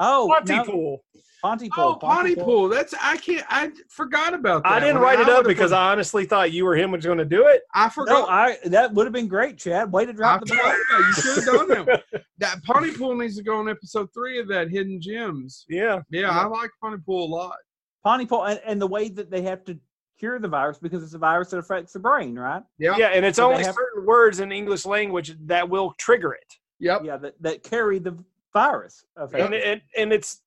Oh, 0.00 0.26
no, 0.28 0.34
Pontypool. 0.34 1.04
Pontypool. 1.40 1.84
Oh, 1.84 1.94
Pontypool. 1.96 2.68
That's 2.68 2.94
I 3.00 3.16
can't. 3.18 3.44
I 3.48 3.70
forgot 3.90 4.34
about 4.34 4.64
that. 4.64 4.72
I 4.72 4.80
didn't 4.80 4.96
one. 4.96 5.02
write 5.04 5.20
it 5.20 5.28
up 5.28 5.44
because 5.44 5.70
for- 5.70 5.76
I 5.76 5.92
honestly 5.92 6.24
thought 6.24 6.50
you 6.52 6.66
or 6.66 6.74
him 6.74 6.90
was 6.90 7.04
going 7.04 7.18
to 7.18 7.24
do 7.24 7.46
it. 7.46 7.62
I 7.74 7.84
No, 7.84 7.90
forgot. 7.90 8.28
I 8.28 8.56
that 8.64 8.92
would 8.94 9.06
have 9.06 9.12
been 9.12 9.28
great, 9.28 9.58
Chad. 9.58 9.92
Way 9.92 10.06
to 10.06 10.10
I 10.10 10.14
drop 10.14 10.40
the 10.40 10.46
forgot 10.46 10.76
ball. 10.90 10.98
You 11.06 11.12
should 11.14 11.34
have 11.36 11.44
done 11.44 11.68
that. 11.68 11.86
one. 12.12 12.22
That 12.38 12.64
Pontypool 12.64 13.14
needs 13.16 13.36
to 13.36 13.44
go 13.44 13.58
on 13.58 13.68
episode 13.68 14.08
three 14.12 14.40
of 14.40 14.48
that 14.48 14.68
Hidden 14.68 15.00
Gems. 15.00 15.64
Yeah, 15.68 16.00
Yeah, 16.10 16.30
I 16.30 16.46
like 16.46 16.70
Pontypool 16.82 17.26
a 17.26 17.30
lot. 17.32 17.56
Pontypool, 18.02 18.42
and, 18.44 18.60
and 18.66 18.82
the 18.82 18.88
way 18.88 19.08
that 19.10 19.30
they 19.30 19.42
have 19.42 19.64
to 19.66 19.78
cure 20.18 20.38
the 20.38 20.48
virus 20.48 20.78
because 20.78 21.02
it's 21.02 21.14
a 21.14 21.18
virus 21.18 21.50
that 21.50 21.58
affects 21.58 21.92
the 21.92 21.98
brain, 21.98 22.34
right? 22.36 22.62
Yeah. 22.78 22.96
yeah, 22.96 23.08
and 23.08 23.24
it's 23.24 23.36
So 23.36 23.50
only 23.50 23.64
have- 23.64 23.74
certain 23.74 24.06
words 24.06 24.40
in 24.40 24.52
English 24.52 24.86
language 24.86 25.34
that 25.46 25.68
will 25.68 25.94
trigger 25.98 26.32
it. 26.32 26.54
Yep. 26.80 27.02
Yeah, 27.04 27.16
that, 27.18 27.34
that 27.42 27.62
carry 27.62 27.98
the 27.98 28.16
virus. 28.52 29.04
and 29.16 29.24
Effect. 29.26 29.52
it, 29.54 29.82
and 29.96 30.12
it's 30.12 30.42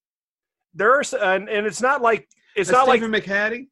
there's 0.74 1.13
and, 1.13 1.49
and 1.49 1.65
it's 1.65 1.82
not 1.82 2.01
like 2.01 2.28
it's 2.55 2.70
That's 2.70 2.86
not 2.86 2.89
Stephen 2.89 3.11
McHattie. 3.11 3.49
like 3.51 3.68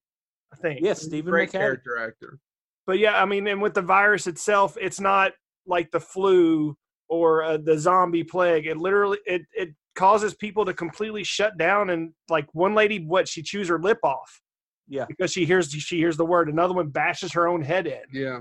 I 0.53 0.57
think. 0.57 0.79
Yes, 0.81 1.01
Stephen 1.01 1.31
Great 1.31 1.49
McHattie. 1.49 1.51
character 1.53 1.97
actor. 1.97 2.39
But 2.87 2.99
yeah, 2.99 3.21
I 3.21 3.25
mean, 3.25 3.47
and 3.47 3.61
with 3.61 3.73
the 3.73 3.81
virus 3.81 4.27
itself, 4.27 4.77
it's 4.79 4.99
not 4.99 5.33
like 5.67 5.91
the 5.91 5.99
flu 5.99 6.77
or 7.09 7.43
uh, 7.43 7.57
the 7.57 7.77
zombie 7.77 8.23
plague. 8.23 8.67
It 8.67 8.77
literally 8.77 9.17
it 9.25 9.41
it 9.53 9.69
causes 9.95 10.33
people 10.33 10.65
to 10.65 10.73
completely 10.73 11.23
shut 11.23 11.57
down 11.57 11.89
and 11.89 12.11
like 12.29 12.47
one 12.53 12.73
lady, 12.75 12.99
what 13.05 13.27
she 13.27 13.41
chews 13.41 13.67
her 13.69 13.79
lip 13.79 13.99
off 14.03 14.41
Yeah. 14.87 15.05
because 15.07 15.31
she 15.31 15.45
hears 15.45 15.71
she 15.71 15.97
hears 15.97 16.17
the 16.17 16.25
word. 16.25 16.49
Another 16.49 16.73
one 16.73 16.89
bashes 16.89 17.33
her 17.33 17.47
own 17.47 17.61
head 17.61 17.87
in. 17.87 18.01
Yeah. 18.11 18.39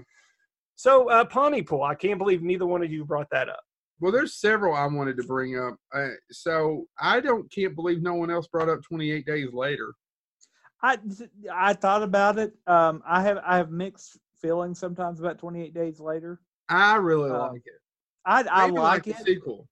So 0.76 1.08
uh, 1.08 1.24
Pontypool, 1.24 1.82
I 1.82 1.94
can't 1.94 2.18
believe 2.18 2.42
neither 2.42 2.66
one 2.66 2.82
of 2.82 2.90
you 2.92 3.04
brought 3.04 3.28
that 3.30 3.48
up. 3.48 3.62
Well, 4.00 4.12
there's 4.12 4.34
several 4.34 4.74
I 4.74 4.86
wanted 4.86 5.16
to 5.18 5.22
bring 5.24 5.58
up. 5.58 5.76
Uh, 5.94 6.08
so 6.30 6.86
I 6.98 7.20
don't 7.20 7.50
can't 7.50 7.74
believe 7.74 8.02
no 8.02 8.14
one 8.14 8.30
else 8.30 8.46
brought 8.48 8.68
up 8.68 8.82
28 8.82 9.24
days 9.24 9.52
later. 9.52 9.94
I 10.82 10.98
I 11.52 11.72
thought 11.72 12.02
about 12.02 12.38
it. 12.38 12.52
Um, 12.66 13.02
I 13.06 13.22
have 13.22 13.38
I 13.44 13.56
have 13.56 13.70
mixed 13.70 14.18
feelings 14.40 14.78
sometimes 14.78 15.20
about 15.20 15.38
28 15.38 15.72
Days 15.72 15.98
Later. 16.00 16.38
I 16.68 16.96
really 16.96 17.30
Um, 17.30 17.52
like 17.52 17.62
it. 17.64 17.80
I 18.26 18.44
I 18.50 18.66
Maybe 18.66 18.78
like 18.78 19.04
the 19.04 19.10
it. 19.12 19.24
sequel. 19.24 19.66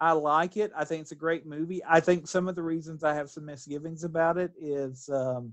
I 0.00 0.12
like 0.12 0.56
it. 0.56 0.72
I 0.76 0.84
think 0.84 1.02
it's 1.02 1.12
a 1.12 1.16
great 1.16 1.46
movie. 1.46 1.82
I 1.88 1.98
think 2.00 2.28
some 2.28 2.48
of 2.48 2.54
the 2.54 2.62
reasons 2.62 3.02
I 3.02 3.14
have 3.14 3.30
some 3.30 3.44
misgivings 3.44 4.04
about 4.04 4.38
it 4.38 4.52
is 4.60 5.08
um 5.08 5.52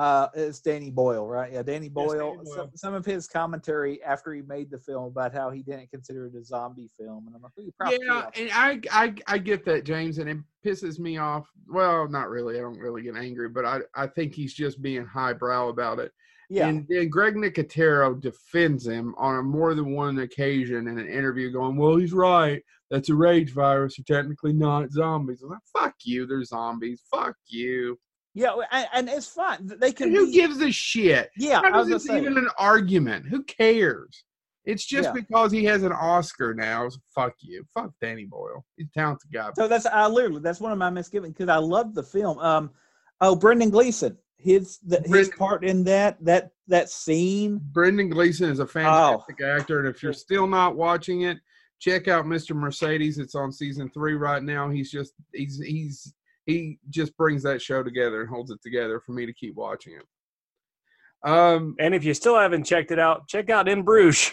uh 0.00 0.28
it's 0.34 0.60
Danny 0.60 0.90
Boyle, 0.90 1.26
right? 1.26 1.52
Yeah, 1.52 1.62
Danny 1.62 1.90
Boyle. 1.90 2.36
Danny 2.36 2.46
Some, 2.46 2.56
Boyle. 2.56 2.70
some 2.74 2.94
of 2.94 3.04
his 3.04 3.26
commentary 3.26 4.02
after 4.02 4.32
he 4.32 4.40
made 4.42 4.70
the 4.70 4.78
film 4.78 5.04
about 5.04 5.34
how 5.34 5.50
he 5.50 5.62
didn't 5.62 5.90
consider 5.90 6.26
it 6.26 6.34
a 6.34 6.42
zombie 6.42 6.90
film, 6.98 7.26
and 7.26 7.36
I'm 7.36 7.42
like, 7.42 7.52
well, 7.56 7.92
Yeah, 7.92 8.30
and 8.40 8.50
I, 8.52 8.80
I 9.04 9.14
I 9.26 9.38
get 9.38 9.64
that, 9.66 9.84
James, 9.84 10.16
and 10.18 10.30
it 10.30 10.38
pisses 10.64 10.98
me 10.98 11.18
off. 11.18 11.50
Well, 11.68 12.08
not 12.08 12.30
really. 12.30 12.56
I 12.56 12.60
don't 12.62 12.78
really 12.78 13.02
get 13.02 13.16
angry, 13.16 13.48
but 13.50 13.64
I, 13.66 13.80
I 13.94 14.06
think 14.06 14.34
he's 14.34 14.54
just 14.54 14.80
being 14.80 15.04
highbrow 15.04 15.68
about 15.68 15.98
it. 15.98 16.12
yeah, 16.48 16.68
And 16.68 16.86
then 16.88 17.08
Greg 17.10 17.34
Nicotero 17.34 18.18
defends 18.20 18.86
him 18.86 19.14
on 19.18 19.38
a 19.38 19.42
more 19.42 19.74
than 19.74 19.94
one 19.94 20.18
occasion 20.20 20.88
in 20.88 20.98
an 20.98 21.08
interview, 21.08 21.52
going, 21.52 21.76
"Well, 21.76 21.96
he's 21.96 22.12
right. 22.14 22.62
That's 22.90 23.10
a 23.10 23.14
rage 23.14 23.52
virus. 23.52 23.98
You're 23.98 24.16
technically 24.16 24.52
not 24.54 24.90
zombies." 24.92 25.42
I'm 25.42 25.50
like, 25.50 25.58
"Fuck 25.76 25.94
you. 26.04 26.26
They're 26.26 26.42
zombies. 26.44 27.02
Fuck 27.10 27.36
you." 27.48 27.98
Yeah, 28.34 28.54
and, 28.70 28.86
and 28.94 29.08
it's 29.08 29.26
fine. 29.28 29.58
They 29.80 29.92
can 29.92 30.08
And 30.08 30.16
who 30.16 30.26
be- 30.26 30.32
gives 30.32 30.60
a 30.60 30.70
shit? 30.70 31.30
yeah. 31.36 31.60
How 31.62 31.80
is 31.80 31.88
this 31.88 32.08
even 32.10 32.36
an 32.38 32.48
argument? 32.58 33.26
Who 33.26 33.42
cares? 33.44 34.24
It's 34.64 34.84
just 34.84 35.06
Yeah. 35.08 35.12
because 35.12 35.50
he 35.50 35.64
has 35.64 35.82
an 35.82 35.92
Oscar 35.92 36.54
now. 36.54 36.88
So 36.88 36.98
fuck 37.14 37.32
you. 37.40 37.64
Fuck 37.74 37.92
Danny 38.00 38.26
Boyle. 38.26 38.64
He's 38.76 38.88
a 38.88 38.98
talented 38.98 39.32
guy. 39.32 39.50
So 39.56 39.66
that's 39.66 39.86
I 39.86 40.06
literally 40.06 40.40
that's 40.42 40.60
one 40.60 40.70
of 40.70 40.78
my 40.78 40.90
misgivings 40.90 41.34
because 41.34 41.48
I 41.48 41.56
love 41.56 41.94
the 41.94 42.02
film. 42.02 42.38
Um, 42.38 42.70
oh, 43.20 43.34
Brendan 43.34 43.70
Gleeson, 43.70 44.16
his 44.36 44.78
the, 44.86 45.00
his 45.06 45.30
part 45.30 45.64
in 45.64 45.82
that 45.84 46.22
that 46.24 46.52
that 46.68 46.90
scene. 46.90 47.58
Brendan 47.72 48.10
Gleeson 48.10 48.50
is 48.50 48.60
a 48.60 48.64
Oh. 48.64 48.66
fantastic 48.66 49.40
actor, 49.42 49.80
and 49.80 49.88
if 49.88 50.02
you're 50.02 50.12
still 50.12 50.46
not 50.46 50.76
watching 50.76 51.22
it, 51.22 51.38
check 51.80 52.06
out 52.06 52.26
Mr. 52.26 52.54
Mercedes. 52.54 53.18
It's 53.18 53.34
on 53.34 53.50
season 53.50 53.88
three 53.90 54.14
right 54.14 54.42
now. 54.42 54.68
He's 54.68 54.90
just 54.90 55.14
he's 55.32 55.58
he's 55.58 56.14
he 56.50 56.78
just 56.88 57.16
brings 57.16 57.42
that 57.44 57.62
show 57.62 57.82
together 57.82 58.20
and 58.20 58.28
holds 58.30 58.50
it 58.50 58.60
together 58.62 59.00
for 59.00 59.12
me 59.12 59.26
to 59.26 59.32
keep 59.32 59.54
watching 59.54 59.94
it. 59.94 61.28
Um. 61.28 61.74
And 61.78 61.94
if 61.94 62.04
you 62.04 62.14
still 62.14 62.38
haven't 62.38 62.64
checked 62.64 62.90
it 62.90 62.98
out, 62.98 63.28
check 63.28 63.50
out 63.50 63.68
In 63.68 63.82
Bruges. 63.82 64.32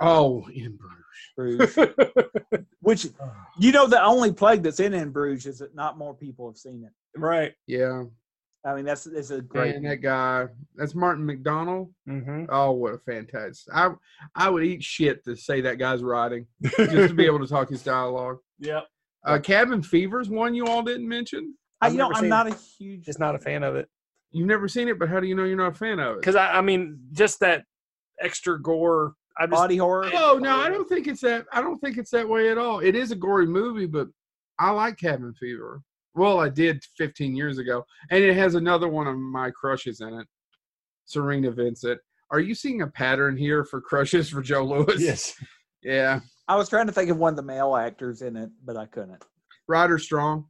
Oh, 0.00 0.46
in 0.48 0.76
Bruges. 0.76 0.98
Bruges, 1.36 1.78
which 2.80 3.06
you 3.58 3.72
know 3.72 3.86
the 3.86 4.02
only 4.02 4.32
plague 4.32 4.62
that's 4.62 4.80
in 4.80 4.92
in 4.92 5.10
Bruges 5.10 5.46
is 5.46 5.58
that 5.60 5.74
not 5.74 5.96
more 5.96 6.14
people 6.14 6.48
have 6.48 6.56
seen 6.58 6.84
it. 6.84 7.18
right. 7.18 7.52
Yeah, 7.66 8.04
I 8.66 8.74
mean 8.74 8.84
that's 8.84 9.06
it's 9.06 9.30
a 9.30 9.40
great. 9.40 9.74
and 9.74 9.86
that 9.86 9.96
guy. 10.02 10.46
That's 10.74 10.94
Martin 10.94 11.24
McDonald. 11.24 11.92
Mm-hmm. 12.08 12.46
Oh, 12.48 12.72
what 12.72 12.94
a 12.94 12.98
fantastic! 12.98 13.72
I 13.74 13.90
I 14.34 14.50
would 14.50 14.64
eat 14.64 14.82
shit 14.82 15.24
to 15.24 15.36
say 15.36 15.60
that 15.62 15.78
guy's 15.78 16.02
writing 16.02 16.46
just 16.62 17.08
to 17.08 17.14
be 17.14 17.26
able 17.30 17.40
to 17.40 17.46
talk 17.46 17.68
his 17.70 17.82
dialogue. 17.82 18.38
Yep. 18.58 18.86
Uh, 19.24 19.38
Cabin 19.38 19.82
Fever's 19.82 20.28
one 20.28 20.54
you 20.54 20.66
all 20.66 20.82
didn't 20.82 21.08
mention. 21.08 21.54
I, 21.80 21.88
you 21.88 21.98
know 21.98 22.10
I'm 22.12 22.20
seen 22.20 22.28
not 22.28 22.46
a 22.46 22.56
huge. 22.78 23.04
Just 23.04 23.18
not 23.18 23.34
a 23.34 23.38
fan 23.38 23.62
of 23.62 23.76
it. 23.76 23.88
You've 24.30 24.46
never 24.46 24.68
seen 24.68 24.88
it, 24.88 24.98
but 24.98 25.08
how 25.08 25.20
do 25.20 25.26
you 25.26 25.34
know 25.34 25.44
you're 25.44 25.56
not 25.56 25.72
a 25.72 25.74
fan 25.74 25.98
of 25.98 26.14
it? 26.14 26.20
Because 26.20 26.36
I, 26.36 26.52
I 26.52 26.60
mean, 26.60 26.98
just 27.12 27.40
that 27.40 27.64
extra 28.20 28.60
gore. 28.60 29.14
I 29.38 29.46
just 29.46 29.52
body 29.52 29.76
horror. 29.76 30.10
Oh 30.14 30.38
no, 30.40 30.56
I 30.56 30.68
don't 30.68 30.88
think 30.88 31.06
it's 31.06 31.20
that. 31.22 31.46
I 31.52 31.60
don't 31.60 31.78
think 31.78 31.98
it's 31.98 32.10
that 32.10 32.28
way 32.28 32.50
at 32.50 32.58
all. 32.58 32.80
It 32.80 32.94
is 32.94 33.10
a 33.10 33.16
gory 33.16 33.46
movie, 33.46 33.86
but 33.86 34.08
I 34.58 34.70
like 34.70 34.98
Cabin 34.98 35.34
Fever. 35.34 35.82
Well, 36.14 36.38
I 36.38 36.50
did 36.50 36.82
15 36.98 37.34
years 37.34 37.58
ago, 37.58 37.84
and 38.10 38.22
it 38.22 38.36
has 38.36 38.54
another 38.54 38.88
one 38.88 39.06
of 39.06 39.16
my 39.16 39.50
crushes 39.50 40.00
in 40.00 40.12
it, 40.12 40.26
Cerina 41.08 41.54
Vincent. 41.54 41.98
Are 42.30 42.40
you 42.40 42.54
seeing 42.54 42.82
a 42.82 42.86
pattern 42.86 43.36
here 43.36 43.64
for 43.64 43.80
crushes 43.80 44.28
for 44.28 44.42
Joe 44.42 44.64
Lewis? 44.64 45.00
yes. 45.00 45.34
Yeah, 45.82 46.20
I 46.48 46.56
was 46.56 46.68
trying 46.68 46.86
to 46.86 46.92
think 46.92 47.10
of 47.10 47.18
one 47.18 47.32
of 47.32 47.36
the 47.36 47.42
male 47.42 47.76
actors 47.76 48.22
in 48.22 48.36
it, 48.36 48.50
but 48.64 48.76
I 48.76 48.86
couldn't. 48.86 49.22
Ryder 49.68 49.98
Strong. 49.98 50.46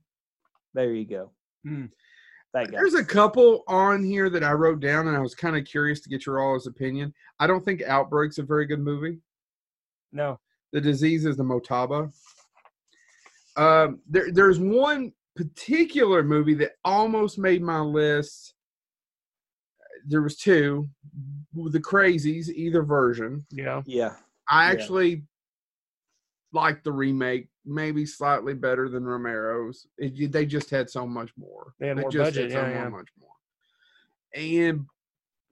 There 0.75 0.93
you 0.93 1.05
go. 1.05 1.31
Thank 1.65 2.71
God. 2.71 2.73
There's 2.73 2.95
a 2.95 3.05
couple 3.05 3.63
on 3.69 4.03
here 4.03 4.29
that 4.31 4.43
I 4.43 4.53
wrote 4.53 4.81
down, 4.81 5.09
and 5.09 5.17
I 5.17 5.21
was 5.21 5.35
kind 5.35 5.57
of 5.57 5.65
curious 5.65 6.01
to 6.01 6.09
get 6.09 6.27
your 6.27 6.41
all's 6.41 6.67
opinion. 6.67 7.15
I 7.41 7.47
don't 7.47 7.65
think 7.65 7.83
Outbreak's 7.83 8.39
a 8.39 8.43
very 8.43 8.67
good 8.67 8.81
movie. 8.81 9.19
No. 10.13 10.39
The 10.73 10.81
disease 10.81 11.25
is 11.25 11.37
the 11.37 11.45
Motaba. 11.45 12.13
Um, 13.57 14.01
there, 14.09 14.33
there's 14.33 14.59
one 14.59 15.13
particular 15.37 16.23
movie 16.23 16.55
that 16.55 16.73
almost 16.85 17.39
made 17.39 17.63
my 17.63 17.81
list. 17.81 18.55
There 20.07 20.23
was 20.23 20.37
two, 20.37 20.89
the 21.55 21.81
Crazies, 21.81 22.49
either 22.49 22.83
version. 22.83 23.47
Yeah. 23.51 23.83
Yeah. 23.87 24.15
I 24.49 24.73
Yeah. 24.73 24.77
Like 26.53 26.83
the 26.83 26.93
remake, 26.93 27.49
maybe 27.65 28.05
slightly 28.07 28.55
better 28.55 28.89
than 28.89 29.05
Romero's. 29.05 29.87
It, 29.99 30.33
they 30.33 30.47
just 30.47 30.71
had 30.71 30.91
so 30.91 31.07
much 31.07 31.31
more. 31.37 31.75
They 31.79 31.89
had 31.89 31.99
more 31.99 32.11
just 32.11 32.35
budget, 32.35 32.53
so 32.53 32.59
yeah, 32.61 32.71
yeah. 32.71 32.89
much 32.89 33.09
more. 33.21 33.31
And 34.35 34.87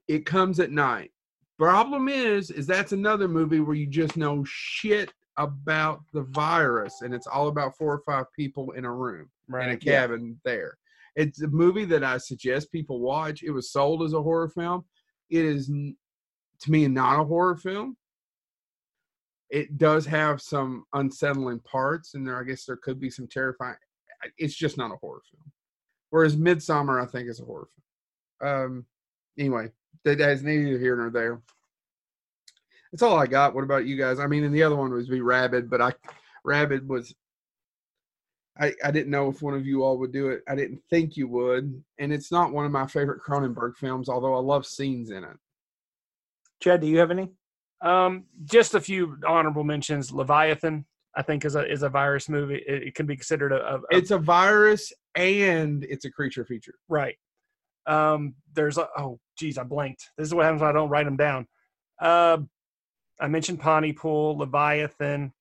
it 0.08 0.26
comes 0.26 0.60
at 0.60 0.70
night. 0.70 1.12
Problem 1.58 2.08
is, 2.08 2.50
is 2.50 2.66
that's 2.66 2.92
another 2.92 3.28
movie 3.28 3.60
where 3.60 3.76
you 3.76 3.86
just 3.86 4.16
know 4.16 4.44
shit 4.46 5.12
about 5.36 6.00
the 6.12 6.22
virus, 6.22 7.02
and 7.02 7.14
it's 7.14 7.26
all 7.26 7.48
about 7.48 7.76
four 7.76 7.92
or 7.94 8.02
five 8.06 8.26
people 8.34 8.72
in 8.72 8.84
a 8.84 8.92
room 8.92 9.28
right. 9.48 9.64
in 9.64 9.68
a 9.70 9.72
Right. 9.74 9.84
Yeah. 9.84 10.00
cabin 10.00 10.40
there. 10.44 10.78
It's 11.16 11.42
a 11.42 11.48
movie 11.48 11.84
that 11.86 12.04
I 12.04 12.18
suggest 12.18 12.72
people 12.72 13.00
watch. 13.00 13.42
It 13.42 13.50
was 13.50 13.72
sold 13.72 14.02
as 14.02 14.12
a 14.12 14.22
horror 14.22 14.48
film. 14.48 14.84
It 15.28 15.44
is, 15.44 15.66
to 15.66 16.70
me, 16.70 16.88
not 16.88 17.20
a 17.20 17.24
horror 17.24 17.56
film. 17.56 17.96
It 19.50 19.78
does 19.78 20.06
have 20.06 20.40
some 20.40 20.84
unsettling 20.92 21.60
parts, 21.60 22.14
and 22.14 22.26
there, 22.26 22.40
I 22.40 22.44
guess, 22.44 22.64
there 22.64 22.76
could 22.76 23.00
be 23.00 23.10
some 23.10 23.26
terrifying. 23.26 23.76
It's 24.38 24.54
just 24.54 24.78
not 24.78 24.92
a 24.92 24.96
horror 24.96 25.22
film. 25.30 25.50
Whereas 26.10 26.36
Midsommar, 26.36 27.02
I 27.02 27.06
think, 27.06 27.28
is 27.28 27.40
a 27.40 27.44
horror 27.44 27.68
film. 28.40 28.52
Um, 28.52 28.86
anyway, 29.38 29.70
that 30.04 30.20
has 30.20 30.42
neither 30.42 30.78
here 30.78 30.96
nor 30.96 31.10
there. 31.10 31.42
That's 32.92 33.02
all 33.02 33.18
I 33.18 33.26
got. 33.26 33.54
What 33.54 33.64
about 33.64 33.86
you 33.86 33.96
guys? 33.96 34.18
I 34.18 34.26
mean, 34.26 34.44
and 34.44 34.54
the 34.54 34.62
other 34.62 34.76
one 34.76 34.92
was 34.92 35.08
be 35.08 35.20
Rabid, 35.20 35.70
but 35.70 35.80
I, 35.80 35.92
Rabid 36.44 36.88
was 36.88 37.14
I, 38.60 38.74
I 38.84 38.90
didn't 38.90 39.10
know 39.10 39.30
if 39.30 39.40
one 39.40 39.54
of 39.54 39.66
you 39.66 39.82
all 39.82 39.96
would 39.98 40.12
do 40.12 40.28
it. 40.28 40.42
I 40.46 40.54
didn't 40.54 40.82
think 40.90 41.16
you 41.16 41.26
would. 41.28 41.82
And 41.98 42.12
it's 42.12 42.30
not 42.30 42.52
one 42.52 42.66
of 42.66 42.72
my 42.72 42.86
favorite 42.86 43.22
Cronenberg 43.22 43.76
films, 43.76 44.08
although 44.08 44.34
I 44.34 44.40
love 44.40 44.66
scenes 44.66 45.10
in 45.10 45.24
it. 45.24 45.36
Chad, 46.60 46.82
do 46.82 46.86
you 46.86 46.98
have 46.98 47.10
any? 47.10 47.30
Um, 47.82 48.24
just 48.44 48.74
a 48.74 48.80
few 48.80 49.16
honorable 49.26 49.64
mentions. 49.64 50.12
Leviathan, 50.12 50.84
I 51.16 51.22
think, 51.22 51.44
is 51.44 51.56
a 51.56 51.70
is 51.70 51.82
a 51.82 51.88
virus 51.88 52.28
movie. 52.28 52.62
It, 52.66 52.88
it 52.88 52.94
can 52.94 53.06
be 53.06 53.16
considered 53.16 53.52
a, 53.52 53.74
a, 53.74 53.76
a 53.78 53.82
It's 53.90 54.10
a 54.10 54.18
virus 54.18 54.92
and 55.14 55.84
it's 55.84 56.04
a 56.04 56.10
creature 56.10 56.44
feature. 56.44 56.74
right. 56.88 57.16
Um, 57.86 58.34
there's 58.54 58.76
a 58.78 58.88
oh 58.98 59.18
geez, 59.38 59.56
I 59.56 59.62
blanked. 59.64 60.10
This 60.18 60.26
is 60.28 60.34
what 60.34 60.44
happens 60.44 60.60
when 60.60 60.70
I 60.70 60.74
don't 60.74 60.90
write 60.90 61.06
them 61.06 61.16
down. 61.16 61.46
Uh, 62.00 62.38
I 63.20 63.26
mentioned 63.28 63.60
Pontypool, 63.60 64.36
Leviathan. 64.38 65.32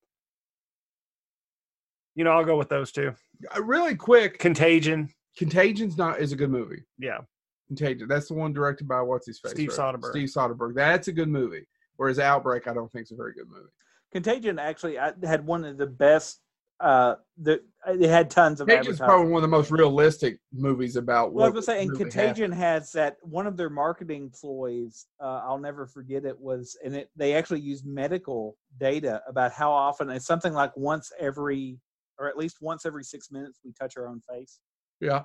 You 2.16 2.24
know, 2.24 2.32
I'll 2.32 2.46
go 2.46 2.58
with 2.58 2.70
those 2.70 2.92
two. 2.92 3.14
Uh, 3.56 3.62
really 3.64 3.96
quick, 3.96 4.40
Contagion, 4.40 5.10
Contagion's 5.38 5.98
not 5.98 6.20
is 6.20 6.32
a 6.32 6.36
good 6.36 6.50
movie. 6.50 6.84
yeah, 6.98 7.20
Contagion. 7.68 8.08
That's 8.08 8.30
the 8.30 8.34
one 8.34 8.54
directed 8.54 8.88
by 8.88 9.02
what's 9.02 9.28
his 9.28 9.40
face? 9.40 9.52
Steve 9.52 9.70
right? 9.70 9.96
Soderbergh. 9.96 10.12
Steve 10.12 10.30
Soderbergh. 10.30 10.76
That's 10.76 11.10
a 11.10 11.14
good 11.14 11.30
movie. 11.30 11.66
Whereas 12.00 12.18
Outbreak, 12.18 12.66
I 12.66 12.74
don't 12.74 12.90
think 12.90 13.04
is 13.04 13.12
a 13.12 13.16
very 13.16 13.34
good 13.34 13.50
movie. 13.50 13.68
Contagion 14.14 14.58
actually 14.58 14.98
I 14.98 15.12
had 15.22 15.46
one 15.46 15.66
of 15.66 15.78
the 15.78 15.86
best. 15.86 16.40
Uh, 16.80 17.16
the 17.38 17.62
it 17.90 18.10
had 18.10 18.30
tons 18.30 18.62
of 18.62 18.70
Contagion's 18.70 19.00
probably 19.00 19.30
one 19.30 19.40
of 19.40 19.42
the 19.42 19.50
most 19.50 19.70
realistic 19.70 20.40
movies 20.54 20.96
about 20.96 21.34
Well, 21.34 21.44
I 21.44 21.50
what 21.50 21.56
was 21.56 21.66
gonna 21.66 21.78
say, 21.78 21.82
and 21.82 21.92
really 21.92 22.06
Contagion 22.06 22.54
has 22.54 22.94
that 22.94 23.18
one 23.22 23.48
of 23.48 23.58
their 23.58 23.70
marketing 23.70 24.32
ploys. 24.34 25.08
Uh, 25.22 25.42
I'll 25.44 25.60
never 25.60 25.86
forget 25.86 26.24
it 26.24 26.40
was, 26.40 26.78
and 26.86 26.96
it 26.96 27.10
they 27.18 27.34
actually 27.34 27.60
used 27.60 27.86
medical 27.86 28.56
data 28.80 29.22
about 29.28 29.52
how 29.52 29.70
often 29.70 30.10
it's 30.10 30.26
something 30.26 30.54
like 30.54 30.72
once 30.78 31.12
every, 31.20 31.80
or 32.18 32.30
at 32.30 32.38
least 32.38 32.62
once 32.62 32.86
every 32.86 33.04
six 33.04 33.30
minutes, 33.30 33.60
we 33.66 33.74
touch 33.74 33.98
our 33.98 34.08
own 34.08 34.22
face. 34.22 34.62
Yeah. 35.02 35.24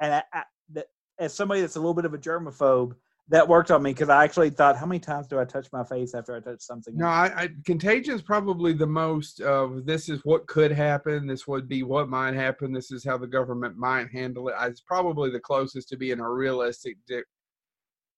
And 0.00 0.14
I, 0.14 0.22
I, 0.32 0.42
that, 0.72 0.86
as 1.20 1.32
somebody 1.32 1.60
that's 1.60 1.76
a 1.76 1.80
little 1.80 1.94
bit 1.94 2.06
of 2.06 2.14
a 2.14 2.18
germaphobe, 2.18 2.96
that 3.30 3.46
worked 3.46 3.70
on 3.70 3.82
me 3.82 3.90
because 3.90 4.08
I 4.08 4.24
actually 4.24 4.50
thought, 4.50 4.76
how 4.76 4.86
many 4.86 4.98
times 4.98 5.26
do 5.26 5.38
I 5.38 5.44
touch 5.44 5.68
my 5.72 5.84
face 5.84 6.14
after 6.14 6.34
I 6.34 6.40
touch 6.40 6.60
something? 6.60 6.96
No. 6.96 7.06
I, 7.06 7.32
I 7.36 7.48
Contagion 7.66 8.14
is 8.14 8.22
probably 8.22 8.72
the 8.72 8.86
most 8.86 9.40
of 9.40 9.84
this 9.84 10.08
is 10.08 10.20
what 10.24 10.46
could 10.46 10.72
happen. 10.72 11.26
This 11.26 11.46
would 11.46 11.68
be 11.68 11.82
what 11.82 12.08
might 12.08 12.34
happen. 12.34 12.72
This 12.72 12.90
is 12.90 13.04
how 13.04 13.18
the 13.18 13.26
government 13.26 13.76
might 13.76 14.10
handle 14.10 14.48
it. 14.48 14.54
It's 14.62 14.80
probably 14.80 15.30
the 15.30 15.40
closest 15.40 15.90
to 15.90 15.96
being 15.96 16.20
a 16.20 16.30
realistic 16.30 16.96
de- 17.06 17.22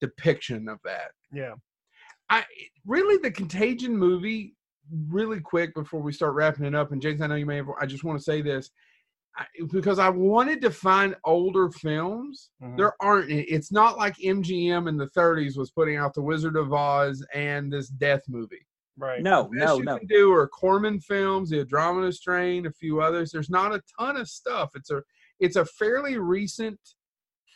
depiction 0.01 0.69
of 0.69 0.79
that. 0.85 1.11
yeah. 1.33 1.55
I 2.33 2.45
really 2.87 3.19
the 3.19 3.33
Contagion 3.33 3.97
movie. 3.97 4.55
Really 5.09 5.41
quick 5.41 5.75
before 5.75 6.01
we 6.01 6.13
start 6.13 6.35
wrapping 6.35 6.65
it 6.65 6.75
up, 6.75 6.91
and 6.91 7.01
James, 7.01 7.21
I 7.21 7.29
know 7.29 7.37
you 7.37 7.47
may 7.47 7.57
have. 7.57 7.69
I 7.81 7.87
just 7.87 8.03
want 8.03 8.19
to 8.19 8.25
say 8.25 8.41
this 8.41 8.71
I, 8.71 8.71
because 9.73 9.99
I 9.99 10.09
wanted 10.09 10.61
to 10.63 10.71
find 10.71 11.17
older 11.25 11.71
films 11.71 12.51
Mhm. 12.63 12.77
there 12.77 12.95
aren't 13.01 13.31
it's 13.31 13.73
not 13.73 13.97
like 13.97 14.17
mgm 14.17 14.89
in 14.89 14.97
the 14.97 15.09
30s 15.09 15.57
was 15.57 15.71
putting 15.71 15.97
out 15.97 16.15
the 16.15 16.23
wizard 16.23 16.57
of 16.57 16.73
oz 16.73 17.25
and 17.35 17.73
this 17.73 17.89
death 17.89 18.23
movie 18.29 18.67
right. 18.99 19.23
no, 19.23 19.45
The 19.53 19.59
best 19.61 19.67
no, 19.67 19.77
you 19.79 19.85
no. 19.85 19.99
can 19.99 20.07
do 20.09 20.33
are 20.33 20.47
corman 20.49 21.01
films 21.01 21.51
the 21.51 21.61
andromeda 21.61 22.13
strain 22.13 22.67
a 22.67 22.73
few 22.73 23.01
others 23.01 23.31
there's 23.31 23.51
not 23.51 23.73
a 23.75 23.83
ton 23.99 24.17
of 24.17 24.29
stuff 24.29 24.71
it's 24.75 24.91
a 24.91 25.03
it's 25.39 25.57
a 25.57 25.65
fairly 25.65 26.19
recent 26.19 26.79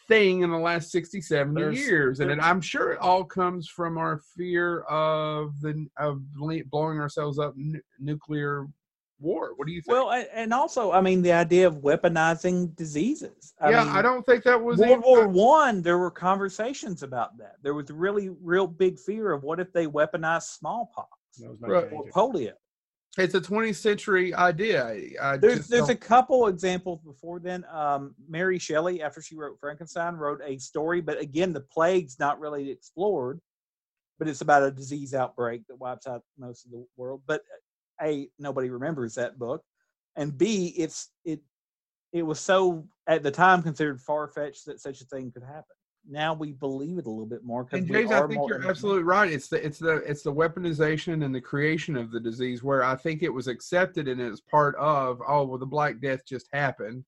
thing 0.08 0.42
in 0.42 0.50
the 0.50 0.58
last 0.58 0.90
60 0.90 1.20
70 1.20 1.60
There's- 1.60 1.78
years 1.78 2.20
and 2.20 2.30
it, 2.30 2.38
i'm 2.40 2.60
sure 2.60 2.92
it 2.92 2.98
all 3.00 3.24
comes 3.24 3.68
from 3.68 3.98
our 3.98 4.18
fear 4.36 4.80
of 4.82 5.60
the 5.60 5.86
of 5.98 6.22
blowing 6.70 6.98
ourselves 7.00 7.38
up 7.38 7.54
nu- 7.56 7.80
nuclear 7.98 8.66
war 9.24 9.52
what 9.56 9.66
do 9.66 9.72
you 9.72 9.80
think 9.82 9.92
Well, 9.96 10.24
and 10.32 10.52
also, 10.52 10.92
I 10.92 11.00
mean, 11.00 11.22
the 11.22 11.32
idea 11.32 11.66
of 11.66 11.76
weaponizing 11.78 12.74
diseases. 12.76 13.54
I 13.60 13.70
yeah 13.70 13.84
mean, 13.84 13.94
i 13.96 14.02
don't 14.02 14.24
think 14.26 14.44
that 14.44 14.60
was 14.62 14.78
World 14.78 15.02
War 15.04 15.26
One, 15.28 15.82
there 15.82 15.98
were 15.98 16.10
conversations 16.10 17.02
about 17.02 17.36
that. 17.38 17.54
There 17.62 17.74
was 17.74 17.90
really 17.90 18.28
real 18.42 18.66
big 18.66 18.98
fear 18.98 19.32
of 19.32 19.42
what 19.42 19.58
if 19.60 19.72
they 19.72 19.86
weaponized 19.86 20.48
smallpox 20.58 21.08
That 21.38 21.50
was 21.50 21.60
my 21.60 21.68
Right. 21.68 21.92
or 21.92 22.04
polio. 22.10 22.52
it's 23.18 23.34
a 23.34 23.40
20th 23.40 23.76
century 23.76 24.34
idea 24.34 24.84
I, 24.84 25.10
I 25.22 25.36
There's 25.38 25.66
there's 25.68 25.86
don't- 25.88 25.90
a 25.90 25.96
couple 26.14 26.46
examples 26.48 27.00
before 27.02 27.38
then. 27.40 27.64
Um, 27.72 28.14
Mary 28.28 28.58
Shelley, 28.58 29.02
after 29.02 29.20
she 29.22 29.34
wrote 29.36 29.56
Frankenstein, 29.60 30.14
wrote 30.16 30.40
a 30.44 30.58
story, 30.58 31.00
but 31.00 31.18
again, 31.20 31.52
the 31.52 31.60
plague's 31.76 32.18
not 32.18 32.38
really 32.40 32.70
explored. 32.70 33.40
But 34.20 34.28
it's 34.28 34.42
about 34.42 34.62
a 34.62 34.70
disease 34.70 35.12
outbreak 35.12 35.62
that 35.68 35.76
wipes 35.80 36.06
out 36.06 36.22
most 36.38 36.64
of 36.66 36.70
the 36.70 36.86
world. 36.96 37.22
But 37.26 37.40
a 38.02 38.28
nobody 38.38 38.70
remembers 38.70 39.14
that 39.14 39.38
book, 39.38 39.62
and 40.16 40.36
b 40.36 40.74
it's 40.76 41.10
it 41.24 41.40
it 42.12 42.22
was 42.22 42.40
so 42.40 42.86
at 43.06 43.22
the 43.22 43.30
time 43.30 43.62
considered 43.62 44.00
far 44.00 44.28
fetched 44.28 44.66
that 44.66 44.80
such 44.80 45.00
a 45.00 45.04
thing 45.04 45.30
could 45.32 45.42
happen. 45.42 45.64
Now 46.08 46.34
we 46.34 46.52
believe 46.52 46.98
it 46.98 47.06
a 47.06 47.10
little 47.10 47.26
bit 47.26 47.44
more 47.44 47.64
because 47.64 47.80
And 47.80 47.88
James, 47.88 48.12
I 48.12 48.26
think 48.26 48.42
you're 48.46 48.68
absolutely 48.68 49.04
right. 49.04 49.32
It's 49.32 49.48
the 49.48 49.64
it's 49.64 49.78
the 49.78 49.96
it's 49.96 50.22
the 50.22 50.32
weaponization 50.32 51.24
and 51.24 51.34
the 51.34 51.40
creation 51.40 51.96
of 51.96 52.10
the 52.10 52.20
disease 52.20 52.62
where 52.62 52.84
I 52.84 52.94
think 52.94 53.22
it 53.22 53.32
was 53.32 53.48
accepted 53.48 54.08
and 54.08 54.20
it's 54.20 54.40
part 54.40 54.76
of 54.76 55.20
oh 55.26 55.44
well 55.44 55.58
the 55.58 55.66
Black 55.66 56.00
Death 56.00 56.26
just 56.26 56.48
happened 56.52 57.04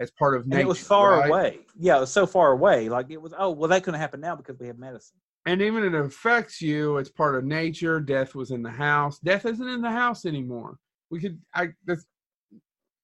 as 0.00 0.10
part 0.10 0.34
of 0.34 0.42
and 0.42 0.50
nature. 0.50 0.62
it 0.62 0.66
was 0.66 0.80
far 0.80 1.20
right? 1.20 1.28
away. 1.28 1.58
Yeah, 1.78 1.98
it 1.98 2.00
was 2.00 2.12
so 2.12 2.26
far 2.26 2.52
away. 2.52 2.88
Like 2.88 3.10
it 3.10 3.22
was. 3.22 3.32
Oh 3.38 3.50
well, 3.50 3.68
that 3.68 3.84
couldn't 3.84 4.00
happen 4.00 4.20
now 4.20 4.36
because 4.36 4.58
we 4.58 4.66
have 4.66 4.78
medicine. 4.78 5.18
And 5.46 5.60
even 5.60 5.84
it 5.84 5.94
affects 5.94 6.60
you. 6.60 6.98
It's 6.98 7.10
part 7.10 7.34
of 7.34 7.44
nature. 7.44 8.00
Death 8.00 8.34
was 8.34 8.50
in 8.52 8.62
the 8.62 8.70
house. 8.70 9.18
Death 9.18 9.44
isn't 9.44 9.68
in 9.68 9.82
the 9.82 9.90
house 9.90 10.24
anymore. 10.24 10.76
We 11.10 11.20
could 11.20 11.38
I 11.54 11.68
this. 11.84 12.04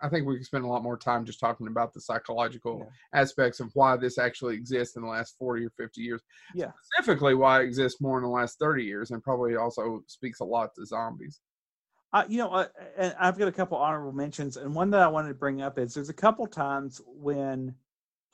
I 0.00 0.08
think 0.08 0.26
we 0.26 0.36
could 0.36 0.46
spend 0.46 0.64
a 0.64 0.68
lot 0.68 0.84
more 0.84 0.96
time 0.96 1.24
just 1.24 1.40
talking 1.40 1.66
about 1.66 1.92
the 1.92 2.00
psychological 2.00 2.88
aspects 3.14 3.58
of 3.58 3.72
why 3.74 3.96
this 3.96 4.16
actually 4.16 4.54
exists 4.54 4.94
in 4.94 5.02
the 5.02 5.08
last 5.08 5.34
40 5.40 5.64
or 5.66 5.70
50 5.76 6.00
years. 6.00 6.22
Yeah. 6.54 6.70
Specifically, 6.94 7.34
why 7.34 7.60
it 7.60 7.64
exists 7.64 8.00
more 8.00 8.16
in 8.16 8.22
the 8.22 8.30
last 8.30 8.60
30 8.60 8.84
years, 8.84 9.10
and 9.10 9.20
probably 9.20 9.56
also 9.56 10.04
speaks 10.06 10.38
a 10.38 10.44
lot 10.44 10.70
to 10.76 10.86
zombies. 10.86 11.40
Uh, 12.12 12.24
you 12.28 12.38
know, 12.38 12.50
uh, 12.50 12.68
and 12.96 13.14
I've 13.18 13.38
got 13.38 13.48
a 13.48 13.52
couple 13.52 13.76
honorable 13.76 14.12
mentions, 14.12 14.56
and 14.56 14.72
one 14.72 14.90
that 14.90 15.02
I 15.02 15.08
wanted 15.08 15.28
to 15.28 15.34
bring 15.34 15.62
up 15.62 15.78
is 15.78 15.94
there's 15.94 16.08
a 16.08 16.14
couple 16.14 16.46
times 16.46 17.00
when 17.04 17.74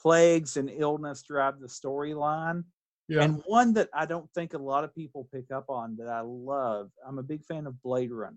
plagues 0.00 0.58
and 0.58 0.70
illness 0.70 1.22
drive 1.22 1.60
the 1.60 1.66
storyline, 1.66 2.64
Yeah. 3.08 3.22
and 3.22 3.42
one 3.46 3.74
that 3.74 3.88
I 3.92 4.06
don't 4.06 4.30
think 4.32 4.54
a 4.54 4.58
lot 4.58 4.84
of 4.84 4.94
people 4.94 5.28
pick 5.32 5.50
up 5.50 5.68
on 5.68 5.96
that 5.96 6.08
I 6.08 6.20
love. 6.20 6.90
I'm 7.06 7.18
a 7.18 7.22
big 7.22 7.44
fan 7.44 7.66
of 7.66 7.80
Blade 7.82 8.10
Runner, 8.10 8.36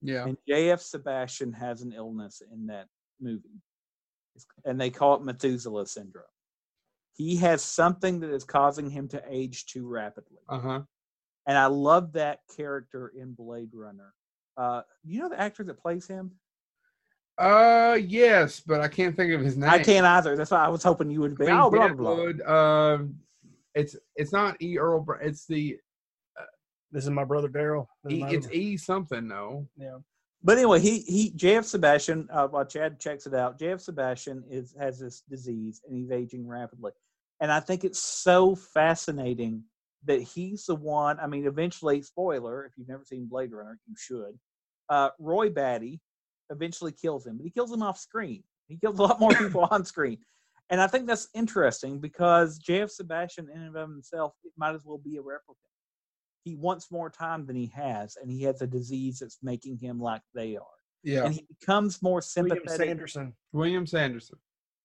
Yeah. 0.00 0.24
and 0.24 0.36
J.F. 0.48 0.80
Sebastian 0.80 1.52
has 1.52 1.82
an 1.82 1.92
illness 1.92 2.42
in 2.52 2.66
that 2.68 2.86
movie, 3.20 3.60
and 4.64 4.80
they 4.80 4.90
call 4.90 5.16
it 5.16 5.22
Methuselah 5.24 5.86
syndrome. 5.86 6.24
He 7.16 7.36
has 7.36 7.60
something 7.62 8.20
that 8.20 8.30
is 8.30 8.44
causing 8.44 8.88
him 8.88 9.08
to 9.08 9.22
age 9.28 9.66
too 9.66 9.86
rapidly 9.86 10.38
Uh 10.48 10.58
huh. 10.60 10.80
and 11.46 11.58
I 11.58 11.66
love 11.66 12.12
that 12.12 12.40
character 12.56 13.12
in 13.16 13.34
Blade 13.34 13.70
Runner. 13.74 14.14
Uh, 14.56 14.82
you 15.04 15.20
know 15.20 15.28
the 15.28 15.40
actor 15.40 15.64
that 15.64 15.78
plays 15.80 16.06
him? 16.06 16.30
Uh, 17.38 17.98
yes, 18.00 18.60
but 18.60 18.80
I 18.80 18.88
can't 18.88 19.16
think 19.16 19.32
of 19.32 19.40
his 19.40 19.56
name. 19.56 19.68
I 19.70 19.78
can't 19.82 20.06
either. 20.06 20.36
That's 20.36 20.50
why 20.50 20.64
I 20.64 20.68
was 20.68 20.82
hoping 20.82 21.10
you 21.10 21.20
would 21.20 21.36
be. 21.36 21.46
I 21.46 21.50
mean, 21.52 21.60
Oh, 21.60 21.70
blah 21.70 21.88
blah 21.88 21.96
blah. 21.96 22.26
Deadwood, 22.26 22.40
um, 22.42 23.18
it's 23.74 23.96
it's 24.16 24.32
not 24.32 24.60
E. 24.60 24.78
Earl. 24.78 25.06
It's 25.20 25.46
the 25.46 25.78
This 26.90 27.04
is 27.04 27.10
my 27.10 27.24
brother 27.24 27.48
Daryl. 27.48 27.86
E, 28.08 28.22
it's 28.28 28.48
E 28.50 28.76
something. 28.76 29.26
No. 29.26 29.66
yeah. 29.76 29.98
But 30.44 30.58
anyway, 30.58 30.80
he 30.80 31.00
he 31.00 31.30
JF 31.32 31.64
Sebastian. 31.64 32.28
Uh, 32.30 32.48
while 32.48 32.64
Chad 32.64 32.98
checks 32.98 33.26
it 33.26 33.34
out, 33.34 33.58
JF 33.58 33.80
Sebastian 33.80 34.44
is 34.50 34.74
has 34.78 34.98
this 34.98 35.22
disease 35.28 35.80
and 35.86 35.96
he's 35.96 36.10
aging 36.10 36.46
rapidly, 36.46 36.92
and 37.40 37.52
I 37.52 37.60
think 37.60 37.84
it's 37.84 38.02
so 38.02 38.54
fascinating 38.56 39.62
that 40.04 40.20
he's 40.20 40.66
the 40.66 40.74
one. 40.74 41.20
I 41.20 41.28
mean, 41.28 41.46
eventually, 41.46 42.02
spoiler: 42.02 42.64
if 42.66 42.72
you've 42.76 42.88
never 42.88 43.04
seen 43.04 43.26
Blade 43.26 43.52
Runner, 43.52 43.78
you 43.86 43.94
should. 43.96 44.38
Uh, 44.88 45.10
Roy 45.20 45.48
Batty 45.48 46.00
eventually 46.50 46.92
kills 46.92 47.24
him, 47.24 47.36
but 47.36 47.44
he 47.44 47.50
kills 47.50 47.72
him 47.72 47.82
off 47.82 47.98
screen. 47.98 48.42
He 48.68 48.76
kills 48.76 48.98
a 48.98 49.02
lot 49.02 49.20
more 49.20 49.30
people 49.34 49.68
on 49.70 49.84
screen, 49.84 50.18
and 50.72 50.80
I 50.80 50.88
think 50.88 51.06
that's 51.06 51.28
interesting 51.34 52.00
because 52.00 52.58
JF 52.58 52.90
Sebastian, 52.90 53.48
in 53.54 53.62
and 53.62 53.76
of 53.76 53.88
himself, 53.88 54.32
it 54.42 54.52
might 54.56 54.74
as 54.74 54.84
well 54.84 54.98
be 54.98 55.18
a 55.18 55.22
replicant 55.22 55.68
he 56.44 56.56
wants 56.56 56.90
more 56.90 57.10
time 57.10 57.46
than 57.46 57.56
he 57.56 57.66
has, 57.74 58.16
and 58.20 58.30
he 58.30 58.42
has 58.42 58.62
a 58.62 58.66
disease 58.66 59.20
that's 59.20 59.38
making 59.42 59.78
him 59.78 60.00
like 60.00 60.22
they 60.34 60.56
are. 60.56 60.62
Yeah. 61.04 61.24
And 61.24 61.34
he 61.34 61.46
becomes 61.60 62.02
more 62.02 62.20
sympathetic. 62.20 62.64
William. 62.66 62.86
Sanderson. 62.88 63.32
William 63.52 63.86
Sanderson. 63.86 64.38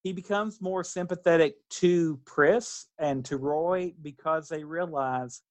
He 0.03 0.13
becomes 0.13 0.61
more 0.61 0.83
sympathetic 0.83 1.55
to 1.71 2.19
Pris 2.25 2.87
and 2.99 3.25
to 3.25 3.37
Roy 3.37 3.93
because 4.01 4.47
they 4.47 4.63
realize 4.63 5.41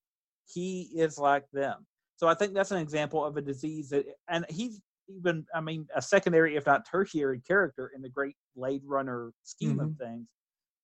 he 0.46 0.90
is 0.94 1.18
like 1.18 1.44
them. 1.52 1.86
So 2.16 2.28
I 2.28 2.34
think 2.34 2.54
that's 2.54 2.70
an 2.70 2.78
example 2.78 3.24
of 3.24 3.36
a 3.36 3.42
disease 3.42 3.90
that, 3.90 4.06
and 4.28 4.46
he's 4.48 4.80
even, 5.08 5.44
I 5.54 5.60
mean, 5.60 5.86
a 5.94 6.00
secondary, 6.00 6.56
if 6.56 6.66
not 6.66 6.86
tertiary 6.88 7.40
character 7.40 7.92
in 7.94 8.00
the 8.00 8.08
great 8.08 8.36
Blade 8.56 8.82
Runner 8.84 9.32
scheme 9.42 9.80
of 9.80 9.96
things. 9.96 10.26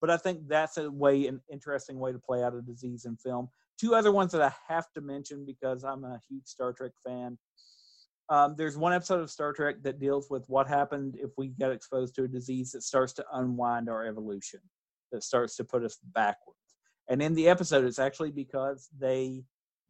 But 0.00 0.10
I 0.10 0.16
think 0.16 0.48
that's 0.48 0.78
a 0.78 0.90
way, 0.90 1.26
an 1.26 1.40
interesting 1.50 1.98
way 1.98 2.12
to 2.12 2.18
play 2.18 2.42
out 2.42 2.54
a 2.54 2.60
disease 2.60 3.04
in 3.04 3.16
film. 3.16 3.48
Two 3.80 3.94
other 3.94 4.12
ones 4.12 4.32
that 4.32 4.42
I 4.42 4.52
have 4.68 4.86
to 4.94 5.00
mention 5.00 5.46
because 5.46 5.84
I'm 5.84 6.04
a 6.04 6.20
huge 6.28 6.46
Star 6.46 6.72
Trek 6.72 6.92
fan. 7.06 7.38
Um, 8.28 8.54
there's 8.56 8.76
one 8.76 8.92
episode 8.92 9.20
of 9.20 9.30
Star 9.30 9.52
Trek 9.52 9.76
that 9.82 10.00
deals 10.00 10.28
with 10.30 10.44
what 10.48 10.66
happened 10.66 11.16
if 11.18 11.30
we 11.36 11.48
got 11.48 11.72
exposed 11.72 12.14
to 12.14 12.24
a 12.24 12.28
disease 12.28 12.72
that 12.72 12.82
starts 12.82 13.12
to 13.14 13.24
unwind 13.32 13.88
our 13.88 14.06
evolution, 14.06 14.60
that 15.12 15.22
starts 15.22 15.56
to 15.56 15.64
put 15.64 15.84
us 15.84 15.98
backwards. 16.14 16.58
And 17.08 17.20
in 17.20 17.34
the 17.34 17.48
episode, 17.48 17.84
it's 17.84 17.98
actually 17.98 18.30
because 18.30 18.88
they 18.98 19.44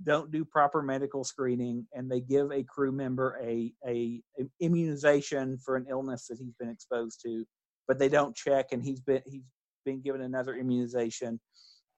don't 0.05 0.33
do 0.33 0.45
proper 0.45 0.83
medical 0.83 1.25
screening 1.25 1.87
and 1.93 2.11
they 2.11 2.21
give 2.21 2.51
a 2.51 2.65
crew 2.65 2.93
member 2.93 3.39
a, 3.43 3.73
a, 3.87 4.21
a 4.41 4.45
immunization 4.61 5.59
for 5.59 5.77
an 5.77 5.87
illness 5.89 6.27
that 6.27 6.39
he's 6.39 6.55
been 6.59 6.71
exposed 6.71 7.21
to, 7.23 7.45
but 7.89 7.99
they 7.99 8.09
don't 8.09 8.35
check 8.37 8.69
and 8.73 8.83
he's 8.83 9.01
been 9.01 9.23
he's 9.27 9.43
been 9.85 10.01
given 10.01 10.21
another 10.23 10.55
immunization, 10.55 11.41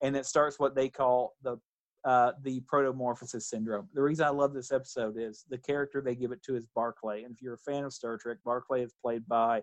and 0.03 0.17
it 0.17 0.27
starts 0.27 0.59
what 0.59 0.75
they 0.75 0.89
call 0.89 1.35
the 1.43 1.57
uh, 2.05 2.33
the 2.43 2.61
protomorphosis 2.73 3.43
syndrome. 3.43 3.89
The 3.95 4.03
reason 4.03 4.27
I 4.27 4.31
love 4.31 4.53
this 4.53 4.73
episode 4.73 5.17
is 5.19 5.45
the 5.49 5.59
character 5.59 6.03
they 6.03 6.15
give 6.15 6.33
it 6.33 6.43
to 6.45 6.55
is 6.55 6.67
Barclay. 6.75 7.23
And 7.23 7.33
if 7.35 7.41
you're 7.41 7.55
a 7.55 7.59
fan 7.59 7.85
of 7.85 7.93
Star 7.95 8.19
Trek, 8.19 8.39
Barclay 8.45 8.83
is 8.83 8.93
played 9.03 9.27
by 9.27 9.63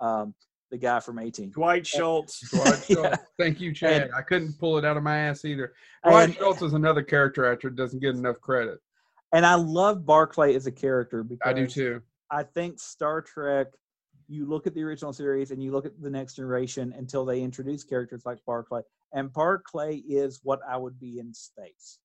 um, 0.00 0.34
the 0.70 0.78
guy 0.78 1.00
from 1.00 1.18
18. 1.18 1.50
Dwight 1.50 1.86
Schultz. 1.86 2.48
Dwight 2.54 2.84
Yeah. 2.88 3.14
Thank 3.38 3.60
you, 3.60 3.74
Chad. 3.74 4.04
And- 4.04 4.14
I 4.14 4.22
couldn't 4.22 4.58
pull 4.58 4.78
it 4.78 4.86
out 4.86 4.96
of 4.96 5.02
my 5.02 5.18
ass 5.18 5.44
either. 5.44 5.74
Dwight 6.02 6.30
And, 6.30 6.34
Schultz 6.34 6.62
is 6.62 6.72
another 6.72 7.02
character 7.02 7.44
actor 7.44 7.68
that 7.68 7.76
doesn't 7.76 8.00
get 8.00 8.14
enough 8.14 8.40
credit. 8.40 8.78
and 9.34 9.44
I 9.44 9.56
love 9.56 10.06
Barclay 10.06 10.54
as 10.54 10.66
a 10.66 10.72
character 10.72 11.22
because 11.22 11.42
I 11.44 11.52
do 11.52 11.66
too. 11.66 12.00
I 12.30 12.42
think 12.42 12.80
Star 12.80 13.20
Trek, 13.20 13.66
you 14.28 14.46
look 14.46 14.66
at 14.66 14.74
the 14.74 14.82
original 14.82 15.12
series 15.12 15.50
and 15.50 15.62
you 15.62 15.72
look 15.72 15.86
at 15.86 16.00
the 16.00 16.10
next 16.10 16.34
generation 16.34 16.94
until 16.96 17.24
they 17.24 17.42
introduce 17.42 17.84
characters 17.84 18.24
like 18.24 18.38
Barclay. 18.46 18.82
And 19.12 19.32
Barclay 19.32 19.96
is 19.96 20.40
what 20.42 20.60
I 20.68 20.76
would 20.76 20.98
be 20.98 21.18
in 21.18 21.34
space. 21.34 21.98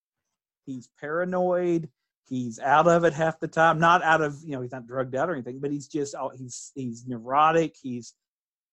He's 0.65 0.89
paranoid. 0.99 1.89
He's 2.27 2.59
out 2.59 2.87
of 2.87 3.05
it 3.05 3.13
half 3.13 3.39
the 3.39 3.47
time. 3.47 3.79
Not 3.79 4.03
out 4.03 4.21
of, 4.21 4.37
you 4.43 4.51
know, 4.51 4.61
he's 4.61 4.71
not 4.71 4.87
drugged 4.87 5.15
out 5.15 5.29
or 5.29 5.33
anything, 5.33 5.59
but 5.59 5.71
he's 5.71 5.87
just, 5.87 6.15
he's, 6.35 6.71
he's 6.75 7.07
neurotic. 7.07 7.75
He's, 7.81 8.13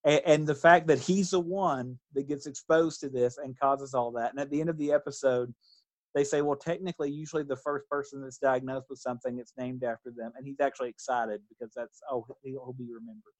and, 0.05 0.21
and 0.27 0.47
the 0.47 0.55
fact 0.55 0.89
that 0.89 0.99
he's 0.99 1.31
the 1.31 1.41
one 1.41 1.99
that 2.15 2.29
gets 2.29 2.47
exposed 2.47 3.01
to 3.01 3.09
this 3.09 3.39
and 3.39 3.59
causes 3.59 3.95
all 3.95 4.11
that. 4.13 4.31
And 4.31 4.41
at 4.41 4.51
the 4.51 4.61
end 4.61 4.71
of 4.71 4.79
the 4.79 4.93
episode, 4.93 5.55
they 6.15 6.25
say, 6.25 6.43
well, 6.43 6.57
technically, 6.57 7.11
usually 7.11 7.43
the 7.43 7.57
first 7.57 7.89
person 7.89 8.23
that's 8.23 8.39
diagnosed 8.39 8.87
with 8.89 8.99
something, 9.01 9.39
it's 9.39 9.53
named 9.59 9.83
after 9.83 10.13
them, 10.17 10.33
and 10.37 10.47
he's 10.47 10.61
actually 10.61 10.89
excited 10.89 11.41
because 11.49 11.73
that's 11.75 12.01
oh, 12.11 12.25
he'll, 12.43 12.65
he'll 12.65 12.73
be 12.73 12.89
remembered. 12.93 13.33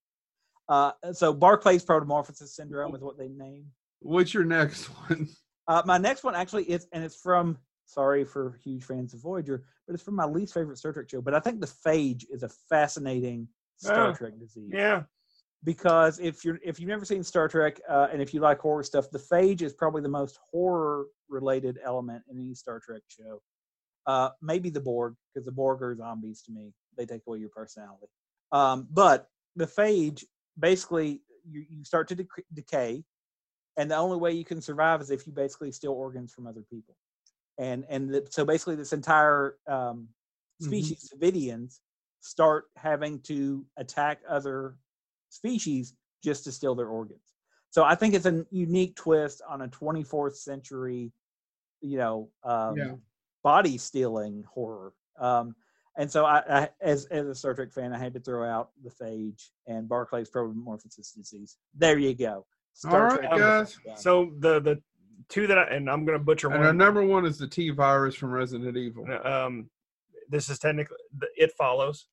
Uh, 0.69 0.93
so 1.13 1.35
Barclay's 1.35 1.85
protomorphosis 1.85 2.49
syndrome 2.49 2.95
is 2.95 3.03
what 3.03 3.19
they 3.19 3.29
name. 3.29 3.67
What's 4.01 4.35
your 4.35 4.45
next 4.45 4.85
one? 5.09 5.29
Uh, 5.69 5.83
my 5.85 5.99
next 5.99 6.25
one 6.25 6.35
actually 6.35 6.65
is, 6.65 6.87
and 6.93 7.05
it's 7.05 7.17
from. 7.17 7.59
Sorry 7.87 8.25
for 8.25 8.59
huge 8.65 8.83
fans 8.83 9.13
of 9.13 9.21
Voyager, 9.21 9.63
but 9.87 9.93
it's 9.93 10.03
from 10.03 10.17
my 10.17 10.25
least 10.25 10.55
favorite 10.55 10.79
Star 10.79 10.95
Trek 10.95 11.11
show. 11.11 11.21
But 11.21 11.35
I 11.35 11.41
think 11.41 11.61
the 11.61 11.67
phage 11.67 12.25
is 12.31 12.43
a 12.43 12.49
fascinating 12.71 13.47
Star 13.77 14.09
Oh, 14.09 14.15
Trek 14.15 14.39
disease 14.39 14.71
Yeah. 14.73 15.03
Because 15.65 16.19
if 16.19 16.45
you're 16.45 16.59
if 16.63 16.79
you've 16.79 16.89
never 16.89 17.05
seen 17.05 17.25
Star 17.25 17.49
Trek 17.49 17.81
uh, 17.89 18.09
and 18.13 18.21
if 18.21 18.33
you 18.35 18.41
like 18.41 18.61
horror 18.61 18.83
stuff, 18.83 19.11
the 19.11 19.19
phage 19.19 19.63
is 19.63 19.73
probably 19.73 20.03
the 20.03 20.09
most 20.09 20.39
horror 20.51 21.07
related 21.29 21.79
element 21.83 22.23
in 22.31 22.39
any 22.39 22.55
Star 22.55 22.81
Trek 22.81 23.03
show. 23.09 23.41
Uh, 24.07 24.29
maybe 24.43 24.69
the 24.69 24.81
Borg 24.81 25.15
because 25.33 25.47
the 25.47 25.53
Borg 25.53 25.83
are 25.83 25.97
zombies 25.97 26.43
to 26.43 26.53
me; 26.53 26.73
they 26.97 27.07
take 27.07 27.23
away 27.27 27.39
your 27.39 27.49
personality. 27.49 28.07
Um, 28.53 28.87
but 28.91 29.29
the 29.57 29.67
phage 29.67 30.25
basically 30.59 31.23
you, 31.49 31.65
you 31.69 31.85
start 31.85 32.09
to 32.09 32.17
dec- 32.17 32.45
decay, 32.53 33.03
and 33.77 33.91
the 33.91 33.97
only 33.97 34.19
way 34.19 34.33
you 34.33 34.45
can 34.45 34.61
survive 34.61 35.01
is 35.01 35.11
if 35.11 35.27
you 35.27 35.33
basically 35.33 35.73
steal 35.73 35.93
organs 35.93 36.33
from 36.33 36.47
other 36.47 36.63
people. 36.71 36.95
And 37.59 37.87
and 37.89 38.13
the, 38.13 38.27
so 38.31 38.45
basically, 38.45 38.77
this 38.77 38.93
entire 38.93 39.57
um, 39.67 40.09
Mhm. 40.63 40.67
species, 40.67 41.13
Vidians, 41.21 41.81
start 42.21 42.67
having 42.77 43.19
to 43.21 43.67
attack 43.77 44.21
other 44.29 44.77
species 45.35 45.95
just 46.23 46.45
to 46.45 46.53
steal 46.53 46.75
their 46.75 46.89
organs. 46.89 47.21
So 47.71 47.85
I 47.85 47.95
think 47.95 48.15
it's 48.15 48.27
a 48.27 48.47
unique 48.51 48.95
twist 48.97 49.43
on 49.49 49.63
a 49.63 49.69
24th 49.69 50.37
century, 50.37 51.13
you 51.81 51.99
know, 51.99 52.31
um, 52.45 52.77
Yeah. 52.79 52.95
body 53.43 53.77
stealing 53.79 54.45
horror. 54.45 54.95
Um, 55.19 55.55
and 55.97 56.11
so 56.11 56.25
I, 56.25 56.43
I, 56.49 56.69
as 56.81 57.05
as 57.07 57.27
a 57.27 57.35
Star 57.35 57.55
Trek 57.55 57.73
fan, 57.73 57.93
I 57.93 57.99
had 57.99 58.15
to 58.15 58.21
throw 58.21 58.49
out 58.49 58.71
the 58.83 58.91
phage 58.91 59.51
and 59.67 59.89
Barclay's 59.89 60.31
protomorphosis 60.31 61.15
disease. 61.15 61.57
There 61.77 61.99
you 61.99 62.15
go. 62.15 62.47
All 62.87 63.01
right, 63.03 63.19
Trek 63.21 63.31
guys. 63.39 63.79
So 63.97 64.33
the 64.41 64.61
the 64.61 64.83
two 65.29 65.47
that 65.47 65.59
I, 65.59 65.65
and 65.65 65.89
I'm 65.89 66.05
gonna 66.05 66.19
butcher 66.19 66.49
And 66.49 66.57
our 66.59 66.67
one. 66.69 66.77
number 66.77 67.05
one 67.05 67.25
is 67.27 67.39
the 67.39 67.47
T 67.47 67.71
virus 67.71 68.15
from 68.17 68.31
Resident 68.31 68.77
Evil. 68.77 69.07
Um, 69.25 69.71
this 70.29 70.49
is 70.49 70.59
technically 70.59 70.97
the, 71.17 71.29
it 71.37 71.53
follows, 71.53 72.09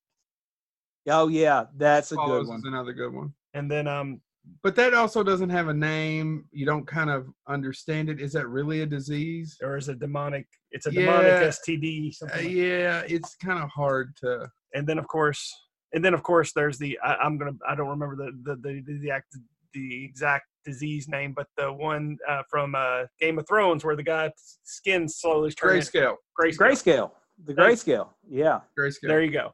oh 1.10 1.28
yeah, 1.28 1.66
that's 1.78 2.12
a 2.12 2.16
Follows 2.16 2.48
good 2.48 2.56
is 2.58 2.64
one. 2.64 2.74
another 2.74 2.94
good 2.94 3.14
one. 3.14 3.34
and 3.54 3.70
then 3.70 3.88
um, 3.88 4.22
But 4.64 4.76
that 4.76 4.94
also 4.94 5.24
doesn't 5.24 5.50
have 5.50 5.68
a 5.68 5.74
name. 5.74 6.46
You 6.52 6.66
don't 6.66 6.86
kind 6.88 7.10
of 7.10 7.28
understand 7.48 8.10
it. 8.10 8.20
Is 8.20 8.34
that 8.34 8.48
really 8.48 8.82
a 8.82 8.86
disease? 8.86 9.58
or 9.62 9.78
is 9.78 9.90
a 9.90 9.96
demonic. 9.96 10.48
It's 10.72 10.88
a 10.88 10.94
Yeah. 10.94 11.02
demonic 11.06 11.34
STD. 11.54 12.10
Uh, 12.10 12.12
Something 12.14 12.46
like- 12.46 12.56
yeah, 12.56 13.04
it's 13.08 13.36
kind 13.36 13.62
of 13.64 13.70
hard 13.70 14.16
to. 14.18 14.50
and 14.74 14.88
then 14.88 14.98
of 14.98 15.08
course 15.08 15.54
and 15.94 16.04
then 16.06 16.14
of 16.14 16.24
course 16.24 16.54
there's 16.54 16.78
the 16.78 16.98
I, 17.04 17.16
i'm 17.16 17.38
gonna 17.38 17.52
i 17.68 17.76
don't 17.76 17.90
remember 17.90 18.16
the 18.16 18.32
the 18.46 18.56
the, 18.56 18.82
the, 18.88 19.00
the, 19.00 19.12
act, 19.12 19.36
the 19.74 20.06
exact 20.06 20.46
disease 20.64 21.10
name 21.10 21.34
but 21.36 21.48
the 21.58 21.70
one 21.74 22.18
uh, 22.30 22.44
from 22.50 22.74
uh, 22.76 23.04
game 23.20 23.38
of 23.40 23.46
thrones 23.48 23.84
where 23.84 23.98
the 23.98 24.04
guy's 24.04 24.32
skin 24.64 25.10
slowly 25.10 25.50
is 25.50 25.56
turning 25.56 25.82
Grayscale. 25.82 26.16
grayscale 26.40 26.58
Grayscale, 26.58 27.12
the 27.44 27.54
Thanks. 27.54 27.84
grayscale, 27.84 28.08
yeah. 28.30 28.60
Grayscale. 28.80 29.08
there 29.10 29.22
you 29.22 29.32
go 29.32 29.52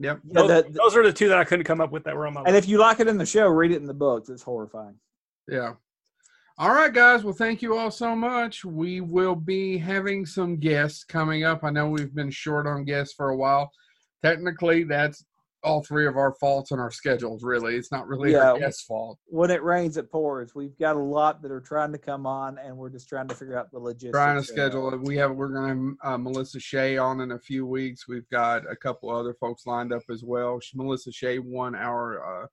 Yep. 0.00 0.20
Yeah, 0.24 0.32
those, 0.32 0.48
the- 0.48 0.62
the- 0.62 0.78
those 0.78 0.96
are 0.96 1.02
the 1.04 1.12
two 1.12 1.28
that 1.28 1.38
i 1.38 1.44
couldn't 1.44 1.64
come 1.66 1.80
up 1.80 1.92
with 1.92 2.04
that 2.04 2.16
were 2.16 2.26
on 2.26 2.34
my 2.34 2.40
and 2.42 2.54
list 2.54 2.64
if 2.64 2.68
you 2.70 2.78
like 2.78 3.00
it 3.00 3.06
in 3.08 3.18
the 3.18 3.26
show, 3.26 3.46
read 3.48 3.70
it 3.70 3.76
in 3.76 3.86
the 3.86 3.94
books. 3.94 4.28
It's 4.30 4.42
horrifying. 4.42 4.96
Yeah. 5.48 5.74
All 6.58 6.72
right, 6.74 6.92
guys. 6.92 7.24
Well, 7.24 7.32
thank 7.34 7.62
you 7.62 7.76
all 7.76 7.90
so 7.90 8.14
much. 8.14 8.64
We 8.64 9.00
will 9.00 9.34
be 9.34 9.78
having 9.78 10.26
some 10.26 10.56
guests 10.56 11.04
coming 11.04 11.44
up. 11.44 11.64
I 11.64 11.70
know 11.70 11.88
we've 11.88 12.14
been 12.14 12.30
short 12.30 12.66
on 12.66 12.84
guests 12.84 13.14
for 13.14 13.30
a 13.30 13.36
while. 13.36 13.70
Technically, 14.22 14.84
that's 14.84 15.24
all 15.62 15.82
three 15.82 16.06
of 16.06 16.16
our 16.16 16.32
faults 16.34 16.72
on 16.72 16.78
our 16.78 16.90
schedules, 16.90 17.42
really. 17.42 17.76
It's 17.76 17.92
not 17.92 18.08
really 18.08 18.34
our 18.34 18.54
Yeah. 18.56 18.66
guest's 18.66 18.82
fault. 18.82 19.18
When 19.26 19.50
it 19.50 19.62
rains, 19.62 19.96
it 19.96 20.10
pours. 20.10 20.54
We've 20.54 20.76
got 20.78 20.96
a 20.96 21.00
lot 21.00 21.42
that 21.42 21.50
are 21.50 21.60
trying 21.60 21.92
to 21.92 21.98
come 21.98 22.26
on, 22.26 22.58
and 22.58 22.76
we're 22.76 22.88
just 22.90 23.08
trying 23.08 23.28
to 23.28 23.34
figure 23.34 23.58
out 23.58 23.70
the 23.70 23.78
logistics. 23.78 24.12
Trying 24.12 24.40
to 24.40 24.46
schedule 24.46 24.92
it. 24.94 25.00
We 25.02 25.16
have 25.18 25.32
we're 25.32 25.48
going 25.48 25.68
to 25.68 26.06
have 26.08 26.14
uh, 26.14 26.18
Melissa 26.18 26.60
Shea 26.60 26.96
on 26.96 27.20
in 27.20 27.32
a 27.32 27.38
few 27.38 27.66
weeks. 27.66 28.08
We've 28.08 28.28
got 28.30 28.70
a 28.70 28.76
couple 28.76 29.10
other 29.10 29.34
folks 29.34 29.66
lined 29.66 29.92
up 29.92 30.02
as 30.10 30.24
well. 30.24 30.60
She- 30.60 30.76
Melissa 30.78 31.12
Shea 31.12 31.38
won 31.38 31.74
our 31.74 32.44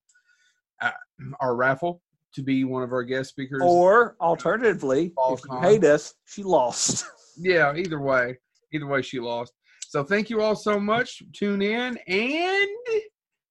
uh, 0.82 0.92
our 1.40 1.56
raffle 1.56 2.02
to 2.34 2.44
be 2.44 2.64
one 2.66 2.84
of 2.84 2.92
our 2.92 3.04
guest 3.04 3.30
speakers. 3.30 3.62
Or 3.64 4.16
alternatively, 4.22 5.14
if 5.30 5.40
you 5.50 5.60
hate 5.62 5.84
us, 5.86 6.14
she 6.26 6.44
lost. 6.44 7.06
yeah, 7.38 7.74
either 7.76 8.00
way, 8.02 8.38
either 8.74 8.86
way, 8.86 9.02
she 9.02 9.20
lost. 9.20 9.54
So 9.90 10.04
thank 10.04 10.30
you 10.30 10.42
all 10.42 10.56
so 10.56 10.82
much. 10.82 11.24
Tune 11.32 11.62
in 11.62 11.98
and 12.08 12.68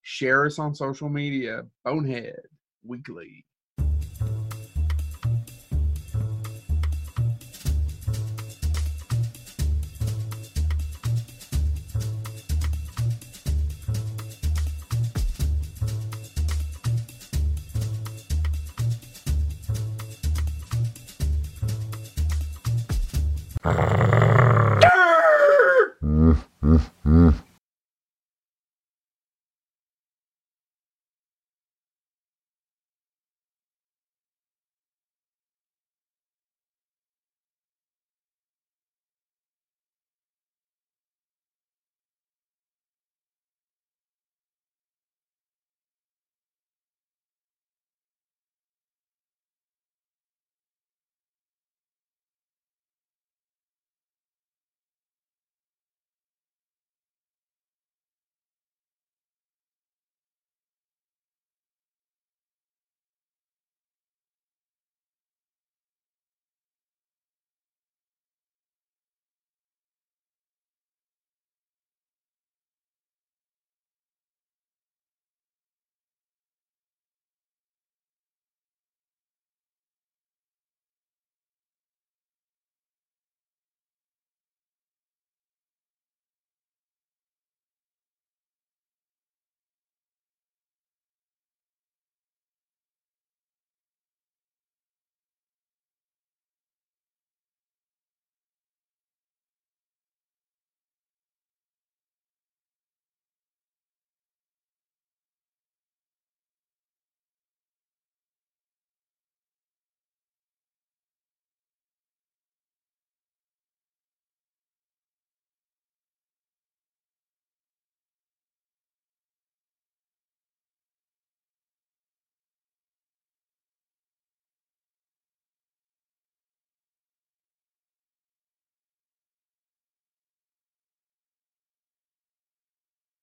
Share 0.03 0.45
us 0.45 0.59
on 0.59 0.75
social 0.75 1.09
media. 1.09 1.63
Bonehead 1.83 2.37
Weekly. 2.85 3.47
Uh. 23.65 23.96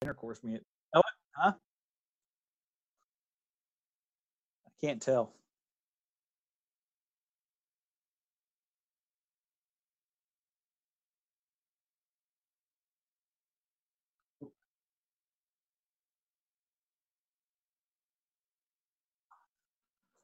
Intercourse 0.03 0.43
meet. 0.43 0.61
Oh, 0.95 1.01
huh? 1.37 1.53
I 4.67 4.71
can't 4.85 5.01
tell. 5.01 5.33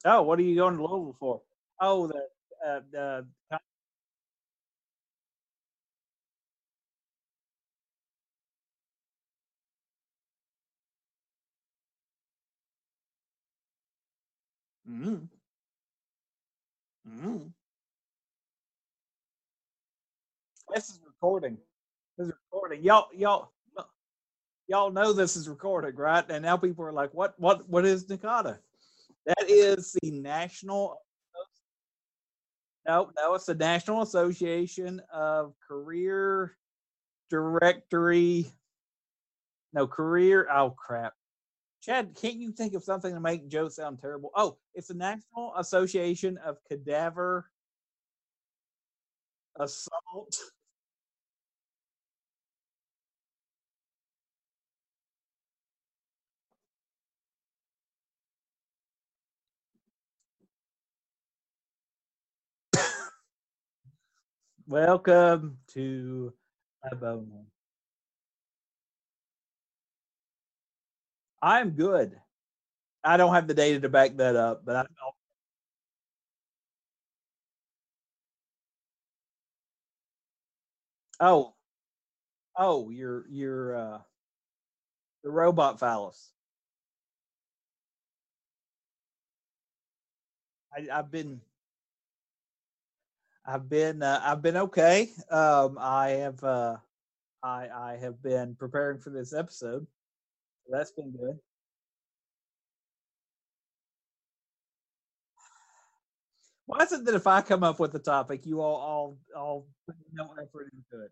Oh, 0.06 0.22
what 0.24 0.40
are 0.40 0.44
you 0.44 0.56
going 0.56 0.78
to 0.78 0.86
Louisville 0.86 1.16
for? 1.20 1.42
Oh, 1.82 2.08
the 2.08 2.28
uh, 2.68 2.82
the 2.92 3.28
Mm. 14.90 15.28
Mm. 17.08 17.52
This 20.74 20.90
is 20.90 21.00
recording. 21.06 21.58
This 22.18 22.28
is 22.28 22.34
recording. 22.52 22.84
Y'all, 22.84 23.08
y'all, 23.14 23.52
y'all 24.68 24.92
know 24.92 25.14
this 25.14 25.36
is 25.36 25.48
recording, 25.48 25.96
right? 25.96 26.26
And 26.30 26.44
now 26.44 26.58
people 26.58 26.86
are 26.86 26.92
like, 26.94 27.14
"What? 27.14 27.36
What? 27.40 27.70
What 27.70 27.86
is 27.86 28.06
NACADA?" 28.08 28.58
That 29.26 29.46
is 29.48 29.96
the 30.02 30.12
national. 30.12 30.98
No, 32.88 33.12
no, 33.16 33.36
it's 33.36 33.46
the 33.46 33.54
National 33.56 34.02
Association 34.02 35.02
of 35.14 35.54
Career 35.68 36.58
Directory. 37.30 38.52
No, 39.74 39.86
career. 39.86 40.48
Oh 40.52 40.72
crap! 40.72 41.14
Chad, 41.82 42.16
can't 42.16 42.36
you 42.38 42.52
think 42.52 42.74
of 42.74 42.84
something 42.84 43.14
to 43.14 43.20
make 43.22 43.48
Joe 43.48 43.70
sound 43.70 44.00
terrible? 44.02 44.32
Oh, 44.36 44.58
it's 44.74 44.90
the 44.90 44.96
National 44.96 45.54
Association 45.58 46.38
of 46.46 46.58
Cadaver 46.68 47.50
Assault. 49.60 50.38
Welcome 64.68 65.58
to 65.74 66.34
my 66.84 66.98
I'm 71.42 71.72
good. 71.72 72.20
I 73.04 73.18
don't 73.18 73.34
have 73.34 73.48
the 73.48 73.56
data 73.56 73.82
to 73.82 73.90
back 73.90 74.18
that 74.18 74.36
up, 74.36 74.66
but 74.66 74.76
I 74.78 74.82
know. 74.84 75.12
Oh, 81.22 81.56
oh, 82.58 82.90
you're 82.90 83.26
you're 83.30 83.76
uh, 83.76 84.00
the 85.24 85.30
robot 85.32 85.80
phallus. 85.80 86.34
I, 90.76 90.88
I've 90.92 91.12
been, 91.12 91.42
I've 93.46 93.70
been, 93.70 94.04
uh, 94.04 94.22
I've 94.24 94.42
been 94.42 94.58
okay. 94.58 95.10
Um, 95.30 95.78
I 95.80 96.10
have, 96.10 96.44
uh, 96.44 96.78
I 97.44 97.70
I 97.70 97.98
have 97.98 98.22
been 98.22 98.56
preparing 98.56 99.00
for 99.00 99.12
this 99.12 99.34
episode. 99.34 99.88
That's 100.72 100.92
been 100.92 101.12
good. 101.12 101.40
Why 106.68 106.84
is 106.84 106.92
it 106.92 107.06
that 107.06 107.16
if 107.16 107.28
I 107.28 107.42
come 107.42 107.64
up 107.64 107.80
with 107.80 107.96
a 107.96 108.00
topic, 108.00 108.46
you 108.46 108.62
all 108.62 108.76
all 108.76 109.18
all 109.36 109.68
put 109.88 109.96
no 110.14 110.34
effort 110.42 110.72
into 110.74 111.04
it? 111.06 111.12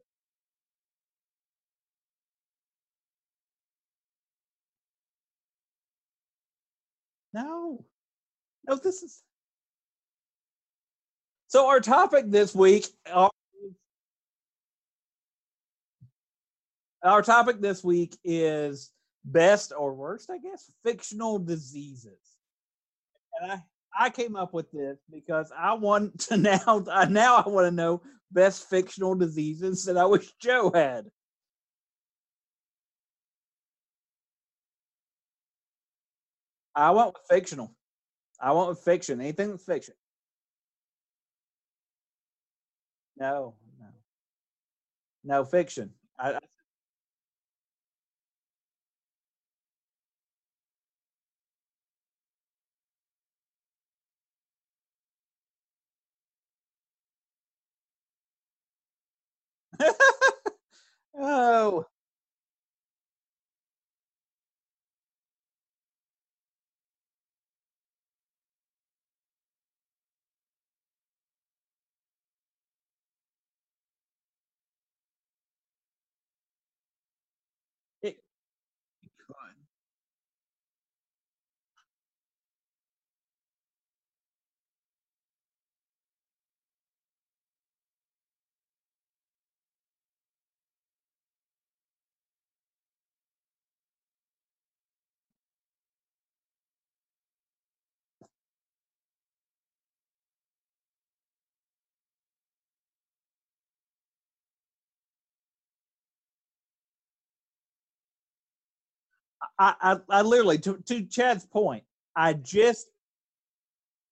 No, 7.33 7.85
no, 8.67 8.75
this 8.75 9.03
is 9.03 9.23
so. 11.47 11.67
Our 11.67 11.79
topic 11.79 12.25
this 12.29 12.55
week, 12.55 12.87
our, 13.11 13.31
our 17.03 17.21
topic 17.23 17.61
this 17.61 17.83
week 17.83 18.17
is 18.23 18.91
best 19.31 19.73
or 19.77 19.93
worst, 19.93 20.29
I 20.29 20.37
guess, 20.37 20.71
fictional 20.83 21.39
diseases. 21.39 22.19
And 23.41 23.51
I 23.51 23.63
I 23.99 24.09
came 24.11 24.35
up 24.35 24.53
with 24.53 24.71
this 24.71 24.99
because 25.11 25.51
I 25.57 25.73
want 25.73 26.19
to 26.29 26.37
now 26.37 26.83
I 26.91 27.05
now 27.05 27.37
I 27.37 27.49
want 27.49 27.67
to 27.67 27.71
know 27.71 28.01
best 28.31 28.69
fictional 28.69 29.15
diseases 29.15 29.85
that 29.85 29.97
I 29.97 30.05
wish 30.05 30.31
Joe 30.41 30.71
had. 30.73 31.07
I 36.75 36.91
want 36.91 37.15
fictional. 37.29 37.73
I 38.39 38.51
want 38.51 38.77
fiction. 38.77 39.19
Anything 39.19 39.51
with 39.51 39.63
fiction. 39.63 39.95
No, 43.19 43.55
no, 43.79 43.87
no 45.23 45.43
fiction. 45.43 45.91
I, 46.19 46.33
I- 46.33 46.39
oh, 61.19 61.85
I, 109.59 109.97
I, 110.09 110.21
literally 110.21 110.59
to, 110.59 110.77
to 110.85 111.03
Chad's 111.03 111.45
point, 111.45 111.83
I 112.15 112.33
just 112.33 112.87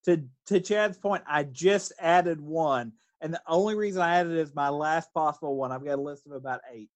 to 0.05 0.23
to 0.47 0.59
Chad's 0.59 0.97
point, 0.97 1.23
I 1.27 1.43
just 1.43 1.93
added 1.99 2.39
one, 2.41 2.93
and 3.21 3.33
the 3.33 3.41
only 3.47 3.75
reason 3.75 4.01
I 4.01 4.17
added 4.17 4.37
is 4.37 4.55
my 4.55 4.69
last 4.69 5.13
possible 5.13 5.55
one. 5.55 5.71
I've 5.71 5.85
got 5.85 5.99
a 5.99 6.01
list 6.01 6.25
of 6.25 6.31
about 6.31 6.61
eight. 6.71 6.89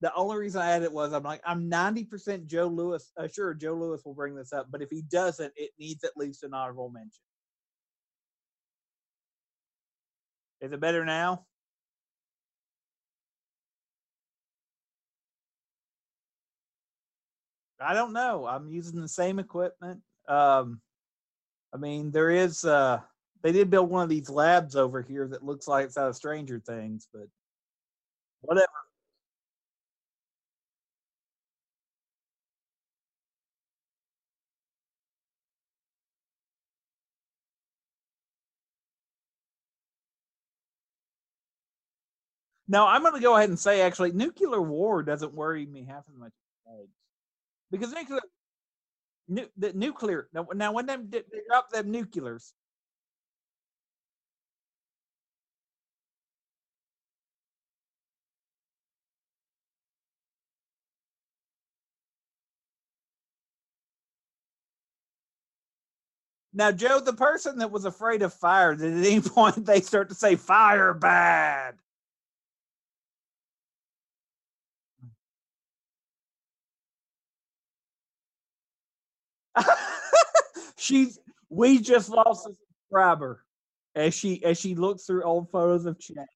The 0.00 0.12
only 0.14 0.36
reason 0.36 0.60
I 0.60 0.72
added 0.72 0.92
was 0.92 1.12
I'm 1.12 1.22
like 1.22 1.42
I'm 1.46 1.68
ninety 1.68 2.04
percent 2.04 2.46
Joe 2.46 2.66
Lewis. 2.66 3.12
Uh, 3.16 3.28
sure, 3.28 3.54
Joe 3.54 3.74
Lewis 3.74 4.02
will 4.04 4.14
bring 4.14 4.34
this 4.34 4.52
up, 4.52 4.68
but 4.70 4.82
if 4.82 4.90
he 4.90 5.02
doesn't, 5.02 5.52
it 5.56 5.70
needs 5.78 6.04
at 6.04 6.16
least 6.16 6.42
an 6.42 6.54
honorable 6.54 6.90
mention. 6.90 7.22
Is 10.60 10.72
it 10.72 10.80
better 10.80 11.04
now? 11.04 11.46
I 17.82 17.94
don't 17.94 18.12
know. 18.12 18.46
I'm 18.46 18.68
using 18.68 19.00
the 19.00 19.08
same 19.08 19.38
equipment. 19.38 20.00
Um, 20.28 20.80
I 21.74 21.78
mean, 21.78 22.10
there 22.10 22.30
is. 22.30 22.64
Uh, 22.64 23.00
they 23.42 23.52
did 23.52 23.70
build 23.70 23.90
one 23.90 24.04
of 24.04 24.08
these 24.08 24.30
labs 24.30 24.76
over 24.76 25.02
here 25.02 25.26
that 25.28 25.44
looks 25.44 25.66
like 25.66 25.86
it's 25.86 25.98
out 25.98 26.08
of 26.08 26.16
Stranger 26.16 26.60
Things, 26.64 27.08
but 27.12 27.26
whatever. 28.42 28.66
No, 42.68 42.86
I'm 42.86 43.02
going 43.02 43.14
to 43.14 43.20
go 43.20 43.36
ahead 43.36 43.50
and 43.50 43.58
say 43.58 43.82
actually, 43.82 44.12
nuclear 44.12 44.62
war 44.62 45.02
doesn't 45.02 45.34
worry 45.34 45.66
me 45.66 45.84
half 45.84 46.04
as 46.08 46.16
much. 46.16 46.32
Because 47.72 47.92
nuclear, 47.92 48.20
nu- 49.28 49.48
the 49.58 49.72
nuclear. 49.74 50.28
Now, 50.34 50.46
now 50.54 50.72
when 50.72 50.86
them 50.86 51.08
they 51.10 51.22
drop 51.48 51.70
them 51.70 51.90
nuclears, 51.92 52.52
Now, 66.54 66.72
Joe, 66.72 67.00
the 67.00 67.14
person 67.14 67.60
that 67.60 67.70
was 67.72 67.86
afraid 67.86 68.22
of 68.22 68.34
fire, 68.34 68.72
at 68.72 68.82
any 68.82 69.20
point 69.22 69.66
they 69.66 69.82
start 69.82 70.10
to 70.10 70.16
say 70.16 70.36
fire 70.36 70.94
bad? 70.94 71.76
She's 80.76 81.18
we 81.50 81.78
just 81.80 82.08
lost 82.08 82.46
a 82.48 82.52
subscriber 82.54 83.44
as 83.94 84.14
she 84.14 84.42
as 84.44 84.58
she 84.58 84.74
looks 84.74 85.04
through 85.04 85.22
old 85.24 85.50
photos 85.50 85.86
of 85.86 85.98
Chad. 85.98 86.26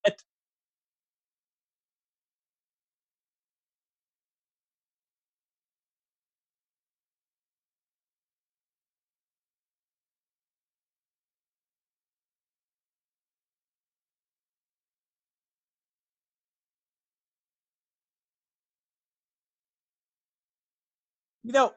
You 21.44 21.52
know, 21.52 21.72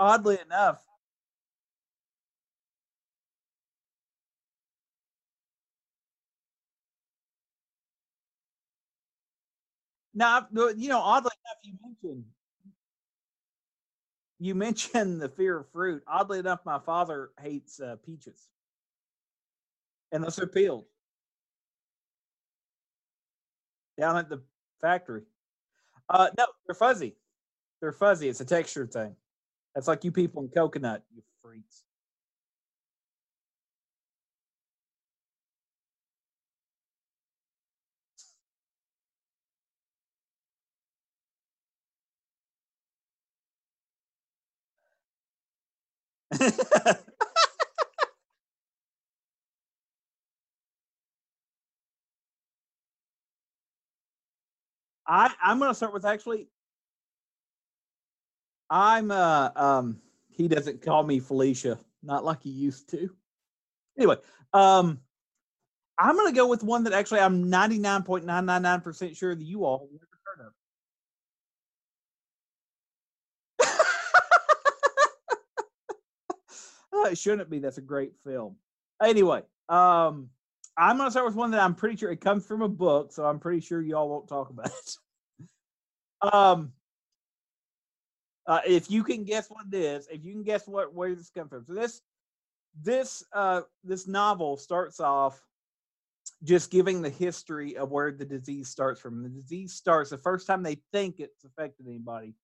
oddly 0.00 0.38
enough, 0.44 0.82
now 10.14 10.46
you 10.76 10.88
know, 10.88 11.00
oddly 11.00 11.30
enough, 11.44 11.58
you 11.64 11.74
mentioned 11.82 12.24
you 14.40 14.54
mentioned 14.54 15.20
the 15.20 15.28
fear 15.28 15.58
of 15.60 15.70
fruit. 15.70 16.02
Oddly 16.08 16.38
enough, 16.40 16.60
my 16.64 16.78
father 16.78 17.30
hates 17.40 17.80
uh, 17.80 17.96
peaches 18.04 18.48
unless 20.12 20.36
they're 20.36 20.46
peeled 20.46 20.86
down 23.98 24.16
at 24.16 24.28
the 24.28 24.42
factory. 24.80 25.22
Uh, 26.08 26.30
no, 26.38 26.46
they're 26.66 26.74
fuzzy. 26.74 27.14
They're 27.80 27.92
fuzzy. 27.92 28.28
It's 28.28 28.40
a 28.40 28.44
texture 28.44 28.86
thing. 28.86 29.16
That's 29.74 29.88
like 29.88 30.04
you 30.04 30.12
people 30.12 30.42
in 30.42 30.48
coconut, 30.50 31.02
you 31.14 31.22
freaks. 31.42 31.84
I 55.06 55.32
I'm 55.42 55.58
gonna 55.58 55.74
start 55.74 55.92
with 55.92 56.04
actually. 56.04 56.48
I'm 58.70 59.10
uh 59.10 59.50
um 59.56 60.00
he 60.28 60.48
doesn't 60.48 60.82
call 60.82 61.02
me 61.02 61.18
Felicia, 61.18 61.78
not 62.02 62.24
like 62.24 62.42
he 62.42 62.50
used 62.50 62.88
to. 62.90 63.10
Anyway, 63.98 64.16
um 64.52 65.00
I'm 65.98 66.16
gonna 66.16 66.32
go 66.32 66.46
with 66.46 66.62
one 66.62 66.84
that 66.84 66.94
actually 66.94 67.20
I'm 67.20 67.50
99.999% 67.50 69.16
sure 69.16 69.34
that 69.34 69.44
you 69.44 69.64
all 69.64 69.80
have 69.80 69.90
never 69.90 70.06
heard 70.24 70.46
of. 70.46 70.52
oh, 76.94 77.06
it 77.06 77.18
shouldn't 77.18 77.50
be. 77.50 77.58
That's 77.58 77.76
a 77.78 77.82
great 77.82 78.12
film. 78.24 78.56
Anyway, 79.02 79.42
um, 79.68 80.30
I'm 80.78 80.96
gonna 80.96 81.10
start 81.10 81.26
with 81.26 81.34
one 81.34 81.50
that 81.50 81.60
I'm 81.60 81.74
pretty 81.74 81.96
sure 81.96 82.10
it 82.10 82.22
comes 82.22 82.46
from 82.46 82.62
a 82.62 82.68
book, 82.68 83.12
so 83.12 83.26
I'm 83.26 83.38
pretty 83.38 83.60
sure 83.60 83.82
y'all 83.82 84.08
won't 84.08 84.28
talk 84.28 84.48
about 84.48 84.68
it. 84.70 84.96
um, 86.32 86.72
uh, 88.46 88.60
if 88.66 88.90
you 88.90 89.04
can 89.04 89.24
guess 89.24 89.48
what 89.48 89.66
it 89.72 89.76
is, 89.76 90.06
if 90.08 90.24
you 90.24 90.32
can 90.32 90.42
guess 90.42 90.66
what 90.66 90.94
where 90.94 91.14
this 91.14 91.30
comes 91.30 91.50
from, 91.50 91.64
so 91.64 91.74
this 91.74 92.00
this 92.82 93.24
uh 93.32 93.62
this 93.84 94.06
novel 94.06 94.56
starts 94.56 95.00
off 95.00 95.42
just 96.42 96.70
giving 96.70 97.02
the 97.02 97.10
history 97.10 97.76
of 97.76 97.90
where 97.90 98.12
the 98.12 98.24
disease 98.24 98.68
starts 98.68 99.00
from. 99.00 99.22
The 99.22 99.28
disease 99.28 99.72
starts 99.74 100.10
the 100.10 100.18
first 100.18 100.46
time 100.46 100.62
they 100.62 100.80
think 100.92 101.20
it's 101.20 101.44
affected 101.44 101.86
anybody 101.86 102.34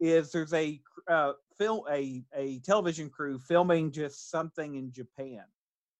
is 0.00 0.32
there's 0.32 0.54
a 0.54 0.80
uh, 1.08 1.32
film 1.58 1.84
a 1.90 2.22
a 2.34 2.58
television 2.60 3.10
crew 3.10 3.38
filming 3.38 3.92
just 3.92 4.30
something 4.30 4.74
in 4.76 4.90
Japan, 4.92 5.42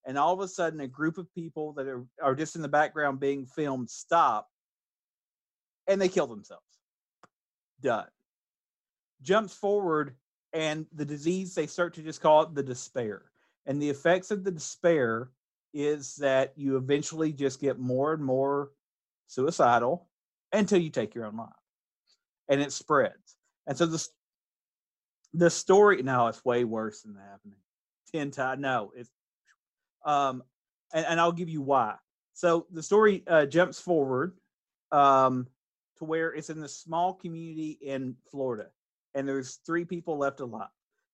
and 0.06 0.18
all 0.18 0.32
of 0.32 0.40
a 0.40 0.48
sudden 0.48 0.80
a 0.80 0.88
group 0.88 1.18
of 1.18 1.32
people 1.34 1.72
that 1.74 1.86
are 1.86 2.04
are 2.22 2.34
just 2.34 2.56
in 2.56 2.62
the 2.62 2.68
background 2.68 3.20
being 3.20 3.46
filmed 3.46 3.90
stop, 3.90 4.48
and 5.86 6.00
they 6.00 6.08
kill 6.08 6.26
themselves. 6.26 6.64
Done. 7.82 8.08
Jumps 9.22 9.54
forward, 9.54 10.14
and 10.52 10.86
the 10.94 11.04
disease 11.04 11.54
they 11.54 11.66
start 11.66 11.94
to 11.94 12.02
just 12.02 12.20
call 12.20 12.42
it 12.42 12.54
the 12.54 12.62
despair, 12.62 13.30
and 13.66 13.80
the 13.80 13.90
effects 13.90 14.30
of 14.30 14.44
the 14.44 14.50
despair 14.50 15.30
is 15.72 16.16
that 16.16 16.52
you 16.56 16.76
eventually 16.76 17.32
just 17.32 17.60
get 17.60 17.78
more 17.78 18.12
and 18.12 18.24
more 18.24 18.70
suicidal 19.28 20.08
until 20.52 20.80
you 20.80 20.90
take 20.90 21.14
your 21.14 21.26
own 21.26 21.36
life 21.36 21.48
and 22.48 22.60
it 22.60 22.72
spreads 22.72 23.36
and 23.66 23.78
so 23.78 23.86
this 23.86 24.10
the 25.32 25.48
story 25.48 26.02
now 26.02 26.26
it's 26.26 26.44
way 26.44 26.64
worse 26.64 27.02
than 27.02 27.14
that 27.14 27.28
happening 27.30 27.58
10 28.12 28.32
times 28.32 28.60
no 28.60 28.90
it's 28.96 29.10
um 30.04 30.42
and, 30.92 31.06
and 31.06 31.20
i'll 31.20 31.30
give 31.30 31.48
you 31.48 31.62
why 31.62 31.94
so 32.34 32.66
the 32.72 32.82
story 32.82 33.22
uh, 33.28 33.46
jumps 33.46 33.80
forward 33.80 34.36
um 34.90 35.46
to 35.96 36.04
where 36.04 36.34
it's 36.34 36.50
in 36.50 36.60
this 36.60 36.76
small 36.76 37.14
community 37.14 37.78
in 37.80 38.16
florida 38.28 38.66
and 39.14 39.28
there's 39.28 39.60
three 39.66 39.84
people 39.84 40.16
left 40.16 40.40
alive 40.40 40.68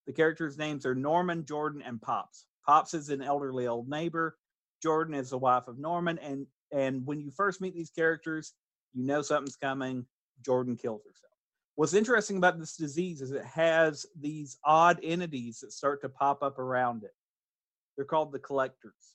the 0.05 0.13
characters 0.13 0.57
names 0.57 0.85
are 0.85 0.95
norman 0.95 1.45
jordan 1.45 1.83
and 1.85 2.01
pops. 2.01 2.45
Pops 2.65 2.93
is 2.93 3.09
an 3.09 3.21
elderly 3.21 3.67
old 3.67 3.87
neighbor. 3.87 4.37
Jordan 4.83 5.13
is 5.13 5.29
the 5.29 5.37
wife 5.37 5.67
of 5.67 5.79
norman 5.79 6.17
and 6.19 6.45
and 6.73 7.05
when 7.05 7.19
you 7.19 7.31
first 7.31 7.61
meet 7.61 7.73
these 7.73 7.89
characters 7.89 8.53
you 8.93 9.05
know 9.05 9.21
something's 9.21 9.55
coming. 9.55 10.05
Jordan 10.43 10.75
kills 10.75 11.01
herself. 11.03 11.31
What's 11.75 11.93
interesting 11.93 12.37
about 12.37 12.57
this 12.57 12.75
disease 12.75 13.21
is 13.21 13.31
it 13.31 13.45
has 13.45 14.05
these 14.19 14.57
odd 14.63 14.99
entities 15.03 15.59
that 15.59 15.71
start 15.71 16.01
to 16.01 16.09
pop 16.09 16.41
up 16.41 16.57
around 16.57 17.03
it. 17.03 17.13
They're 17.95 18.05
called 18.05 18.31
the 18.31 18.39
collectors. 18.39 19.13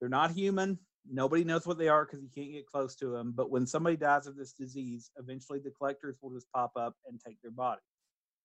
They're 0.00 0.08
not 0.08 0.32
human 0.32 0.78
nobody 1.10 1.44
knows 1.44 1.66
what 1.66 1.78
they 1.78 1.88
are 1.88 2.04
because 2.04 2.22
you 2.22 2.30
can't 2.34 2.52
get 2.52 2.66
close 2.66 2.94
to 2.94 3.06
them 3.06 3.32
but 3.36 3.50
when 3.50 3.66
somebody 3.66 3.96
dies 3.96 4.26
of 4.26 4.36
this 4.36 4.52
disease 4.52 5.10
eventually 5.18 5.58
the 5.58 5.70
collectors 5.70 6.16
will 6.22 6.30
just 6.30 6.50
pop 6.52 6.72
up 6.76 6.94
and 7.08 7.20
take 7.20 7.40
their 7.42 7.50
body 7.50 7.80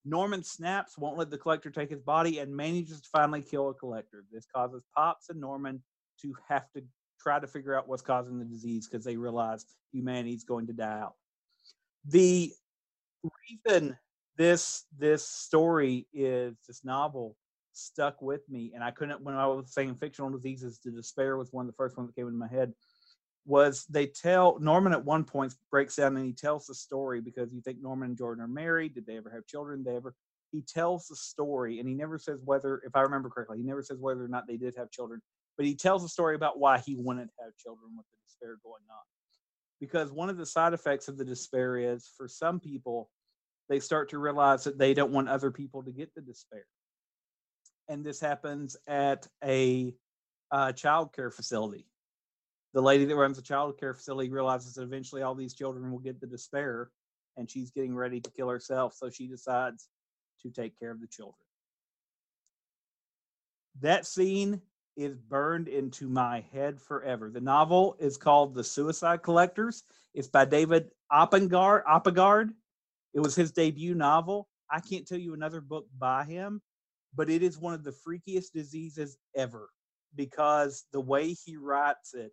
norman 0.06 0.44
snaps 0.44 0.98
won't 0.98 1.18
let 1.18 1.30
the 1.30 1.38
collector 1.38 1.70
take 1.70 1.90
his 1.90 2.02
body 2.02 2.40
and 2.40 2.56
manages 2.56 3.02
to 3.02 3.10
finally 3.10 3.42
kill 3.42 3.70
a 3.70 3.74
collector 3.74 4.24
this 4.32 4.46
causes 4.54 4.84
pops 4.96 5.30
and 5.30 5.40
norman 5.40 5.82
to 6.20 6.36
have 6.48 6.66
to 6.76 6.82
try 7.20 7.40
to 7.40 7.48
figure 7.48 7.78
out 7.78 7.88
what's 7.88 8.02
causing 8.02 8.40
the 8.40 8.46
disease 8.46 8.88
because 8.88 9.04
they 9.04 9.18
realize 9.18 9.66
humanity's 9.92 10.44
going 10.44 10.68
to 10.68 10.74
die 10.74 11.00
out. 11.00 11.16
The 12.06 12.52
reason 13.66 13.98
this 14.38 14.86
this 14.98 15.28
story 15.28 16.08
is 16.14 16.56
this 16.68 16.86
novel 16.86 17.36
stuck 17.78 18.22
with 18.22 18.48
me, 18.49 18.72
and 18.74 18.84
I 18.84 18.91
couldn't 18.91 19.22
when 19.22 19.36
I 19.36 19.48
was 19.48 19.74
saying 19.74 19.95
fictional 19.95 20.30
diseases, 20.30 20.80
the 20.84 20.91
despair 20.91 21.38
was 21.38 21.52
one 21.52 21.66
of 21.66 21.72
the 21.72 21.78
first 21.78 21.98
ones 21.98 22.10
that 22.10 22.16
came 22.16 22.28
into 22.28 22.40
my 22.40 22.48
head. 22.48 22.74
Was 23.45 23.86
they 23.90 24.08
tell 24.08 24.60
Norman 24.60 24.91
at 24.91 25.06
one 25.06 25.24
point 25.24 25.54
breaks 25.72 25.95
down 25.95 26.18
and 26.18 26.26
he 26.26 26.34
tells 26.34 26.66
the 26.66 26.76
story 26.76 27.22
because 27.22 27.54
you 27.54 27.62
think 27.62 27.82
Norman 27.82 28.10
and 28.10 28.18
Jordan 28.18 28.44
are 28.44 28.48
married. 28.48 28.94
Did 28.94 29.06
they 29.06 29.16
ever 29.16 29.32
have 29.34 29.48
children? 29.48 29.84
Did 29.84 29.94
they 29.94 29.95
ever 29.95 30.14
he 30.52 30.62
tells 30.62 31.08
the 31.08 31.16
story 31.16 31.80
and 31.80 31.88
he 31.88 31.95
never 31.95 32.18
says 32.18 32.40
whether 32.44 32.82
if 32.86 32.95
I 32.95 33.02
remember 33.02 33.30
correctly, 33.30 33.58
he 33.58 33.64
never 33.64 33.84
says 33.84 33.99
whether 33.99 34.24
or 34.24 34.28
not 34.28 34.48
they 34.48 34.58
did 34.58 34.76
have 34.78 34.91
children 34.91 35.22
but 35.58 35.66
he 35.66 35.76
tells 35.76 36.04
a 36.04 36.10
story 36.10 36.36
about 36.36 36.60
why 36.60 36.78
he 36.78 36.95
to 36.95 37.02
have 37.02 37.58
children 37.58 37.91
with 37.98 38.06
the 38.12 38.18
despair 38.26 38.58
going 38.64 38.84
on. 38.90 39.04
Because 39.82 40.12
one 40.12 40.30
of 40.30 40.38
the 40.38 40.45
side 40.45 40.74
effects 40.74 41.08
of 41.08 41.18
the 41.18 41.26
despair 41.26 41.78
is 41.78 42.10
for 42.16 42.28
some 42.28 42.60
people, 42.60 43.10
they 43.68 43.80
start 43.80 44.10
to 44.10 44.20
realize 44.20 44.64
that 44.64 44.78
they 44.78 44.94
don't 44.94 45.12
want 45.12 45.28
other 45.28 45.52
people 45.52 45.84
to 45.84 45.91
get 45.91 46.14
the 46.16 46.22
despair. 46.22 46.66
And 47.89 48.03
this 48.03 48.19
happens 48.19 48.76
at 48.88 49.27
a 49.43 49.93
uh, 50.51 50.72
child 50.73 51.14
care 51.14 51.31
facility. 51.31 51.88
The 52.73 52.81
lady 52.81 53.05
that 53.05 53.15
runs 53.15 53.38
the 53.38 53.43
child 53.43 53.80
care 53.80 53.93
facility 53.93 54.30
realizes 54.30 54.76
that 54.76 54.84
eventually 54.84 55.22
all 55.22 55.35
these 55.35 55.53
children 55.53 55.91
will 55.91 55.99
get 55.99 56.19
the 56.19 56.27
despair, 56.27 56.91
and 57.38 57.49
she's 57.49 57.72
getting 57.72 57.95
ready 57.95 58.19
to 58.19 58.31
kill 58.31 58.49
herself. 58.49 58.93
So 58.93 59.09
she 59.09 59.27
decides 59.27 59.88
to 60.41 60.49
take 60.49 60.77
care 60.77 60.91
of 60.91 61.01
the 61.01 61.07
children. 61.07 61.35
That 63.81 64.05
scene 64.05 64.61
is 64.95 65.15
burned 65.15 65.68
into 65.68 66.09
my 66.09 66.43
head 66.51 66.81
forever. 66.81 67.30
The 67.30 67.41
novel 67.41 67.95
is 67.99 68.18
called 68.18 68.55
The 68.55 68.64
Suicide 68.64 69.22
Collectors. 69.22 69.84
It's 70.14 70.27
by 70.27 70.45
David 70.45 70.89
Oppengard. 71.11 71.84
Oppegaard. 71.85 72.49
It 73.14 73.19
was 73.19 73.35
his 73.35 73.51
debut 73.51 73.93
novel. 73.93 74.49
I 74.69 74.80
can't 74.80 75.07
tell 75.07 75.19
you 75.19 75.34
another 75.34 75.61
book 75.61 75.88
by 75.97 76.26
him, 76.26 76.61
but 77.18 77.30
it 77.30 77.44
is 77.44 77.57
one 77.57 77.73
of 77.73 77.84
the 77.84 77.91
freakiest 78.07 78.52
diseases 78.53 79.18
ever 79.35 79.69
because 80.15 80.85
the 80.94 81.02
way 81.02 81.34
he 81.34 81.57
writes 81.57 82.14
it 82.14 82.31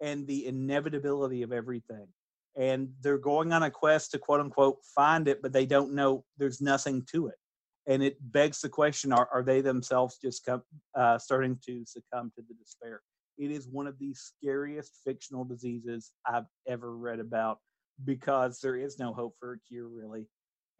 and 0.00 0.26
the 0.26 0.46
inevitability 0.46 1.42
of 1.42 1.52
everything. 1.52 2.06
And 2.56 2.88
they're 3.02 3.18
going 3.18 3.52
on 3.52 3.62
a 3.64 3.70
quest 3.70 4.12
to 4.12 4.18
quote 4.18 4.40
unquote 4.40 4.78
find 4.94 5.28
it, 5.28 5.42
but 5.42 5.52
they 5.52 5.66
don't 5.66 5.94
know 5.94 6.24
there's 6.38 6.60
nothing 6.60 7.04
to 7.12 7.26
it 7.28 7.36
and 7.86 8.02
it 8.02 8.16
begs 8.32 8.60
the 8.60 8.68
question 8.68 9.12
are, 9.12 9.28
are 9.32 9.42
they 9.42 9.60
themselves 9.60 10.18
just 10.22 10.44
come, 10.44 10.62
uh, 10.94 11.18
starting 11.18 11.58
to 11.66 11.84
succumb 11.84 12.30
to 12.34 12.42
the 12.48 12.54
despair 12.54 13.00
it 13.38 13.50
is 13.50 13.68
one 13.68 13.86
of 13.86 13.98
the 13.98 14.14
scariest 14.14 14.92
fictional 15.04 15.44
diseases 15.44 16.12
i've 16.26 16.46
ever 16.66 16.96
read 16.96 17.20
about 17.20 17.58
because 18.04 18.60
there 18.60 18.76
is 18.76 18.98
no 18.98 19.12
hope 19.12 19.34
for 19.38 19.54
a 19.54 19.58
cure 19.68 19.88
really 19.88 20.26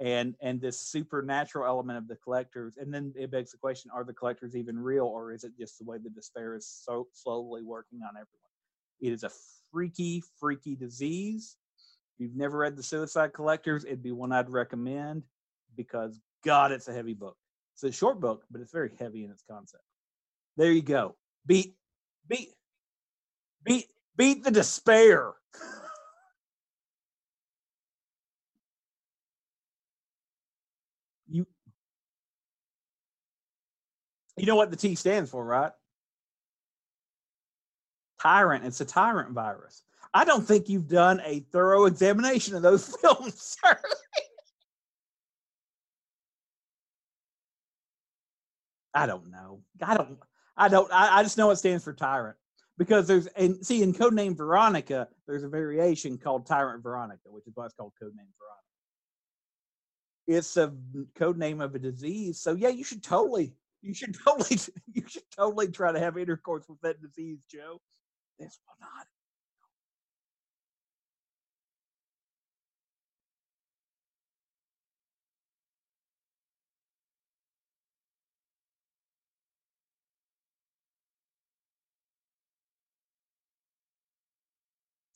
and 0.01 0.35
and 0.41 0.61
this 0.61 0.81
supernatural 0.81 1.67
element 1.67 1.99
of 1.99 2.09
the 2.09 2.17
collectors 2.17 2.79
and 2.79 2.93
then 2.93 3.13
it 3.17 3.31
begs 3.31 3.53
the 3.53 3.59
question 3.59 3.91
are 3.95 4.05
the 4.05 4.13
collectors 4.13 4.57
even 4.57 4.79
real 4.79 5.05
or 5.05 5.33
is 5.33 5.45
it 5.45 5.53
just 5.59 5.79
the 5.79 5.85
way 5.85 5.99
the 5.99 6.11
despair 6.11 6.57
is 6.57 6.67
so 6.67 7.07
slowly 7.13 7.63
working 7.63 8.01
on 8.03 8.11
everyone 8.11 8.51
it 9.01 9.13
is 9.13 9.25
a 9.25 9.31
freaky 9.71 10.23
freaky 10.39 10.75
disease 10.75 11.57
if 12.15 12.25
you've 12.25 12.37
never 12.37 12.59
read 12.59 12.77
the 12.77 12.83
suicide 12.83 13.33
collectors 13.33 13.85
it'd 13.85 14.03
be 14.03 14.13
one 14.13 14.33
i'd 14.33 14.49
recommend 14.49 15.23
because 15.77 16.21
God, 16.45 16.73
it's 16.73 16.89
a 16.89 16.93
heavy 16.93 17.15
book. 17.15 17.37
It's 17.75 17.85
a 17.85 17.93
short 17.93 18.21
book, 18.21 18.45
but 18.51 18.61
it's 18.61 18.73
very 18.73 18.91
heavy 18.99 19.25
in 19.25 19.31
its 19.31 19.45
concept. 19.51 19.85
There 20.57 20.73
you 20.73 20.83
go. 20.83 21.17
Beat, 21.47 21.75
beat, 22.29 22.51
beat, 23.65 23.87
beat 24.17 24.45
the 24.45 24.51
despair. 24.51 25.33
you, 31.29 31.47
you 34.41 34.47
know 34.47 34.57
what 34.57 34.71
the 34.71 34.77
T 34.77 34.95
stands 34.95 35.31
for, 35.31 35.45
right? 35.45 35.73
Tyrant. 38.23 38.65
It's 38.65 38.81
a 38.81 38.85
tyrant 38.85 39.33
virus. 39.33 39.83
I 40.15 40.25
don't 40.25 40.47
think 40.47 40.69
you've 40.69 40.89
done 40.89 41.21
a 41.25 41.41
thorough 41.53 41.85
examination 41.85 42.55
of 42.55 42.63
those 42.63 42.97
films, 43.03 43.57
sir. 43.63 43.79
I 48.95 49.07
don't 49.07 49.31
know. 49.31 49.61
I 49.83 49.97
don't. 49.97 50.19
I 50.57 50.69
don't. 50.69 50.93
I, 50.93 51.19
I 51.19 51.23
just 51.23 51.39
know 51.39 51.51
it 51.51 51.57
stands 51.57 51.85
for 51.85 51.93
tyrant 51.93 52.37
because 52.79 53.07
there's 53.07 53.27
and 53.29 53.65
see 53.65 53.83
in 53.83 53.93
codename 53.93 54.37
Veronica 54.37 55.07
there's 55.27 55.45
a 55.45 55.49
variation 55.49 56.19
called 56.19 56.47
Tyrant 56.47 56.83
Veronica, 56.83 57.29
which 57.31 57.47
is 57.47 57.53
why 57.55 57.67
it's 57.67 57.75
called 57.75 57.93
codename 58.03 58.33
Veronica. 58.39 58.61
It's 60.27 60.57
a 60.57 60.69
mm, 60.69 61.07
code 61.15 61.39
name 61.39 61.61
of 61.61 61.75
a 61.75 61.79
disease. 61.79 62.41
So 62.41 62.55
yeah, 62.55 62.69
you 62.69 62.85
should 62.85 63.03
totally, 63.03 63.53
you 63.83 63.95
should 63.95 64.17
totally, 64.27 64.59
you 64.93 65.03
should 65.09 65.31
totally 65.37 65.69
try 65.69 65.93
to 65.93 66.01
have 66.01 66.19
intercourse 66.19 66.65
with 66.69 66.81
that 66.83 67.01
disease, 67.03 67.39
Joe. 67.51 67.81
This 68.39 68.59
will 68.67 68.77
not. 68.81 69.07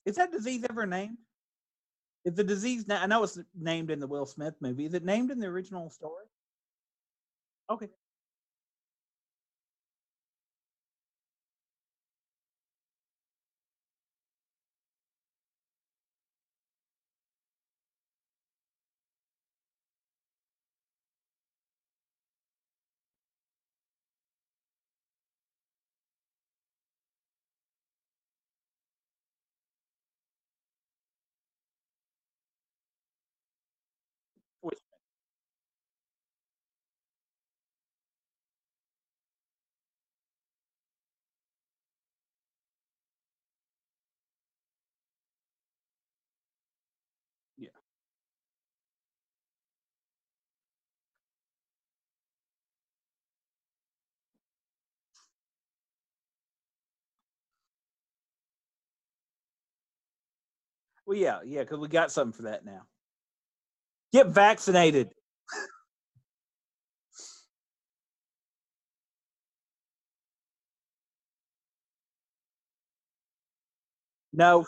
Is 0.06 0.16
that 0.16 0.32
disease 0.32 0.64
ever 0.68 0.86
named? 0.86 1.18
Is 2.24 2.34
the 2.34 2.44
disease? 2.44 2.86
Na- 2.86 3.02
I 3.02 3.06
know 3.06 3.22
it's 3.22 3.38
named 3.58 3.90
in 3.90 4.00
the 4.00 4.06
Will 4.06 4.26
Smith 4.26 4.54
movie. 4.60 4.86
Is 4.86 4.94
it 4.94 5.04
named 5.04 5.30
in 5.30 5.40
the 5.40 5.46
original 5.46 5.90
story? 5.90 6.26
Okay. 7.70 7.88
Well, 61.06 61.18
yeah, 61.18 61.40
yeah, 61.44 61.60
because 61.60 61.78
we 61.78 61.88
got 61.88 62.10
something 62.10 62.32
for 62.32 62.42
that 62.44 62.64
now. 62.64 62.82
Get 64.12 64.28
vaccinated. 64.28 65.12
no. 74.32 74.66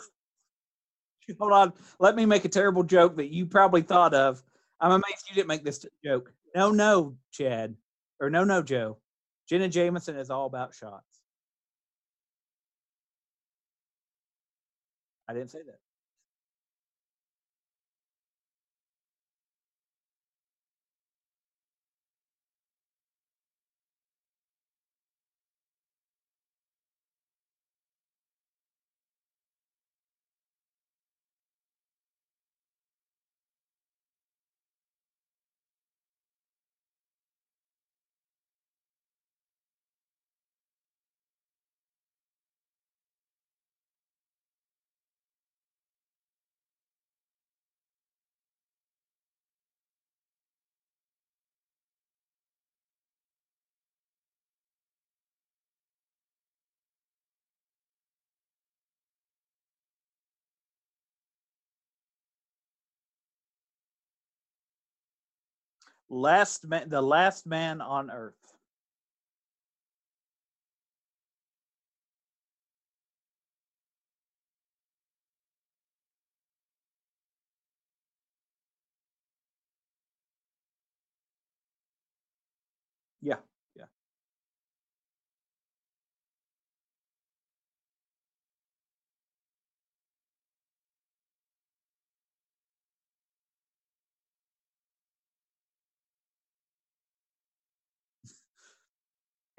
Hold 1.39 1.51
on. 1.51 1.73
Let 1.99 2.15
me 2.15 2.25
make 2.25 2.45
a 2.45 2.49
terrible 2.49 2.83
joke 2.83 3.17
that 3.17 3.33
you 3.33 3.45
probably 3.45 3.81
thought 3.81 4.13
of. 4.13 4.41
I'm 4.79 4.91
amazed 4.91 5.27
you 5.29 5.35
didn't 5.35 5.47
make 5.47 5.63
this 5.65 5.85
joke. 6.03 6.31
No, 6.55 6.71
no, 6.71 7.17
Chad. 7.31 7.75
Or 8.19 8.29
no, 8.29 8.43
no, 8.43 8.61
Joe. 8.61 8.97
Jenna 9.49 9.67
Jameson 9.67 10.17
is 10.17 10.29
all 10.29 10.45
about 10.45 10.73
shots. 10.73 11.03
I 15.27 15.33
didn't 15.33 15.51
say 15.51 15.59
that. 15.65 15.79
Last 66.09 66.65
man, 66.65 66.89
the 66.89 67.01
last 67.01 67.45
man 67.45 67.81
on 67.81 68.09
earth. 68.11 68.46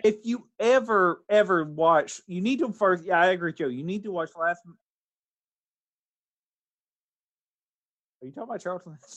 If 0.04 0.24
you 0.24 0.46
ever 0.60 1.22
ever 1.28 1.64
watch, 1.64 2.20
you 2.26 2.40
need 2.40 2.60
to 2.60 2.72
first. 2.72 3.04
Yeah, 3.04 3.20
I 3.20 3.26
agree, 3.28 3.52
Joe. 3.52 3.68
You 3.68 3.82
need 3.84 4.04
to 4.04 4.12
watch 4.12 4.30
last. 4.36 4.62
Are 8.22 8.26
you 8.26 8.32
talking 8.32 8.50
about 8.50 8.60
Charlton? 8.62 8.98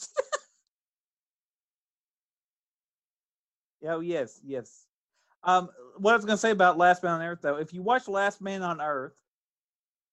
Oh 3.88 4.00
yes, 4.00 4.40
yes. 4.46 4.86
Um, 5.44 5.70
what 5.98 6.14
I 6.14 6.16
was 6.16 6.26
going 6.26 6.36
to 6.36 6.42
say 6.42 6.52
about 6.52 6.78
Last 6.78 7.02
Man 7.04 7.14
on 7.14 7.22
Earth, 7.22 7.40
though, 7.42 7.56
if 7.58 7.74
you 7.74 7.82
watch 7.82 8.08
Last 8.08 8.42
Man 8.42 8.62
on 8.62 8.80
Earth, 8.80 9.14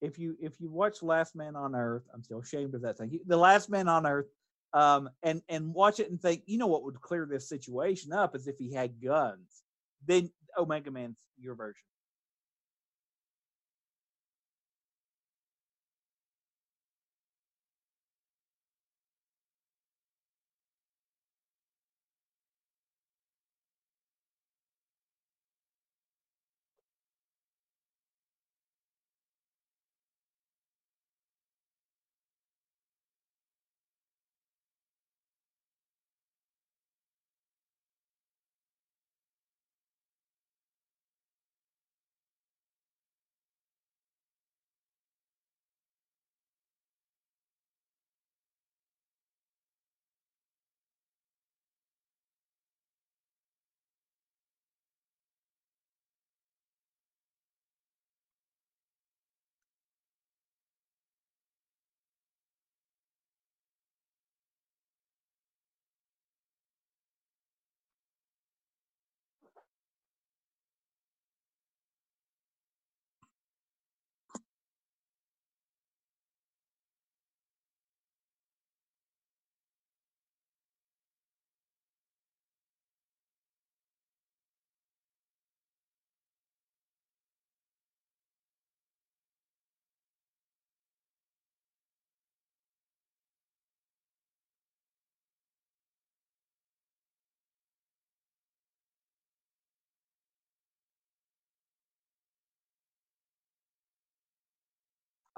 if 0.01 0.19
you 0.19 0.37
if 0.41 0.61
you 0.61 0.71
watch 0.71 1.03
Last 1.03 1.35
Man 1.37 1.57
on 1.57 1.75
Earth, 1.75 2.05
I'm 2.15 2.23
still 2.23 2.41
ashamed 2.41 2.75
of 2.75 2.83
that 2.83 2.97
thing. 2.97 3.19
The 3.27 3.37
Last 3.37 3.69
Man 3.69 3.89
on 3.89 4.07
Earth, 4.07 4.27
um, 4.73 5.11
and 5.23 5.43
and 5.49 5.75
watch 5.75 6.01
it 6.01 6.11
and 6.11 6.21
think, 6.21 6.43
you 6.47 6.57
know 6.57 6.67
what 6.67 6.85
would 6.85 7.01
clear 7.01 7.27
this 7.27 7.49
situation 7.49 8.13
up 8.13 8.35
is 8.35 8.47
if 8.47 8.57
he 8.59 8.73
had 8.73 9.03
guns. 9.03 9.63
Then 10.07 10.31
Omega 10.59 10.91
Man's 10.91 11.17
your 11.39 11.55
version. 11.55 11.83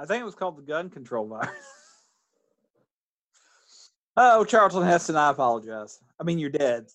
I 0.01 0.07
think 0.07 0.23
it 0.23 0.25
was 0.25 0.35
called 0.35 0.57
the 0.57 0.63
gun 0.63 0.89
control 0.89 1.27
virus. 1.27 1.51
oh, 4.17 4.47
Charlton 4.47 4.83
Heston, 4.83 5.15
I 5.15 5.29
apologize. 5.29 6.01
I 6.19 6.25
mean, 6.25 6.39
you're 6.39 6.49
dead. 6.49 6.87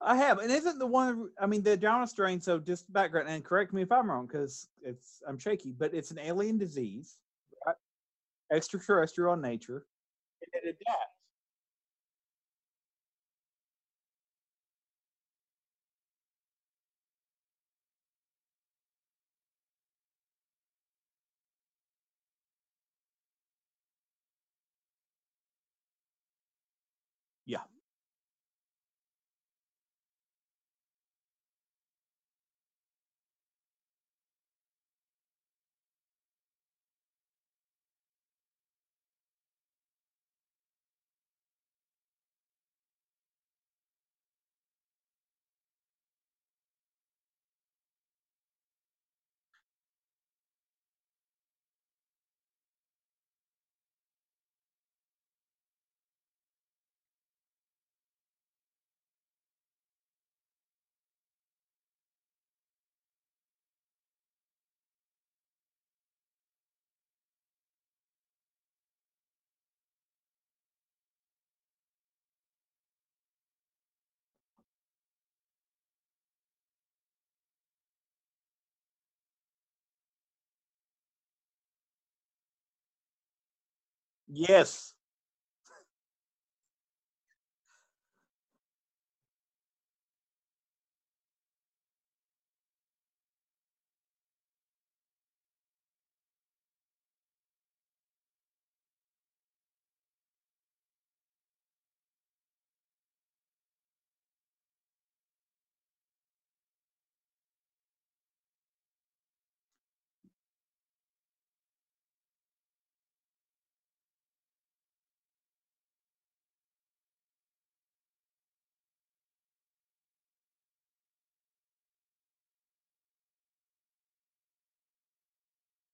I 0.00 0.16
have, 0.16 0.38
and 0.38 0.50
isn't 0.50 0.78
the 0.78 0.86
one? 0.86 1.30
I 1.40 1.46
mean, 1.46 1.62
the 1.62 1.76
Jana 1.76 2.06
strain. 2.06 2.40
So, 2.40 2.58
just 2.58 2.92
background, 2.92 3.28
and 3.28 3.44
correct 3.44 3.72
me 3.72 3.82
if 3.82 3.90
I'm 3.90 4.10
wrong, 4.10 4.26
because 4.26 4.68
it's 4.82 5.22
I'm 5.28 5.38
shaky, 5.38 5.72
but 5.72 5.92
it's 5.94 6.10
an 6.12 6.18
alien 6.20 6.58
disease. 6.58 7.18
Right? 7.66 7.74
extraterrestrial 8.52 9.34
in 9.34 9.40
nature, 9.40 9.86
and 10.42 10.62
it 10.62 10.68
adapts. 10.68 11.17
Yes. 84.28 84.94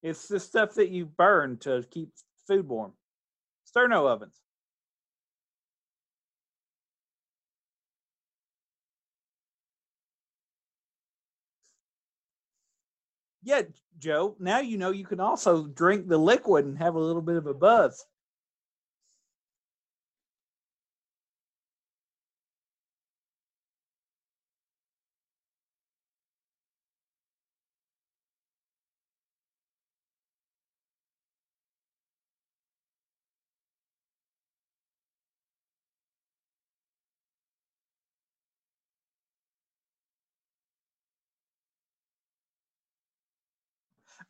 It's 0.04 0.28
the 0.28 0.38
stuff 0.38 0.74
that 0.74 0.90
you 0.90 1.06
burn 1.06 1.56
to 1.60 1.82
keep 1.90 2.10
food 2.46 2.68
warm. 2.68 2.92
Sterno 3.66 4.06
ovens. 4.06 4.38
Yeah, 13.42 13.62
Joe. 13.98 14.36
Now 14.38 14.60
you 14.60 14.76
know 14.76 14.90
you 14.90 15.06
can 15.06 15.20
also 15.20 15.66
drink 15.66 16.06
the 16.06 16.18
liquid 16.18 16.66
and 16.66 16.78
have 16.78 16.96
a 16.96 17.00
little 17.00 17.22
bit 17.22 17.36
of 17.36 17.46
a 17.46 17.54
buzz. 17.54 18.04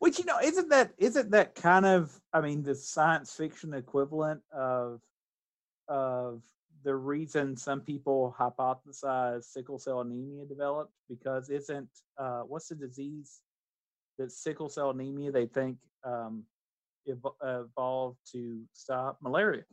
Which 0.04 0.18
you 0.18 0.26
know, 0.26 0.38
isn't 0.38 0.68
that 0.68 0.92
isn't 0.98 1.30
that 1.30 1.54
kind 1.54 1.86
of 1.86 2.12
I 2.30 2.42
mean 2.42 2.62
the 2.62 2.74
science 2.74 3.32
fiction 3.32 3.72
equivalent 3.72 4.42
of 4.52 5.00
of 5.88 6.42
the 6.84 6.94
reason 6.94 7.56
some 7.56 7.80
people 7.80 8.36
hypothesize 8.38 9.44
sickle 9.44 9.78
cell 9.78 10.02
anemia 10.02 10.44
developed 10.44 10.92
because 11.08 11.48
isn't 11.48 11.88
uh, 12.18 12.42
what's 12.42 12.68
the 12.68 12.74
disease 12.74 13.40
that 14.18 14.30
sickle 14.30 14.68
cell 14.68 14.90
anemia 14.90 15.32
they 15.32 15.46
think 15.46 15.78
um, 16.04 16.44
evo- 17.08 17.36
evolved 17.42 18.18
to 18.32 18.60
stop 18.74 19.16
malaria. 19.22 19.64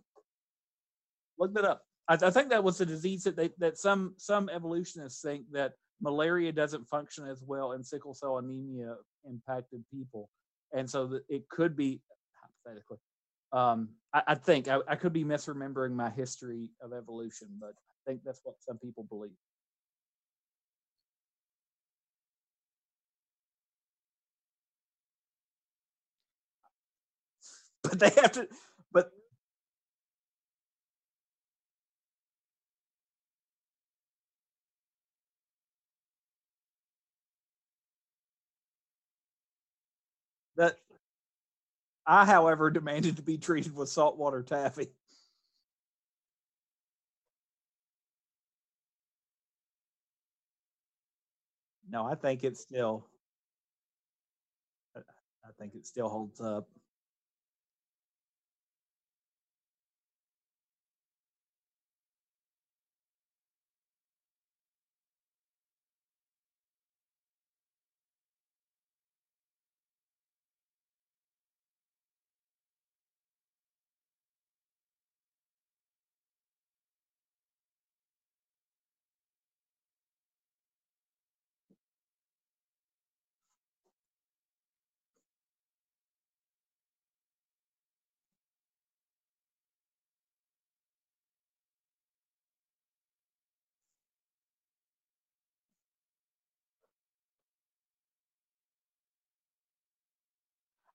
Look 1.39 1.53
that 1.55 1.65
up. 1.65 1.83
I, 2.07 2.13
I 2.13 2.29
think 2.29 2.51
that 2.51 2.63
was 2.63 2.77
the 2.77 2.85
disease 2.85 3.25
that 3.25 3.35
they 3.35 3.49
that 3.57 3.77
some 3.77 4.13
some 4.15 4.47
evolutionists 4.47 5.21
think 5.21 5.51
that 5.51 5.73
malaria 5.99 6.53
doesn't 6.53 6.87
function 6.87 7.27
as 7.27 7.43
well 7.43 7.73
in 7.73 7.83
sickle 7.83 8.13
cell 8.13 8.37
anemia 8.37 8.95
impacted 9.29 9.83
people, 9.93 10.29
and 10.73 10.89
so 10.89 11.07
that 11.07 11.23
it 11.29 11.49
could 11.49 11.75
be 11.75 12.01
hypothetically. 12.41 12.97
Um, 13.53 13.89
I, 14.13 14.23
I 14.27 14.35
think 14.35 14.67
I, 14.67 14.79
I 14.87 14.95
could 14.95 15.13
be 15.13 15.23
misremembering 15.23 15.91
my 15.93 16.09
history 16.09 16.69
of 16.81 16.93
evolution, 16.93 17.49
but 17.59 17.73
I 17.75 18.11
think 18.11 18.21
that's 18.25 18.41
what 18.43 18.55
some 18.59 18.77
people 18.77 19.03
believe. 19.09 19.31
But 27.83 27.99
they 27.99 28.09
have 28.21 28.31
to. 28.33 28.47
But 28.91 29.11
that 40.57 40.77
I, 42.05 42.25
however, 42.25 42.69
demanded 42.71 43.15
to 43.17 43.21
be 43.21 43.37
treated 43.37 43.75
with 43.75 43.89
saltwater 43.89 44.43
taffy. 44.43 44.89
No, 51.89 52.05
I 52.05 52.15
think 52.15 52.43
it 52.43 52.57
still. 52.57 53.07
I 54.95 54.99
I 54.99 55.51
think 55.59 55.75
it 55.75 55.85
still 55.85 56.09
holds 56.09 56.39
up. 56.39 56.67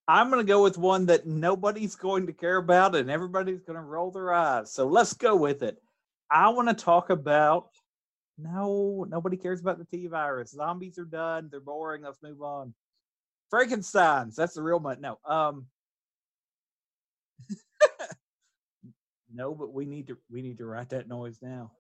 I'm 0.09 0.31
going 0.31 0.45
to 0.45 0.47
go 0.49 0.63
with 0.63 0.79
one 0.79 1.07
that 1.07 1.27
nobody's 1.27 1.97
going 1.97 2.27
to 2.27 2.33
care 2.33 2.59
about 2.59 2.95
and 2.95 3.11
everybody's 3.11 3.63
going 3.63 3.77
to 3.77 3.83
roll 3.83 4.11
their 4.11 4.33
eyes. 4.33 4.73
So 4.73 4.87
let's 4.87 5.13
go 5.13 5.35
with 5.35 5.63
it. 5.63 5.83
I 6.31 6.49
want 6.51 6.69
to 6.69 6.75
talk 6.75 7.11
about 7.11 7.71
no, 8.39 9.07
nobody 9.09 9.37
cares 9.37 9.61
about 9.61 9.79
the 9.79 9.85
T 9.85 10.07
virus. 10.07 10.51
Zombies 10.51 10.99
are 10.99 11.05
done. 11.05 11.49
They're 11.51 11.61
boring. 11.61 12.03
Let's 12.03 12.23
move 12.23 12.43
on. 12.43 12.75
Frankenstein's. 13.51 14.37
That's 14.37 14.55
the 14.55 14.63
real 14.63 14.79
one. 14.79 15.01
No. 15.01 15.19
Um 15.25 15.67
no, 19.33 19.55
but 19.55 19.73
we 19.73 19.87
need 19.87 20.09
to 20.09 20.19
we 20.31 20.43
need 20.43 20.59
to 20.59 20.67
write 20.67 20.91
that 20.91 21.09
noise 21.09 21.39
now. 21.41 21.73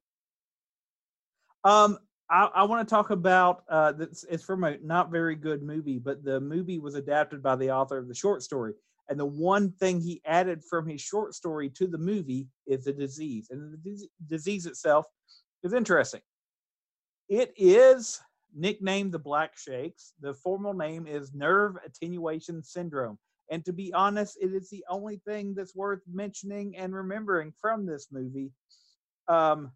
Um, 1.64 1.98
I, 2.28 2.48
I 2.54 2.64
want 2.64 2.86
to 2.86 2.92
talk 2.92 3.10
about 3.10 3.62
uh, 3.68 3.92
this. 3.92 4.24
It's 4.28 4.42
from 4.42 4.64
a 4.64 4.76
not 4.82 5.10
very 5.10 5.36
good 5.36 5.62
movie, 5.62 5.98
but 5.98 6.24
the 6.24 6.40
movie 6.40 6.78
was 6.78 6.94
adapted 6.94 7.42
by 7.42 7.56
the 7.56 7.70
author 7.70 7.98
of 7.98 8.08
the 8.08 8.14
short 8.14 8.42
story. 8.42 8.74
And 9.08 9.20
the 9.20 9.26
one 9.26 9.70
thing 9.72 10.00
he 10.00 10.20
added 10.24 10.64
from 10.64 10.88
his 10.88 11.00
short 11.00 11.34
story 11.34 11.70
to 11.70 11.86
the 11.86 11.98
movie 11.98 12.48
is 12.66 12.84
the 12.84 12.92
disease, 12.92 13.48
and 13.50 13.72
the 13.72 13.76
dis- 13.76 14.08
disease 14.26 14.66
itself 14.66 15.06
is 15.62 15.72
interesting. 15.72 16.22
It 17.28 17.52
is 17.56 18.20
nicknamed 18.54 19.12
the 19.12 19.18
Black 19.18 19.56
Shakes. 19.56 20.12
The 20.20 20.34
formal 20.34 20.74
name 20.74 21.06
is 21.06 21.34
nerve 21.34 21.76
attenuation 21.84 22.62
syndrome. 22.62 23.18
And 23.50 23.64
to 23.64 23.72
be 23.72 23.92
honest, 23.92 24.38
it 24.40 24.52
is 24.52 24.70
the 24.70 24.84
only 24.88 25.20
thing 25.24 25.54
that's 25.54 25.76
worth 25.76 26.00
mentioning 26.12 26.76
and 26.76 26.92
remembering 26.94 27.52
from 27.60 27.86
this 27.86 28.08
movie. 28.10 28.50
Um, 29.28 29.70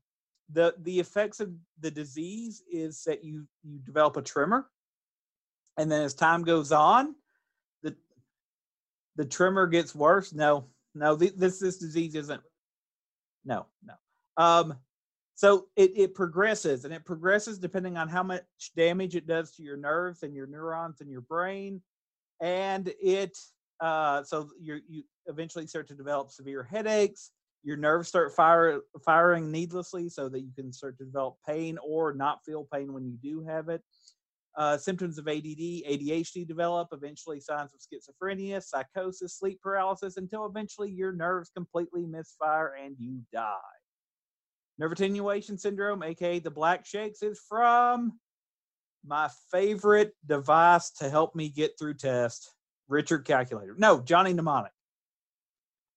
the 0.52 0.74
the 0.82 0.98
effects 0.98 1.40
of 1.40 1.50
the 1.80 1.90
disease 1.90 2.62
is 2.70 3.04
that 3.04 3.24
you 3.24 3.46
you 3.62 3.78
develop 3.78 4.16
a 4.16 4.22
tremor, 4.22 4.68
and 5.76 5.90
then 5.90 6.02
as 6.02 6.14
time 6.14 6.42
goes 6.42 6.72
on, 6.72 7.14
the 7.82 7.94
the 9.16 9.24
tremor 9.24 9.66
gets 9.66 9.94
worse. 9.94 10.32
No, 10.32 10.66
no, 10.94 11.16
th- 11.16 11.34
this 11.36 11.58
this 11.58 11.78
disease 11.78 12.14
isn't. 12.14 12.42
No, 13.44 13.66
no. 13.84 13.94
Um, 14.36 14.74
so 15.40 15.68
it, 15.74 15.92
it 15.96 16.14
progresses 16.14 16.84
and 16.84 16.92
it 16.92 17.06
progresses 17.06 17.58
depending 17.58 17.96
on 17.96 18.08
how 18.08 18.22
much 18.22 18.42
damage 18.76 19.16
it 19.16 19.26
does 19.26 19.50
to 19.52 19.62
your 19.62 19.78
nerves 19.78 20.22
and 20.22 20.34
your 20.34 20.46
neurons 20.46 21.00
in 21.00 21.08
your 21.08 21.22
brain 21.22 21.80
and 22.42 22.92
it 23.02 23.38
uh, 23.80 24.22
so 24.22 24.50
you 24.60 24.80
you 24.86 25.02
eventually 25.26 25.66
start 25.66 25.88
to 25.88 25.94
develop 25.94 26.30
severe 26.30 26.62
headaches 26.62 27.30
your 27.62 27.76
nerves 27.76 28.08
start 28.08 28.34
fire, 28.34 28.80
firing 29.04 29.50
needlessly 29.50 30.08
so 30.08 30.28
that 30.28 30.40
you 30.40 30.50
can 30.54 30.72
start 30.72 30.96
to 30.98 31.04
develop 31.04 31.36
pain 31.46 31.78
or 31.86 32.12
not 32.12 32.44
feel 32.44 32.66
pain 32.72 32.92
when 32.92 33.04
you 33.04 33.18
do 33.22 33.42
have 33.42 33.68
it. 33.68 33.82
Uh, 34.56 34.76
symptoms 34.76 35.16
of 35.16 35.28
add 35.28 35.44
adhd 35.44 36.46
develop 36.48 36.88
eventually 36.90 37.38
signs 37.38 37.72
of 37.72 37.80
schizophrenia 37.80 38.60
psychosis 38.60 39.38
sleep 39.38 39.60
paralysis 39.62 40.16
until 40.16 40.44
eventually 40.44 40.90
your 40.90 41.12
nerves 41.12 41.50
completely 41.54 42.04
misfire 42.04 42.74
and 42.84 42.96
you 42.98 43.20
die. 43.32 43.54
Nerve 44.78 44.92
attenuation 44.92 45.56
syndrome 45.56 46.02
aka 46.02 46.40
the 46.40 46.50
black 46.50 46.84
shakes 46.84 47.22
is 47.22 47.40
from 47.48 48.18
my 49.06 49.30
favorite 49.52 50.14
device 50.26 50.90
to 50.90 51.08
help 51.08 51.36
me 51.36 51.48
get 51.48 51.78
through 51.78 51.94
test 51.94 52.52
richard 52.88 53.24
calculator. 53.24 53.76
No 53.78 54.00
johnny 54.00 54.32
mnemonic. 54.32 54.72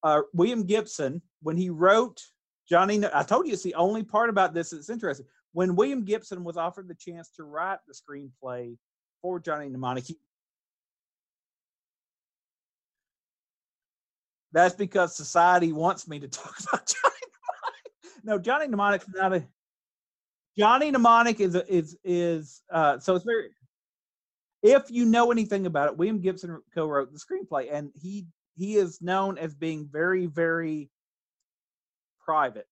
Uh, 0.04 0.22
william 0.32 0.64
gibson 0.64 1.24
when 1.44 1.58
he 1.58 1.70
wrote 1.70 2.22
johnny 2.68 3.02
i 3.14 3.24
told 3.24 3.46
you 3.46 3.54
it's 3.54 3.64
the 3.64 3.76
only 3.76 4.04
part 4.04 4.30
about 4.30 4.54
this 4.54 4.72
that's 4.72 4.90
interesting 4.90 5.26
when 5.52 5.76
william 5.76 6.04
gibson 6.04 6.44
was 6.44 6.58
offered 6.58 6.88
the 6.88 6.96
chance 6.96 7.30
to 7.30 7.44
write 7.44 7.80
the 7.88 7.94
screenplay 7.94 8.76
for 9.22 9.40
johnny 9.40 9.70
mnemonic 9.70 10.06
he, 10.06 10.18
that's 14.52 14.76
because 14.76 15.16
society 15.16 15.72
wants 15.74 16.08
me 16.08 16.20
to 16.20 16.28
talk 16.28 16.56
about 16.68 16.88
johnny 16.88 17.16
mnemonic 17.32 18.24
no 18.24 18.40
johnny 18.40 18.68
mnemonic's 18.68 19.06
not 19.14 19.34
a 19.34 19.44
Johnny 20.58 20.92
Mnemonic 20.92 21.40
is 21.40 21.56
a, 21.56 21.74
is 21.74 21.98
is 22.04 22.62
uh, 22.72 23.00
so 23.00 23.16
it's 23.16 23.26
very. 23.26 23.50
If 24.62 24.90
you 24.90 25.06
know 25.06 25.32
anything 25.32 25.66
about 25.66 25.90
it, 25.90 25.98
William 25.98 26.22
Gibson 26.22 26.62
co-wrote 26.74 27.12
the 27.12 27.20
screenplay, 27.20 27.70
and 27.72 27.92
he 28.00 28.28
he 28.56 28.76
is 28.76 29.02
known 29.02 29.38
as 29.38 29.56
being 29.56 29.90
very 29.92 30.28
very 30.28 30.90
private. 32.24 32.68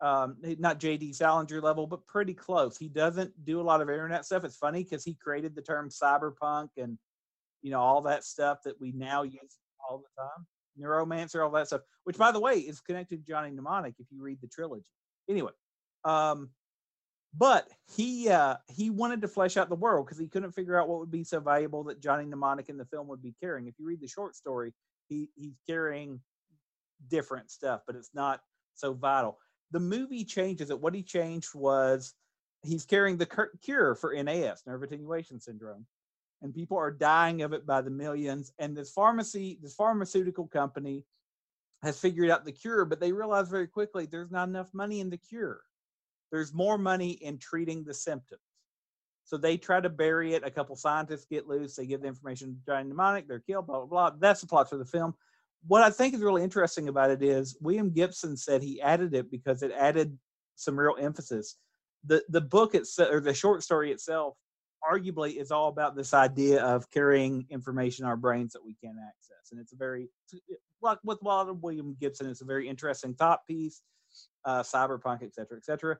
Um, 0.00 0.36
not 0.58 0.80
J.D. 0.80 1.12
Salinger 1.12 1.60
level, 1.60 1.86
but 1.86 2.06
pretty 2.06 2.34
close. 2.34 2.76
He 2.76 2.88
doesn't 2.88 3.32
do 3.44 3.60
a 3.60 3.62
lot 3.62 3.80
of 3.80 3.88
internet 3.88 4.24
stuff. 4.24 4.44
It's 4.44 4.56
funny 4.56 4.82
because 4.82 5.04
he 5.04 5.14
created 5.14 5.54
the 5.54 5.62
term 5.62 5.88
cyberpunk 5.88 6.68
and 6.76 6.98
you 7.62 7.70
know 7.70 7.80
all 7.80 8.02
that 8.02 8.24
stuff 8.24 8.58
that 8.64 8.78
we 8.80 8.92
now 8.92 9.22
use 9.22 9.58
all 9.88 9.98
the 9.98 10.22
time. 10.22 10.46
Neuromancer, 10.78 11.42
all 11.42 11.50
that 11.52 11.68
stuff. 11.68 11.82
Which, 12.04 12.18
by 12.18 12.32
the 12.32 12.40
way, 12.40 12.58
is 12.58 12.80
connected 12.80 13.24
to 13.24 13.32
Johnny 13.32 13.50
Mnemonic 13.50 13.94
if 13.98 14.06
you 14.10 14.22
read 14.22 14.40
the 14.42 14.48
trilogy. 14.48 14.90
Anyway, 15.28 15.52
um, 16.04 16.50
but 17.36 17.68
he 17.96 18.28
uh, 18.28 18.56
he 18.68 18.90
wanted 18.90 19.22
to 19.22 19.28
flesh 19.28 19.56
out 19.56 19.68
the 19.68 19.74
world 19.74 20.06
because 20.06 20.18
he 20.18 20.28
couldn't 20.28 20.52
figure 20.52 20.78
out 20.78 20.88
what 20.88 21.00
would 21.00 21.10
be 21.10 21.24
so 21.24 21.40
valuable 21.40 21.84
that 21.84 22.00
Johnny 22.00 22.26
Mnemonic 22.26 22.68
in 22.68 22.76
the 22.76 22.84
film 22.84 23.08
would 23.08 23.22
be 23.22 23.34
carrying. 23.40 23.66
If 23.66 23.74
you 23.78 23.86
read 23.86 24.00
the 24.00 24.08
short 24.08 24.36
story, 24.36 24.74
he 25.08 25.30
he's 25.34 25.56
carrying 25.66 26.20
different 27.08 27.50
stuff, 27.50 27.82
but 27.86 27.96
it's 27.96 28.10
not 28.14 28.40
so 28.74 28.92
vital. 28.92 29.38
The 29.70 29.80
movie 29.80 30.24
changes 30.24 30.70
it. 30.70 30.80
What 30.80 30.94
he 30.94 31.02
changed 31.02 31.54
was 31.54 32.14
he's 32.62 32.84
carrying 32.84 33.16
the 33.16 33.48
cure 33.62 33.94
for 33.94 34.14
NAS, 34.14 34.62
nerve 34.66 34.82
attenuation 34.82 35.40
syndrome, 35.40 35.86
and 36.42 36.54
people 36.54 36.76
are 36.76 36.90
dying 36.90 37.42
of 37.42 37.52
it 37.52 37.66
by 37.66 37.80
the 37.80 37.90
millions. 37.90 38.52
And 38.58 38.76
this 38.76 38.90
pharmacy, 38.90 39.58
this 39.62 39.74
pharmaceutical 39.74 40.46
company, 40.46 41.04
has 41.82 41.98
figured 41.98 42.30
out 42.30 42.44
the 42.44 42.52
cure, 42.52 42.84
but 42.84 43.00
they 43.00 43.12
realize 43.12 43.48
very 43.48 43.66
quickly 43.66 44.06
there's 44.06 44.30
not 44.30 44.48
enough 44.48 44.72
money 44.72 45.00
in 45.00 45.10
the 45.10 45.18
cure 45.18 45.60
there's 46.34 46.52
more 46.52 46.78
money 46.78 47.12
in 47.12 47.38
treating 47.38 47.84
the 47.84 47.94
symptoms. 47.94 48.40
So 49.22 49.36
they 49.36 49.56
try 49.56 49.80
to 49.80 49.88
bury 49.88 50.34
it. 50.34 50.42
A 50.44 50.50
couple 50.50 50.74
scientists 50.74 51.26
get 51.30 51.46
loose. 51.46 51.76
They 51.76 51.86
give 51.86 52.02
the 52.02 52.08
information 52.08 52.56
to 52.56 52.66
Johnny 52.66 52.88
Mnemonic. 52.88 53.28
They're 53.28 53.38
killed. 53.38 53.68
Blah 53.68 53.86
blah 53.86 53.86
blah. 53.86 54.18
That's 54.18 54.40
the 54.40 54.48
plot 54.48 54.68
for 54.68 54.76
the 54.76 54.84
film. 54.84 55.14
What 55.66 55.82
I 55.82 55.90
think 55.90 56.14
is 56.14 56.20
really 56.20 56.42
interesting 56.42 56.88
about 56.88 57.10
it 57.10 57.22
is 57.22 57.56
William 57.60 57.90
Gibson 57.90 58.36
said 58.36 58.62
he 58.62 58.80
added 58.80 59.14
it 59.14 59.30
because 59.30 59.62
it 59.62 59.72
added 59.72 60.18
some 60.56 60.78
real 60.78 60.96
emphasis. 61.00 61.56
The 62.06 62.22
the 62.28 62.40
book 62.40 62.74
itself 62.74 63.10
or 63.12 63.20
the 63.20 63.34
short 63.34 63.62
story 63.62 63.90
itself 63.90 64.36
arguably 64.86 65.40
is 65.40 65.50
all 65.50 65.68
about 65.68 65.96
this 65.96 66.12
idea 66.12 66.62
of 66.62 66.90
carrying 66.90 67.46
information 67.48 68.04
in 68.04 68.08
our 68.08 68.16
brains 68.16 68.52
that 68.52 68.64
we 68.64 68.76
can't 68.84 68.98
access. 68.98 69.52
And 69.52 69.60
it's 69.60 69.72
a 69.72 69.76
very 69.76 70.08
like 70.82 70.98
with 71.02 71.18
of 71.24 71.62
William 71.62 71.96
Gibson, 71.98 72.28
it's 72.28 72.42
a 72.42 72.46
very 72.46 72.68
interesting 72.68 73.14
thought 73.14 73.40
piece, 73.46 73.80
uh, 74.44 74.62
cyberpunk, 74.62 75.22
et 75.22 75.34
cetera, 75.34 75.56
et 75.56 75.64
cetera 75.64 75.96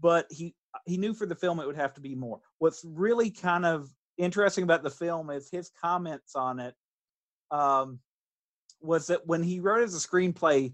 but 0.00 0.26
he 0.30 0.54
he 0.86 0.96
knew 0.96 1.14
for 1.14 1.26
the 1.26 1.34
film 1.34 1.60
it 1.60 1.66
would 1.66 1.76
have 1.76 1.94
to 1.94 2.00
be 2.00 2.14
more. 2.14 2.40
What's 2.58 2.84
really 2.84 3.30
kind 3.30 3.64
of 3.64 3.88
interesting 4.16 4.64
about 4.64 4.82
the 4.82 4.90
film 4.90 5.30
is 5.30 5.48
his 5.50 5.70
comments 5.80 6.34
on 6.34 6.60
it. 6.60 6.74
Um, 7.50 8.00
was 8.80 9.06
that 9.08 9.26
when 9.26 9.42
he 9.42 9.60
wrote 9.60 9.82
as 9.82 9.94
a 9.94 10.06
screenplay, 10.08 10.72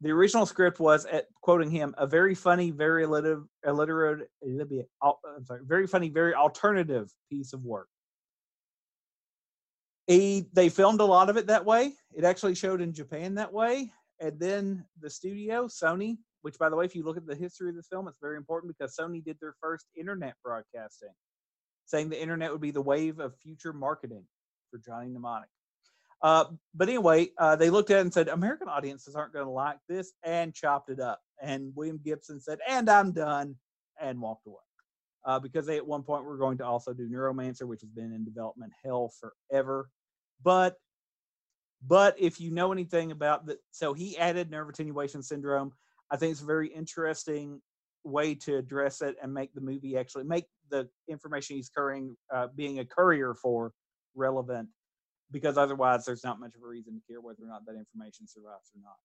the 0.00 0.10
original 0.10 0.46
script 0.46 0.80
was, 0.80 1.06
at, 1.06 1.26
quoting 1.42 1.70
him, 1.70 1.94
a 1.96 2.06
very 2.06 2.34
funny, 2.34 2.70
very 2.70 3.04
alliterative, 3.04 3.44
alliterative 3.64 4.26
I'm 5.02 5.44
sorry, 5.44 5.60
very 5.64 5.86
funny, 5.86 6.08
very 6.08 6.34
alternative 6.34 7.10
piece 7.30 7.52
of 7.52 7.64
work. 7.64 7.88
He, 10.08 10.46
they 10.52 10.68
filmed 10.68 11.00
a 11.00 11.04
lot 11.04 11.30
of 11.30 11.36
it 11.36 11.46
that 11.46 11.64
way. 11.64 11.92
It 12.12 12.24
actually 12.24 12.56
showed 12.56 12.80
in 12.80 12.92
Japan 12.92 13.36
that 13.36 13.52
way. 13.52 13.92
And 14.20 14.38
then 14.38 14.84
the 15.00 15.08
studio, 15.08 15.68
Sony, 15.68 16.18
which 16.42 16.58
by 16.58 16.68
the 16.68 16.76
way, 16.76 16.84
if 16.84 16.96
you 16.96 17.04
look 17.04 17.16
at 17.16 17.26
the 17.26 17.36
history 17.36 17.70
of 17.70 17.76
this 17.76 17.86
film, 17.88 18.08
it's 18.08 18.18
very 18.20 18.36
important 18.36 18.76
because 18.76 18.96
Sony 18.96 19.24
did 19.24 19.38
their 19.40 19.54
first 19.60 19.86
internet 19.96 20.34
broadcasting, 20.44 21.14
saying 21.86 22.08
the 22.08 22.20
internet 22.20 22.50
would 22.50 22.60
be 22.60 22.72
the 22.72 22.82
wave 22.82 23.20
of 23.20 23.36
future 23.36 23.72
marketing 23.72 24.24
for 24.70 24.78
Johnny 24.78 25.08
Mnemonic. 25.08 25.48
Uh, 26.22 26.44
but 26.74 26.88
anyway, 26.88 27.28
uh, 27.38 27.56
they 27.56 27.68
looked 27.68 27.90
at 27.90 27.98
it 27.98 28.02
and 28.02 28.14
said, 28.14 28.28
American 28.28 28.68
audiences 28.68 29.16
aren't 29.16 29.32
going 29.32 29.44
to 29.44 29.50
like 29.50 29.78
this, 29.88 30.12
and 30.22 30.54
chopped 30.54 30.88
it 30.88 31.00
up. 31.00 31.20
And 31.40 31.72
William 31.74 32.00
Gibson 32.04 32.40
said, 32.40 32.58
and 32.68 32.88
I'm 32.88 33.12
done, 33.12 33.56
and 34.00 34.20
walked 34.20 34.46
away. 34.46 34.56
Uh, 35.24 35.38
because 35.38 35.66
they 35.66 35.76
at 35.76 35.86
one 35.86 36.02
point 36.02 36.24
were 36.24 36.36
going 36.36 36.58
to 36.58 36.64
also 36.64 36.92
do 36.92 37.08
Neuromancer, 37.08 37.66
which 37.66 37.80
has 37.80 37.90
been 37.90 38.12
in 38.12 38.24
development 38.24 38.72
hell 38.84 39.12
forever. 39.20 39.88
But 40.42 40.76
but 41.86 42.16
if 42.18 42.40
you 42.40 42.50
know 42.52 42.72
anything 42.72 43.10
about 43.10 43.46
that, 43.46 43.58
so 43.70 43.92
he 43.92 44.16
added 44.18 44.50
nerve 44.50 44.68
attenuation 44.68 45.22
syndrome. 45.22 45.72
I 46.10 46.16
think 46.16 46.32
it's 46.32 46.42
a 46.42 46.46
very 46.46 46.68
interesting 46.68 47.60
way 48.04 48.34
to 48.34 48.56
address 48.56 49.00
it 49.00 49.16
and 49.22 49.32
make 49.32 49.52
the 49.54 49.60
movie 49.60 49.96
actually 49.96 50.24
make 50.24 50.46
the 50.70 50.88
information 51.08 51.56
he's 51.56 51.70
carrying, 51.70 52.16
uh, 52.32 52.48
being 52.54 52.78
a 52.80 52.84
courier 52.84 53.34
for, 53.34 53.72
relevant. 54.14 54.68
Because 55.32 55.58
otherwise, 55.58 56.04
there's 56.04 56.24
not 56.24 56.38
much 56.38 56.54
of 56.54 56.62
a 56.62 56.66
reason 56.66 56.94
to 56.94 57.00
care 57.08 57.20
whether 57.20 57.42
or 57.42 57.48
not 57.48 57.66
that 57.66 57.74
information 57.76 58.28
survives 58.28 58.70
or 58.74 58.80
not. 58.82 58.96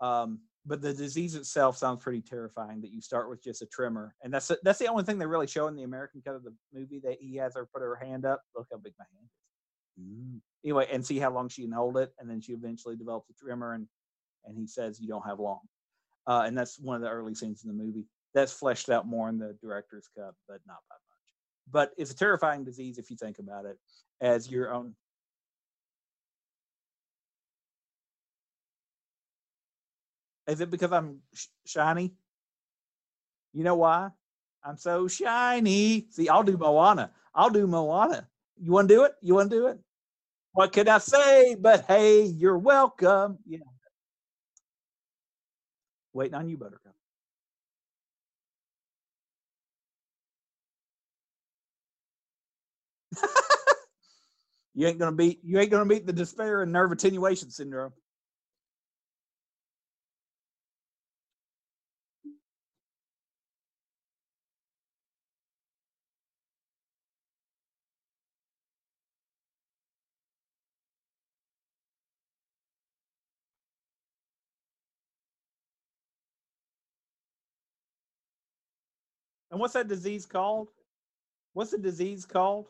Um, 0.00 0.40
but 0.64 0.80
the 0.80 0.94
disease 0.94 1.34
itself 1.34 1.76
sounds 1.76 2.02
pretty 2.02 2.22
terrifying. 2.22 2.80
That 2.80 2.92
you 2.92 3.02
start 3.02 3.28
with 3.28 3.42
just 3.42 3.62
a 3.62 3.66
tremor, 3.66 4.14
and 4.22 4.32
that's 4.32 4.50
that's 4.62 4.78
the 4.78 4.88
only 4.88 5.04
thing 5.04 5.18
they 5.18 5.26
really 5.26 5.46
show 5.46 5.66
in 5.66 5.76
the 5.76 5.82
American 5.82 6.22
cut 6.24 6.36
of 6.36 6.44
the 6.44 6.54
movie. 6.72 7.00
That 7.04 7.18
he 7.20 7.36
has 7.36 7.54
her 7.54 7.68
put 7.72 7.82
her 7.82 7.96
hand 7.96 8.24
up. 8.24 8.42
Look 8.56 8.68
how 8.70 8.78
big 8.78 8.94
my 8.98 9.04
hand 9.14 9.26
is. 9.26 10.04
Mm. 10.04 10.40
Anyway, 10.64 10.88
and 10.90 11.04
see 11.04 11.18
how 11.18 11.32
long 11.32 11.48
she 11.48 11.62
can 11.62 11.72
hold 11.72 11.98
it, 11.98 12.12
and 12.18 12.30
then 12.30 12.40
she 12.40 12.52
eventually 12.52 12.96
develops 12.96 13.28
a 13.30 13.34
tremor, 13.34 13.74
and 13.74 13.86
and 14.44 14.56
he 14.56 14.66
says, 14.66 15.00
"You 15.00 15.08
don't 15.08 15.26
have 15.26 15.38
long." 15.38 15.60
uh, 16.26 16.44
and 16.46 16.56
that's 16.56 16.78
one 16.78 16.96
of 16.96 17.02
the 17.02 17.08
early 17.08 17.34
scenes 17.34 17.64
in 17.64 17.68
the 17.68 17.84
movie. 17.84 18.06
That's 18.34 18.52
fleshed 18.52 18.90
out 18.90 19.06
more 19.06 19.28
in 19.28 19.38
the 19.38 19.56
director's 19.60 20.08
cut, 20.16 20.34
but 20.48 20.60
not 20.66 20.78
by 20.88 20.94
much. 20.94 21.70
But 21.70 21.92
it's 21.98 22.10
a 22.10 22.16
terrifying 22.16 22.64
disease 22.64 22.98
if 22.98 23.10
you 23.10 23.16
think 23.16 23.38
about 23.38 23.66
it 23.66 23.78
as 24.20 24.50
your 24.50 24.72
own 24.72 24.94
Is 30.48 30.60
it 30.60 30.70
because 30.70 30.92
I'm 30.92 31.20
sh- 31.34 31.46
shiny? 31.66 32.12
You 33.52 33.64
know 33.64 33.76
why? 33.76 34.10
I'm 34.64 34.76
so 34.76 35.08
shiny. 35.08 36.06
See, 36.10 36.28
I'll 36.28 36.42
do 36.44 36.56
Moana. 36.58 37.12
I'll 37.34 37.50
do 37.50 37.66
Moana. 37.66 38.28
You 38.60 38.72
want 38.72 38.88
to 38.88 38.94
do 38.94 39.04
it? 39.04 39.12
You 39.22 39.34
want 39.34 39.50
to 39.50 39.56
do 39.56 39.66
it? 39.68 39.78
What 40.52 40.72
can 40.72 40.88
I 40.88 40.98
say? 40.98 41.56
But 41.56 41.86
hey, 41.86 42.24
you're 42.24 42.58
welcome. 42.58 43.38
Yeah. 43.46 43.60
Waiting 46.14 46.34
on 46.34 46.48
you, 46.48 46.58
Buttercup. 46.58 46.94
you 54.74 54.86
ain't 54.86 54.98
gonna 54.98 55.16
beat. 55.16 55.40
You 55.44 55.58
ain't 55.60 55.70
gonna 55.70 55.86
beat 55.86 56.06
the 56.06 56.12
despair 56.14 56.62
and 56.62 56.72
nerve 56.72 56.92
attenuation 56.92 57.50
syndrome. 57.50 57.92
And 79.52 79.60
what's 79.60 79.74
that 79.74 79.88
disease 79.88 80.26
called? 80.26 80.70
What's 81.54 81.72
the 81.72 81.78
disease 81.78 82.26
called? 82.26 82.68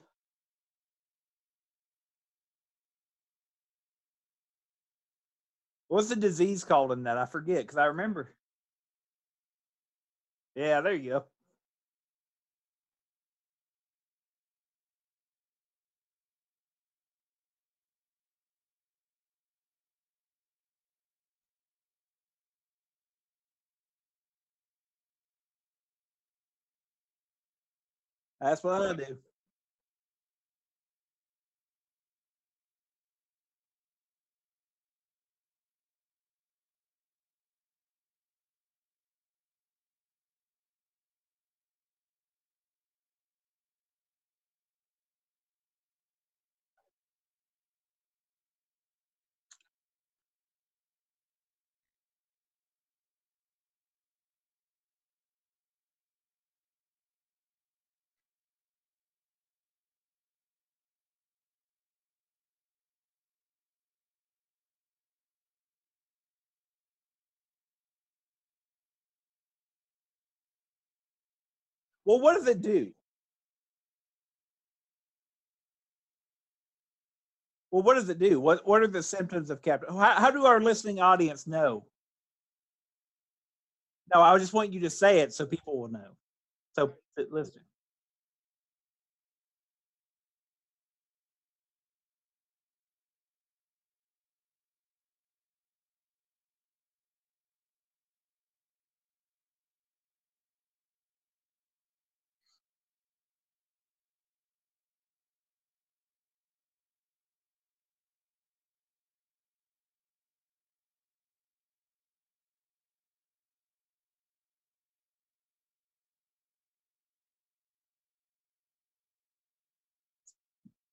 What's 5.88 6.08
the 6.08 6.16
disease 6.16 6.64
called 6.64 6.92
in 6.92 7.04
that? 7.04 7.18
I 7.18 7.26
forget 7.26 7.62
because 7.62 7.78
I 7.78 7.86
remember. 7.86 8.34
Yeah, 10.56 10.80
there 10.82 10.94
you 10.94 11.10
go. 11.10 11.24
That's 28.42 28.64
what 28.64 28.82
I 28.82 28.94
do. 28.94 29.18
Well, 72.04 72.20
what 72.20 72.34
does 72.34 72.48
it 72.48 72.62
do? 72.62 72.92
Well, 77.70 77.82
what 77.82 77.94
does 77.94 78.08
it 78.08 78.18
do? 78.18 78.38
What 78.40 78.66
What 78.66 78.82
are 78.82 78.88
the 78.88 79.02
symptoms 79.02 79.50
of 79.50 79.62
captain? 79.62 79.94
How, 79.96 80.14
how 80.14 80.30
do 80.30 80.44
our 80.44 80.60
listening 80.60 81.00
audience 81.00 81.46
know? 81.46 81.86
No, 84.14 84.20
I 84.20 84.36
just 84.38 84.52
want 84.52 84.72
you 84.72 84.80
to 84.80 84.90
say 84.90 85.20
it 85.20 85.32
so 85.32 85.46
people 85.46 85.78
will 85.78 85.88
know. 85.88 86.16
So 86.74 86.94
listen. 87.30 87.62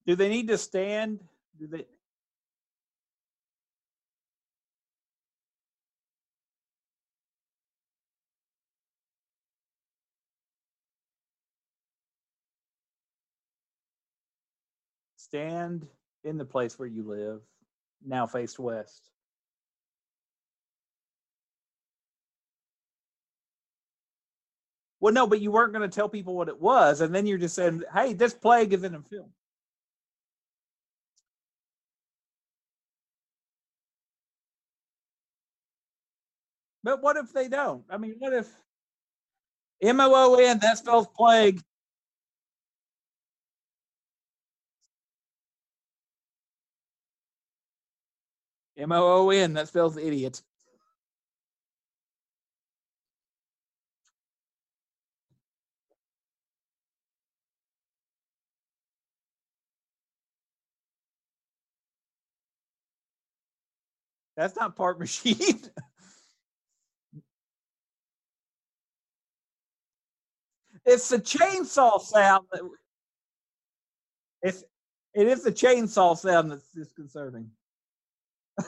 Do 0.10 0.16
they 0.16 0.28
need 0.28 0.48
to 0.48 0.58
stand? 0.58 1.20
Do 1.60 1.68
they? 1.68 1.86
Stand 15.16 15.86
in 16.24 16.40
the 16.40 16.44
place 16.44 16.80
where 16.80 16.88
you 16.88 17.04
live, 17.04 17.42
now 18.04 18.26
face 18.26 18.58
west. 18.58 19.12
Well, 25.00 25.14
no, 25.14 25.28
but 25.28 25.40
you 25.40 25.52
weren't 25.52 25.72
going 25.72 25.88
to 25.88 25.96
tell 25.96 26.10
people 26.10 26.36
what 26.36 26.50
it 26.50 26.60
was, 26.60 27.02
and 27.02 27.14
then 27.14 27.28
you're 27.28 27.38
just 27.38 27.54
saying, 27.54 27.84
"Hey, 27.94 28.14
this 28.14 28.34
plague 28.34 28.74
is 28.74 28.84
in 28.84 28.96
a 28.96 29.02
film." 29.04 29.32
But 36.84 37.02
what 37.02 37.18
if 37.18 37.34
they 37.34 37.48
don't? 37.50 37.84
I 37.90 37.98
mean, 37.98 38.16
what 38.20 38.34
if 38.34 38.48
M 39.82 40.00
O 40.00 40.14
O 40.14 40.36
N 40.36 40.60
that 40.60 40.78
spells 40.78 41.08
plague? 41.08 41.62
M 48.78 48.92
O 48.92 49.28
O 49.28 49.30
N 49.30 49.54
that 49.54 49.68
spells 49.68 49.98
idiot. 49.98 50.42
That's 64.38 64.56
not 64.56 64.76
part 64.76 65.00
machine. 65.02 65.62
It's 70.86 71.10
the 71.10 71.20
chainsaw 71.20 72.02
sound 72.02 72.46
that 72.52 72.62
it's 74.42 74.64
it 75.14 75.28
is 75.28 75.44
the 75.44 75.52
chainsaw 75.52 76.18
sound 76.18 76.52
that's 76.52 76.72
disconcerting. 76.72 77.50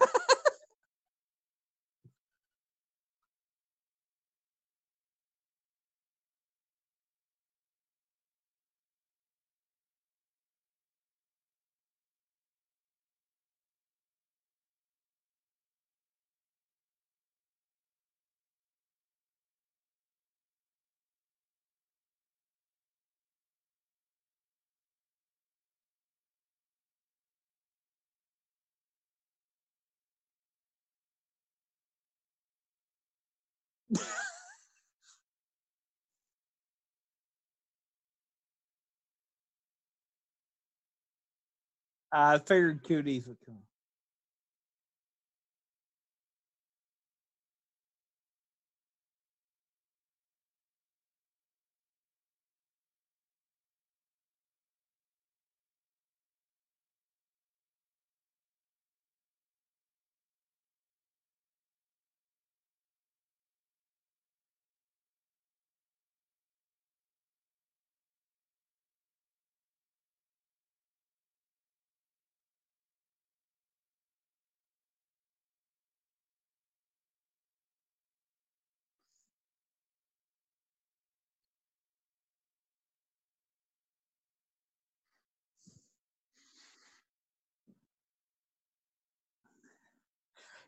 I 42.11 42.39
figured 42.39 42.83
cooties 42.83 43.27
would 43.27 43.37
come. 43.45 43.70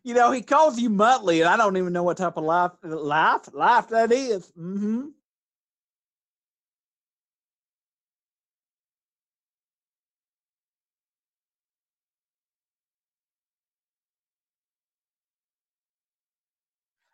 You 0.03 0.13
know, 0.13 0.31
he 0.31 0.41
calls 0.41 0.79
you 0.79 0.89
Muttley, 0.89 1.39
and 1.39 1.47
I 1.49 1.55
don't 1.57 1.77
even 1.77 1.93
know 1.93 2.03
what 2.03 2.17
type 2.17 2.37
of 2.37 2.43
life 2.43 2.71
life 2.83 3.53
life 3.53 3.87
that 3.89 4.11
is. 4.11 4.51
Mm-hmm. 4.59 5.07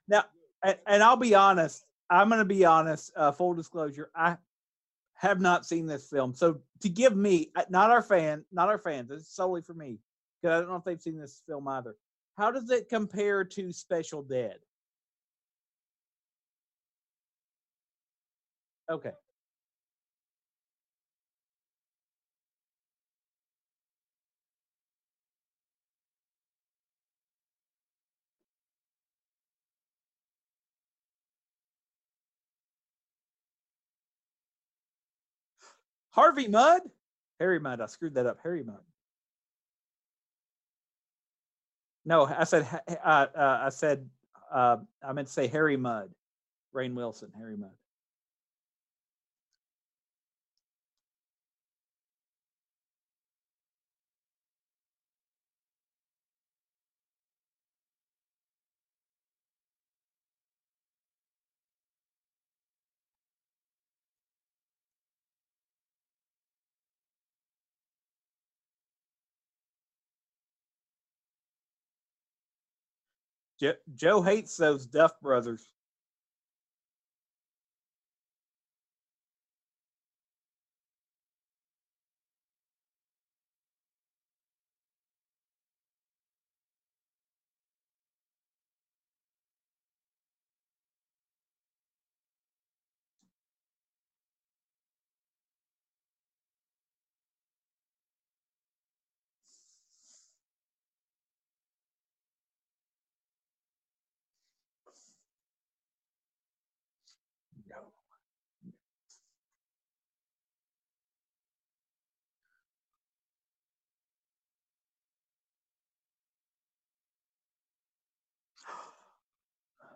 Now, 0.08 0.26
and, 0.64 1.04
I'll 1.04 1.16
be 1.16 1.36
honest. 1.36 1.86
I'm 2.10 2.28
going 2.30 2.40
to 2.40 2.46
be 2.46 2.66
honest. 2.66 3.12
Uh, 3.16 3.32
full 3.32 3.54
disclosure, 3.54 4.10
I 4.16 4.38
have 5.14 5.40
not 5.40 5.66
seen 5.66 5.86
this 5.86 6.10
film. 6.10 6.34
So 6.34 6.62
to 6.82 6.90
give 6.90 7.16
me, 7.16 7.52
uh, 7.56 7.66
not 7.70 7.92
our 7.92 8.02
fan, 8.02 8.46
not 8.52 8.70
our 8.70 8.80
fans, 8.80 9.12
it's 9.12 9.34
solely 9.34 9.62
for 9.62 9.76
me 9.76 10.00
because 10.42 10.58
I 10.58 10.62
don't 10.62 10.70
know 10.70 10.78
if 10.78 10.84
they've 10.84 11.00
seen 11.00 11.20
this 11.20 11.44
film 11.48 11.68
either. 11.68 11.96
How 12.40 12.52
does 12.52 12.72
it 12.72 12.88
compare 12.88 13.44
to 13.44 13.74
Special 13.74 14.24
Dead? 14.24 14.60
Okay. 18.90 19.12
Harvey 36.12 36.48
Mudd? 36.48 36.84
Harry 37.42 37.60
Mudd. 37.60 37.82
I 37.82 37.88
screwed 37.88 38.14
that 38.14 38.26
up. 38.26 38.38
Harry 38.42 38.64
Mudd. 38.64 38.80
No, 42.06 42.26
I 42.26 42.44
said 42.44 42.68
uh, 43.04 43.28
uh, 43.36 43.60
I 43.64 43.70
said 43.70 44.10
uh, 44.52 44.78
I 45.04 45.14
meant 45.14 45.28
to 45.28 45.34
say 45.34 45.48
Harry 45.48 45.78
Mudd. 45.78 46.10
Rainn 46.74 46.94
Wilson, 46.94 47.32
Harry 47.38 47.58
Mudd. 47.58 47.72
Jo- 73.60 73.74
Joe 73.96 74.22
hates 74.22 74.58
those 74.58 74.86
Duff 74.86 75.20
brothers. 75.22 75.74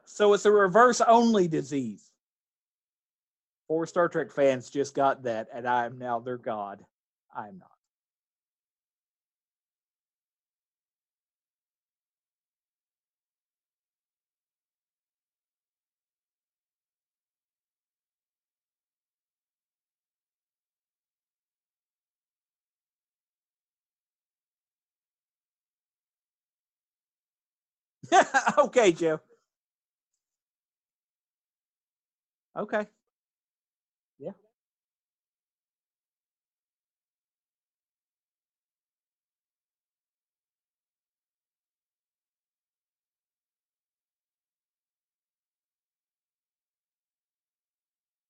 So 0.05 0.33
it's 0.33 0.45
a 0.45 0.51
reverse 0.51 1.01
only 1.01 1.47
disease. 1.47 2.11
Four 3.67 3.87
Star 3.87 4.09
Trek 4.09 4.31
fans 4.31 4.69
just 4.69 4.95
got 4.95 5.23
that, 5.23 5.47
and 5.53 5.67
I 5.67 5.85
am 5.85 5.97
now 5.99 6.19
their 6.19 6.37
god. 6.37 6.85
I 7.35 7.47
am 7.49 7.61
not. 28.11 28.57
okay, 28.57 28.91
Joe. 28.91 29.19
Okay. 32.55 32.87
Yeah. 34.19 34.31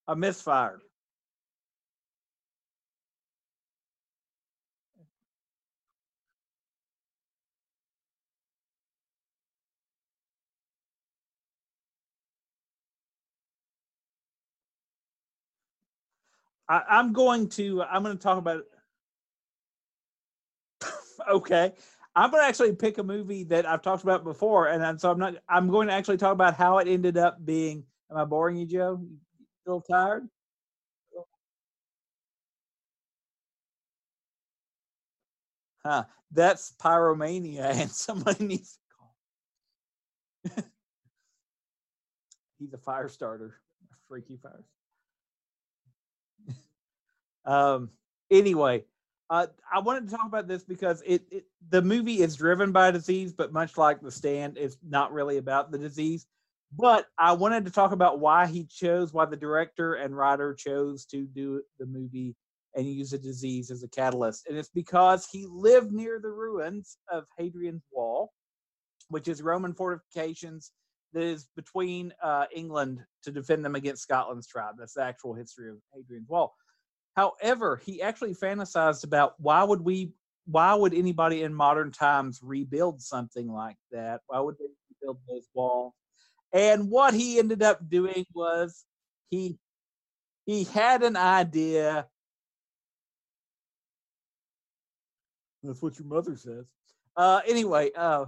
A 0.08 0.16
misfire. 0.16 0.80
I, 16.74 16.84
I'm 16.90 17.14
going 17.14 17.50
to. 17.50 17.84
I'm 17.84 18.02
going 18.04 18.18
to 18.18 18.24
talk 18.24 18.40
about. 18.40 18.64
okay, 21.30 21.74
I'm 22.16 22.32
going 22.32 22.42
to 22.42 22.48
actually 22.48 22.74
pick 22.74 22.98
a 22.98 23.04
movie 23.04 23.44
that 23.46 23.68
I've 23.68 23.84
talked 23.84 24.02
about 24.02 24.24
before, 24.24 24.70
and 24.70 24.82
then, 24.82 24.98
so 24.98 25.12
I'm 25.12 25.20
not. 25.20 25.36
I'm 25.48 25.70
going 25.70 25.88
to 25.88 25.94
actually 25.94 26.18
talk 26.18 26.34
about 26.34 26.56
how 26.56 26.80
it 26.80 26.88
ended 26.88 27.16
up 27.16 27.46
being. 27.46 27.84
Am 28.10 28.18
I 28.18 28.26
boring 28.26 28.58
you, 28.58 28.66
Joe? 28.66 29.00
You 29.02 29.18
still 29.62 29.82
tired? 29.82 30.28
Huh? 35.86 36.06
That's 36.32 36.74
pyromania, 36.82 37.66
and 37.82 37.92
somebody 37.92 38.46
needs 38.46 38.80
to 40.48 40.56
call. 40.58 40.64
He's 42.60 42.74
a 42.74 42.80
fire 42.80 43.10
starter, 43.10 43.62
a 43.92 43.96
freaky 44.08 44.38
fire. 44.42 44.64
Um, 47.46 47.90
anyway, 48.32 48.84
uh, 49.30 49.48
I 49.74 49.80
wanted 49.80 50.08
to 50.10 50.16
talk 50.16 50.28
about 50.28 50.48
this 50.48 50.64
because 50.64 51.02
it, 51.06 51.24
it 51.32 51.46
the 51.70 51.82
movie 51.82 52.22
is 52.22 52.36
driven 52.36 52.72
by 52.72 52.92
disease, 52.92 53.34
but 53.34 53.54
much 53.54 53.78
like 53.78 54.02
The 54.02 54.12
Stand, 54.12 54.58
it's 54.58 54.78
not 54.88 55.14
really 55.14 55.38
about 55.38 55.72
the 55.72 55.78
disease. 55.78 56.28
But 56.76 57.08
I 57.20 57.34
wanted 57.34 57.66
to 57.66 57.72
talk 57.72 57.92
about 57.92 58.20
why 58.20 58.48
he 58.48 58.66
chose, 58.66 59.14
why 59.14 59.26
the 59.26 59.38
director 59.38 59.96
and 59.96 60.18
writer 60.18 60.54
chose 60.54 61.06
to 61.06 61.26
do 61.26 61.62
the 61.78 61.86
movie 61.86 62.36
and 62.76 62.88
use 62.88 63.14
a 63.14 63.20
disease 63.20 63.70
as 63.70 63.84
a 63.84 63.88
catalyst. 63.88 64.48
And 64.48 64.58
it's 64.58 64.70
because 64.70 65.28
he 65.32 65.46
lived 65.48 65.92
near 65.92 66.20
the 66.20 66.30
ruins 66.32 66.98
of 67.12 67.26
Hadrian's 67.38 67.84
Wall, 67.92 68.32
which 69.10 69.28
is 69.28 69.44
Roman 69.44 69.74
fortifications 69.76 70.72
that 71.14 71.22
is 71.22 71.48
between 71.56 72.12
uh, 72.24 72.46
England 72.54 73.00
to 73.22 73.32
defend 73.32 73.64
them 73.64 73.76
against 73.76 74.02
Scotland's 74.02 74.48
tribe. 74.48 74.76
That's 74.80 74.96
the 74.96 75.04
actual 75.04 75.36
history 75.36 75.70
of 75.70 75.78
Hadrian's 75.94 76.28
Wall. 76.28 76.56
However, 77.16 77.80
he 77.86 78.02
actually 78.02 78.34
fantasized 78.34 79.04
about 79.04 79.40
why 79.40 79.64
would 79.64 79.82
we 79.82 80.14
why 80.46 80.74
would 80.74 80.94
anybody 80.94 81.44
in 81.44 81.54
modern 81.54 81.92
times 81.92 82.42
rebuild 82.44 83.02
something 83.02 83.52
like 83.52 83.78
that? 83.92 84.22
Why 84.28 84.40
would 84.40 84.58
they 84.58 84.66
rebuild 85.02 85.20
those 85.28 85.48
walls? 85.54 85.94
And 86.52 86.90
what 86.90 87.14
he 87.14 87.40
ended 87.40 87.64
up 87.64 87.88
doing 87.90 88.26
was 88.34 88.86
he 89.30 89.58
he 90.46 90.66
had 90.66 91.04
an 91.04 91.16
idea. 91.16 92.08
That's 95.64 95.82
what 95.82 95.98
your 95.98 96.08
mother 96.08 96.36
says. 96.36 96.66
Uh 97.16 97.42
anyway, 97.48 97.92
uh 97.96 98.26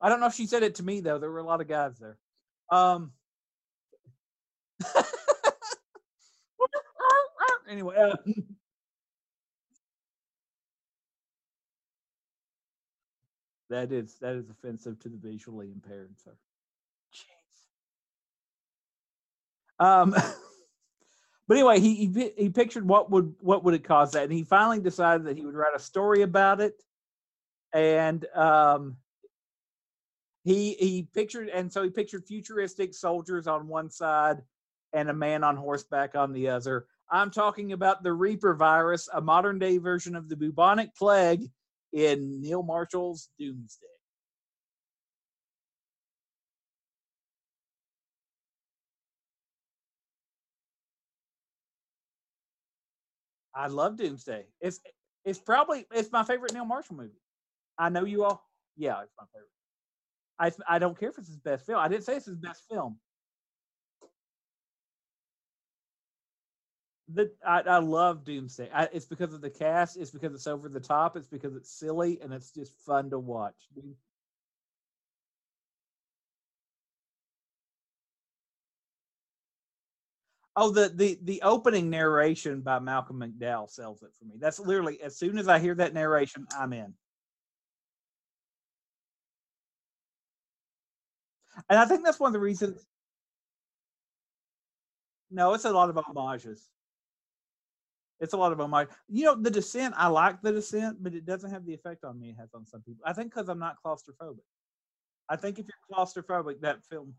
I 0.00 0.08
don't 0.08 0.20
know 0.20 0.26
if 0.26 0.34
she 0.34 0.46
said 0.46 0.62
it 0.62 0.76
to 0.76 0.82
me 0.82 1.00
though. 1.00 1.18
There 1.18 1.30
were 1.30 1.38
a 1.38 1.44
lot 1.44 1.60
of 1.60 1.68
guys 1.68 1.98
there. 1.98 2.18
Um 2.70 3.12
anyway, 7.70 7.96
uh, 7.96 8.16
That 13.70 13.92
is 13.92 14.16
that 14.20 14.34
is 14.34 14.50
offensive 14.50 14.98
to 14.98 15.08
the 15.08 15.16
visually 15.16 15.70
impaired, 15.70 16.16
sir. 16.18 16.32
Um, 19.78 20.10
but 21.48 21.56
anyway, 21.56 21.78
he, 21.78 21.94
he 21.94 22.32
he 22.36 22.48
pictured 22.50 22.86
what 22.86 23.10
would 23.12 23.32
what 23.38 23.62
would 23.64 23.74
it 23.74 23.84
cause 23.84 24.10
that, 24.12 24.24
and 24.24 24.32
he 24.32 24.42
finally 24.42 24.80
decided 24.80 25.24
that 25.26 25.36
he 25.36 25.46
would 25.46 25.54
write 25.54 25.74
a 25.74 25.80
story 25.80 26.22
about 26.22 26.60
it. 26.60 26.82
And 27.72 28.26
um, 28.34 28.96
he 30.42 30.74
he 30.74 31.08
pictured, 31.14 31.48
and 31.48 31.72
so 31.72 31.84
he 31.84 31.90
pictured 31.90 32.26
futuristic 32.26 32.92
soldiers 32.92 33.46
on 33.46 33.68
one 33.68 33.88
side 33.88 34.42
and 34.92 35.08
a 35.08 35.14
man 35.14 35.44
on 35.44 35.56
horseback 35.56 36.16
on 36.16 36.32
the 36.32 36.48
other. 36.48 36.86
I'm 37.10 37.30
talking 37.30 37.72
about 37.72 38.02
the 38.02 38.12
Reaper 38.12 38.54
virus, 38.54 39.08
a 39.12 39.20
modern 39.20 39.58
day 39.58 39.78
version 39.78 40.14
of 40.14 40.28
the 40.28 40.36
bubonic 40.36 40.94
plague 40.94 41.50
in 41.92 42.40
Neil 42.40 42.62
Marshall's 42.62 43.30
Doomsday. 43.38 43.86
I 53.54 53.66
love 53.66 53.96
Doomsday. 53.96 54.46
It's 54.60 54.80
it's 55.24 55.38
probably 55.38 55.86
it's 55.92 56.12
my 56.12 56.22
favorite 56.22 56.54
Neil 56.54 56.64
Marshall 56.64 56.96
movie. 56.96 57.20
I 57.78 57.88
know 57.88 58.04
you 58.04 58.24
all. 58.24 58.48
Yeah, 58.76 59.02
it's 59.02 59.12
my 59.18 59.24
favorite. 59.34 59.50
I 60.68 60.76
I 60.76 60.78
don't 60.78 60.98
care 60.98 61.10
if 61.10 61.18
it's 61.18 61.28
his 61.28 61.38
best 61.38 61.66
film. 61.66 61.78
I 61.80 61.88
didn't 61.88 62.04
say 62.04 62.16
it's 62.16 62.26
his 62.26 62.36
best 62.36 62.64
film. 62.70 62.98
The, 67.12 67.32
I, 67.46 67.60
I 67.62 67.78
love 67.78 68.24
Doomsday. 68.24 68.70
I, 68.72 68.88
it's 68.92 69.06
because 69.06 69.34
of 69.34 69.40
the 69.40 69.50
cast. 69.50 69.96
It's 69.96 70.10
because 70.10 70.34
it's 70.34 70.46
over 70.46 70.68
the 70.68 70.80
top. 70.80 71.16
It's 71.16 71.26
because 71.26 71.56
it's 71.56 71.70
silly 71.70 72.20
and 72.22 72.32
it's 72.32 72.52
just 72.52 72.72
fun 72.84 73.10
to 73.10 73.18
watch. 73.18 73.56
Oh, 80.56 80.70
the 80.70 80.90
the 80.94 81.18
the 81.22 81.42
opening 81.42 81.90
narration 81.90 82.60
by 82.60 82.78
Malcolm 82.80 83.20
McDowell 83.20 83.70
sells 83.70 84.02
it 84.02 84.10
for 84.18 84.24
me. 84.26 84.34
That's 84.38 84.58
literally 84.60 85.00
as 85.02 85.16
soon 85.16 85.38
as 85.38 85.48
I 85.48 85.58
hear 85.58 85.74
that 85.76 85.94
narration, 85.94 86.46
I'm 86.58 86.72
in. 86.72 86.94
And 91.68 91.78
I 91.78 91.84
think 91.86 92.04
that's 92.04 92.20
one 92.20 92.28
of 92.28 92.32
the 92.34 92.40
reasons. 92.40 92.84
No, 95.30 95.54
it's 95.54 95.64
a 95.64 95.72
lot 95.72 95.88
of 95.88 95.96
homages. 96.04 96.68
It's 98.20 98.34
a 98.34 98.36
lot 98.36 98.52
of 98.52 98.60
homage. 98.60 98.88
You 99.08 99.24
know, 99.24 99.34
The 99.34 99.50
Descent. 99.50 99.94
I 99.96 100.08
like 100.08 100.42
The 100.42 100.52
Descent, 100.52 101.02
but 101.02 101.14
it 101.14 101.24
doesn't 101.24 101.50
have 101.50 101.64
the 101.64 101.74
effect 101.74 102.04
on 102.04 102.20
me 102.20 102.30
it 102.30 102.36
has 102.38 102.50
on 102.54 102.66
some 102.66 102.82
people. 102.82 103.02
I 103.04 103.12
think 103.12 103.32
because 103.32 103.48
I'm 103.48 103.58
not 103.58 103.76
claustrophobic. 103.84 104.44
I 105.28 105.36
think 105.36 105.58
if 105.58 105.66
you're 105.66 105.98
claustrophobic, 105.98 106.60
that 106.60 106.84
film. 106.84 107.14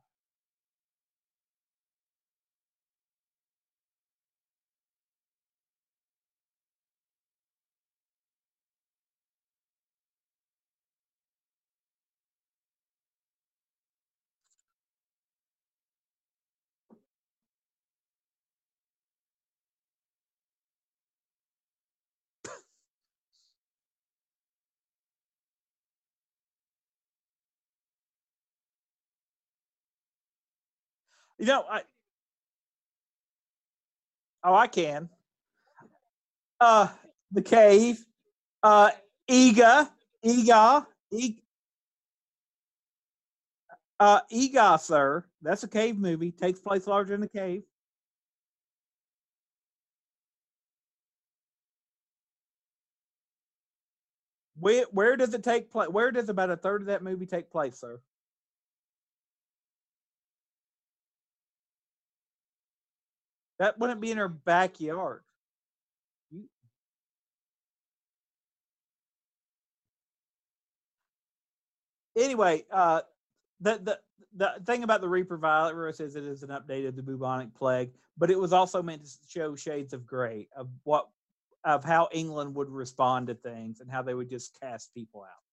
You 31.42 31.48
know, 31.48 31.66
I. 31.70 31.82
Oh, 34.44 34.54
I 34.54 34.68
can. 34.68 35.10
Uh, 36.60 36.88
the 37.32 37.42
cave. 37.42 38.04
Uh, 38.64 38.92
Ega, 39.28 39.92
Ega, 40.24 40.88
E- 41.12 41.42
uh, 44.00 44.22
Ega, 44.30 44.78
sir. 44.82 45.26
That's 45.42 45.64
a 45.64 45.68
cave 45.68 45.98
movie. 45.98 46.32
Takes 46.32 46.60
place 46.60 46.88
larger 46.88 47.14
in 47.14 47.22
the 47.22 47.30
cave. 47.30 47.64
Where 54.56 54.86
where 54.92 55.18
does 55.18 55.34
it 55.34 55.44
take 55.44 55.72
place? 55.72 55.90
Where 55.90 56.12
does 56.12 56.30
about 56.30 56.52
a 56.52 56.58
third 56.58 56.82
of 56.82 56.88
that 56.88 57.04
movie 57.04 57.26
take 57.26 57.50
place, 57.52 57.78
sir? 57.80 58.02
That 63.62 63.78
wouldn't 63.78 64.02
be 64.02 64.10
in 64.10 64.18
her 64.18 64.28
backyard. 64.28 65.22
Anyway, 72.18 72.66
uh, 72.72 73.02
the 73.60 73.78
the 73.78 74.00
the 74.36 74.54
thing 74.66 74.82
about 74.84 75.02
the 75.02 75.08
Reaper 75.08 75.38
virus 75.38 76.00
is 76.00 76.16
it 76.16 76.24
is 76.24 76.42
an 76.42 76.50
update 76.50 76.88
of 76.88 76.96
the 76.96 77.04
bubonic 77.04 77.54
plague, 77.54 77.92
but 78.18 78.32
it 78.32 78.40
was 78.40 78.52
also 78.52 78.82
meant 78.82 79.06
to 79.06 79.12
show 79.28 79.56
shades 79.56 79.94
of 79.94 80.08
gray 80.08 80.50
of 80.58 80.68
what 80.82 81.10
of 81.64 81.84
how 81.84 82.10
England 82.12 82.56
would 82.56 82.70
respond 82.72 83.28
to 83.28 83.36
things 83.36 83.80
and 83.80 83.92
how 83.92 84.02
they 84.02 84.16
would 84.16 84.28
just 84.32 84.60
cast 84.60 84.92
people 84.96 85.22
out. 85.22 85.51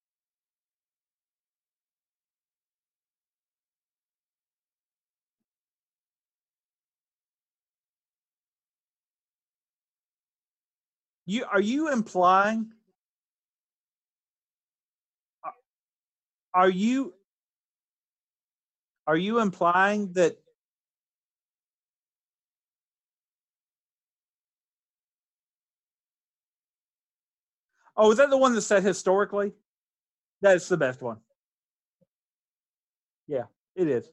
You 11.28 11.44
are 11.44 11.60
you 11.60 11.92
implying? 11.92 12.72
Are 16.54 16.70
you 16.70 17.12
are 19.06 19.16
you 19.16 19.40
implying 19.40 20.14
that? 20.14 20.38
Oh, 27.94 28.10
is 28.10 28.16
that 28.16 28.30
the 28.30 28.38
one 28.38 28.54
that 28.54 28.62
said 28.62 28.82
historically? 28.82 29.52
That's 30.40 30.66
the 30.68 30.78
best 30.78 31.02
one. 31.02 31.18
Yeah, 33.26 33.44
it 33.76 33.86
is. 33.88 34.10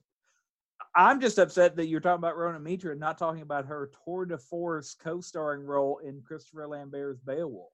I'm 0.96 1.20
just 1.20 1.38
upset 1.38 1.76
that 1.76 1.88
you're 1.88 2.00
talking 2.00 2.20
about 2.20 2.38
Rona 2.38 2.60
Mitra 2.60 2.92
and 2.92 3.00
not 3.00 3.18
talking 3.18 3.42
about 3.42 3.66
her 3.66 3.92
tour 4.06 4.26
de 4.26 4.38
force 4.38 4.96
co-starring 4.98 5.66
role 5.66 6.00
in 6.00 6.22
Christopher 6.22 6.68
Lambert's 6.68 7.20
Beowulf. 7.20 7.74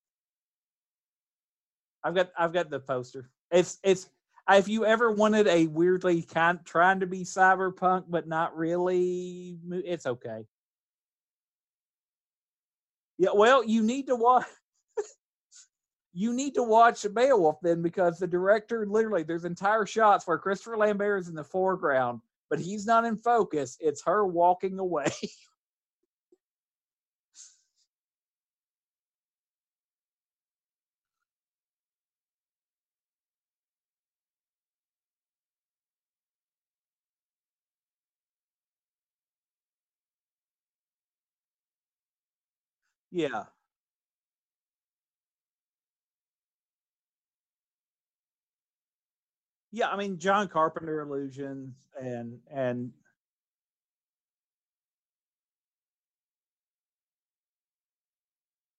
I've 2.03 2.15
got 2.15 2.31
I've 2.37 2.53
got 2.53 2.71
the 2.71 2.79
poster. 2.79 3.29
It's 3.51 3.77
it's 3.83 4.09
if 4.49 4.67
you 4.67 4.85
ever 4.85 5.11
wanted 5.11 5.47
a 5.47 5.67
weirdly 5.67 6.23
kind 6.23 6.59
trying 6.65 6.99
to 7.01 7.07
be 7.07 7.23
cyberpunk 7.23 8.05
but 8.09 8.27
not 8.27 8.57
really, 8.57 9.59
it's 9.69 10.07
okay. 10.07 10.45
Yeah, 13.19 13.29
well, 13.35 13.63
you 13.63 13.83
need 13.83 14.07
to 14.07 14.15
watch. 14.15 14.47
you 16.13 16.33
need 16.33 16.55
to 16.55 16.63
watch 16.63 17.05
Beowulf 17.13 17.57
then 17.61 17.83
because 17.83 18.17
the 18.17 18.25
director 18.25 18.87
literally 18.87 19.21
there's 19.21 19.45
entire 19.45 19.85
shots 19.85 20.25
where 20.25 20.39
Christopher 20.39 20.75
Lambert 20.75 21.21
is 21.21 21.27
in 21.27 21.35
the 21.35 21.43
foreground, 21.43 22.21
but 22.51 22.59
he's 22.59 22.85
not 22.87 23.05
in 23.05 23.17
focus. 23.17 23.77
It's 23.81 24.03
her 24.05 24.27
walking 24.27 24.79
away. 24.79 25.13
yeah. 43.11 43.45
Yeah, 49.71 49.89
I 49.89 49.97
mean 49.97 50.17
John 50.19 50.47
Carpenter 50.49 50.99
illusions 51.01 51.75
and 51.99 52.39
and 52.51 52.91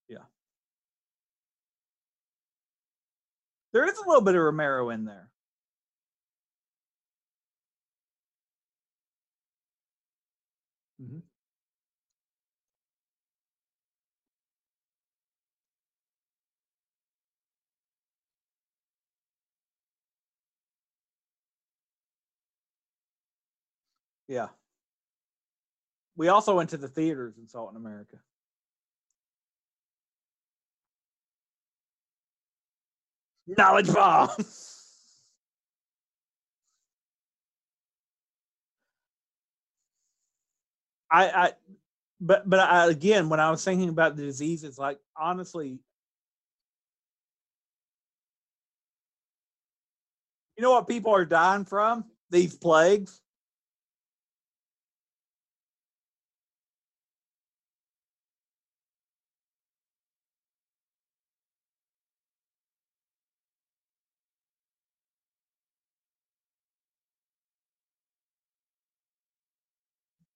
yeah. 0.09 0.19
There 3.73 3.87
is 3.89 3.99
a 3.99 4.07
little 4.09 4.23
bit 4.23 4.35
of 4.37 4.43
Romero 4.43 4.91
in 4.91 5.05
there. 5.05 5.32
Yeah. 24.33 24.49
We 26.17 26.29
also 26.29 26.57
went 26.57 26.71
to 26.71 26.79
the 26.79 26.89
theaters 26.89 27.37
and 27.37 27.51
saw 27.51 27.67
it 27.67 27.73
in 27.73 27.77
America. 27.77 28.17
Knowledge 33.47 33.93
bomb. 33.93 34.31
I, 41.11 41.29
I, 41.29 41.53
but 42.19 42.49
but 42.49 42.59
I, 42.59 42.87
again, 42.87 43.29
when 43.29 43.39
I 43.39 43.51
was 43.51 43.63
thinking 43.63 43.91
about 43.91 44.17
the 44.17 44.23
disease, 44.23 44.65
it's 44.65 44.79
like 44.79 44.99
honestly, 45.15 45.79
you 50.57 50.63
know 50.63 50.71
what 50.71 50.89
people 50.89 51.15
are 51.15 51.27
dying 51.27 51.67
from? 51.67 52.07
These 52.31 52.57
plagues. 52.57 53.21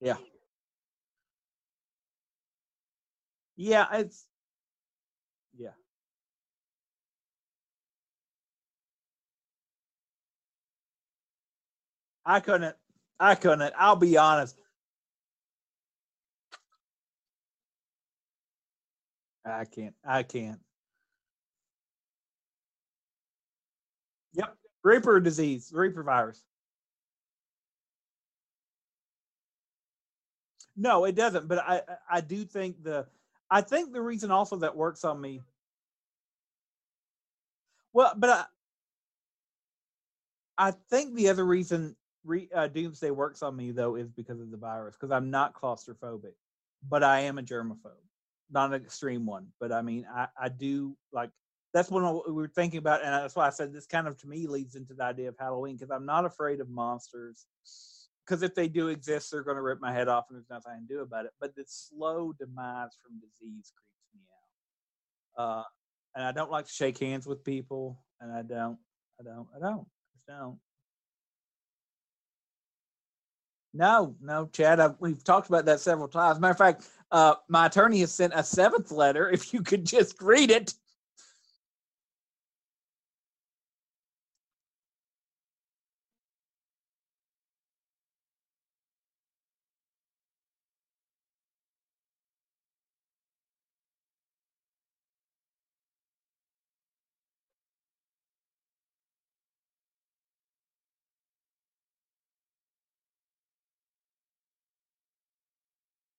Yeah. 0.01 0.16
Yeah, 3.56 3.86
it's 3.94 4.27
yeah. 5.56 5.70
I 12.24 12.40
couldn't. 12.40 12.77
I 13.18 13.35
couldn't. 13.35 13.73
I'll 13.78 13.97
be 13.97 14.18
honest. 14.18 14.56
I 19.44 19.64
can't. 19.64 19.94
I 20.05 20.23
can't. 20.24 20.60
Yep. 24.35 24.55
Reaper 24.82 25.20
disease, 25.20 25.73
Reaper 25.74 26.02
virus. 26.02 26.43
No, 30.77 31.05
it 31.05 31.15
doesn't. 31.15 31.48
But 31.48 31.59
I, 31.59 31.82
I- 32.11 32.20
do 32.20 32.44
think 32.44 32.82
the, 32.82 33.07
I 33.51 33.61
think 33.61 33.93
the 33.93 34.01
reason 34.03 34.31
also 34.31 34.57
that 34.57 34.77
works 34.77 35.05
on 35.05 35.20
me. 35.20 35.40
Well, 37.93 38.12
but 38.16 38.31
I, 38.31 38.44
I 40.59 40.70
think 40.90 41.15
the 41.15 41.28
other 41.28 41.44
reason 41.44 41.97
re, 42.24 42.48
uh, 42.55 42.66
Doomsday 42.69 43.11
works 43.11 43.43
on 43.43 43.57
me 43.57 43.70
though 43.70 43.97
is 43.97 44.11
because 44.11 44.40
of 44.40 44.51
the 44.51 44.57
virus. 44.57 44.97
Because 44.97 45.11
I'm 45.12 45.31
not 45.31 45.55
claustrophobic, 45.55 46.35
but 46.89 47.03
I 47.03 47.20
am 47.20 47.39
a 47.39 47.43
germaphobe, 47.43 48.03
not 48.51 48.73
an 48.73 48.82
extreme 48.82 49.27
one. 49.27 49.48
But 49.61 49.73
I 49.73 49.82
mean, 49.82 50.07
I, 50.12 50.28
I 50.40 50.48
do 50.48 50.97
like 51.12 51.31
that's 51.73 51.90
what 51.90 52.27
we 52.27 52.32
were 52.32 52.48
thinking 52.48 52.78
about, 52.78 53.03
and 53.03 53.12
that's 53.12 53.36
why 53.36 53.47
I 53.47 53.51
said 53.51 53.73
this 53.73 53.86
kind 53.86 54.07
of 54.09 54.16
to 54.19 54.27
me 54.28 54.47
leads 54.47 54.77
into 54.77 54.94
the 54.94 55.05
idea 55.05 55.28
of 55.28 55.36
Halloween 55.39 55.77
because 55.77 55.90
I'm 55.90 56.07
not 56.07 56.24
afraid 56.24 56.61
of 56.61 56.69
monsters. 56.69 57.47
Because 58.27 58.43
if 58.43 58.55
they 58.55 58.69
do 58.69 58.89
exist, 58.89 59.31
they're 59.31 59.44
going 59.44 59.57
to 59.57 59.62
rip 59.62 59.81
my 59.81 59.93
head 59.93 60.09
off, 60.09 60.24
and 60.28 60.36
there's 60.36 60.51
nothing 60.51 60.73
I 60.73 60.77
can 60.77 60.86
do 60.86 61.01
about 61.01 61.27
it. 61.27 61.32
But 61.40 61.55
the 61.55 61.65
slow 61.66 62.32
demise 62.39 62.98
from 63.03 63.20
disease 63.20 63.73
creeps 63.77 64.11
me 64.15 64.23
out. 65.39 65.44
Uh, 65.44 65.65
and 66.16 66.24
I 66.24 66.32
don't 66.32 66.51
like 66.51 66.66
to 66.66 66.73
shake 66.73 66.98
hands 66.98 67.27
with 67.27 67.44
people, 67.44 68.03
and 68.20 68.32
I 68.32 68.43
don't, 68.43 68.78
I 69.20 69.24
don't, 69.24 69.47
I 69.55 69.61
don't, 69.61 69.86
I 70.28 70.32
don't. 70.32 70.59
No, 73.74 74.16
no, 74.23 74.48
Chad. 74.53 74.81
I, 74.81 74.89
we've 74.98 75.23
talked 75.23 75.48
about 75.48 75.66
that 75.66 75.81
several 75.81 76.09
times. 76.09 76.40
Matter 76.40 76.53
of 76.53 76.59
fact, 76.59 76.89
uh, 77.12 77.35
my 77.48 77.66
attorney 77.66 78.01
has 78.01 78.12
sent 78.12 78.32
a 78.35 78.43
seventh 78.43 78.90
letter. 78.90 79.31
If 79.32 79.53
you 79.53 79.62
could 79.62 79.85
just 79.85 80.20
read 80.20 80.51
it. 80.51 80.74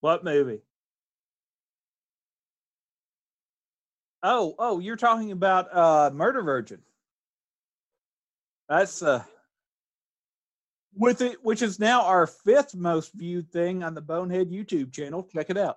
What 0.08 0.24
movie? 0.24 0.62
Oh, 4.22 4.54
oh, 4.58 4.78
you're 4.78 4.96
talking 4.96 5.32
about 5.32 5.66
uh, 5.70 6.10
Murder 6.14 6.40
Virgin. 6.40 6.80
That's 8.70 9.02
uh, 9.02 9.22
with 10.96 11.20
it, 11.20 11.44
which 11.44 11.60
is 11.60 11.78
now 11.78 12.04
our 12.04 12.26
fifth 12.26 12.74
most 12.74 13.12
viewed 13.12 13.52
thing 13.52 13.82
on 13.84 13.92
the 13.92 14.00
Bonehead 14.00 14.50
YouTube 14.50 14.94
channel. 14.94 15.28
Check 15.30 15.50
it 15.50 15.58
out. 15.58 15.76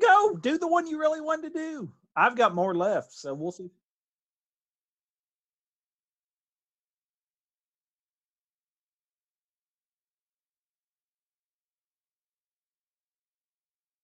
Go 0.00 0.36
do 0.40 0.58
the 0.58 0.68
one 0.68 0.86
you 0.86 0.98
really 0.98 1.20
wanted 1.20 1.52
to 1.52 1.58
do. 1.58 1.92
I've 2.16 2.36
got 2.36 2.54
more 2.54 2.74
left, 2.74 3.12
so 3.12 3.34
we'll 3.34 3.52
see. 3.52 3.70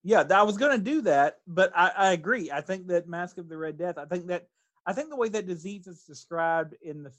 Yeah, 0.05 0.23
I 0.33 0.45
was 0.45 0.57
going 0.57 0.79
to 0.79 0.85
do 0.85 1.01
that, 1.03 1.39
but 1.49 1.73
I, 1.75 1.91
I 1.97 2.13
agree. 2.13 2.49
I 2.53 2.61
think 2.61 2.87
that 2.87 3.09
Mask 3.09 3.39
of 3.39 3.49
the 3.49 3.57
Red 3.57 3.77
Death. 3.77 3.99
I 3.99 4.05
think 4.05 4.29
that 4.29 4.47
I 4.87 4.93
think 4.93 5.11
the 5.11 5.17
way 5.17 5.29
that 5.31 5.49
disease 5.49 5.89
is 5.89 6.05
described 6.05 6.77
in 6.81 7.03
the 7.03 7.13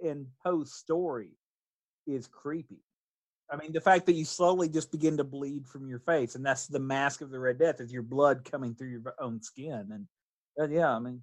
in 0.00 0.28
Poe's 0.44 0.74
story 0.74 1.32
is 2.06 2.28
creepy. 2.28 2.84
I 3.50 3.56
mean, 3.56 3.72
the 3.72 3.80
fact 3.80 4.06
that 4.06 4.14
you 4.14 4.24
slowly 4.24 4.68
just 4.68 4.90
begin 4.90 5.16
to 5.18 5.24
bleed 5.24 5.66
from 5.66 5.88
your 5.88 5.98
face, 6.00 6.34
and 6.34 6.44
that's 6.44 6.66
the 6.66 6.78
mask 6.78 7.20
of 7.20 7.30
the 7.30 7.38
Red 7.38 7.58
Death, 7.58 7.80
is 7.80 7.92
your 7.92 8.02
blood 8.02 8.44
coming 8.50 8.74
through 8.74 8.88
your 8.88 9.14
own 9.20 9.42
skin, 9.42 9.88
and 9.92 10.06
uh, 10.58 10.68
yeah, 10.72 10.90
I 10.94 10.98
mean, 10.98 11.22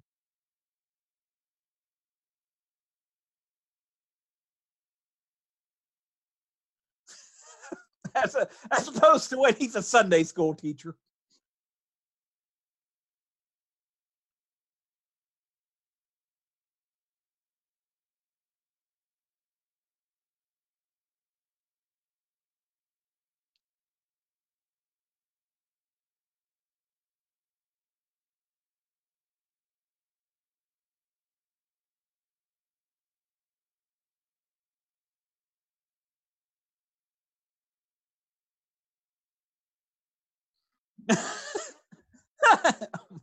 as 8.14 8.34
a, 8.34 8.48
as 8.70 8.88
opposed 8.88 9.30
to 9.30 9.38
when 9.38 9.54
he's 9.56 9.76
a 9.76 9.82
Sunday 9.82 10.22
school 10.24 10.54
teacher. 10.54 10.94
oh 41.10 41.16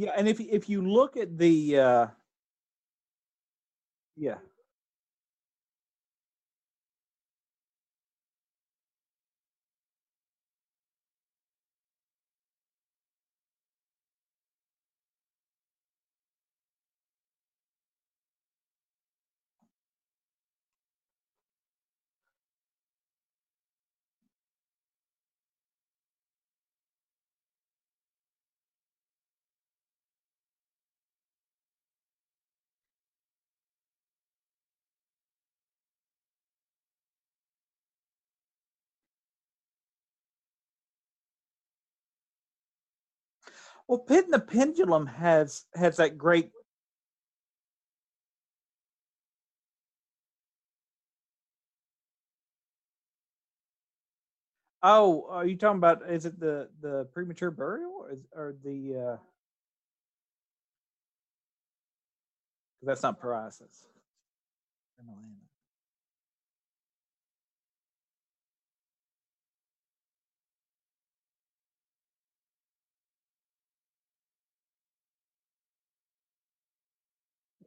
yeah, 0.00 0.12
and 0.16 0.26
if 0.26 0.40
if 0.40 0.66
you 0.66 0.80
look 0.80 1.18
at 1.18 1.36
the 1.36 1.78
uh, 1.78 2.06
yeah, 4.16 4.40
Well, 43.90 43.98
Pit 43.98 44.26
and 44.26 44.32
the 44.32 44.38
Pendulum 44.38 45.06
has 45.06 45.64
has 45.74 45.96
that 45.96 46.16
great. 46.16 46.52
Oh, 54.80 55.26
are 55.28 55.44
you 55.44 55.56
talking 55.56 55.78
about? 55.78 56.08
Is 56.08 56.24
it 56.24 56.38
the 56.38 56.68
the 56.80 57.08
premature 57.12 57.50
burial 57.50 57.90
or, 57.98 58.12
is, 58.12 58.20
or 58.32 58.54
the? 58.62 58.96
uh 58.96 59.16
that's 62.82 63.02
not 63.02 63.20
psoriasis. 63.20 63.86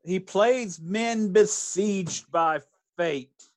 He 0.04 0.20
plays 0.20 0.82
men 0.82 1.32
besieged 1.32 2.30
by 2.30 2.60
fate. 2.98 3.50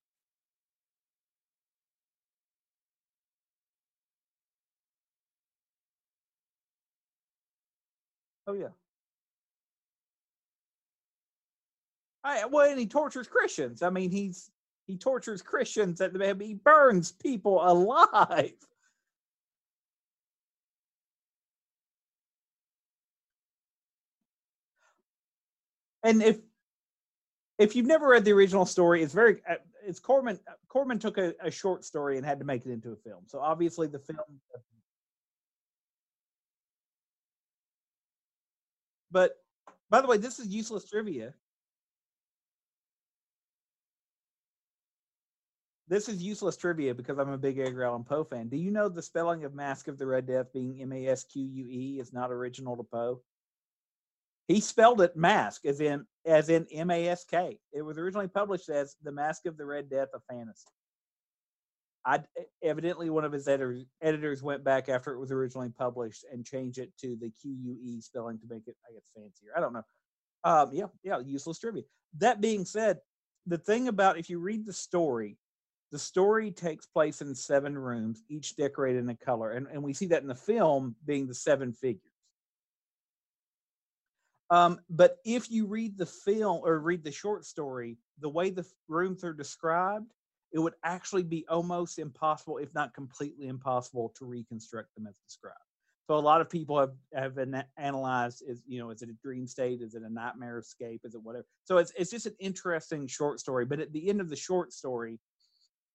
Oh 8.46 8.52
yeah. 8.52 8.68
I, 12.22 12.44
well, 12.46 12.68
and 12.68 12.78
he 12.78 12.86
tortures 12.86 13.26
Christians. 13.26 13.82
I 13.82 13.90
mean, 13.90 14.10
he's 14.10 14.50
he 14.86 14.96
tortures 14.96 15.42
Christians. 15.42 16.00
At 16.00 16.12
the 16.12 16.36
he 16.40 16.54
burns 16.54 17.12
people 17.12 17.60
alive. 17.60 18.52
And 26.02 26.22
if 26.22 26.38
if 27.58 27.74
you've 27.74 27.86
never 27.86 28.08
read 28.08 28.24
the 28.24 28.32
original 28.32 28.66
story, 28.66 29.02
it's 29.02 29.14
very 29.14 29.40
uh, 29.48 29.54
it's 29.84 29.98
Corman. 29.98 30.38
Corman 30.68 30.98
took 30.98 31.18
a, 31.18 31.34
a 31.40 31.50
short 31.50 31.84
story 31.84 32.16
and 32.16 32.26
had 32.26 32.38
to 32.38 32.44
make 32.44 32.66
it 32.66 32.72
into 32.72 32.92
a 32.92 32.96
film. 32.96 33.22
So 33.26 33.40
obviously 33.40 33.86
the 33.86 33.98
film. 33.98 34.18
But 39.10 39.36
by 39.88 40.00
the 40.00 40.08
way, 40.08 40.18
this 40.18 40.38
is 40.38 40.48
useless 40.48 40.88
trivia. 40.88 41.32
This 45.88 46.08
is 46.08 46.20
useless 46.20 46.56
trivia 46.56 46.94
because 46.94 47.16
I'm 47.18 47.30
a 47.30 47.38
big 47.38 47.58
Edgar 47.58 47.84
Allan 47.84 48.02
Poe 48.02 48.24
fan. 48.24 48.48
Do 48.48 48.56
you 48.56 48.72
know 48.72 48.88
the 48.88 49.00
spelling 49.00 49.44
of 49.44 49.54
Mask 49.54 49.86
of 49.86 49.98
the 49.98 50.06
Red 50.06 50.26
Death 50.26 50.52
being 50.52 50.82
M 50.82 50.92
A 50.92 51.06
S 51.06 51.22
Q 51.24 51.42
U 51.44 51.66
E 51.68 52.00
is 52.00 52.12
not 52.12 52.32
original 52.32 52.76
to 52.76 52.82
Poe? 52.82 53.20
He 54.48 54.60
spelled 54.60 55.00
it 55.00 55.16
mask 55.16 55.64
as 55.66 55.80
in 55.80 56.06
as 56.24 56.48
in 56.48 56.66
M 56.72 56.90
A 56.90 57.08
S 57.08 57.24
K. 57.24 57.58
It 57.72 57.82
was 57.82 57.98
originally 57.98 58.28
published 58.28 58.68
as 58.68 58.96
The 59.02 59.12
Mask 59.12 59.46
of 59.46 59.56
the 59.56 59.66
Red 59.66 59.90
Death 59.90 60.08
of 60.14 60.22
Fantasy. 60.30 60.68
I 62.04 62.20
evidently 62.62 63.10
one 63.10 63.24
of 63.24 63.32
his 63.32 63.48
editors, 63.48 63.84
editors 64.00 64.42
went 64.42 64.62
back 64.62 64.88
after 64.88 65.12
it 65.12 65.18
was 65.18 65.32
originally 65.32 65.70
published 65.70 66.24
and 66.32 66.46
changed 66.46 66.78
it 66.78 66.92
to 67.00 67.16
the 67.20 67.30
Q 67.30 67.56
U 67.60 67.76
E 67.82 68.00
spelling 68.00 68.38
to 68.38 68.46
make 68.48 68.68
it 68.68 68.76
I 68.88 68.94
guess 68.94 69.10
fancier. 69.14 69.50
I 69.56 69.60
don't 69.60 69.72
know. 69.72 69.82
Um, 70.44 70.70
yeah, 70.72 70.86
yeah, 71.02 71.18
useless 71.18 71.58
trivia. 71.58 71.82
That 72.18 72.40
being 72.40 72.64
said, 72.64 72.98
the 73.46 73.58
thing 73.58 73.88
about 73.88 74.18
if 74.18 74.30
you 74.30 74.38
read 74.38 74.64
the 74.64 74.72
story, 74.72 75.38
the 75.90 75.98
story 75.98 76.52
takes 76.52 76.86
place 76.86 77.20
in 77.20 77.34
seven 77.34 77.76
rooms, 77.76 78.22
each 78.28 78.54
decorated 78.54 79.00
in 79.00 79.08
a 79.08 79.16
color, 79.16 79.52
and, 79.52 79.66
and 79.72 79.82
we 79.82 79.92
see 79.92 80.06
that 80.06 80.22
in 80.22 80.28
the 80.28 80.34
film 80.34 80.94
being 81.04 81.26
the 81.26 81.34
seven 81.34 81.72
figures. 81.72 82.02
Um, 84.50 84.80
but 84.88 85.16
if 85.24 85.50
you 85.50 85.66
read 85.66 85.98
the 85.98 86.06
film 86.06 86.60
or 86.64 86.78
read 86.78 87.02
the 87.02 87.10
short 87.10 87.44
story, 87.44 87.98
the 88.20 88.28
way 88.28 88.50
the 88.50 88.64
rooms 88.88 89.24
are 89.24 89.32
described, 89.32 90.12
it 90.52 90.60
would 90.60 90.74
actually 90.84 91.24
be 91.24 91.44
almost 91.48 91.98
impossible, 91.98 92.58
if 92.58 92.72
not 92.72 92.94
completely 92.94 93.48
impossible, 93.48 94.12
to 94.16 94.24
reconstruct 94.24 94.94
them 94.94 95.06
as 95.06 95.18
described. 95.18 95.58
So 96.06 96.14
a 96.14 96.20
lot 96.20 96.40
of 96.40 96.48
people 96.48 96.78
have 96.78 96.92
have 97.14 97.34
been 97.34 97.52
a- 97.54 97.66
analyzed 97.76 98.44
is 98.46 98.62
you 98.66 98.78
know 98.78 98.90
is 98.90 99.02
it 99.02 99.10
a 99.10 99.16
dream 99.24 99.46
state, 99.48 99.82
is 99.82 99.96
it 99.96 100.02
a 100.02 100.08
nightmare 100.08 100.58
escape, 100.58 101.00
is 101.04 101.16
it 101.16 101.22
whatever. 101.22 101.46
So 101.64 101.78
it's 101.78 101.92
it's 101.96 102.12
just 102.12 102.26
an 102.26 102.36
interesting 102.38 103.08
short 103.08 103.40
story. 103.40 103.64
But 103.64 103.80
at 103.80 103.92
the 103.92 104.08
end 104.08 104.20
of 104.20 104.30
the 104.30 104.36
short 104.36 104.72
story, 104.72 105.18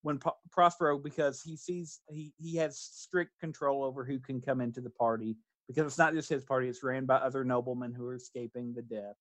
when 0.01 0.17
Pro- 0.17 0.37
Prospero 0.51 0.97
because 0.97 1.41
he 1.41 1.55
sees 1.55 2.01
he 2.09 2.33
he 2.37 2.57
has 2.57 2.77
strict 2.77 3.39
control 3.39 3.83
over 3.83 4.03
who 4.03 4.19
can 4.19 4.41
come 4.41 4.59
into 4.59 4.81
the 4.81 4.89
party 4.89 5.37
because 5.72 5.91
it's 5.91 5.98
not 5.98 6.14
just 6.14 6.30
his 6.30 6.43
party; 6.43 6.68
it's 6.68 6.84
ran 6.84 7.06
by 7.06 7.15
other 7.15 7.43
noblemen 7.43 7.93
who 7.93 8.06
are 8.06 8.15
escaping 8.15 8.73
the 8.73 8.81
death. 8.81 9.15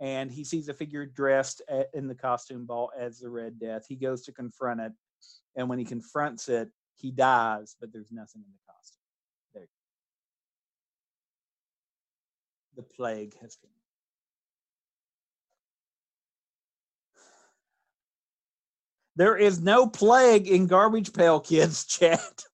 And 0.00 0.30
he 0.30 0.44
sees 0.44 0.68
a 0.68 0.74
figure 0.74 1.06
dressed 1.06 1.62
in 1.94 2.08
the 2.08 2.14
costume 2.14 2.66
ball 2.66 2.90
as 2.98 3.20
the 3.20 3.30
Red 3.30 3.60
Death. 3.60 3.84
He 3.88 3.96
goes 3.96 4.22
to 4.22 4.32
confront 4.32 4.80
it, 4.80 4.92
and 5.56 5.68
when 5.68 5.78
he 5.78 5.84
confronts 5.84 6.48
it, 6.48 6.68
he 6.96 7.10
dies, 7.10 7.76
but 7.80 7.92
there's 7.92 8.12
nothing 8.12 8.42
in 8.42 8.52
the 8.52 8.72
costume. 8.72 8.98
There, 9.54 9.68
the 12.76 12.82
plague 12.82 13.34
has 13.40 13.56
come. 13.56 13.70
There 19.14 19.36
is 19.36 19.60
no 19.60 19.86
plague 19.86 20.48
in 20.48 20.66
Garbage 20.66 21.12
Pail 21.12 21.40
Kids 21.40 21.84
chat. 21.86 22.44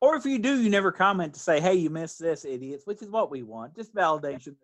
Or 0.00 0.16
if 0.16 0.26
you 0.26 0.38
do, 0.38 0.60
you 0.60 0.70
never 0.70 0.92
comment 0.92 1.34
to 1.34 1.40
say, 1.40 1.60
"Hey, 1.60 1.74
you 1.74 1.90
missed 1.90 2.18
this, 2.18 2.44
idiots," 2.44 2.86
which 2.86 3.02
is 3.02 3.10
what 3.10 3.30
we 3.30 3.42
want. 3.42 3.74
Just 3.74 3.94
validation. 3.94 4.56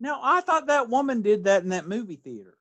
Now, 0.00 0.20
I 0.22 0.40
thought 0.42 0.68
that 0.68 0.88
woman 0.90 1.22
did 1.22 1.44
that 1.44 1.62
in 1.62 1.70
that 1.70 1.88
movie 1.88 2.16
theater. 2.16 2.56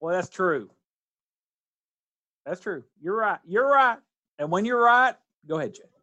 Well, 0.00 0.14
that's 0.14 0.30
true. 0.30 0.70
That's 2.46 2.60
true. 2.60 2.84
You're 3.00 3.16
right. 3.16 3.40
You're 3.46 3.68
right. 3.68 3.98
And 4.38 4.50
when 4.50 4.64
you're 4.64 4.82
right, 4.82 5.14
go 5.48 5.58
ahead, 5.58 5.74
Jay. 5.74 5.93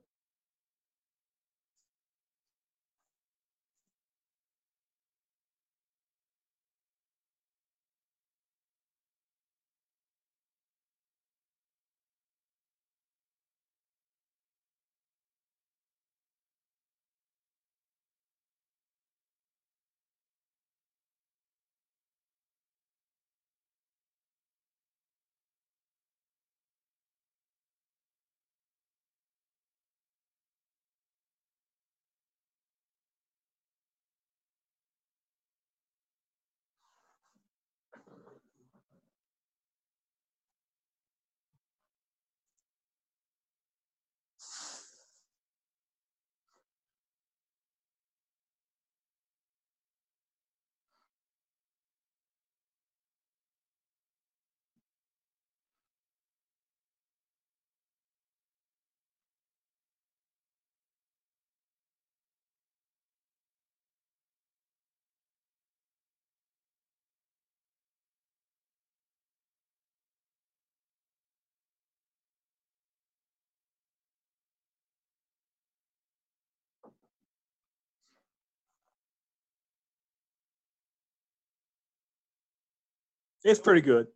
It's 83.44 83.60
pretty 83.60 83.82
good. 83.82 84.08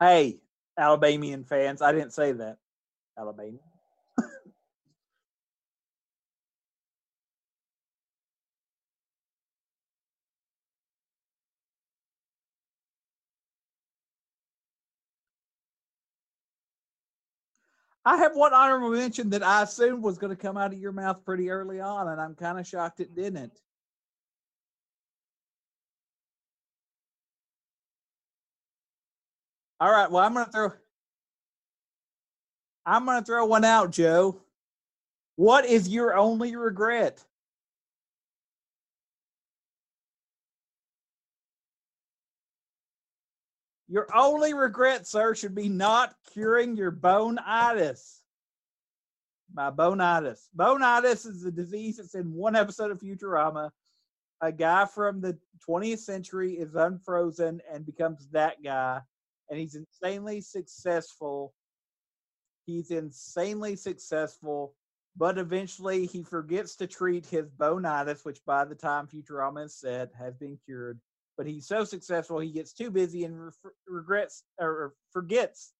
hey, 0.00 0.40
Alabamian 0.78 1.44
fans, 1.44 1.80
I 1.82 1.92
didn't 1.92 2.12
say 2.12 2.32
that. 2.32 2.58
Alabama. 3.18 3.58
I 18.04 18.16
have 18.16 18.34
one 18.34 18.52
honorable 18.52 18.90
mention 18.90 19.30
that 19.30 19.44
I 19.44 19.62
assumed 19.62 20.02
was 20.02 20.18
going 20.18 20.34
to 20.34 20.40
come 20.40 20.56
out 20.56 20.72
of 20.72 20.78
your 20.78 20.92
mouth 20.92 21.24
pretty 21.24 21.50
early 21.50 21.80
on, 21.80 22.08
and 22.08 22.20
I'm 22.20 22.34
kind 22.34 22.58
of 22.58 22.66
shocked 22.66 23.00
it 23.00 23.14
didn't. 23.14 23.52
All 29.78 29.90
right, 29.90 30.10
well, 30.10 30.24
I'm 30.24 30.34
going 30.34 30.46
to 30.46 30.52
throw. 30.52 30.72
I'm 32.84 33.04
going 33.04 33.20
to 33.20 33.24
throw 33.24 33.46
one 33.46 33.64
out, 33.64 33.92
Joe. 33.92 34.40
What 35.36 35.64
is 35.64 35.88
your 35.88 36.16
only 36.16 36.56
regret? 36.56 37.24
Your 43.92 44.08
only 44.14 44.54
regret, 44.54 45.06
sir, 45.06 45.34
should 45.34 45.54
be 45.54 45.68
not 45.68 46.14
curing 46.32 46.78
your 46.78 46.90
bone-itis. 46.90 48.22
My 49.52 49.68
bone-itis. 49.68 50.48
Bone-itis 50.54 51.26
is 51.26 51.44
a 51.44 51.50
disease 51.50 51.98
that's 51.98 52.14
in 52.14 52.32
one 52.32 52.56
episode 52.56 52.90
of 52.90 53.00
Futurama. 53.00 53.70
A 54.40 54.50
guy 54.50 54.86
from 54.86 55.20
the 55.20 55.36
20th 55.68 55.98
century 55.98 56.54
is 56.54 56.74
unfrozen 56.74 57.60
and 57.70 57.84
becomes 57.84 58.28
that 58.30 58.62
guy, 58.64 59.02
and 59.50 59.60
he's 59.60 59.74
insanely 59.74 60.40
successful. 60.40 61.52
He's 62.64 62.90
insanely 62.90 63.76
successful, 63.76 64.74
but 65.18 65.36
eventually 65.36 66.06
he 66.06 66.22
forgets 66.22 66.76
to 66.76 66.86
treat 66.86 67.26
his 67.26 67.50
bone-itis, 67.50 68.24
which 68.24 68.42
by 68.46 68.64
the 68.64 68.74
time 68.74 69.06
Futurama 69.06 69.66
is 69.66 69.74
set 69.74 70.12
has 70.18 70.34
been 70.34 70.58
cured 70.64 70.98
but 71.36 71.46
he's 71.46 71.66
so 71.66 71.84
successful 71.84 72.38
he 72.38 72.52
gets 72.52 72.72
too 72.72 72.90
busy 72.90 73.24
and 73.24 73.40
re- 73.40 73.52
regrets 73.86 74.44
or 74.60 74.94
forgets 75.12 75.72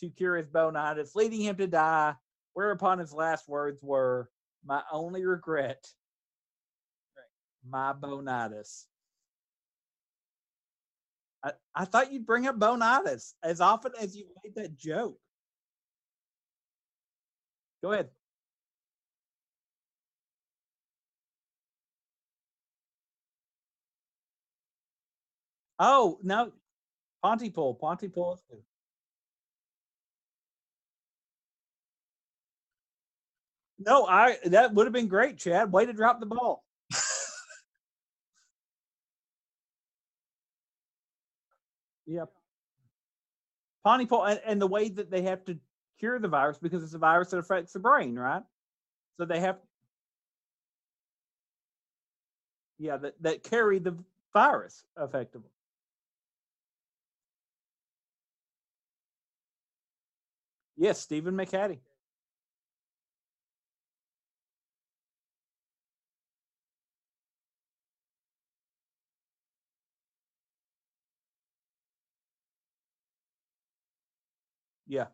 to 0.00 0.10
cure 0.10 0.36
his 0.36 0.48
bone-itis, 0.48 1.14
leading 1.14 1.40
him 1.40 1.56
to 1.56 1.66
die. 1.66 2.14
Whereupon 2.54 2.98
his 2.98 3.12
last 3.12 3.48
words 3.48 3.82
were, 3.82 4.30
"My 4.64 4.82
only 4.92 5.24
regret, 5.24 5.84
my 7.68 7.92
bone-itis." 7.92 8.86
I, 11.42 11.52
I 11.74 11.84
thought 11.84 12.12
you'd 12.12 12.26
bring 12.26 12.46
up 12.46 12.58
bone-itis 12.58 13.34
as 13.42 13.60
often 13.60 13.92
as 14.00 14.16
you 14.16 14.26
made 14.42 14.54
that 14.54 14.76
joke. 14.76 15.18
Go 17.82 17.92
ahead. 17.92 18.10
Oh 25.78 26.18
no, 26.22 26.52
Pontypool, 27.22 27.74
Pontypool. 27.74 28.38
No, 33.78 34.06
I 34.06 34.38
that 34.46 34.72
would 34.74 34.86
have 34.86 34.92
been 34.92 35.08
great, 35.08 35.38
Chad. 35.38 35.72
Way 35.72 35.86
to 35.86 35.92
drop 35.92 36.20
the 36.20 36.26
ball. 36.26 36.64
yep. 42.06 42.30
Pontypool 43.84 44.24
and, 44.24 44.40
and 44.46 44.60
the 44.60 44.66
way 44.66 44.88
that 44.88 45.10
they 45.10 45.22
have 45.22 45.44
to 45.46 45.58
cure 45.98 46.18
the 46.18 46.28
virus 46.28 46.58
because 46.58 46.82
it's 46.82 46.94
a 46.94 46.98
virus 46.98 47.30
that 47.30 47.38
affects 47.38 47.72
the 47.72 47.78
brain, 47.78 48.14
right? 48.16 48.42
So 49.18 49.24
they 49.24 49.40
have 49.40 49.58
yeah, 52.78 52.96
that, 52.98 53.14
that 53.22 53.42
carry 53.42 53.78
the 53.78 53.96
virus 54.32 54.84
effectively. 55.00 55.50
Yes, 60.84 61.00
Stephen 61.00 61.34
McHattie. 61.34 61.78
Yeah. 74.86 75.06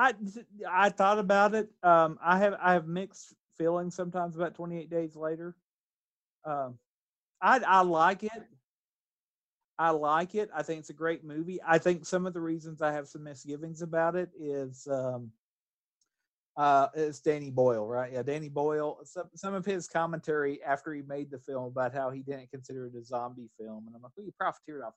I 0.00 0.14
I 0.68 0.88
thought 0.88 1.18
about 1.18 1.54
it. 1.54 1.68
Um, 1.82 2.18
I 2.22 2.38
have 2.38 2.54
I 2.60 2.72
have 2.72 2.86
mixed 2.86 3.34
feelings 3.58 3.94
sometimes 3.94 4.34
about 4.34 4.54
28 4.54 4.88
Days 4.88 5.14
Later. 5.14 5.54
Um, 6.46 6.78
I 7.42 7.60
I 7.66 7.82
like 7.82 8.24
it. 8.24 8.48
I 9.78 9.90
like 9.90 10.34
it. 10.34 10.50
I 10.54 10.62
think 10.62 10.80
it's 10.80 10.90
a 10.90 10.94
great 10.94 11.22
movie. 11.22 11.60
I 11.66 11.76
think 11.76 12.06
some 12.06 12.24
of 12.26 12.32
the 12.32 12.40
reasons 12.40 12.80
I 12.80 12.92
have 12.92 13.08
some 13.08 13.24
misgivings 13.24 13.82
about 13.82 14.16
it 14.16 14.30
is 14.38 14.88
um, 14.90 15.30
uh, 16.56 16.88
it's 16.94 17.20
Danny 17.20 17.50
Boyle, 17.50 17.86
right? 17.86 18.12
Yeah, 18.12 18.22
Danny 18.22 18.48
Boyle. 18.48 19.00
Some 19.04 19.28
some 19.34 19.52
of 19.52 19.66
his 19.66 19.86
commentary 19.86 20.62
after 20.62 20.94
he 20.94 21.02
made 21.02 21.30
the 21.30 21.38
film 21.38 21.64
about 21.66 21.92
how 21.92 22.10
he 22.10 22.20
didn't 22.20 22.50
consider 22.50 22.86
it 22.86 22.94
a 22.94 23.04
zombie 23.04 23.50
film, 23.58 23.86
and 23.86 23.94
I'm 23.94 24.02
like, 24.02 24.12
well, 24.16 24.24
you 24.24 24.32
profiteered 24.32 24.82
off 24.82 24.94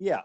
Yeah. 0.00 0.22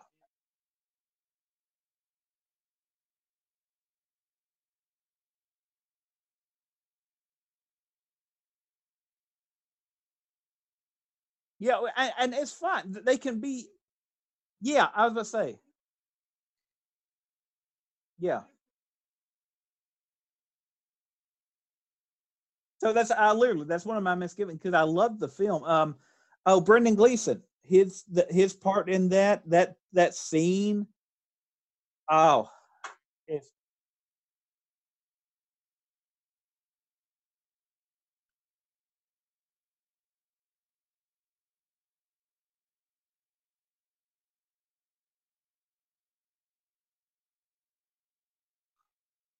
Yeah, 11.59 11.79
and, 11.97 12.13
and 12.19 12.33
it's 12.35 12.51
fine. 12.53 12.95
They 13.05 13.17
can 13.17 13.39
be. 13.39 13.67
Yeah, 14.61 14.87
as 14.95 15.17
I 15.17 15.23
say. 15.23 15.59
Yeah. 18.19 18.41
So 22.81 22.93
that's 22.93 23.11
I 23.11 23.33
literally 23.33 23.65
that's 23.65 23.85
one 23.85 23.97
of 23.97 24.03
my 24.03 24.15
misgivings 24.15 24.59
because 24.61 24.77
I 24.77 24.83
love 24.83 25.19
the 25.19 25.27
film. 25.29 25.63
Um, 25.65 25.95
oh, 26.45 26.61
Brendan 26.61 26.95
Gleeson, 26.95 27.43
his 27.67 28.03
the, 28.11 28.25
his 28.29 28.53
part 28.53 28.89
in 28.89 29.09
that 29.09 29.47
that 29.49 29.75
that 29.93 30.15
scene. 30.15 30.87
Oh, 32.09 32.49
it's 33.27 33.49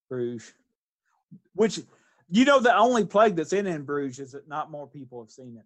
Bruges, 0.10 0.54
which 1.54 1.80
you 2.30 2.46
know 2.46 2.60
the 2.60 2.76
only 2.76 3.06
plague 3.06 3.36
that's 3.36 3.54
in 3.54 3.68
in 3.68 3.84
Bruges 3.84 4.20
is 4.20 4.32
that 4.34 4.48
not 4.48 4.72
more 4.72 4.88
people 4.88 5.22
have 5.22 5.32
seen 5.32 5.58
it. 5.58 5.66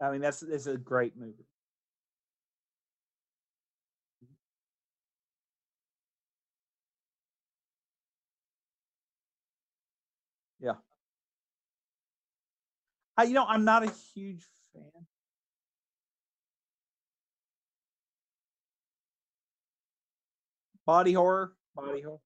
I 0.00 0.10
mean 0.10 0.20
that's 0.20 0.42
it's 0.42 0.66
a 0.66 0.76
great 0.76 1.16
movie. 1.16 1.46
Mm-hmm. 4.24 4.34
Yeah. 10.60 10.74
I, 13.16 13.24
you 13.24 13.34
know, 13.34 13.44
I'm 13.46 13.64
not 13.64 13.82
a 13.82 13.90
huge 14.14 14.46
fan. 14.72 15.06
Body 20.84 21.12
horror, 21.12 21.56
body 21.74 22.00
horror. 22.00 22.20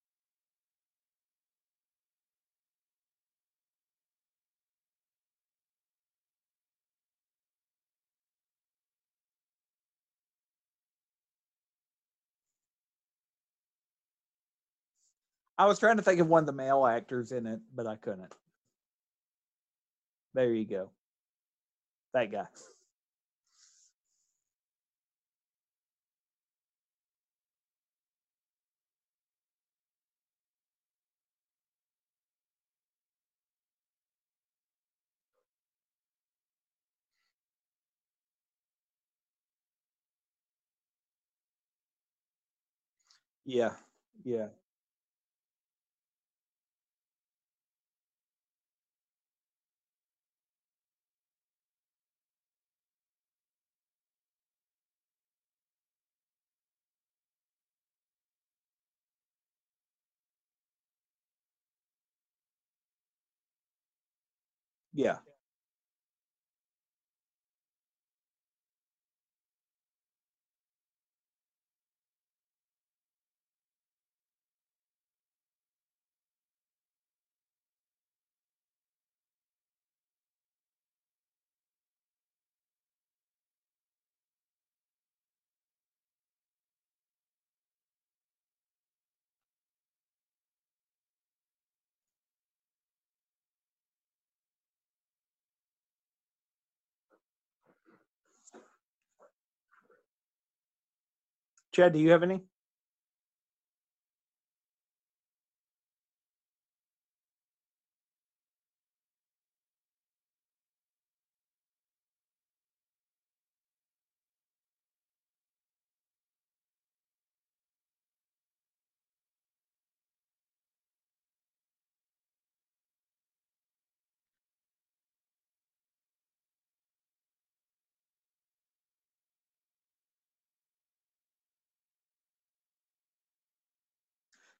I 15.62 15.66
was 15.66 15.78
trying 15.78 15.98
to 15.98 16.02
think 16.02 16.20
of 16.20 16.28
one 16.28 16.40
of 16.42 16.46
the 16.48 16.52
male 16.52 16.86
actors 16.86 17.32
in 17.32 17.46
it, 17.46 17.60
but 17.74 17.86
I 17.86 17.96
couldn't. 17.96 18.32
There 20.34 20.52
you 20.52 20.66
go. 20.66 20.90
That 22.14 22.32
guy. 22.32 22.46
Yeah, 43.44 43.72
yeah. 44.24 44.48
Yeah. 64.94 65.18
Chad, 101.72 101.92
do 101.92 101.98
you 101.98 102.10
have 102.12 102.22
any? 102.22 102.42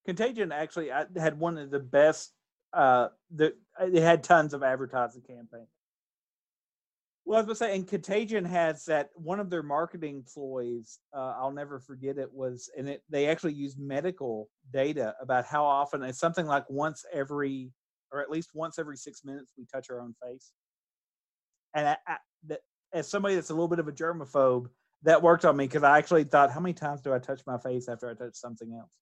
Contagion 0.04 0.52
actually 0.52 0.88
had 0.88 1.38
one 1.38 1.58
of 1.58 1.70
the 1.70 1.78
best. 1.78 2.32
Uh, 2.72 3.08
the 3.34 3.54
it 3.80 4.02
had 4.02 4.24
tons 4.24 4.54
of 4.54 4.62
advertising 4.62 5.22
campaigns. 5.22 5.68
Well, 7.24 7.36
I 7.38 7.40
was 7.40 7.46
gonna 7.46 7.70
say, 7.70 7.76
and 7.76 7.86
Contagion 7.86 8.44
has 8.44 8.84
that 8.86 9.10
one 9.14 9.38
of 9.38 9.48
their 9.48 9.62
marketing 9.62 10.24
ploys. 10.32 10.98
Uh, 11.14 11.34
I'll 11.38 11.52
never 11.52 11.78
forget 11.78 12.18
it 12.18 12.32
was, 12.32 12.68
and 12.76 12.88
it 12.88 13.02
they 13.08 13.26
actually 13.28 13.52
used 13.52 13.78
medical 13.78 14.48
data 14.72 15.14
about 15.20 15.44
how 15.44 15.64
often 15.64 16.02
it's 16.02 16.18
something 16.18 16.46
like 16.46 16.68
once 16.68 17.04
every, 17.12 17.70
or 18.10 18.20
at 18.20 18.30
least 18.30 18.50
once 18.54 18.78
every 18.78 18.96
six 18.96 19.24
minutes, 19.24 19.52
we 19.56 19.66
touch 19.66 19.88
our 19.90 20.00
own 20.00 20.14
face. 20.22 20.52
And 21.74 21.88
I, 21.88 21.96
I, 22.06 22.16
that, 22.48 22.60
as 22.92 23.08
somebody 23.08 23.34
that's 23.36 23.50
a 23.50 23.54
little 23.54 23.68
bit 23.68 23.78
of 23.78 23.88
a 23.88 23.92
germaphobe, 23.92 24.66
that 25.04 25.22
worked 25.22 25.44
on 25.44 25.56
me 25.56 25.64
because 25.66 25.82
I 25.82 25.98
actually 25.98 26.24
thought, 26.24 26.52
how 26.52 26.60
many 26.60 26.74
times 26.74 27.00
do 27.00 27.12
I 27.12 27.18
touch 27.18 27.42
my 27.46 27.58
face 27.58 27.88
after 27.88 28.10
I 28.10 28.14
touch 28.14 28.34
something 28.34 28.72
else? 28.74 28.92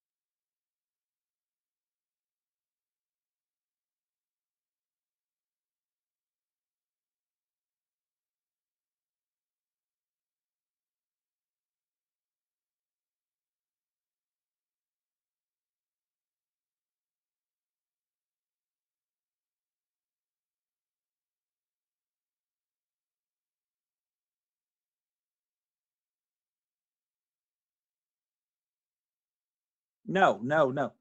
No, 30.10 30.40
no, 30.42 30.70
no. 30.72 30.92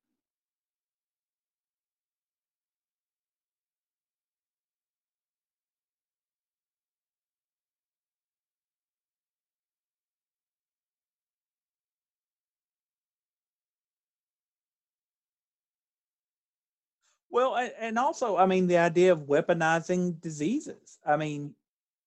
Well, 17.31 17.55
and 17.79 17.97
also, 17.99 18.37
I 18.37 18.45
mean, 18.45 18.67
the 18.67 18.77
idea 18.77 19.11
of 19.11 19.21
weaponizing 19.27 20.19
diseases. 20.21 20.99
I 21.05 21.17
mean, 21.17 21.55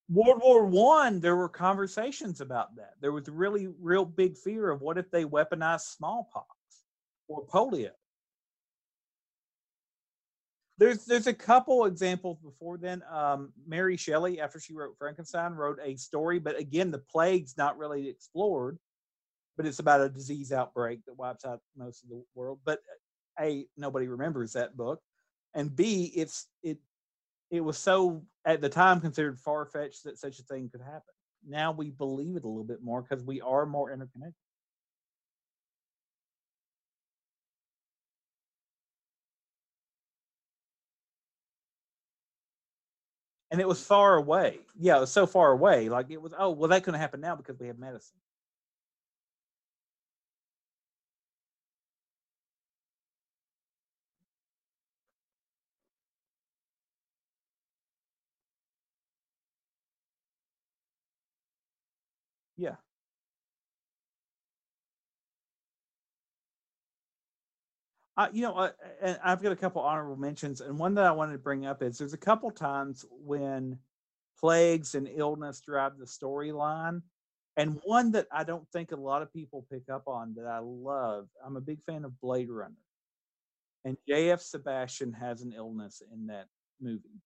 World 0.09 0.43
War 0.43 0.66
One, 0.66 1.20
there 1.20 1.37
were 1.37 1.49
conversations 1.49 2.41
about 2.41 2.77
that. 2.77 2.95
There 3.01 3.12
was 3.12 3.29
really 3.29 3.69
real 3.81 4.05
big 4.05 4.37
fear 4.37 4.70
of 4.70 4.83
what 4.83 4.99
if 4.99 5.11
they 5.11 5.24
weaponized 5.24 5.83
smallpox 5.97 6.57
or 7.28 7.47
polio. 7.47 7.90
There's 10.78 11.05
there's 11.05 11.27
a 11.27 11.35
couple 11.35 11.85
examples 11.85 12.39
before 12.40 12.78
then. 12.78 13.03
Um, 13.11 13.53
Mary 13.66 13.97
Shelley, 13.97 14.40
after 14.40 14.59
she 14.59 14.74
wrote 14.74 14.97
Frankenstein, 14.99 15.53
wrote 15.53 15.78
a 15.82 15.97
story, 15.97 16.39
but 16.39 16.59
again, 16.59 16.90
the 16.90 16.99
plague's 16.99 17.57
not 17.57 17.78
really 17.78 18.09
explored. 18.09 18.78
But 19.57 19.66
it's 19.66 19.81
about 19.81 20.01
a 20.01 20.09
disease 20.09 20.51
outbreak 20.51 21.05
that 21.07 21.19
wipes 21.19 21.44
out 21.44 21.61
most 21.77 22.03
of 22.03 22.09
the 22.09 22.24
world. 22.35 22.61
But 22.65 22.81
a 23.39 23.66
nobody 23.77 24.09
remembers 24.09 24.55
that 24.55 24.77
book, 24.77 25.01
and 25.55 25.74
b 25.74 26.11
it's 26.16 26.49
it 26.62 26.78
it 27.51 27.61
was 27.61 27.78
so 27.78 28.24
at 28.44 28.61
the 28.61 28.69
time 28.69 29.01
considered 29.01 29.39
far 29.39 29.66
fetched 29.66 30.05
that 30.05 30.19
such 30.19 30.39
a 30.39 30.43
thing 30.44 30.70
could 30.70 30.81
happen. 30.81 31.15
Now 31.47 31.70
we 31.70 31.90
believe 31.90 32.36
it 32.36 32.44
a 32.44 32.49
little 32.49 32.65
bit 32.65 32.82
more 32.82 33.03
because 33.03 33.23
we 33.23 33.40
are 33.40 33.66
more 33.66 33.93
interconnected. 33.93 34.41
And 43.53 43.61
it 43.61 43.69
was 43.69 43.85
far 43.85 44.16
away. 44.16 44.61
Yeah, 44.81 44.99
it 44.99 45.01
was 45.03 45.12
so 45.12 45.27
far 45.27 45.53
away. 45.53 45.91
Like 45.91 46.11
it 46.11 46.23
was, 46.23 46.35
oh, 46.39 46.51
well, 46.53 46.70
that 46.70 46.85
couldn't 46.85 47.01
happen 47.01 47.20
now 47.23 47.37
because 47.37 47.61
we 47.61 47.69
have 47.69 47.79
medicine. 47.79 48.19
Yeah. 62.57 62.76
You 68.32 68.42
know, 68.42 68.55
uh, 68.55 68.70
and 69.00 69.18
I've 69.24 69.42
got 69.42 69.52
a 69.52 69.57
couple 69.57 69.81
honorable 69.81 70.16
mentions, 70.16 70.60
and 70.60 70.78
one 70.78 70.94
that 70.94 71.07
I 71.07 71.12
wanted 71.12 71.32
to 71.32 71.39
bring 71.39 71.65
up 71.65 71.82
is 71.82 71.97
there's 71.97 72.12
a 72.12 72.18
couple 72.18 72.50
times 72.50 73.07
when 73.10 73.78
plagues 74.39 74.94
and 74.94 75.08
illness 75.08 75.60
drive 75.60 75.97
the 75.99 76.05
storyline, 76.05 77.00
and 77.57 77.81
one 77.84 78.12
that 78.12 78.26
I 78.31 78.44
don't 78.44 78.68
think 78.70 78.92
a 78.92 78.97
lot 78.97 79.23
of 79.23 79.32
people 79.32 79.66
pick 79.70 79.89
up 79.91 80.08
on 80.08 80.34
that 80.34 80.47
I 80.47 80.58
love. 80.62 81.28
I'm 81.44 81.57
a 81.57 81.60
big 81.60 81.82
fan 81.82 82.05
of 82.05 82.20
Blade 82.20 82.50
Runner, 82.50 82.74
and 83.84 83.97
J.F. 84.07 84.42
Sebastian 84.42 85.15
has 85.15 85.41
an 85.41 85.55
illness 85.57 86.02
in 86.12 86.26
that 86.26 86.49
movie, 86.82 87.23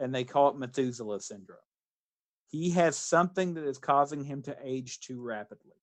and 0.00 0.12
they 0.12 0.24
call 0.24 0.48
it 0.48 0.58
Methuselah 0.58 1.20
syndrome. 1.20 1.58
He 2.50 2.70
has 2.70 2.96
something 2.96 3.54
that 3.54 3.64
is 3.64 3.78
causing 3.78 4.24
him 4.24 4.42
to 4.42 4.56
age 4.64 4.98
too 4.98 5.22
rapidly, 5.22 5.78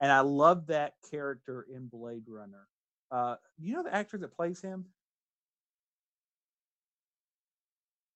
and 0.00 0.10
I 0.10 0.20
love 0.20 0.66
that 0.66 0.94
character 1.08 1.64
in 1.72 1.86
Blade 1.86 2.24
Runner 2.26 2.66
Uh, 3.10 3.36
you 3.58 3.74
know 3.74 3.82
the 3.82 3.94
actor 3.94 4.18
that 4.18 4.34
plays 4.34 4.60
him? 4.60 4.86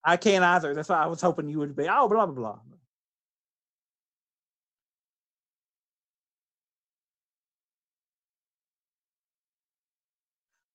I 0.04 0.16
can't 0.16 0.44
either. 0.44 0.74
That's 0.74 0.88
why 0.88 1.02
I 1.02 1.06
was 1.06 1.20
hoping 1.20 1.48
you 1.48 1.58
would 1.58 1.76
be. 1.76 1.88
Oh, 1.88 2.08
blah 2.08 2.26
blah 2.26 2.34
blah. 2.34 2.58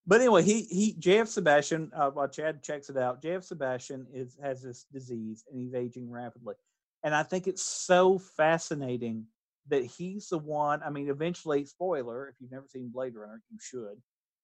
But 0.08 0.22
anyway, 0.22 0.44
he 0.44 0.62
he 0.62 0.94
JF 0.94 1.28
Sebastian. 1.28 1.92
Uh, 1.96 2.12
while 2.12 2.28
Chad 2.28 2.62
checks 2.62 2.90
it 2.90 2.98
out, 2.98 3.22
JF 3.22 3.44
Sebastian 3.44 4.06
is 4.14 4.38
has 4.42 4.62
this 4.62 4.86
disease 4.94 5.44
and 5.50 5.60
he's 5.60 5.74
aging 5.74 6.12
rapidly, 6.12 6.56
and 7.04 7.16
I 7.16 7.24
think 7.24 7.48
it's 7.48 7.64
so 7.64 8.20
fascinating 8.20 9.26
that 9.70 9.86
he's 9.86 10.30
the 10.30 10.38
one. 10.38 10.82
I 10.84 10.90
mean, 10.90 11.10
eventually, 11.10 11.66
spoiler: 11.66 12.30
if 12.30 12.36
you've 12.40 12.52
never 12.52 12.68
seen 12.68 12.90
Blade 12.94 13.16
Runner, 13.16 13.42
you 13.50 13.58
should. 13.62 14.02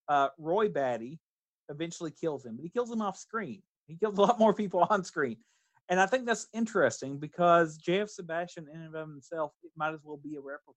Uh, 0.07 0.29
Roy 0.37 0.69
Batty 0.69 1.19
eventually 1.69 2.11
kills 2.11 2.45
him, 2.45 2.55
but 2.55 2.63
he 2.63 2.69
kills 2.69 2.91
him 2.91 3.01
off 3.01 3.17
screen. 3.17 3.61
He 3.87 3.97
kills 3.97 4.17
a 4.17 4.21
lot 4.21 4.39
more 4.39 4.53
people 4.53 4.85
on 4.89 5.03
screen. 5.03 5.37
And 5.89 5.99
I 5.99 6.05
think 6.05 6.25
that's 6.25 6.47
interesting 6.53 7.17
because 7.17 7.77
JF 7.77 8.09
Sebastian, 8.09 8.67
in 8.73 8.81
and 8.81 8.95
of 8.95 9.09
himself, 9.09 9.51
might 9.75 9.93
as 9.93 9.99
well 10.03 10.19
be 10.23 10.35
a 10.35 10.39
replicant. 10.39 10.75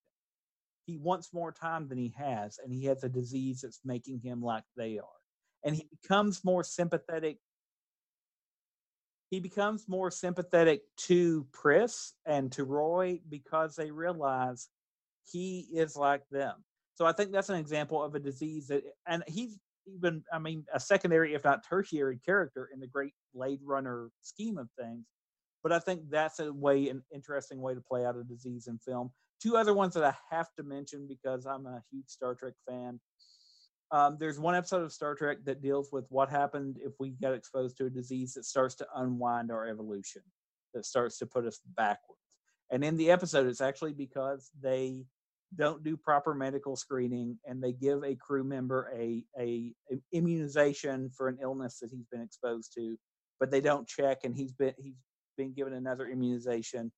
He 0.86 0.98
wants 0.98 1.32
more 1.32 1.52
time 1.52 1.88
than 1.88 1.98
he 1.98 2.12
has, 2.18 2.58
and 2.62 2.72
he 2.72 2.84
has 2.86 3.04
a 3.04 3.08
disease 3.08 3.60
that's 3.62 3.80
making 3.84 4.20
him 4.20 4.42
like 4.42 4.64
they 4.76 4.98
are. 4.98 5.20
And 5.64 5.76
he 5.76 5.88
becomes 6.02 6.44
more 6.44 6.64
sympathetic. 6.64 7.38
He 9.34 9.40
becomes 9.40 9.88
more 9.88 10.12
sympathetic 10.12 10.82
to 11.08 11.44
Pris 11.52 12.12
and 12.24 12.52
to 12.52 12.62
Roy 12.62 13.18
because 13.28 13.74
they 13.74 13.90
realize 13.90 14.68
he 15.24 15.66
is 15.74 15.96
like 15.96 16.22
them. 16.30 16.62
So 16.94 17.04
I 17.04 17.10
think 17.10 17.32
that's 17.32 17.48
an 17.48 17.56
example 17.56 18.00
of 18.00 18.14
a 18.14 18.20
disease 18.20 18.68
that, 18.68 18.84
and 19.08 19.24
he's 19.26 19.58
even, 19.92 20.22
I 20.32 20.38
mean, 20.38 20.64
a 20.72 20.78
secondary, 20.78 21.34
if 21.34 21.42
not 21.42 21.66
tertiary 21.68 22.20
character 22.24 22.70
in 22.72 22.78
the 22.78 22.86
great 22.86 23.12
Blade 23.34 23.58
Runner 23.64 24.08
scheme 24.22 24.56
of 24.56 24.68
things. 24.78 25.04
But 25.64 25.72
I 25.72 25.80
think 25.80 26.02
that's 26.10 26.38
a 26.38 26.52
way, 26.52 26.88
an 26.88 27.02
interesting 27.12 27.60
way 27.60 27.74
to 27.74 27.80
play 27.80 28.04
out 28.04 28.16
a 28.16 28.22
disease 28.22 28.68
in 28.68 28.78
film. 28.78 29.10
Two 29.42 29.56
other 29.56 29.74
ones 29.74 29.94
that 29.94 30.04
I 30.04 30.14
have 30.30 30.46
to 30.58 30.62
mention 30.62 31.08
because 31.08 31.44
I'm 31.44 31.66
a 31.66 31.82
huge 31.90 32.06
Star 32.06 32.36
Trek 32.36 32.54
fan. 32.68 33.00
Um, 33.94 34.16
there's 34.18 34.40
one 34.40 34.56
episode 34.56 34.82
of 34.82 34.92
Star 34.92 35.14
Trek 35.14 35.38
that 35.44 35.62
deals 35.62 35.90
with 35.92 36.04
what 36.08 36.28
happened 36.28 36.78
if 36.84 36.94
we 36.98 37.10
get 37.10 37.32
exposed 37.32 37.76
to 37.76 37.86
a 37.86 37.90
disease 37.90 38.34
that 38.34 38.44
starts 38.44 38.74
to 38.76 38.86
unwind 38.96 39.52
our 39.52 39.68
evolution, 39.68 40.22
that 40.74 40.84
starts 40.84 41.16
to 41.18 41.26
put 41.26 41.46
us 41.46 41.60
backwards. 41.76 42.18
And 42.72 42.82
in 42.82 42.96
the 42.96 43.12
episode, 43.12 43.46
it's 43.46 43.60
actually 43.60 43.92
because 43.92 44.50
they 44.60 45.04
don't 45.54 45.84
do 45.84 45.96
proper 45.96 46.34
medical 46.34 46.74
screening 46.74 47.38
and 47.46 47.62
they 47.62 47.70
give 47.70 48.02
a 48.02 48.16
crew 48.16 48.42
member 48.42 48.90
a, 48.92 49.24
a, 49.38 49.72
a 49.92 50.00
immunization 50.10 51.08
for 51.16 51.28
an 51.28 51.38
illness 51.40 51.78
that 51.78 51.90
he's 51.92 52.06
been 52.10 52.22
exposed 52.22 52.72
to 52.74 52.96
but 53.40 53.50
they 53.50 53.60
don't 53.60 53.86
check 53.86 54.20
and 54.24 54.34
he's 54.34 54.52
been 54.52 54.74
he's 54.78 54.96
been 55.36 55.52
given 55.52 55.74
another 55.74 56.08
immunization 56.08 56.90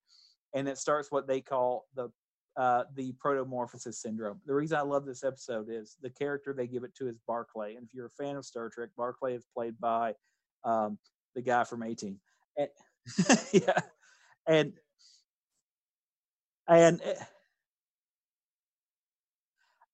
and 0.54 0.68
it 0.68 0.78
starts 0.78 1.10
what 1.10 1.26
they 1.26 1.40
call 1.40 1.86
the 1.94 2.08
uh, 2.56 2.84
the 2.94 3.12
protomorphosis 3.22 3.94
syndrome. 3.94 4.40
The 4.46 4.54
reason 4.54 4.78
I 4.78 4.82
love 4.82 5.04
this 5.04 5.24
episode 5.24 5.68
is 5.70 5.96
the 6.00 6.10
character 6.10 6.52
they 6.52 6.66
give 6.66 6.84
it 6.84 6.94
to 6.96 7.08
is 7.08 7.18
Barclay. 7.26 7.74
And 7.74 7.84
if 7.84 7.92
you're 7.94 8.06
a 8.06 8.10
fan 8.10 8.36
of 8.36 8.44
Star 8.44 8.70
Trek, 8.70 8.90
Barclay 8.96 9.34
is 9.34 9.44
played 9.54 9.78
by 9.78 10.14
um, 10.64 10.98
the 11.34 11.42
guy 11.42 11.64
from 11.64 11.82
A-Team. 11.82 12.18
And, 12.56 12.68
yeah. 13.52 13.80
And 14.48 14.72
and 16.68 17.00
eh, 17.02 17.14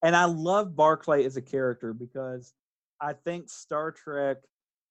and 0.03 0.17
I 0.17 0.25
love 0.25 0.75
Barclay 0.75 1.25
as 1.25 1.37
a 1.37 1.43
character 1.43 1.93
because 1.93 2.55
I 3.01 3.13
think 3.13 3.51
Star 3.51 3.93
Trek, 3.93 4.39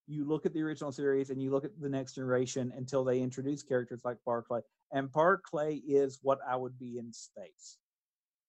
you 0.08 0.26
look 0.26 0.46
at 0.46 0.54
the 0.54 0.62
original 0.62 0.92
series 0.92 1.30
and 1.30 1.42
you 1.42 1.52
look 1.52 1.66
at 1.66 1.72
the 1.80 1.90
next 1.90 2.16
generation 2.16 2.74
until 2.76 3.04
they 3.04 3.22
introduce 3.22 3.64
characters 3.64 4.02
like 4.04 4.18
Barclay. 4.26 4.62
And 4.92 5.12
Barclay 5.12 5.76
is 5.76 6.20
what 6.22 6.40
I 6.48 6.56
would 6.56 6.78
be 6.78 6.98
in 6.98 7.14
space. 7.14 7.78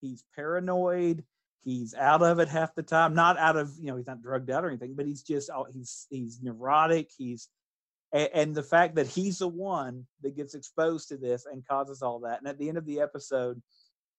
He's 0.01 0.25
paranoid. 0.35 1.25
He's 1.63 1.95
out 1.95 2.23
of 2.23 2.41
it 2.41 2.49
half 2.49 2.75
the 2.75 2.83
time. 2.83 3.15
Not 3.15 3.39
out 3.39 3.57
of, 3.57 3.71
you 3.79 3.87
know, 3.87 3.97
he's 3.97 4.09
not 4.09 4.23
drugged 4.23 4.51
out 4.51 4.65
or 4.65 4.69
anything, 4.69 4.95
but 4.97 5.07
he's 5.07 5.23
just, 5.23 5.51
he's, 5.73 6.07
he's 6.11 6.41
neurotic. 6.43 7.11
He's, 7.17 7.49
and 8.13 8.55
the 8.55 8.63
fact 8.63 8.97
that 8.97 9.07
he's 9.07 9.39
the 9.39 9.49
one 9.49 10.07
that 10.23 10.37
gets 10.37 10.55
exposed 10.55 11.09
to 11.09 11.17
this 11.17 11.47
and 11.51 11.67
causes 11.67 12.03
all 12.03 12.19
that. 12.21 12.41
And 12.41 12.49
at 12.49 12.59
the 12.59 12.69
end 12.69 12.79
of 12.79 12.85
the 12.85 13.01
episode, 13.01 13.63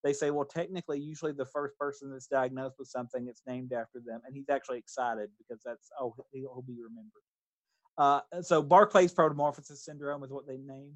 they 0.03 0.13
say, 0.13 0.31
well, 0.31 0.45
technically, 0.45 0.99
usually 0.99 1.31
the 1.31 1.45
first 1.45 1.77
person 1.77 2.11
that's 2.11 2.27
diagnosed 2.27 2.75
with 2.77 2.89
something, 2.89 3.27
it's 3.27 3.41
named 3.47 3.71
after 3.71 4.01
them, 4.05 4.21
and 4.25 4.35
he's 4.35 4.49
actually 4.49 4.77
excited 4.77 5.29
because 5.37 5.63
that's 5.63 5.89
oh, 5.99 6.13
he'll, 6.33 6.63
be 6.67 6.77
remembered. 6.81 7.23
Uh, 7.97 8.41
so 8.41 8.61
Barclay's 8.61 9.13
protomorphosis 9.13 9.77
syndrome 9.77 10.23
is 10.23 10.31
what 10.31 10.45
they 10.45 10.57
name. 10.57 10.93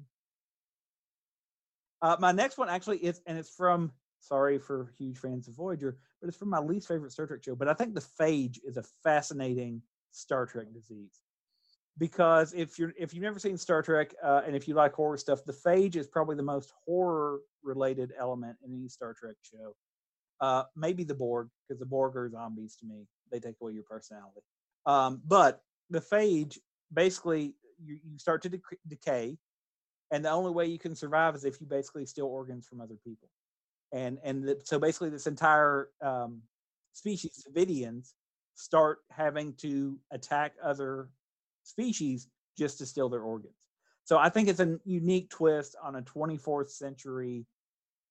Uh, 2.00 2.16
my 2.18 2.32
next 2.32 2.58
one 2.58 2.68
actually 2.68 2.98
is, 2.98 3.20
and 3.26 3.38
it's 3.38 3.50
from. 3.50 3.92
Sorry 4.20 4.58
for 4.58 4.92
huge 4.98 5.16
fans 5.16 5.46
of 5.46 5.54
Voyager, 5.54 5.96
but 6.20 6.26
it's 6.26 6.36
from 6.36 6.50
my 6.50 6.58
least 6.58 6.88
favorite 6.88 7.12
Star 7.12 7.28
Trek 7.28 7.44
show. 7.44 7.54
But 7.54 7.68
I 7.68 7.72
think 7.72 7.94
the 7.94 8.04
phage 8.20 8.58
is 8.64 8.76
a 8.76 8.82
fascinating 9.04 9.80
Star 10.10 10.44
Trek 10.44 10.66
disease 10.74 11.22
because 11.98 12.52
if 12.54 12.78
you're 12.78 12.92
if 12.98 13.12
you've 13.12 13.22
never 13.22 13.38
seen 13.38 13.58
Star 13.58 13.82
Trek 13.82 14.14
uh, 14.22 14.42
and 14.46 14.54
if 14.54 14.68
you 14.68 14.74
like 14.74 14.94
horror 14.94 15.18
stuff, 15.18 15.44
the 15.44 15.52
phage 15.52 15.96
is 15.96 16.06
probably 16.06 16.36
the 16.36 16.42
most 16.42 16.72
horror 16.86 17.40
related 17.62 18.12
element 18.18 18.56
in 18.64 18.72
any 18.72 18.88
Star 18.88 19.14
Trek 19.14 19.36
show. 19.42 19.74
Uh, 20.40 20.62
maybe 20.76 21.02
the 21.02 21.14
Borg 21.14 21.48
because 21.66 21.80
the 21.80 21.86
Borg 21.86 22.16
are 22.16 22.30
zombies 22.30 22.76
to 22.76 22.86
me; 22.86 23.06
they 23.32 23.40
take 23.40 23.56
away 23.60 23.72
your 23.72 23.82
personality. 23.82 24.40
Um, 24.86 25.20
but 25.26 25.60
the 25.90 26.00
phage 26.00 26.58
basically 26.92 27.54
you, 27.82 27.98
you 28.04 28.18
start 28.18 28.42
to 28.42 28.50
dec- 28.50 28.78
decay, 28.86 29.36
and 30.10 30.24
the 30.24 30.30
only 30.30 30.50
way 30.50 30.66
you 30.66 30.78
can 30.78 30.94
survive 30.94 31.34
is 31.34 31.44
if 31.44 31.60
you 31.60 31.66
basically 31.66 32.06
steal 32.06 32.26
organs 32.26 32.66
from 32.66 32.80
other 32.80 32.96
people. 33.04 33.28
And 33.92 34.18
and 34.22 34.44
the, 34.44 34.60
so 34.64 34.78
basically, 34.78 35.10
this 35.10 35.26
entire 35.26 35.88
um, 36.02 36.42
species, 36.92 37.44
of 37.46 37.54
Vidians, 37.54 38.12
start 38.54 38.98
having 39.10 39.54
to 39.54 39.98
attack 40.10 40.54
other 40.62 41.08
species 41.62 42.28
just 42.56 42.78
to 42.78 42.86
steal 42.86 43.08
their 43.08 43.22
organs. 43.22 43.54
So 44.04 44.18
I 44.18 44.30
think 44.30 44.48
it's 44.48 44.60
a 44.60 44.78
unique 44.84 45.30
twist 45.30 45.76
on 45.82 45.96
a 45.96 46.02
24th 46.02 46.70
century, 46.70 47.46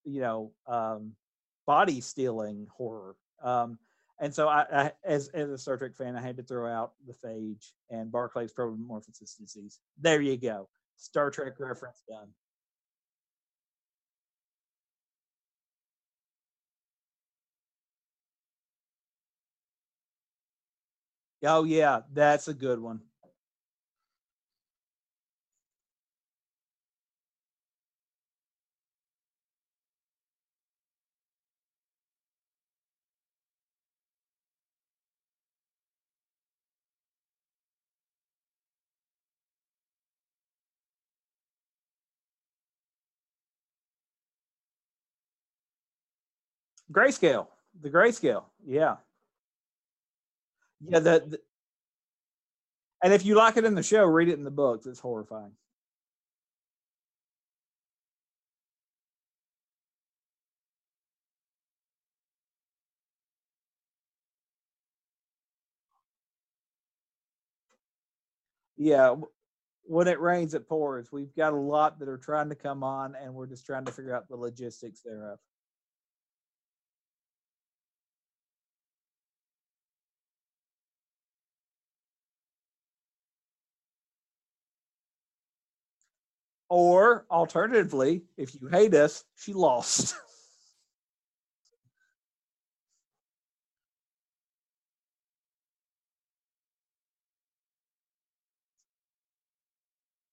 you 0.04 0.22
know, 0.22 0.52
um, 0.68 1.14
body 1.66 2.02
stealing 2.02 2.68
horror. 2.76 3.16
Um, 3.44 3.78
and 4.20 4.34
so 4.34 4.48
I, 4.48 4.66
I, 4.72 4.92
as 5.04 5.28
as 5.30 5.50
a 5.50 5.58
Star 5.58 5.78
Trek 5.78 5.96
fan, 5.96 6.16
I 6.16 6.22
had 6.22 6.38
to 6.38 6.44
throw 6.44 6.72
out 6.72 6.94
the 7.06 7.14
phage 7.14 7.72
and 7.90 8.12
Barclay's 8.12 8.54
protomorphosis 8.54 9.38
disease. 9.38 9.80
There 10.00 10.22
you 10.22 10.38
go, 10.38 10.70
Star 10.98 11.30
Trek 11.32 11.54
reference 11.60 12.04
done. 12.10 12.30
Oh 21.44 21.64
yeah, 21.64 22.02
that's 22.14 22.48
a 22.48 22.54
good 22.54 22.80
one. 22.80 23.02
Grayscale, 46.92 47.48
the 47.82 47.90
grayscale, 47.90 48.46
yeah, 48.66 48.98
yeah. 50.88 51.00
The, 51.00 51.24
the 51.28 51.40
and 53.04 53.14
if 53.14 53.26
you 53.26 53.36
like 53.36 53.58
it 53.58 53.66
in 53.66 53.76
the 53.76 53.84
show, 53.84 54.06
read 54.06 54.30
it 54.30 54.34
in 54.38 54.44
the 54.44 54.52
books. 54.52 54.86
It's 54.88 55.00
horrifying. 55.00 55.52
Yeah, 68.78 69.16
when 69.84 70.08
it 70.08 70.20
rains, 70.20 70.54
it 70.54 70.68
pours. 70.68 71.12
We've 71.12 71.36
got 71.36 71.54
a 71.54 71.58
lot 71.58 72.00
that 72.00 72.10
are 72.10 72.18
trying 72.18 72.50
to 72.50 72.56
come 72.56 72.84
on, 72.84 73.16
and 73.16 73.34
we're 73.34 73.48
just 73.48 73.66
trying 73.66 73.86
to 73.86 73.92
figure 73.92 74.16
out 74.16 74.28
the 74.30 74.36
logistics 74.38 75.02
thereof. 75.02 75.40
Or 86.70 87.26
alternatively, 87.32 88.24
if 88.36 88.54
you 88.60 88.68
hate 88.68 88.94
us, 88.94 89.24
she 89.36 89.54
lost. 89.54 90.16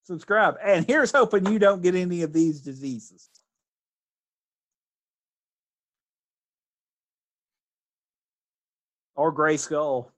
Subscribe. 0.05 0.57
And 0.63 0.87
here's 0.87 1.13
hoping 1.13 1.47
you 1.47 1.59
don't 1.59 1.83
get 1.83 1.95
any 1.95 2.23
of 2.23 2.33
these 2.33 2.61
diseases. 2.61 3.29
Or 9.17 9.33
gray 9.33 9.57
skull. 9.57 10.11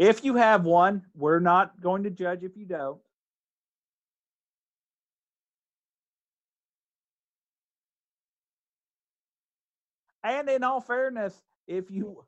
If 0.00 0.24
you 0.24 0.36
have 0.36 0.64
one, 0.64 1.02
we're 1.14 1.40
not 1.40 1.78
going 1.82 2.04
to 2.04 2.10
judge 2.10 2.42
if 2.42 2.56
you 2.56 2.64
don't. 2.64 2.98
And 10.24 10.48
in 10.48 10.64
all 10.64 10.80
fairness, 10.80 11.34
if 11.66 11.90
you 11.90 12.24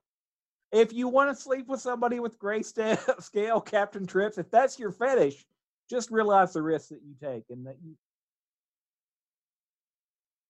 if 0.70 0.92
you 0.92 1.08
want 1.08 1.34
to 1.34 1.42
sleep 1.42 1.66
with 1.66 1.80
somebody 1.80 2.20
with 2.20 2.38
gray 2.38 2.62
scale 3.18 3.60
Captain 3.62 4.06
Trips, 4.06 4.36
if 4.36 4.50
that's 4.50 4.78
your 4.78 4.92
fetish, 4.92 5.46
just 5.88 6.10
realize 6.10 6.52
the 6.52 6.60
risks 6.60 6.90
that 6.90 7.00
you 7.02 7.14
take 7.22 7.44
and 7.48 7.66
that 7.66 7.76
you 7.82 7.96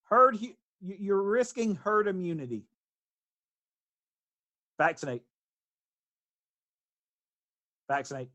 herd 0.07 0.37
you're 0.81 1.23
risking 1.23 1.77
herd 1.77 2.09
immunity. 2.09 2.65
Vaccinate. 4.77 5.23
Vaccinate. 7.89 8.31